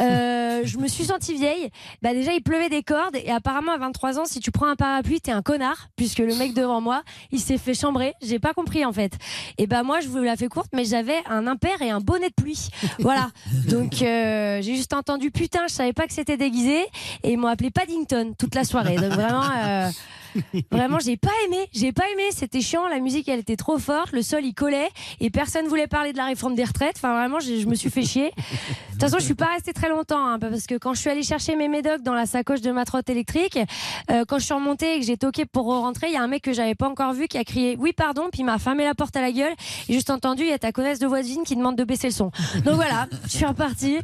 Euh, 0.00 0.62
je 0.64 0.78
me 0.78 0.88
suis 0.88 1.04
sentie 1.04 1.34
vieille. 1.34 1.70
Bah 2.02 2.14
déjà, 2.14 2.32
il 2.32 2.42
pleuvait 2.42 2.68
des 2.68 2.82
cordes 2.82 3.14
et 3.14 3.30
apparemment 3.30 3.72
à 3.72 3.78
23 3.78 4.18
ans, 4.18 4.24
si 4.24 4.40
tu 4.40 4.50
prends 4.50 4.66
un 4.66 4.76
parapluie, 4.76 5.20
t'es 5.20 5.30
un 5.30 5.42
connard 5.42 5.88
puisque 5.94 6.18
le 6.18 6.34
mec 6.34 6.54
devant 6.70 6.80
moi, 6.80 7.02
il 7.32 7.40
s'est 7.40 7.58
fait 7.58 7.74
chambrer. 7.74 8.14
J'ai 8.22 8.38
pas 8.38 8.52
compris 8.54 8.84
en 8.84 8.92
fait. 8.92 9.12
Et 9.58 9.66
bah 9.66 9.82
moi, 9.82 10.00
je 10.00 10.08
vous 10.08 10.18
la 10.18 10.36
fais 10.36 10.48
courte, 10.48 10.70
mais 10.72 10.84
j'avais 10.84 11.18
un 11.28 11.46
impair 11.48 11.82
et 11.82 11.90
un 11.90 12.00
bonnet 12.00 12.28
de 12.28 12.34
pluie. 12.34 12.68
Voilà. 13.00 13.30
Donc 13.68 14.02
euh, 14.02 14.60
j'ai 14.62 14.76
juste 14.76 14.92
entendu 14.92 15.30
putain, 15.30 15.60
je 15.68 15.74
savais 15.74 15.92
pas 15.92 16.06
que 16.06 16.12
c'était 16.12 16.36
déguisé 16.36 16.82
et 17.24 17.32
ils 17.32 17.38
m'ont 17.38 17.48
appelé 17.48 17.70
Paddington 17.70 18.34
toute 18.38 18.54
la 18.54 18.64
soirée. 18.64 18.96
Donc 18.96 19.12
vraiment. 19.12 19.42
euh, 19.56 19.90
Vraiment, 20.70 20.98
j'ai 20.98 21.16
pas 21.16 21.30
aimé. 21.46 21.68
J'ai 21.72 21.92
pas 21.92 22.04
aimé. 22.12 22.22
C'était 22.30 22.60
chiant. 22.60 22.86
La 22.88 23.00
musique, 23.00 23.28
elle 23.28 23.40
était 23.40 23.56
trop 23.56 23.78
forte. 23.78 24.12
Le 24.12 24.22
sol, 24.22 24.44
il 24.44 24.54
collait. 24.54 24.88
Et 25.20 25.30
personne 25.30 25.66
voulait 25.66 25.86
parler 25.86 26.12
de 26.12 26.16
la 26.16 26.26
réforme 26.26 26.54
des 26.54 26.64
retraites. 26.64 26.96
Enfin, 26.96 27.12
vraiment, 27.14 27.40
je 27.40 27.66
me 27.66 27.74
suis 27.74 27.90
fait 27.90 28.02
chier. 28.02 28.30
De 28.30 28.92
toute 28.92 29.00
façon, 29.00 29.18
je 29.18 29.24
suis 29.24 29.34
pas 29.34 29.46
restée 29.46 29.72
très 29.72 29.88
longtemps. 29.88 30.26
hein, 30.26 30.38
parce 30.38 30.66
que 30.66 30.76
quand 30.76 30.94
je 30.94 31.00
suis 31.00 31.10
allée 31.10 31.22
chercher 31.22 31.56
mes 31.56 31.68
médocs 31.68 32.02
dans 32.02 32.14
la 32.14 32.26
sacoche 32.26 32.60
de 32.60 32.70
ma 32.70 32.84
trotte 32.84 33.08
électrique, 33.08 33.58
euh, 34.10 34.24
quand 34.26 34.38
je 34.38 34.44
suis 34.44 34.54
remontée 34.54 34.96
et 34.96 35.00
que 35.00 35.06
j'ai 35.06 35.16
toqué 35.16 35.46
pour 35.46 35.66
rentrer, 35.66 36.08
il 36.08 36.12
y 36.14 36.16
a 36.16 36.22
un 36.22 36.28
mec 36.28 36.42
que 36.42 36.52
j'avais 36.52 36.74
pas 36.74 36.88
encore 36.88 37.12
vu 37.12 37.28
qui 37.28 37.38
a 37.38 37.44
crié 37.44 37.76
oui, 37.78 37.92
pardon. 37.92 38.28
Puis 38.30 38.40
il 38.42 38.44
m'a 38.44 38.58
fermé 38.58 38.84
la 38.84 38.94
porte 38.94 39.16
à 39.16 39.20
la 39.22 39.32
gueule. 39.32 39.52
Et 39.88 39.92
juste 39.94 40.10
entendu, 40.10 40.42
il 40.42 40.48
y 40.48 40.52
a 40.52 40.58
ta 40.58 40.72
connaisse 40.72 40.98
de 40.98 41.06
voisine 41.06 41.42
qui 41.44 41.56
demande 41.56 41.76
de 41.76 41.84
baisser 41.84 42.08
le 42.08 42.12
son. 42.12 42.30
Donc 42.64 42.74
voilà, 42.74 43.06
je 43.24 43.30
suis 43.30 43.46
repartie. 43.46 43.98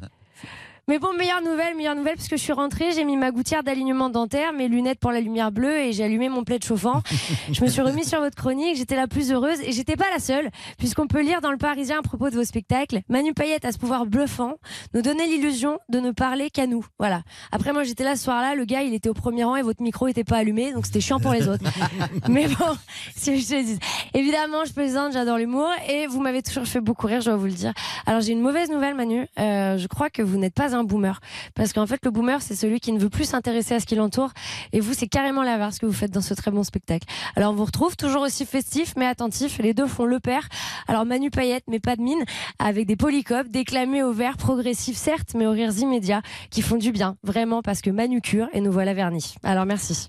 Mais 0.89 1.01
bon, 1.01 1.13
meilleure 1.15 1.43
nouvelle, 1.43 1.75
meilleure 1.75 1.97
nouvelle, 1.97 2.15
parce 2.15 2.29
que 2.29 2.37
je 2.37 2.43
suis 2.43 2.53
rentrée, 2.53 2.93
j'ai 2.93 3.05
mis 3.05 3.17
ma 3.17 3.33
gouttière 3.33 3.65
d'alignement 3.65 4.09
dentaire, 4.09 4.53
mes 4.53 4.69
lunettes 4.69 5.01
pour 5.01 5.11
la 5.11 5.21
lumière 5.21 5.51
bleue 5.51 5.79
et 5.79 5.93
j'ai 5.93 6.05
allumé 6.05 6.29
mon 6.29 6.45
plaid 6.45 6.63
chauffant. 6.63 7.03
Je 7.53 7.65
me 7.65 7.69
suis 7.69 7.83
remise 7.83 8.09
sur 8.09 8.21
votre 8.21 8.37
chronique, 8.37 8.77
j'étais 8.77 8.95
la 8.95 9.09
plus 9.09 9.33
heureuse 9.33 9.59
et 9.63 9.73
j'étais 9.73 9.97
pas 9.97 10.09
la 10.13 10.21
seule, 10.21 10.49
puisqu'on 10.79 11.09
peut 11.09 11.23
lire 11.23 11.41
dans 11.41 11.51
le 11.51 11.57
Parisien 11.57 11.99
à 11.99 12.03
propos 12.03 12.31
de 12.31 12.37
vos 12.37 12.45
spectacles, 12.45 13.01
Manu 13.09 13.35
Payette 13.35 13.65
a 13.65 13.73
ce 13.73 13.79
pouvoir 13.79 14.07
bluffant, 14.07 14.55
nous 14.95 15.03
donner 15.03 15.27
l'illusion 15.27 15.81
de 15.89 15.99
ne 15.99 16.13
parler 16.13 16.51
qu'à 16.51 16.69
nous. 16.69 16.87
Voilà. 17.01 17.23
Après, 17.51 17.73
moi, 17.73 17.83
j'étais 17.83 18.05
là 18.05 18.15
ce 18.15 18.23
soir-là, 18.23 18.55
le 18.55 18.65
gars, 18.65 18.83
il 18.83 18.95
était 18.95 19.09
au 19.09 19.15
premier 19.15 19.43
rang 19.43 19.57
et 19.57 19.63
votre 19.63 19.83
micro 19.83 20.07
était 20.07 20.23
pas 20.23 20.37
allumé, 20.37 20.73
donc 20.73 20.87
c'était 20.87 21.01
chiant 21.01 21.19
pour 21.19 21.33
les 21.33 21.49
autres. 21.49 21.65
Mais 22.29 22.47
bon, 22.47 22.77
si 23.17 23.41
je 23.41 23.49
te 23.49 23.61
dis. 23.61 23.79
Évidemment, 24.15 24.65
je 24.65 24.73
plaisante, 24.73 25.15
j'adore 25.15 25.39
l'humour 25.39 25.69
et 25.89 26.07
vous 26.07 26.21
m'avez 26.21 26.43
toujours 26.43 26.67
fait 26.67 26.81
beaucoup 26.81 27.09
rire, 27.09 27.21
je 27.23 27.27
dois 27.31 27.37
vous 27.37 27.47
le 27.47 27.53
dire. 27.53 27.73
Alors, 28.07 28.21
j'ai 28.21 28.31
une 28.31 28.41
mauvaise 28.41 28.71
nouvelle, 28.71 28.95
Manu. 28.95 29.27
Euh, 29.41 29.79
je 29.79 29.87
crois 29.89 30.11
que 30.11 30.23
vous 30.23 30.39
n'êtes 30.39 30.55
pas 30.55 30.76
un 30.77 30.85
boomer. 30.85 31.21
Parce 31.55 31.73
qu'en 31.73 31.87
fait, 31.87 32.01
le 32.05 32.11
boomer, 32.11 32.41
c'est 32.43 32.55
celui 32.55 32.81
qui 32.81 32.93
ne 32.93 32.99
veut 32.99 33.09
plus 33.11 33.25
s'intéresser 33.25 33.75
à 33.75 33.81
ce 33.81 33.87
qui 33.87 33.95
l'entoure. 33.95 34.31
Et 34.73 34.81
vous, 34.81 34.95
c'est 34.95 35.09
carrément 35.09 35.43
l'inverse 35.43 35.79
que 35.79 35.87
vous 35.87 35.93
faites 35.93 36.11
dans 36.13 36.21
ce 36.21 36.35
très 36.35 36.51
bon 36.51 36.63
spectacle. 36.63 37.07
Alors, 37.35 37.53
on 37.53 37.55
vous 37.57 37.65
retrouve 37.65 37.97
toujours 37.97 38.23
aussi 38.23 38.47
festif, 38.47 38.95
mais 38.97 39.07
attentif. 39.07 39.59
Les 39.59 39.75
deux 39.75 39.87
font 39.87 40.05
le 40.05 40.21
pair. 40.21 40.49
Alors, 40.89 41.05
Manu 41.07 41.31
Payette, 41.31 41.65
mais 41.69 41.81
pas 41.81 41.97
de 41.97 42.03
mine, 42.03 42.25
avec 42.59 42.87
des 42.87 42.97
polycopes, 42.97 43.49
déclamés 43.49 44.03
au 44.03 44.13
vert, 44.13 44.37
progressifs, 44.37 44.97
certes, 44.97 45.31
mais 45.35 45.47
aux 45.47 45.53
rires 45.53 45.77
immédiats, 45.79 46.23
qui 46.51 46.63
font 46.63 46.77
du 46.77 46.93
bien. 46.93 47.17
Vraiment, 47.23 47.63
parce 47.63 47.81
que 47.81 47.91
Manu 47.91 48.21
cure 48.21 48.49
et 48.53 48.61
nous 48.61 48.73
voilà 48.73 48.95
vernis. 48.95 49.35
Alors, 49.43 49.67
merci. 49.67 50.09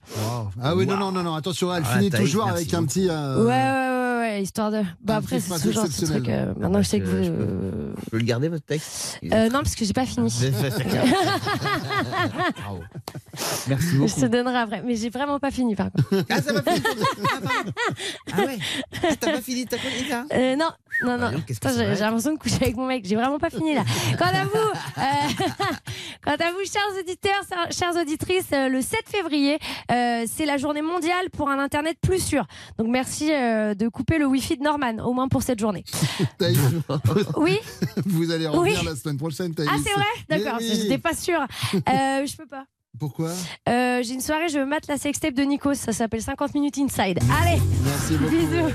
Ah 0.61 0.75
oui, 0.75 0.85
non, 0.85 0.97
non, 0.97 1.11
non, 1.11 1.23
non, 1.23 1.35
attention, 1.35 1.73
elle 1.73 1.83
Ah, 1.87 1.97
finit 1.97 2.09
toujours 2.09 2.45
merci 2.45 2.61
avec 2.63 2.73
un 2.73 2.83
petit. 2.85 3.07
euh, 3.09 3.37
Ouais, 3.37 3.45
ouais, 3.45 3.51
ouais, 3.53 3.96
ouais, 4.17 4.41
histoire 4.43 4.71
de. 4.71 4.81
Bah, 5.01 5.15
Un 5.15 5.17
après, 5.17 5.37
petit 5.37 5.49
c'est 5.49 5.57
ce 5.57 5.69
exceptionnel. 5.69 6.21
truc. 6.23 6.29
euh, 6.33 6.53
maintenant, 6.57 6.81
je 6.81 6.87
sais 6.87 6.99
que 6.99 7.05
vous. 7.05 7.15
euh, 7.15 7.93
Je 8.05 8.09
peux 8.09 8.17
le 8.17 8.23
garder, 8.23 8.47
votre 8.49 8.65
texte 8.65 9.19
euh, 9.31 9.45
non, 9.49 9.59
parce 9.63 9.75
que 9.75 9.85
j'ai 9.85 9.93
pas 9.93 10.05
fini. 10.05 10.29
Bravo. 12.57 12.81
Merci 13.67 13.87
Je 13.91 13.97
beaucoup. 13.97 14.19
te 14.21 14.25
donnerai 14.25 14.57
après. 14.57 14.81
Mais 14.83 14.95
j'ai 14.95 15.09
vraiment 15.09 15.39
pas 15.39 15.51
fini, 15.51 15.75
par 15.75 15.91
contre. 15.91 16.25
Ah, 16.29 16.41
ça 16.41 16.53
va 16.53 16.61
fini 16.63 16.83
Ah 18.33 18.41
ouais 18.41 18.57
Ah, 19.03 19.07
T'as 19.19 19.31
pas 19.33 19.41
fini 19.41 19.65
ta 19.65 19.77
chronique 19.77 20.09
là 20.09 20.25
Euh, 20.33 20.55
non, 20.55 20.69
non, 21.03 21.17
non. 21.17 21.27
Voyons, 21.29 21.43
qu'est-ce 21.45 21.59
que 21.59 21.67
Attends, 21.67 21.77
ça 21.77 21.93
j'ai 21.93 21.99
l'impression 22.01 22.33
de 22.33 22.39
coucher 22.39 22.55
avec 22.61 22.75
mon 22.77 22.87
mec. 22.87 23.05
J'ai 23.05 23.15
vraiment 23.15 23.37
pas 23.39 23.49
fini 23.49 23.75
là. 23.75 23.83
Quant 24.17 24.25
à 24.25 24.43
vous, 24.45 24.71
euh, 24.97 25.01
quant 26.23 26.31
à 26.31 26.51
vous, 26.51 26.65
chers 26.65 26.99
auditeurs, 26.99 27.41
chers- 27.47 27.71
chères 27.71 28.01
auditrices, 28.01 28.47
euh, 28.53 28.69
le 28.69 28.81
7 28.81 28.99
février, 29.05 29.59
euh, 29.91 30.25
c'est 30.31 30.45
la 30.45 30.57
journée 30.57 30.81
mondiale 30.81 31.29
pour 31.31 31.49
un 31.49 31.59
internet 31.59 31.97
plus 32.01 32.23
sûr. 32.23 32.45
Donc 32.79 32.87
merci 32.87 33.31
euh, 33.31 33.75
de 33.75 33.87
couper 33.87 34.06
le 34.15 34.25
wifi 34.25 34.57
de 34.57 34.63
Norman, 34.63 34.97
au 35.05 35.13
moins 35.13 35.27
pour 35.27 35.43
cette 35.43 35.59
journée. 35.59 35.83
Thaïs, 36.37 36.57
Oui. 37.35 37.59
Vous 38.05 38.31
allez 38.31 38.47
revenir 38.47 38.79
Oui. 38.79 38.85
la 38.85 38.95
semaine 38.95 39.17
prochaine, 39.17 39.53
Thaïs. 39.53 39.69
Ah 39.71 39.77
c'est 39.83 39.93
vrai, 39.93 40.05
Mais 40.29 40.39
d'accord. 40.39 40.59
oui. 40.61 40.71
J'étais 40.81 40.97
pas 40.97 41.13
sûre. 41.13 41.41
Euh, 41.75 42.25
je 42.25 42.35
peux 42.37 42.47
pas. 42.47 42.63
Pourquoi 42.99 43.31
Euh, 43.69 44.01
J'ai 44.03 44.13
une 44.13 44.21
soirée, 44.21 44.49
je 44.49 44.57
mate 44.59 44.87
la 44.87 44.97
sextape 44.97 45.33
de 45.35 45.43
Nikos. 45.43 45.75
Ça 45.75 45.91
s'appelle 45.91 46.21
50 46.21 46.53
minutes 46.55 46.77
inside. 46.79 47.19
Allez. 47.41 47.61
Merci 47.83 48.13
beaucoup. 48.15 48.31
Bisous. 48.35 48.73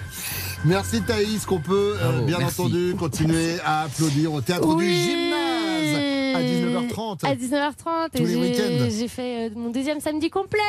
Merci 0.64 1.02
Thaïs, 1.02 1.44
qu'on 1.44 1.58
peut 1.60 1.96
euh, 2.00 2.20
bien 2.24 2.38
merci. 2.38 2.60
entendu 2.60 2.94
continuer 2.96 3.58
à 3.64 3.82
applaudir 3.82 4.32
au 4.32 4.40
théâtre 4.40 4.76
du 4.76 4.88
gymnase 4.88 6.36
à 6.36 6.40
19h30. 6.40 7.26
À 7.26 7.34
19h30. 7.34 8.10
Tous 8.14 8.18
et 8.18 8.20
les 8.20 8.26
j'ai- 8.26 8.40
week-ends. 8.40 8.88
J'ai 8.96 9.08
fait 9.08 9.48
euh, 9.48 9.50
mon 9.56 9.70
deuxième 9.70 9.98
samedi 10.00 10.30
complet. 10.30 10.60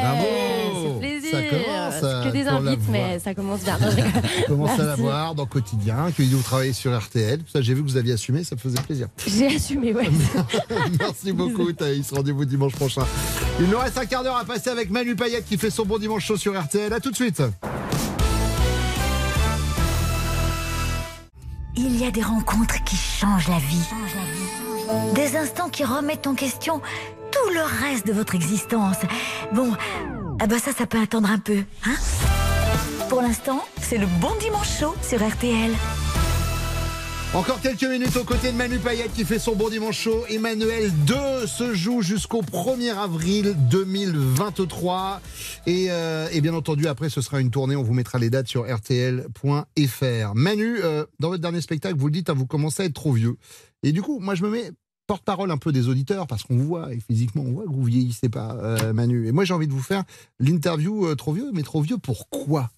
Bravo. 0.00 1.00
C'est 1.02 1.15
euh, 1.34 2.22
que 2.22 2.28
euh, 2.28 2.30
des 2.30 2.46
invites, 2.46 2.88
mais 2.90 3.18
ça 3.18 3.34
commence 3.34 3.60
bien. 3.60 3.78
commence 4.46 4.78
à 4.78 4.84
la 4.84 4.96
dans 4.96 5.42
le 5.42 5.46
Quotidien, 5.46 6.10
que 6.16 6.22
vous 6.22 6.42
travaillez 6.42 6.72
sur 6.72 6.96
RTL. 6.96 7.40
Ça, 7.52 7.60
j'ai 7.60 7.74
vu 7.74 7.82
que 7.82 7.88
vous 7.88 7.96
aviez 7.96 8.14
assumé, 8.14 8.44
ça 8.44 8.54
me 8.54 8.60
faisait 8.60 8.80
plaisir. 8.80 9.08
J'ai 9.26 9.56
assumé, 9.56 9.94
ouais. 9.94 10.08
Merci 10.98 11.32
beaucoup, 11.32 11.72
Thaïs. 11.72 12.10
Rendez-vous 12.12 12.44
dimanche 12.44 12.74
prochain. 12.74 13.02
Il 13.60 13.66
nous 13.66 13.78
reste 13.78 13.98
un 13.98 14.06
quart 14.06 14.22
d'heure 14.22 14.36
à 14.36 14.44
passer 14.44 14.70
avec 14.70 14.90
Manu 14.90 15.16
Payette 15.16 15.46
qui 15.46 15.58
fait 15.58 15.70
son 15.70 15.84
bon 15.84 15.98
dimanche 15.98 16.24
chaud 16.24 16.36
sur 16.36 16.58
RTL. 16.58 16.92
À 16.92 17.00
tout 17.00 17.10
de 17.10 17.16
suite. 17.16 17.42
Il 21.76 21.98
y 21.98 22.06
a 22.06 22.10
des 22.10 22.22
rencontres 22.22 22.82
qui 22.84 22.96
changent 22.96 23.48
la 23.48 23.58
vie. 23.58 25.14
Des 25.14 25.36
instants 25.36 25.68
qui 25.68 25.84
remettent 25.84 26.26
en 26.26 26.34
question 26.34 26.80
tout 27.30 27.52
le 27.52 27.60
reste 27.84 28.06
de 28.06 28.12
votre 28.12 28.34
existence. 28.34 28.98
Bon, 29.52 29.72
ah 30.38 30.46
bah 30.46 30.58
ça, 30.58 30.72
ça 30.72 30.86
peut 30.86 31.00
attendre 31.00 31.30
un 31.30 31.38
peu, 31.38 31.62
hein? 31.84 31.96
Pour 33.08 33.22
l'instant, 33.22 33.64
c'est 33.80 33.98
le 33.98 34.06
bon 34.20 34.34
dimanche 34.40 34.78
chaud 34.80 34.94
sur 35.02 35.26
RTL. 35.26 35.70
Encore 37.34 37.60
quelques 37.60 37.84
minutes 37.84 38.16
aux 38.16 38.24
côtés 38.24 38.52
de 38.52 38.56
Manu 38.56 38.78
Payette 38.78 39.12
qui 39.12 39.24
fait 39.24 39.38
son 39.38 39.54
bon 39.54 39.68
dimanche 39.68 39.98
chaud. 39.98 40.24
Emmanuel 40.28 40.90
2 41.06 41.46
se 41.46 41.74
joue 41.74 42.00
jusqu'au 42.00 42.40
1er 42.40 42.96
avril 42.96 43.54
2023. 43.70 45.20
Et, 45.66 45.86
euh, 45.90 46.28
et, 46.32 46.40
bien 46.40 46.54
entendu, 46.54 46.86
après, 46.86 47.10
ce 47.10 47.20
sera 47.20 47.40
une 47.40 47.50
tournée. 47.50 47.76
On 47.76 47.82
vous 47.82 47.94
mettra 47.94 48.18
les 48.18 48.30
dates 48.30 48.48
sur 48.48 48.62
rtl.fr. 48.62 50.34
Manu, 50.34 50.78
euh, 50.82 51.04
dans 51.18 51.28
votre 51.28 51.42
dernier 51.42 51.60
spectacle, 51.60 51.96
vous 51.98 52.06
le 52.06 52.12
dites, 52.12 52.30
hein, 52.30 52.34
vous 52.34 52.46
commencez 52.46 52.82
à 52.82 52.86
être 52.86 52.94
trop 52.94 53.12
vieux. 53.12 53.36
Et 53.82 53.92
du 53.92 54.02
coup, 54.02 54.18
moi, 54.18 54.34
je 54.34 54.42
me 54.42 54.50
mets 54.50 54.70
porte-parole 55.06 55.50
un 55.50 55.58
peu 55.58 55.72
des 55.72 55.88
auditeurs 55.88 56.26
parce 56.26 56.42
qu'on 56.42 56.56
vous 56.56 56.66
voit 56.66 56.92
et 56.92 57.00
physiquement 57.00 57.42
on 57.42 57.52
voit 57.52 57.64
que 57.64 57.70
vous 57.70 57.84
vieillissez 57.84 58.28
pas 58.28 58.56
euh, 58.56 58.92
Manu 58.92 59.26
et 59.26 59.32
moi 59.32 59.44
j'ai 59.44 59.54
envie 59.54 59.68
de 59.68 59.72
vous 59.72 59.82
faire 59.82 60.04
l'interview 60.40 61.14
trop 61.14 61.32
vieux 61.32 61.50
mais 61.52 61.62
trop 61.62 61.80
vieux 61.80 61.98
pourquoi 61.98 62.70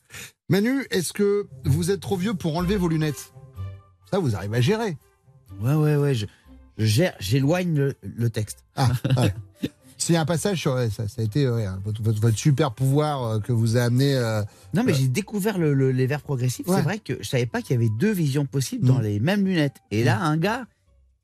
Manu 0.49 0.87
est-ce 0.91 1.13
que 1.13 1.47
vous 1.65 1.91
êtes 1.91 2.01
trop 2.01 2.17
vieux 2.17 2.35
pour 2.35 2.57
enlever 2.57 2.77
vos 2.77 2.89
lunettes? 2.89 3.33
Ça, 4.11 4.19
vous 4.19 4.35
arrivez 4.35 4.57
à 4.57 4.61
gérer. 4.61 4.97
Ouais, 5.61 5.75
ouais, 5.75 5.97
ouais. 5.97 6.15
Je, 6.15 6.27
gère, 6.79 7.15
j'éloigne 7.21 7.93
le, 8.03 8.31
texte. 8.31 8.65
Ah, 8.75 8.91
C'est 9.99 10.17
un 10.17 10.25
passage 10.25 10.61
sur 10.61 10.79
ça, 10.93 11.09
ça 11.09 11.21
a 11.21 11.23
été 11.23 11.45
votre, 11.85 12.31
super 12.31 12.73
pouvoir 12.73 13.25
euh, 13.25 13.41
que 13.41 13.53
vous 13.53 13.77
a 13.77 13.83
amené. 13.83 14.15
Euh, 14.15 14.43
non, 14.73 14.85
mais 14.85 14.93
euh, 14.93 14.95
j'ai 14.95 15.09
découvert 15.09 15.59
les 15.59 16.07
verres 16.07 16.23
progressifs. 16.23 16.67
C'est 16.67 16.83
vrai 16.83 16.99
que 16.99 17.15
je 17.21 17.29
savais 17.29 17.47
pas 17.47 17.61
qu'il 17.61 17.73
y 17.73 17.79
avait 17.79 17.91
deux 17.99 18.13
visions 18.13 18.47
possibles 18.47 18.87
dans 18.87 19.01
mm. 19.01 19.03
les 19.03 19.21
mêmes 19.21 19.45
lunettes. 19.45 19.77
Et 19.91 20.05
là, 20.05 20.19
mm. 20.19 20.23
un 20.23 20.37
gars, 20.39 20.67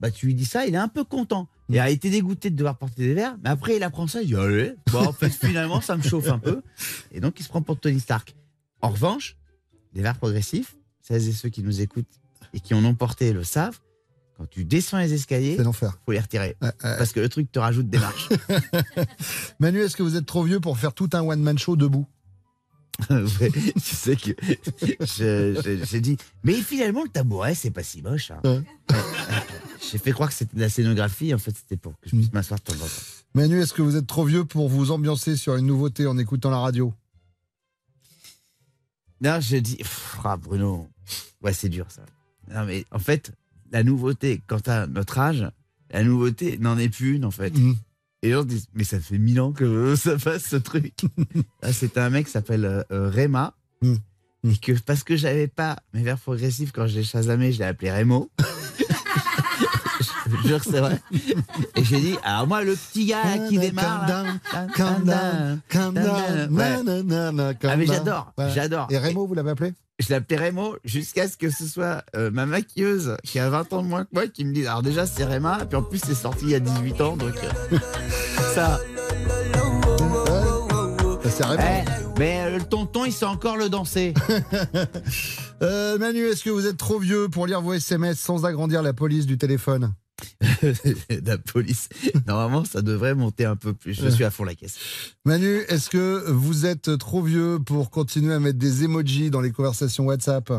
bah, 0.01 0.11
tu 0.11 0.27
lui 0.27 0.35
dis 0.35 0.45
ça, 0.45 0.67
il 0.67 0.75
est 0.75 0.79
un 0.79 0.89
peu 0.89 1.05
content. 1.05 1.49
Il 1.69 1.79
a 1.79 1.89
été 1.89 2.11
dégoûté 2.11 2.51
de 2.51 2.57
devoir 2.57 2.77
porter 2.77 3.07
des 3.07 3.15
verres, 3.15 3.37
mais 3.43 3.51
après 3.51 3.77
il 3.77 3.83
apprend 3.83 4.07
ça, 4.07 4.21
il 4.21 4.29
dit 4.29 4.37
allez, 4.37 4.75
bon, 4.93 5.07
en 5.07 5.13
fait 5.13 5.31
finalement 5.31 5.81
ça 5.81 5.97
me 5.97 6.03
chauffe 6.03 6.29
un 6.29 6.39
peu, 6.39 6.61
et 7.11 7.21
donc 7.21 7.41
il 7.41 7.43
se 7.43 7.49
prend 7.49 7.63
pour 7.63 7.81
Tony 7.81 8.01
Stark. 8.01 8.35
En 8.83 8.91
revanche, 8.91 9.37
les 9.95 10.03
verres 10.03 10.19
progressifs, 10.19 10.77
celles 11.01 11.27
et 11.27 11.33
ceux 11.33 11.49
qui 11.49 11.63
nous 11.63 11.81
écoutent 11.81 12.21
et 12.53 12.61
qui 12.61 12.75
en 12.75 12.85
ont 12.85 12.95
porté 12.95 13.33
le 13.33 13.45
savent, 13.45 13.81
quand 14.37 14.47
tu 14.51 14.65
descends 14.65 14.99
les 14.99 15.15
escaliers, 15.15 15.57
l'enfer. 15.57 15.99
Faut 16.05 16.13
les 16.13 16.21
retirer 16.21 16.57
parce 16.81 17.13
que 17.13 17.21
le 17.21 17.29
truc 17.29 17.51
te 17.51 17.59
rajoute 17.59 17.89
des 17.89 17.99
marches. 17.99 18.29
Manu, 19.61 19.81
est-ce 19.81 19.97
que 19.97 20.03
vous 20.03 20.17
êtes 20.17 20.27
trop 20.27 20.43
vieux 20.43 20.61
pour 20.61 20.79
faire 20.79 20.93
tout 20.93 21.09
un 21.13 21.23
one 21.23 21.41
man 21.41 21.57
show 21.57 21.77
debout? 21.77 22.07
tu 23.09 23.81
sais 23.81 24.17
que 24.17 24.31
j'ai 25.85 26.01
dit, 26.01 26.17
mais 26.43 26.55
finalement 26.55 27.03
le 27.03 27.09
tabouret 27.09 27.55
c'est 27.55 27.71
pas 27.71 27.83
si 27.83 28.03
moche. 28.03 28.31
Hein. 28.31 28.63
j'ai 29.91 29.99
fait 29.99 30.13
croire 30.13 30.29
que 30.29 30.35
c'était 30.35 30.57
de 30.57 30.61
la 30.61 30.69
scénographie, 30.69 31.35
en 31.35 31.39
fait 31.39 31.55
c'était 31.57 31.77
pour 31.77 31.93
que 32.01 32.09
je 32.09 32.17
puisse 32.17 32.33
m'asseoir 32.33 32.61
de 32.61 32.65
temps 32.65 32.75
en 32.75 32.87
temps. 32.87 33.03
Manu, 33.35 33.61
est-ce 33.61 33.75
que 33.75 33.83
vous 33.83 33.97
êtes 33.97 34.07
trop 34.07 34.25
vieux 34.25 34.45
pour 34.45 34.69
vous 34.69 34.91
ambiancer 34.91 35.37
sur 35.37 35.57
une 35.57 35.67
nouveauté 35.67 36.07
en 36.07 36.19
écoutant 36.19 36.51
la 36.51 36.59
radio? 36.59 36.93
Non, 39.21 39.41
je 39.41 39.57
dis, 39.57 39.79
ah, 40.23 40.37
Bruno, 40.37 40.89
ouais 41.43 41.53
c'est 41.53 41.69
dur 41.69 41.87
ça. 41.89 42.03
Non, 42.53 42.65
mais 42.65 42.85
en 42.91 42.99
fait, 42.99 43.33
la 43.71 43.83
nouveauté, 43.83 44.43
quand 44.47 44.69
à 44.69 44.87
notre 44.87 45.19
âge, 45.19 45.51
la 45.91 46.05
nouveauté 46.05 46.59
n'en 46.59 46.79
est 46.79 46.89
plus 46.89 47.17
une, 47.17 47.25
en 47.25 47.31
fait. 47.31 47.51
Mm. 47.51 47.77
Et 48.25 48.35
on 48.35 48.41
se 48.41 48.47
dit, 48.47 48.65
mais 48.73 48.85
ça 48.85 48.99
fait 48.99 49.19
mille 49.19 49.39
ans 49.39 49.53
que 49.53 49.95
ça 50.03 50.19
fasse 50.19 50.45
ce 50.45 50.57
truc. 50.57 50.95
C'était 51.73 52.01
un 52.01 52.09
mec 52.09 52.25
qui 52.25 52.33
s'appelle 52.33 52.65
euh, 52.65 52.83
euh, 52.91 53.11
Réma. 53.11 53.55
Mm. 53.83 53.97
Et 54.45 54.57
que 54.57 54.73
parce 54.81 55.05
que 55.05 55.15
j'avais 55.15 55.47
pas 55.47 55.77
mes 55.93 56.03
verres 56.03 56.19
progressifs 56.19 56.73
quand 56.73 56.87
je 56.87 56.97
l'ai 56.97 57.05
chasamé, 57.05 57.53
je 57.53 57.59
l'ai 57.59 57.67
appelé 57.67 57.91
Rémo. 57.91 58.31
je 60.01 60.49
jure 60.49 60.59
que 60.59 60.71
c'est 60.71 60.81
vrai. 60.81 61.01
Et 61.77 61.85
j'ai 61.85 62.01
dit, 62.01 62.17
alors 62.25 62.47
moi, 62.47 62.63
le 62.63 62.75
petit 62.75 63.07
gars 63.07 63.49
qui 63.49 63.59
démarre. 63.59 64.07
Ah, 64.53 64.67
mais 67.77 67.87
j'adore, 67.87 68.33
j'adore. 68.55 68.89
Et 68.91 68.99
Rémo, 68.99 69.27
vous 69.27 69.35
l'avez 69.35 69.51
appelé? 69.51 69.73
Je 69.99 70.13
l'appelais 70.13 70.37
Rémo 70.37 70.77
jusqu'à 70.85 71.29
ce 71.29 71.37
que 71.37 71.51
ce 71.51 71.67
soit 71.67 72.05
euh, 72.17 72.31
ma 72.31 72.47
maquilleuse 72.47 73.17
qui 73.23 73.39
a 73.39 73.49
20 73.49 73.73
ans 73.73 73.83
de 73.83 73.89
moins 73.89 74.05
que 74.05 74.11
moi 74.13 74.27
qui 74.27 74.45
me 74.45 74.53
dise 74.53 74.67
alors 74.67 74.83
déjà 74.83 75.07
c'est 75.07 75.25
Réma 75.25 75.61
et 75.63 75.67
puis 75.67 75.77
en 75.77 75.83
plus 75.83 76.01
c'est 76.05 76.15
sorti 76.15 76.47
il 76.47 76.51
y 76.51 76.55
a 76.55 76.61
18 76.61 77.01
ans 77.01 77.17
donc 77.17 77.35
euh, 77.37 77.79
ça. 78.55 78.81
C'est 81.25 81.45
Réma. 81.45 81.63
Eh, 81.65 82.19
mais 82.19 82.41
euh, 82.43 82.59
le 82.59 82.65
tonton 82.65 83.05
il 83.05 83.13
sait 83.13 83.25
encore 83.25 83.57
le 83.57 83.69
danser. 83.69 84.15
Manu 85.61 86.27
est-ce 86.27 86.45
que 86.45 86.51
vous 86.51 86.67
êtes 86.67 86.77
trop 86.77 86.99
vieux 86.99 87.29
pour 87.29 87.47
lire 87.47 87.61
vos 87.63 87.73
SMS 87.73 88.19
sans 88.19 88.45
agrandir 88.45 88.83
la 88.83 88.93
police 88.93 89.27
du 89.27 89.39
téléphone? 89.39 89.95
la 91.25 91.39
police. 91.39 91.89
Normalement, 92.27 92.65
ça 92.65 92.83
devrait 92.83 93.15
monter 93.15 93.45
un 93.45 93.57
peu 93.57 93.73
plus. 93.73 93.95
Je 93.95 94.09
suis 94.09 94.25
à 94.25 94.31
fond 94.31 94.45
la 94.45 94.55
caisse. 94.55 94.77
Manu, 95.25 95.59
est-ce 95.69 95.91
que 95.91 96.31
vous 96.31 96.67
êtes 96.67 96.97
trop 96.99 97.23
vieux 97.23 97.59
pour 97.65 97.91
continuer 97.91 98.33
à 98.33 98.41
mettre 98.41 98.59
des 98.59 98.85
emojis 98.85 99.31
dans 99.31 99.41
les 99.41 99.51
conversations 99.51 100.05
WhatsApp? 100.07 100.53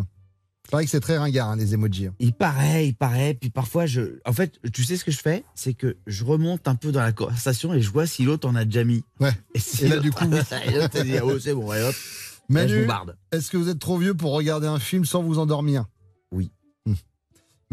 Il 0.67 0.71
paraît 0.71 0.85
que 0.85 0.89
c'est 0.89 0.99
très 0.99 1.17
ringard, 1.17 1.49
hein, 1.49 1.55
les 1.55 1.75
emojis. 1.75 2.09
Il 2.19 2.33
paraît, 2.33 2.87
il 2.87 2.95
paraît. 2.95 3.35
Puis 3.35 3.51
parfois, 3.51 3.85
je. 3.85 4.19
En 4.25 4.33
fait, 4.33 4.59
tu 4.73 4.83
sais 4.83 4.97
ce 4.97 5.05
que 5.05 5.11
je 5.11 5.19
fais? 5.19 5.43
C'est 5.53 5.75
que 5.75 5.95
je 6.07 6.23
remonte 6.23 6.67
un 6.67 6.75
peu 6.75 6.91
dans 6.91 7.01
la 7.01 7.11
conversation 7.11 7.73
et 7.73 7.81
je 7.81 7.91
vois 7.91 8.07
si 8.07 8.23
l'autre 8.23 8.47
en 8.47 8.55
a 8.55 8.65
déjà 8.65 8.83
mis. 8.83 9.03
Ouais. 9.19 9.33
Et, 9.53 9.87
là, 9.87 9.97
du 9.97 10.11
coup. 10.11 10.25
l'autre, 10.29 11.03
dit, 11.03 11.15
oh, 11.23 11.39
c'est 11.39 11.53
bon, 11.53 11.71
hop. 11.71 11.95
Manu, 12.49 12.87
est-ce 13.31 13.49
que 13.49 13.57
vous 13.57 13.69
êtes 13.69 13.79
trop 13.79 13.97
vieux 13.97 14.13
pour 14.13 14.33
regarder 14.33 14.67
un 14.67 14.79
film 14.79 15.05
sans 15.05 15.23
vous 15.23 15.39
endormir? 15.39 15.85
Oui. 16.31 16.51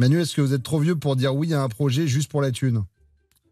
Manu, 0.03 0.21
est-ce 0.21 0.35
que 0.35 0.41
vous 0.41 0.53
êtes 0.53 0.65
trop 0.65 0.81
vieux 0.81 0.97
pour 0.97 1.15
dire 1.15 1.33
oui 1.33 1.55
à 1.55 1.63
un 1.63 1.69
projet 1.69 2.09
juste 2.09 2.29
pour 2.29 2.43
la 2.43 2.51
thune? 2.51 2.83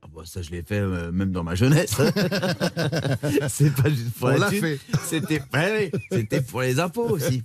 Ah 0.03 0.07
bah, 0.13 0.23
ça, 0.25 0.43
je 0.43 0.51
l'ai 0.51 0.63
fait 0.63 0.81
euh, 0.81 1.13
même 1.13 1.31
dans 1.31 1.45
ma 1.45 1.55
jeunesse. 1.55 1.93
c'est 3.49 3.73
pas 3.73 3.89
juste 3.89 4.11
pour 4.19 4.31
la 4.31 4.49
thune. 4.49 4.77
C'était, 5.05 6.41
pour 6.41 6.63
les 6.63 6.81
impôts 6.81 7.09
aussi. 7.09 7.45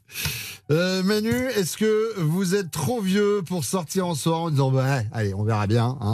Euh, 0.72 1.04
Manu, 1.04 1.30
est-ce 1.30 1.78
que 1.78 2.20
vous 2.20 2.56
êtes 2.56 2.72
trop 2.72 3.00
vieux 3.00 3.44
pour 3.46 3.64
sortir 3.64 4.08
en 4.08 4.16
soirée 4.16 4.42
en 4.42 4.50
disant 4.50 4.72
bah, 4.72 5.04
allez, 5.12 5.36
on 5.36 5.44
verra 5.44 5.68
bien 5.68 5.96
hein? 6.02 6.14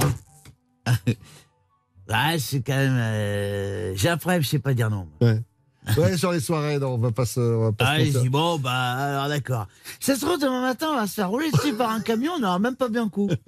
Ah, 2.10 2.38
c'est 2.39 2.60
quand 2.60 2.76
même. 2.76 2.98
Euh, 2.98 3.94
j'ai 3.96 4.10
un 4.10 4.18
problème, 4.18 4.42
je 4.42 4.50
sais 4.50 4.60
pas 4.60 4.74
dire 4.74 4.89
non. 4.89 5.08
Ouais, 5.22 5.39
sur 6.17 6.32
les 6.32 6.39
soirées, 6.39 6.79
non, 6.79 6.95
on 6.95 6.97
va 6.97 7.11
pas 7.11 7.25
se. 7.25 7.39
On 7.39 7.75
ah, 7.79 7.97
bon, 8.29 8.59
bah, 8.59 8.71
alors 8.71 9.27
d'accord. 9.27 9.67
Ça 9.99 10.15
se 10.15 10.21
trouve, 10.21 10.39
demain 10.39 10.61
matin, 10.61 10.89
on 10.91 10.95
va 10.95 11.07
se 11.07 11.13
faire 11.15 11.29
rouler 11.29 11.51
dessus 11.51 11.73
par 11.73 11.89
un 11.91 12.01
camion, 12.01 12.34
on 12.36 12.39
n'aura 12.39 12.59
même 12.59 12.75
pas 12.75 12.89
bien 12.89 13.09
coup. 13.09 13.29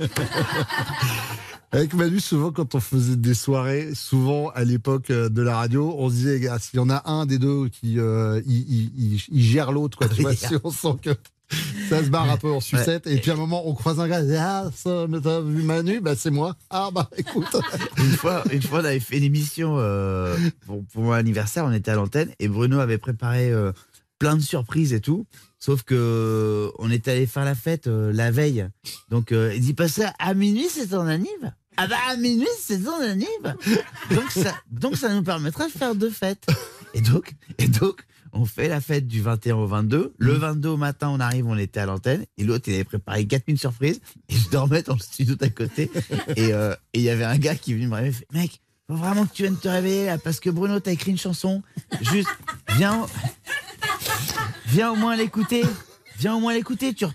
Avec 1.74 1.96
Manu, 1.96 2.20
souvent, 2.20 2.52
quand 2.52 2.76
on 2.76 2.80
faisait 2.80 3.16
des 3.16 3.34
soirées, 3.34 3.96
souvent 3.96 4.50
à 4.50 4.64
l'époque 4.64 5.10
euh, 5.10 5.28
de 5.28 5.42
la 5.42 5.58
radio, 5.58 5.96
on 5.98 6.08
se 6.10 6.14
disait, 6.14 6.40
gars, 6.40 6.60
s'il 6.60 6.78
y 6.78 6.80
en 6.80 6.90
a 6.92 7.10
un 7.10 7.26
des 7.26 7.40
deux 7.40 7.68
qui 7.70 7.98
euh, 7.98 8.42
il, 8.46 9.20
gère 9.42 9.72
l'autre, 9.72 9.98
quoi, 9.98 10.08
tu 10.08 10.22
vois, 10.22 10.36
si 10.36 10.54
on 10.64 10.70
sent 10.70 10.98
que 11.02 11.10
ça 11.90 12.04
se 12.04 12.10
barre 12.10 12.30
un 12.30 12.38
peu 12.38 12.52
en 12.52 12.60
sucette. 12.60 13.08
Et 13.08 13.18
puis 13.18 13.32
à 13.32 13.34
un 13.34 13.38
moment, 13.38 13.68
on 13.68 13.74
croise 13.74 14.00
un 14.00 14.08
gars, 14.08 14.22
ah, 14.40 14.70
ça, 14.76 15.06
t'as 15.24 15.42
vu 15.42 15.64
Manu? 15.64 16.00
Bah, 16.00 16.16
c'est 16.16 16.32
moi. 16.32 16.56
Ah, 16.70 16.90
bah, 16.94 17.10
écoute. 17.18 17.56
une, 17.98 18.12
fois, 18.12 18.44
une 18.52 18.62
fois, 18.62 18.82
on 18.82 18.86
avait 18.86 19.00
fait 19.00 19.18
une 19.18 19.24
émission 19.24 19.76
euh, 19.78 20.36
pour, 20.66 20.84
mon 20.96 21.12
anniversaire, 21.12 21.66
on 21.66 21.72
était 21.72 21.92
à 21.92 21.96
l'antenne 21.96 22.30
et 22.40 22.48
Bruno 22.48 22.80
avait 22.80 22.98
préparé 22.98 23.52
euh, 23.52 23.72
plein 24.20 24.36
de 24.36 24.42
surprises 24.42 24.94
et 24.94 25.02
tout. 25.02 25.26
Sauf 25.60 25.84
que 25.84 26.72
on 26.78 26.92
était 26.92 27.12
allé 27.12 27.26
faire 27.26 27.46
la 27.46 27.56
fête 27.56 27.88
euh, 27.88 28.12
la 28.14 28.32
veille. 28.32 28.68
Donc, 29.10 29.32
il 29.32 29.60
dit 29.60 29.74
pas 29.74 29.88
ça 29.88 30.14
à 30.20 30.34
minuit, 30.34 30.68
c'est 30.70 30.88
ton 30.88 31.08
anniv? 31.08 31.54
Ah 31.76 31.88
bah 31.88 31.96
à 32.08 32.18
minuit, 32.18 32.46
c'est 32.60 32.84
ton 32.84 33.02
anniv? 33.02 33.28
Donc 34.12 34.30
ça, 34.30 34.54
donc 34.70 34.96
ça 34.96 35.12
nous 35.12 35.24
permettra 35.24 35.66
de 35.66 35.72
faire 35.72 35.96
deux 35.96 36.12
fêtes. 36.12 36.46
Et 36.94 37.02
donc, 37.02 37.34
et 37.58 37.68
donc, 37.68 38.06
on 38.34 38.46
fait 38.46 38.68
la 38.68 38.82
fête 38.82 39.08
du 39.08 39.22
21 39.22 39.56
au 39.56 39.68
22. 39.68 40.14
Le 40.18 40.34
22 40.34 40.70
au 40.70 40.78
matin, 40.78 41.10
on 41.10 41.20
arrive, 41.20 41.48
on 41.48 41.58
était 41.58 41.80
à 41.80 41.86
l'antenne. 41.86 42.26
Et 42.38 42.44
l'autre, 42.44 42.66
il 42.68 42.74
avait 42.74 42.84
préparé 42.84 43.26
4000 43.26 43.60
surprises. 43.60 44.02
Et 44.30 44.36
je 44.36 44.50
dormais 44.50 44.82
dans 44.82 44.96
le 44.96 45.00
studio 45.00 45.36
d'à 45.36 45.50
côté. 45.50 45.90
Euh, 46.38 46.76
et 46.94 47.00
il 47.00 47.04
y 47.04 47.10
avait 47.10 47.24
un 47.24 47.38
gars 47.38 47.56
qui 47.56 47.72
est 47.72 47.76
venu 47.76 47.88
me 47.88 47.96
réveiller. 47.96 48.14
Fait, 48.14 48.28
Mec, 48.34 48.62
faut 48.88 48.96
vraiment 48.96 49.26
que 49.26 49.34
tu 49.34 49.44
viennes 49.44 49.58
te 49.58 49.68
réveiller 49.68 50.14
parce 50.24 50.40
que 50.40 50.50
Bruno 50.50 50.80
t'a 50.80 50.92
écrit 50.92 51.12
une 51.12 51.18
chanson. 51.18 51.62
Juste, 52.02 52.30
viens, 52.76 53.06
viens 54.68 54.92
au 54.92 54.96
moins 54.96 55.16
l'écouter. 55.16 55.64
Viens 56.18 56.36
au 56.36 56.40
moins 56.40 56.54
l'écouter, 56.54 56.94
tu, 56.94 57.06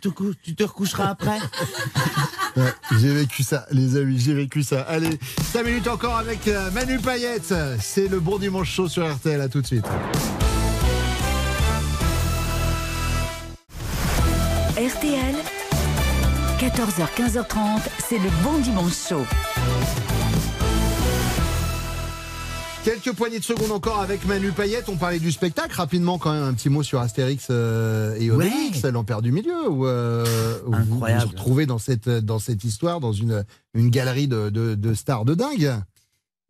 tu, 0.42 0.54
te 0.54 0.62
recoucheras 0.62 1.08
après. 1.08 1.38
j'ai 3.00 3.12
vécu 3.12 3.42
ça, 3.42 3.66
les 3.70 3.96
amis, 3.96 4.18
j'ai 4.18 4.34
vécu 4.34 4.62
ça. 4.62 4.82
Allez, 4.82 5.18
5 5.52 5.64
minutes 5.64 5.88
encore 5.88 6.16
avec 6.16 6.48
euh, 6.48 6.70
Manu 6.72 6.98
Payette. 6.98 7.54
C'est 7.80 8.08
le 8.08 8.20
bon 8.20 8.38
dimanche 8.38 8.70
chaud 8.70 8.88
sur 8.88 9.10
RTL, 9.10 9.40
à 9.40 9.48
tout 9.48 9.60
de 9.60 9.66
suite. 9.66 9.86
RTL, 14.78 15.34
14h-15h30, 16.60 17.80
c'est 18.08 18.18
le 18.18 18.30
bon 18.44 18.58
dimanche 18.60 19.08
chaud. 19.08 19.24
Quelques 22.84 23.12
poignées 23.16 23.40
de 23.40 23.44
secondes 23.44 23.72
encore 23.72 24.00
avec 24.00 24.24
Manu 24.24 24.52
Payette. 24.52 24.88
On 24.88 24.96
parlait 24.96 25.18
du 25.18 25.32
spectacle. 25.32 25.74
Rapidement, 25.74 26.18
quand 26.18 26.32
même, 26.32 26.44
un 26.44 26.54
petit 26.54 26.68
mot 26.68 26.84
sur 26.84 27.00
Astérix 27.00 27.48
euh, 27.50 28.14
et 28.20 28.30
Obélix, 28.30 28.84
l'Empire 28.84 29.20
du 29.20 29.32
Milieu, 29.32 29.68
où, 29.68 29.84
euh, 29.86 30.24
où 30.64 30.72
vous 30.72 30.84
vous 30.84 30.94
Incroyable. 30.94 31.24
retrouvez 31.32 31.66
dans 31.66 31.78
cette, 31.78 32.08
dans 32.08 32.38
cette 32.38 32.62
histoire, 32.62 33.00
dans 33.00 33.12
une, 33.12 33.44
une 33.74 33.90
galerie 33.90 34.28
de, 34.28 34.48
de- 34.48 34.76
de 34.76 34.94
stars 34.94 35.24
de 35.24 35.34
dingue. 35.34 35.72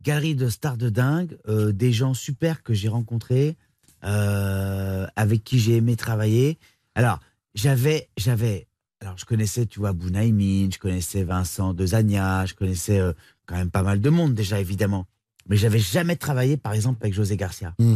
Galerie 0.03 0.35
de 0.35 0.49
stars 0.49 0.77
de 0.77 0.89
dingue, 0.89 1.37
euh, 1.47 1.71
des 1.71 1.91
gens 1.91 2.13
super 2.13 2.61
que 2.61 2.73
j'ai 2.75 2.89
rencontrés, 2.89 3.57
euh, 4.05 5.07
avec 5.15 5.43
qui 5.43 5.57
j'ai 5.59 5.77
aimé 5.77 5.95
travailler. 5.95 6.57
Alors, 6.95 7.19
j'avais, 7.55 8.09
j'avais, 8.17 8.67
alors 9.01 9.17
je 9.17 9.25
connaissais, 9.25 9.65
tu 9.65 9.79
vois, 9.79 9.93
Bounaïmin, 9.93 10.69
je 10.71 10.77
connaissais 10.79 11.23
Vincent 11.23 11.73
de 11.73 11.85
Zania, 11.85 12.45
je 12.45 12.53
connaissais 12.53 12.99
euh, 12.99 13.13
quand 13.45 13.55
même 13.55 13.71
pas 13.71 13.83
mal 13.83 14.01
de 14.01 14.09
monde 14.09 14.33
déjà, 14.33 14.59
évidemment. 14.59 15.07
Mais 15.47 15.57
j'avais 15.57 15.79
jamais 15.79 16.15
travaillé, 16.15 16.57
par 16.57 16.73
exemple, 16.73 16.99
avec 17.01 17.13
José 17.13 17.35
Garcia. 17.37 17.73
Hmm. 17.79 17.95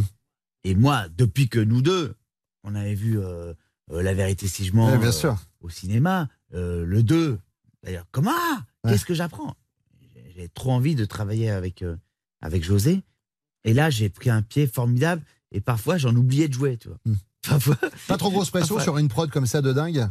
Et 0.64 0.74
moi, 0.74 1.06
depuis 1.16 1.48
que 1.48 1.60
nous 1.60 1.82
deux, 1.82 2.14
on 2.64 2.74
avait 2.74 2.94
vu 2.94 3.18
euh, 3.20 3.52
euh, 3.92 4.02
La 4.02 4.14
vérité 4.14 4.48
si 4.48 4.64
je 4.64 4.74
mens 4.74 4.90
Ouais, 4.90 4.98
bien 4.98 5.12
sûr. 5.12 5.36
au 5.60 5.68
cinéma, 5.68 6.28
le 6.52 7.02
2, 7.02 7.38
d'ailleurs, 7.82 8.06
comment? 8.10 8.32
Qu'est-ce 8.86 9.04
que 9.04 9.14
j'apprends? 9.14 9.54
J'ai- 10.36 10.48
trop 10.48 10.72
envie 10.72 10.94
de 10.94 11.04
travailler 11.04 11.50
avec, 11.50 11.84
avec 12.40 12.64
José. 12.64 13.02
Et 13.64 13.72
là, 13.74 13.88
j'ai 13.90 14.08
pris 14.08 14.30
un 14.30 14.42
pied 14.42 14.66
formidable. 14.66 15.22
Et 15.52 15.60
parfois, 15.60 15.96
j'en 15.98 16.14
oubliais 16.16 16.48
de 16.48 16.54
jouer, 16.54 16.76
tu 16.76 16.88
vois. 16.88 16.98
Parfois- 17.04 17.16
Pas 18.08 18.16
trop 18.16 18.30
grosse 18.30 18.50
pression 18.50 18.78
sur 18.80 18.98
une 18.98 19.08
prod 19.08 19.30
comme 19.30 19.46
ça 19.46 19.62
de 19.62 19.72
dingue 19.72 20.08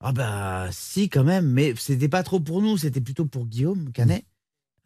Ah 0.00 0.12
bah 0.12 0.66
si 0.72 1.08
quand 1.08 1.24
même, 1.24 1.46
mais 1.46 1.74
c'était 1.76 2.08
pas 2.08 2.22
trop 2.22 2.40
pour 2.40 2.60
nous, 2.62 2.76
c'était 2.78 3.00
plutôt 3.00 3.26
pour 3.26 3.46
Guillaume 3.46 3.90
Canet, 3.92 4.24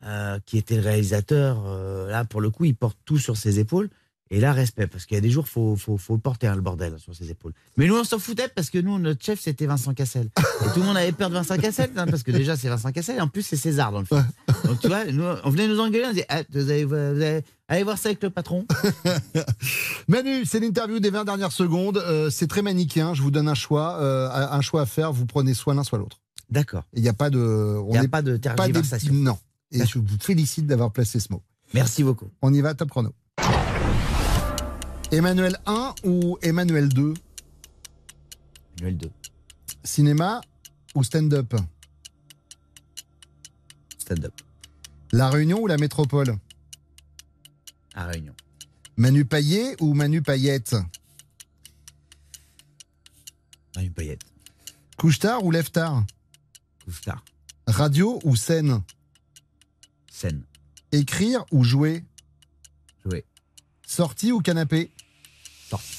euh, 0.04 0.38
qui 0.46 0.58
était 0.58 0.76
le 0.76 0.82
réalisateur. 0.82 1.62
euh, 1.66 2.10
là, 2.10 2.24
pour 2.24 2.40
le 2.40 2.50
coup, 2.50 2.64
il 2.64 2.74
porte 2.74 2.98
tout 3.04 3.18
sur 3.18 3.36
ses 3.36 3.58
épaules. 3.58 3.88
Et 4.28 4.40
là, 4.40 4.52
respect, 4.52 4.88
parce 4.88 5.06
qu'il 5.06 5.14
y 5.14 5.18
a 5.18 5.20
des 5.20 5.30
jours, 5.30 5.46
faut, 5.46 5.76
faut, 5.76 5.96
faut 5.98 6.18
porter, 6.18 6.48
hein, 6.48 6.56
le 6.56 6.60
bordel, 6.60 6.98
sur 6.98 7.14
ses 7.14 7.30
épaules. 7.30 7.52
Mais 7.76 7.86
nous, 7.86 7.94
on 7.96 8.02
s'en 8.02 8.18
foutait, 8.18 8.48
parce 8.48 8.70
que 8.70 8.78
nous, 8.78 8.98
notre 8.98 9.24
chef, 9.24 9.38
c'était 9.40 9.66
Vincent 9.66 9.94
Cassel. 9.94 10.30
Et 10.36 10.72
tout 10.74 10.80
le 10.80 10.86
monde 10.86 10.96
avait 10.96 11.12
peur 11.12 11.28
de 11.30 11.34
Vincent 11.34 11.56
Cassel, 11.56 11.90
hein, 11.96 12.06
parce 12.06 12.24
que 12.24 12.32
déjà, 12.32 12.56
c'est 12.56 12.68
Vincent 12.68 12.90
Cassel, 12.90 13.18
et 13.18 13.20
en 13.20 13.28
plus, 13.28 13.42
c'est 13.42 13.56
César 13.56 13.92
dans 13.92 14.00
le 14.00 14.04
film. 14.04 14.26
Donc, 14.64 14.80
tu 14.80 14.88
vois, 14.88 15.04
nous, 15.04 15.22
on 15.44 15.50
venait 15.50 15.68
nous 15.68 15.78
engueuler, 15.78 16.06
on 16.06 16.10
disait, 16.10 16.26
Ah, 16.28 16.42
vous 16.50 16.70
allez, 16.70 16.84
vous 16.84 16.94
allez- 16.96 17.42
allez 17.68 17.82
voir 17.82 17.98
ça 17.98 18.08
avec 18.10 18.22
le 18.22 18.30
patron. 18.30 18.66
Manu, 20.08 20.44
c'est 20.44 20.60
l'interview 20.60 21.00
des 21.00 21.10
20 21.10 21.24
dernières 21.24 21.52
secondes. 21.52 21.98
Euh, 21.98 22.30
c'est 22.30 22.46
très 22.46 22.62
manichéen. 22.62 23.14
Je 23.14 23.22
vous 23.22 23.30
donne 23.30 23.48
un 23.48 23.54
choix, 23.54 23.96
euh, 24.00 24.28
un 24.30 24.60
choix 24.60 24.82
à 24.82 24.86
faire. 24.86 25.12
Vous 25.12 25.26
prenez 25.26 25.54
soit 25.54 25.74
l'un, 25.74 25.84
soit 25.84 25.98
l'autre. 25.98 26.20
D'accord. 26.50 26.84
Il 26.92 27.02
n'y 27.02 27.08
a 27.08 27.12
pas 27.12 27.30
de. 27.30 27.38
on 27.38 27.88
Il 27.92 27.98
n'y 28.00 28.06
a 28.06 28.08
pas 28.08 28.22
de 28.22 28.34
des- 28.34 28.40
tergiversation. 28.40 29.12
non. 29.14 29.38
Et 29.72 29.84
je 29.84 29.98
vous 29.98 30.04
félicite 30.20 30.66
d'avoir 30.66 30.92
placé 30.92 31.18
ce 31.18 31.32
mot. 31.32 31.42
Merci 31.74 32.04
beaucoup. 32.04 32.30
On 32.40 32.54
y 32.54 32.60
va, 32.60 32.74
top 32.74 32.88
chrono. 32.90 33.12
Emmanuel 35.10 35.58
1 35.66 35.94
ou 36.04 36.38
Emmanuel 36.42 36.88
2 36.88 37.14
Emmanuel 38.78 38.96
2. 38.98 39.10
Cinéma 39.84 40.40
ou 40.94 41.02
stand-up? 41.04 41.54
Stand-up. 43.98 44.32
La 45.12 45.30
Réunion 45.30 45.60
ou 45.60 45.66
la 45.66 45.76
Métropole? 45.78 46.36
À 47.96 48.04
Réunion. 48.06 48.34
Manu 48.98 49.24
Payet 49.24 49.74
ou 49.80 49.94
Manu 49.94 50.22
Payette 50.22 50.76
Manu 53.74 53.90
Payette. 53.90 54.22
Couche-tard 54.98 55.44
ou 55.44 55.50
lève-tard 55.50 56.04
Couche-tard. 56.84 57.24
Radio 57.66 58.20
ou 58.22 58.36
scène? 58.36 58.82
Scène. 60.10 60.44
Écrire 60.92 61.44
ou 61.50 61.64
jouer? 61.64 62.04
Jouer. 63.04 63.24
Sortie 63.86 64.30
ou 64.30 64.40
canapé? 64.40 64.90
Sortie. 65.68 65.96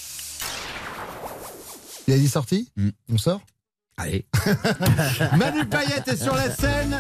Il 2.08 2.14
a 2.14 2.18
dit 2.18 2.30
sortie 2.30 2.72
On 3.10 3.18
sort? 3.18 3.42
Allez. 4.00 4.26
Manu 5.38 5.66
Payette 5.66 6.08
est 6.08 6.22
sur 6.24 6.36
la 6.36 6.52
scène 6.52 6.98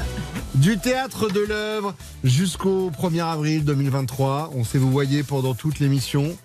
du 0.55 0.79
théâtre 0.79 1.29
de 1.29 1.41
l'œuvre 1.41 1.93
jusqu'au 2.23 2.89
1er 2.89 3.23
avril 3.23 3.63
2023. 3.63 4.51
On 4.55 4.63
sait 4.63 4.79
vous 4.79 4.89
voyez 4.91 5.21
pendant 5.21 5.53
toute 5.53 5.77
l'émission. 5.79 6.35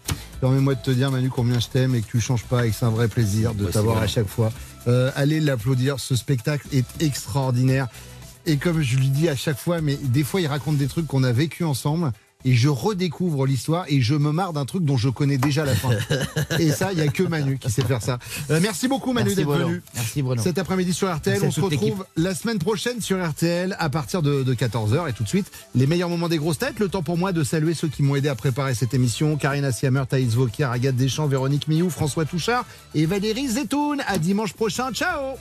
Permets-moi 0.43 0.75
de 0.75 0.83
te 0.83 0.91
dire, 0.91 1.11
Manu, 1.11 1.31
combien 1.31 1.59
je 1.59 1.69
t'aime 1.69 1.95
et 1.95 2.03
que 2.03 2.07
tu 2.07 2.21
changes 2.21 2.45
pas 2.45 2.67
et 2.67 2.71
que 2.71 2.77
c'est 2.77 2.85
un 2.85 2.91
vrai 2.91 3.09
plaisir 3.09 3.55
de 3.55 3.65
Ouais, 3.65 3.71
t'avoir 3.71 3.97
à 3.99 4.07
chaque 4.07 4.29
fois. 4.29 4.53
Euh, 4.89 5.11
allez 5.15 5.41
l'applaudir. 5.41 5.99
Ce 5.99 6.15
spectacle 6.17 6.67
est 6.73 6.85
extraordinaire. 7.01 7.89
Et 8.45 8.59
comme 8.59 8.83
je 8.83 8.97
lui 8.99 9.09
dis 9.09 9.31
à 9.31 9.37
chaque 9.37 9.59
fois, 9.59 9.81
mais 9.81 9.97
des 9.97 10.25
fois, 10.25 10.43
il 10.43 10.49
raconte 10.49 10.77
des 10.77 10.89
trucs 10.89 11.07
qu'on 11.07 11.25
a 11.25 11.33
vécu 11.33 11.65
ensemble. 11.65 12.13
Et 12.45 12.55
je 12.55 12.69
redécouvre 12.69 13.47
l'histoire 13.47 13.85
et 13.89 14.01
je 14.01 14.15
me 14.15 14.33
marre 14.33 14.53
d'un 14.53 14.65
truc 14.65 14.85
dont 14.85 14.97
je 14.97 15.09
connais 15.09 15.39
déjà 15.39 15.65
la 15.65 15.75
fin. 15.75 15.91
et 16.59 16.71
ça, 16.71 16.93
il 16.93 16.97
n'y 16.97 17.07
a 17.07 17.09
que 17.09 17.23
Manu 17.23 17.59
qui 17.59 17.71
sait 17.71 17.83
faire 17.83 18.03
ça. 18.03 18.19
Euh, 18.51 18.61
merci 18.63 18.89
beaucoup, 18.89 19.13
Manu, 19.13 19.35
d'être 19.35 19.49
venu. 19.49 19.83
Merci, 19.95 20.23
Bruno. 20.23 20.43
Cet 20.43 20.59
après-midi 20.59 20.93
sur 20.93 21.15
RTL, 21.15 21.39
Merci 21.41 21.47
on 21.47 21.51
se 21.51 21.61
retrouve 21.61 22.05
la 22.17 22.35
semaine 22.35 22.59
prochaine 22.59 23.01
sur 23.01 23.25
RTL 23.25 23.77
à 23.79 23.89
partir 23.91 24.23
de, 24.23 24.43
14h. 24.55 25.09
Et 25.09 25.13
tout 25.13 25.23
de 25.23 25.29
suite, 25.29 25.51
les 25.75 25.87
meilleurs 25.87 26.09
moments 26.09 26.29
des 26.29 26.39
grosses 26.39 26.59
têtes. 26.59 26.79
Le 26.79 26.89
temps 26.89 27.03
pour 27.03 27.17
moi 27.17 27.33
de 27.33 27.45
saluer 27.45 27.75
ceux 27.75 27.89
qui 27.89 28.03
m'ont 28.03 28.17
aidé 28.17 28.29
à 28.29 28.35
préparer 28.35 28.75
cette 28.75 28.95
émission. 28.95 29.37
Karina 29.37 29.73
Siamer, 29.73 30.05
Thaïs 30.09 30.35
Vauquier, 30.35 30.65
Agathe 30.65 30.97
Deschamps, 30.97 31.27
Véronique 31.27 31.69
Miou, 31.69 31.91
François 31.91 32.25
Touchard 32.25 32.65
et 32.95 33.07
Valérie 33.07 33.49
Zetoun. 33.49 34.03
À 34.07 34.19
dimanche 34.19 34.53
prochain. 34.53 34.93
Ciao 34.93 35.37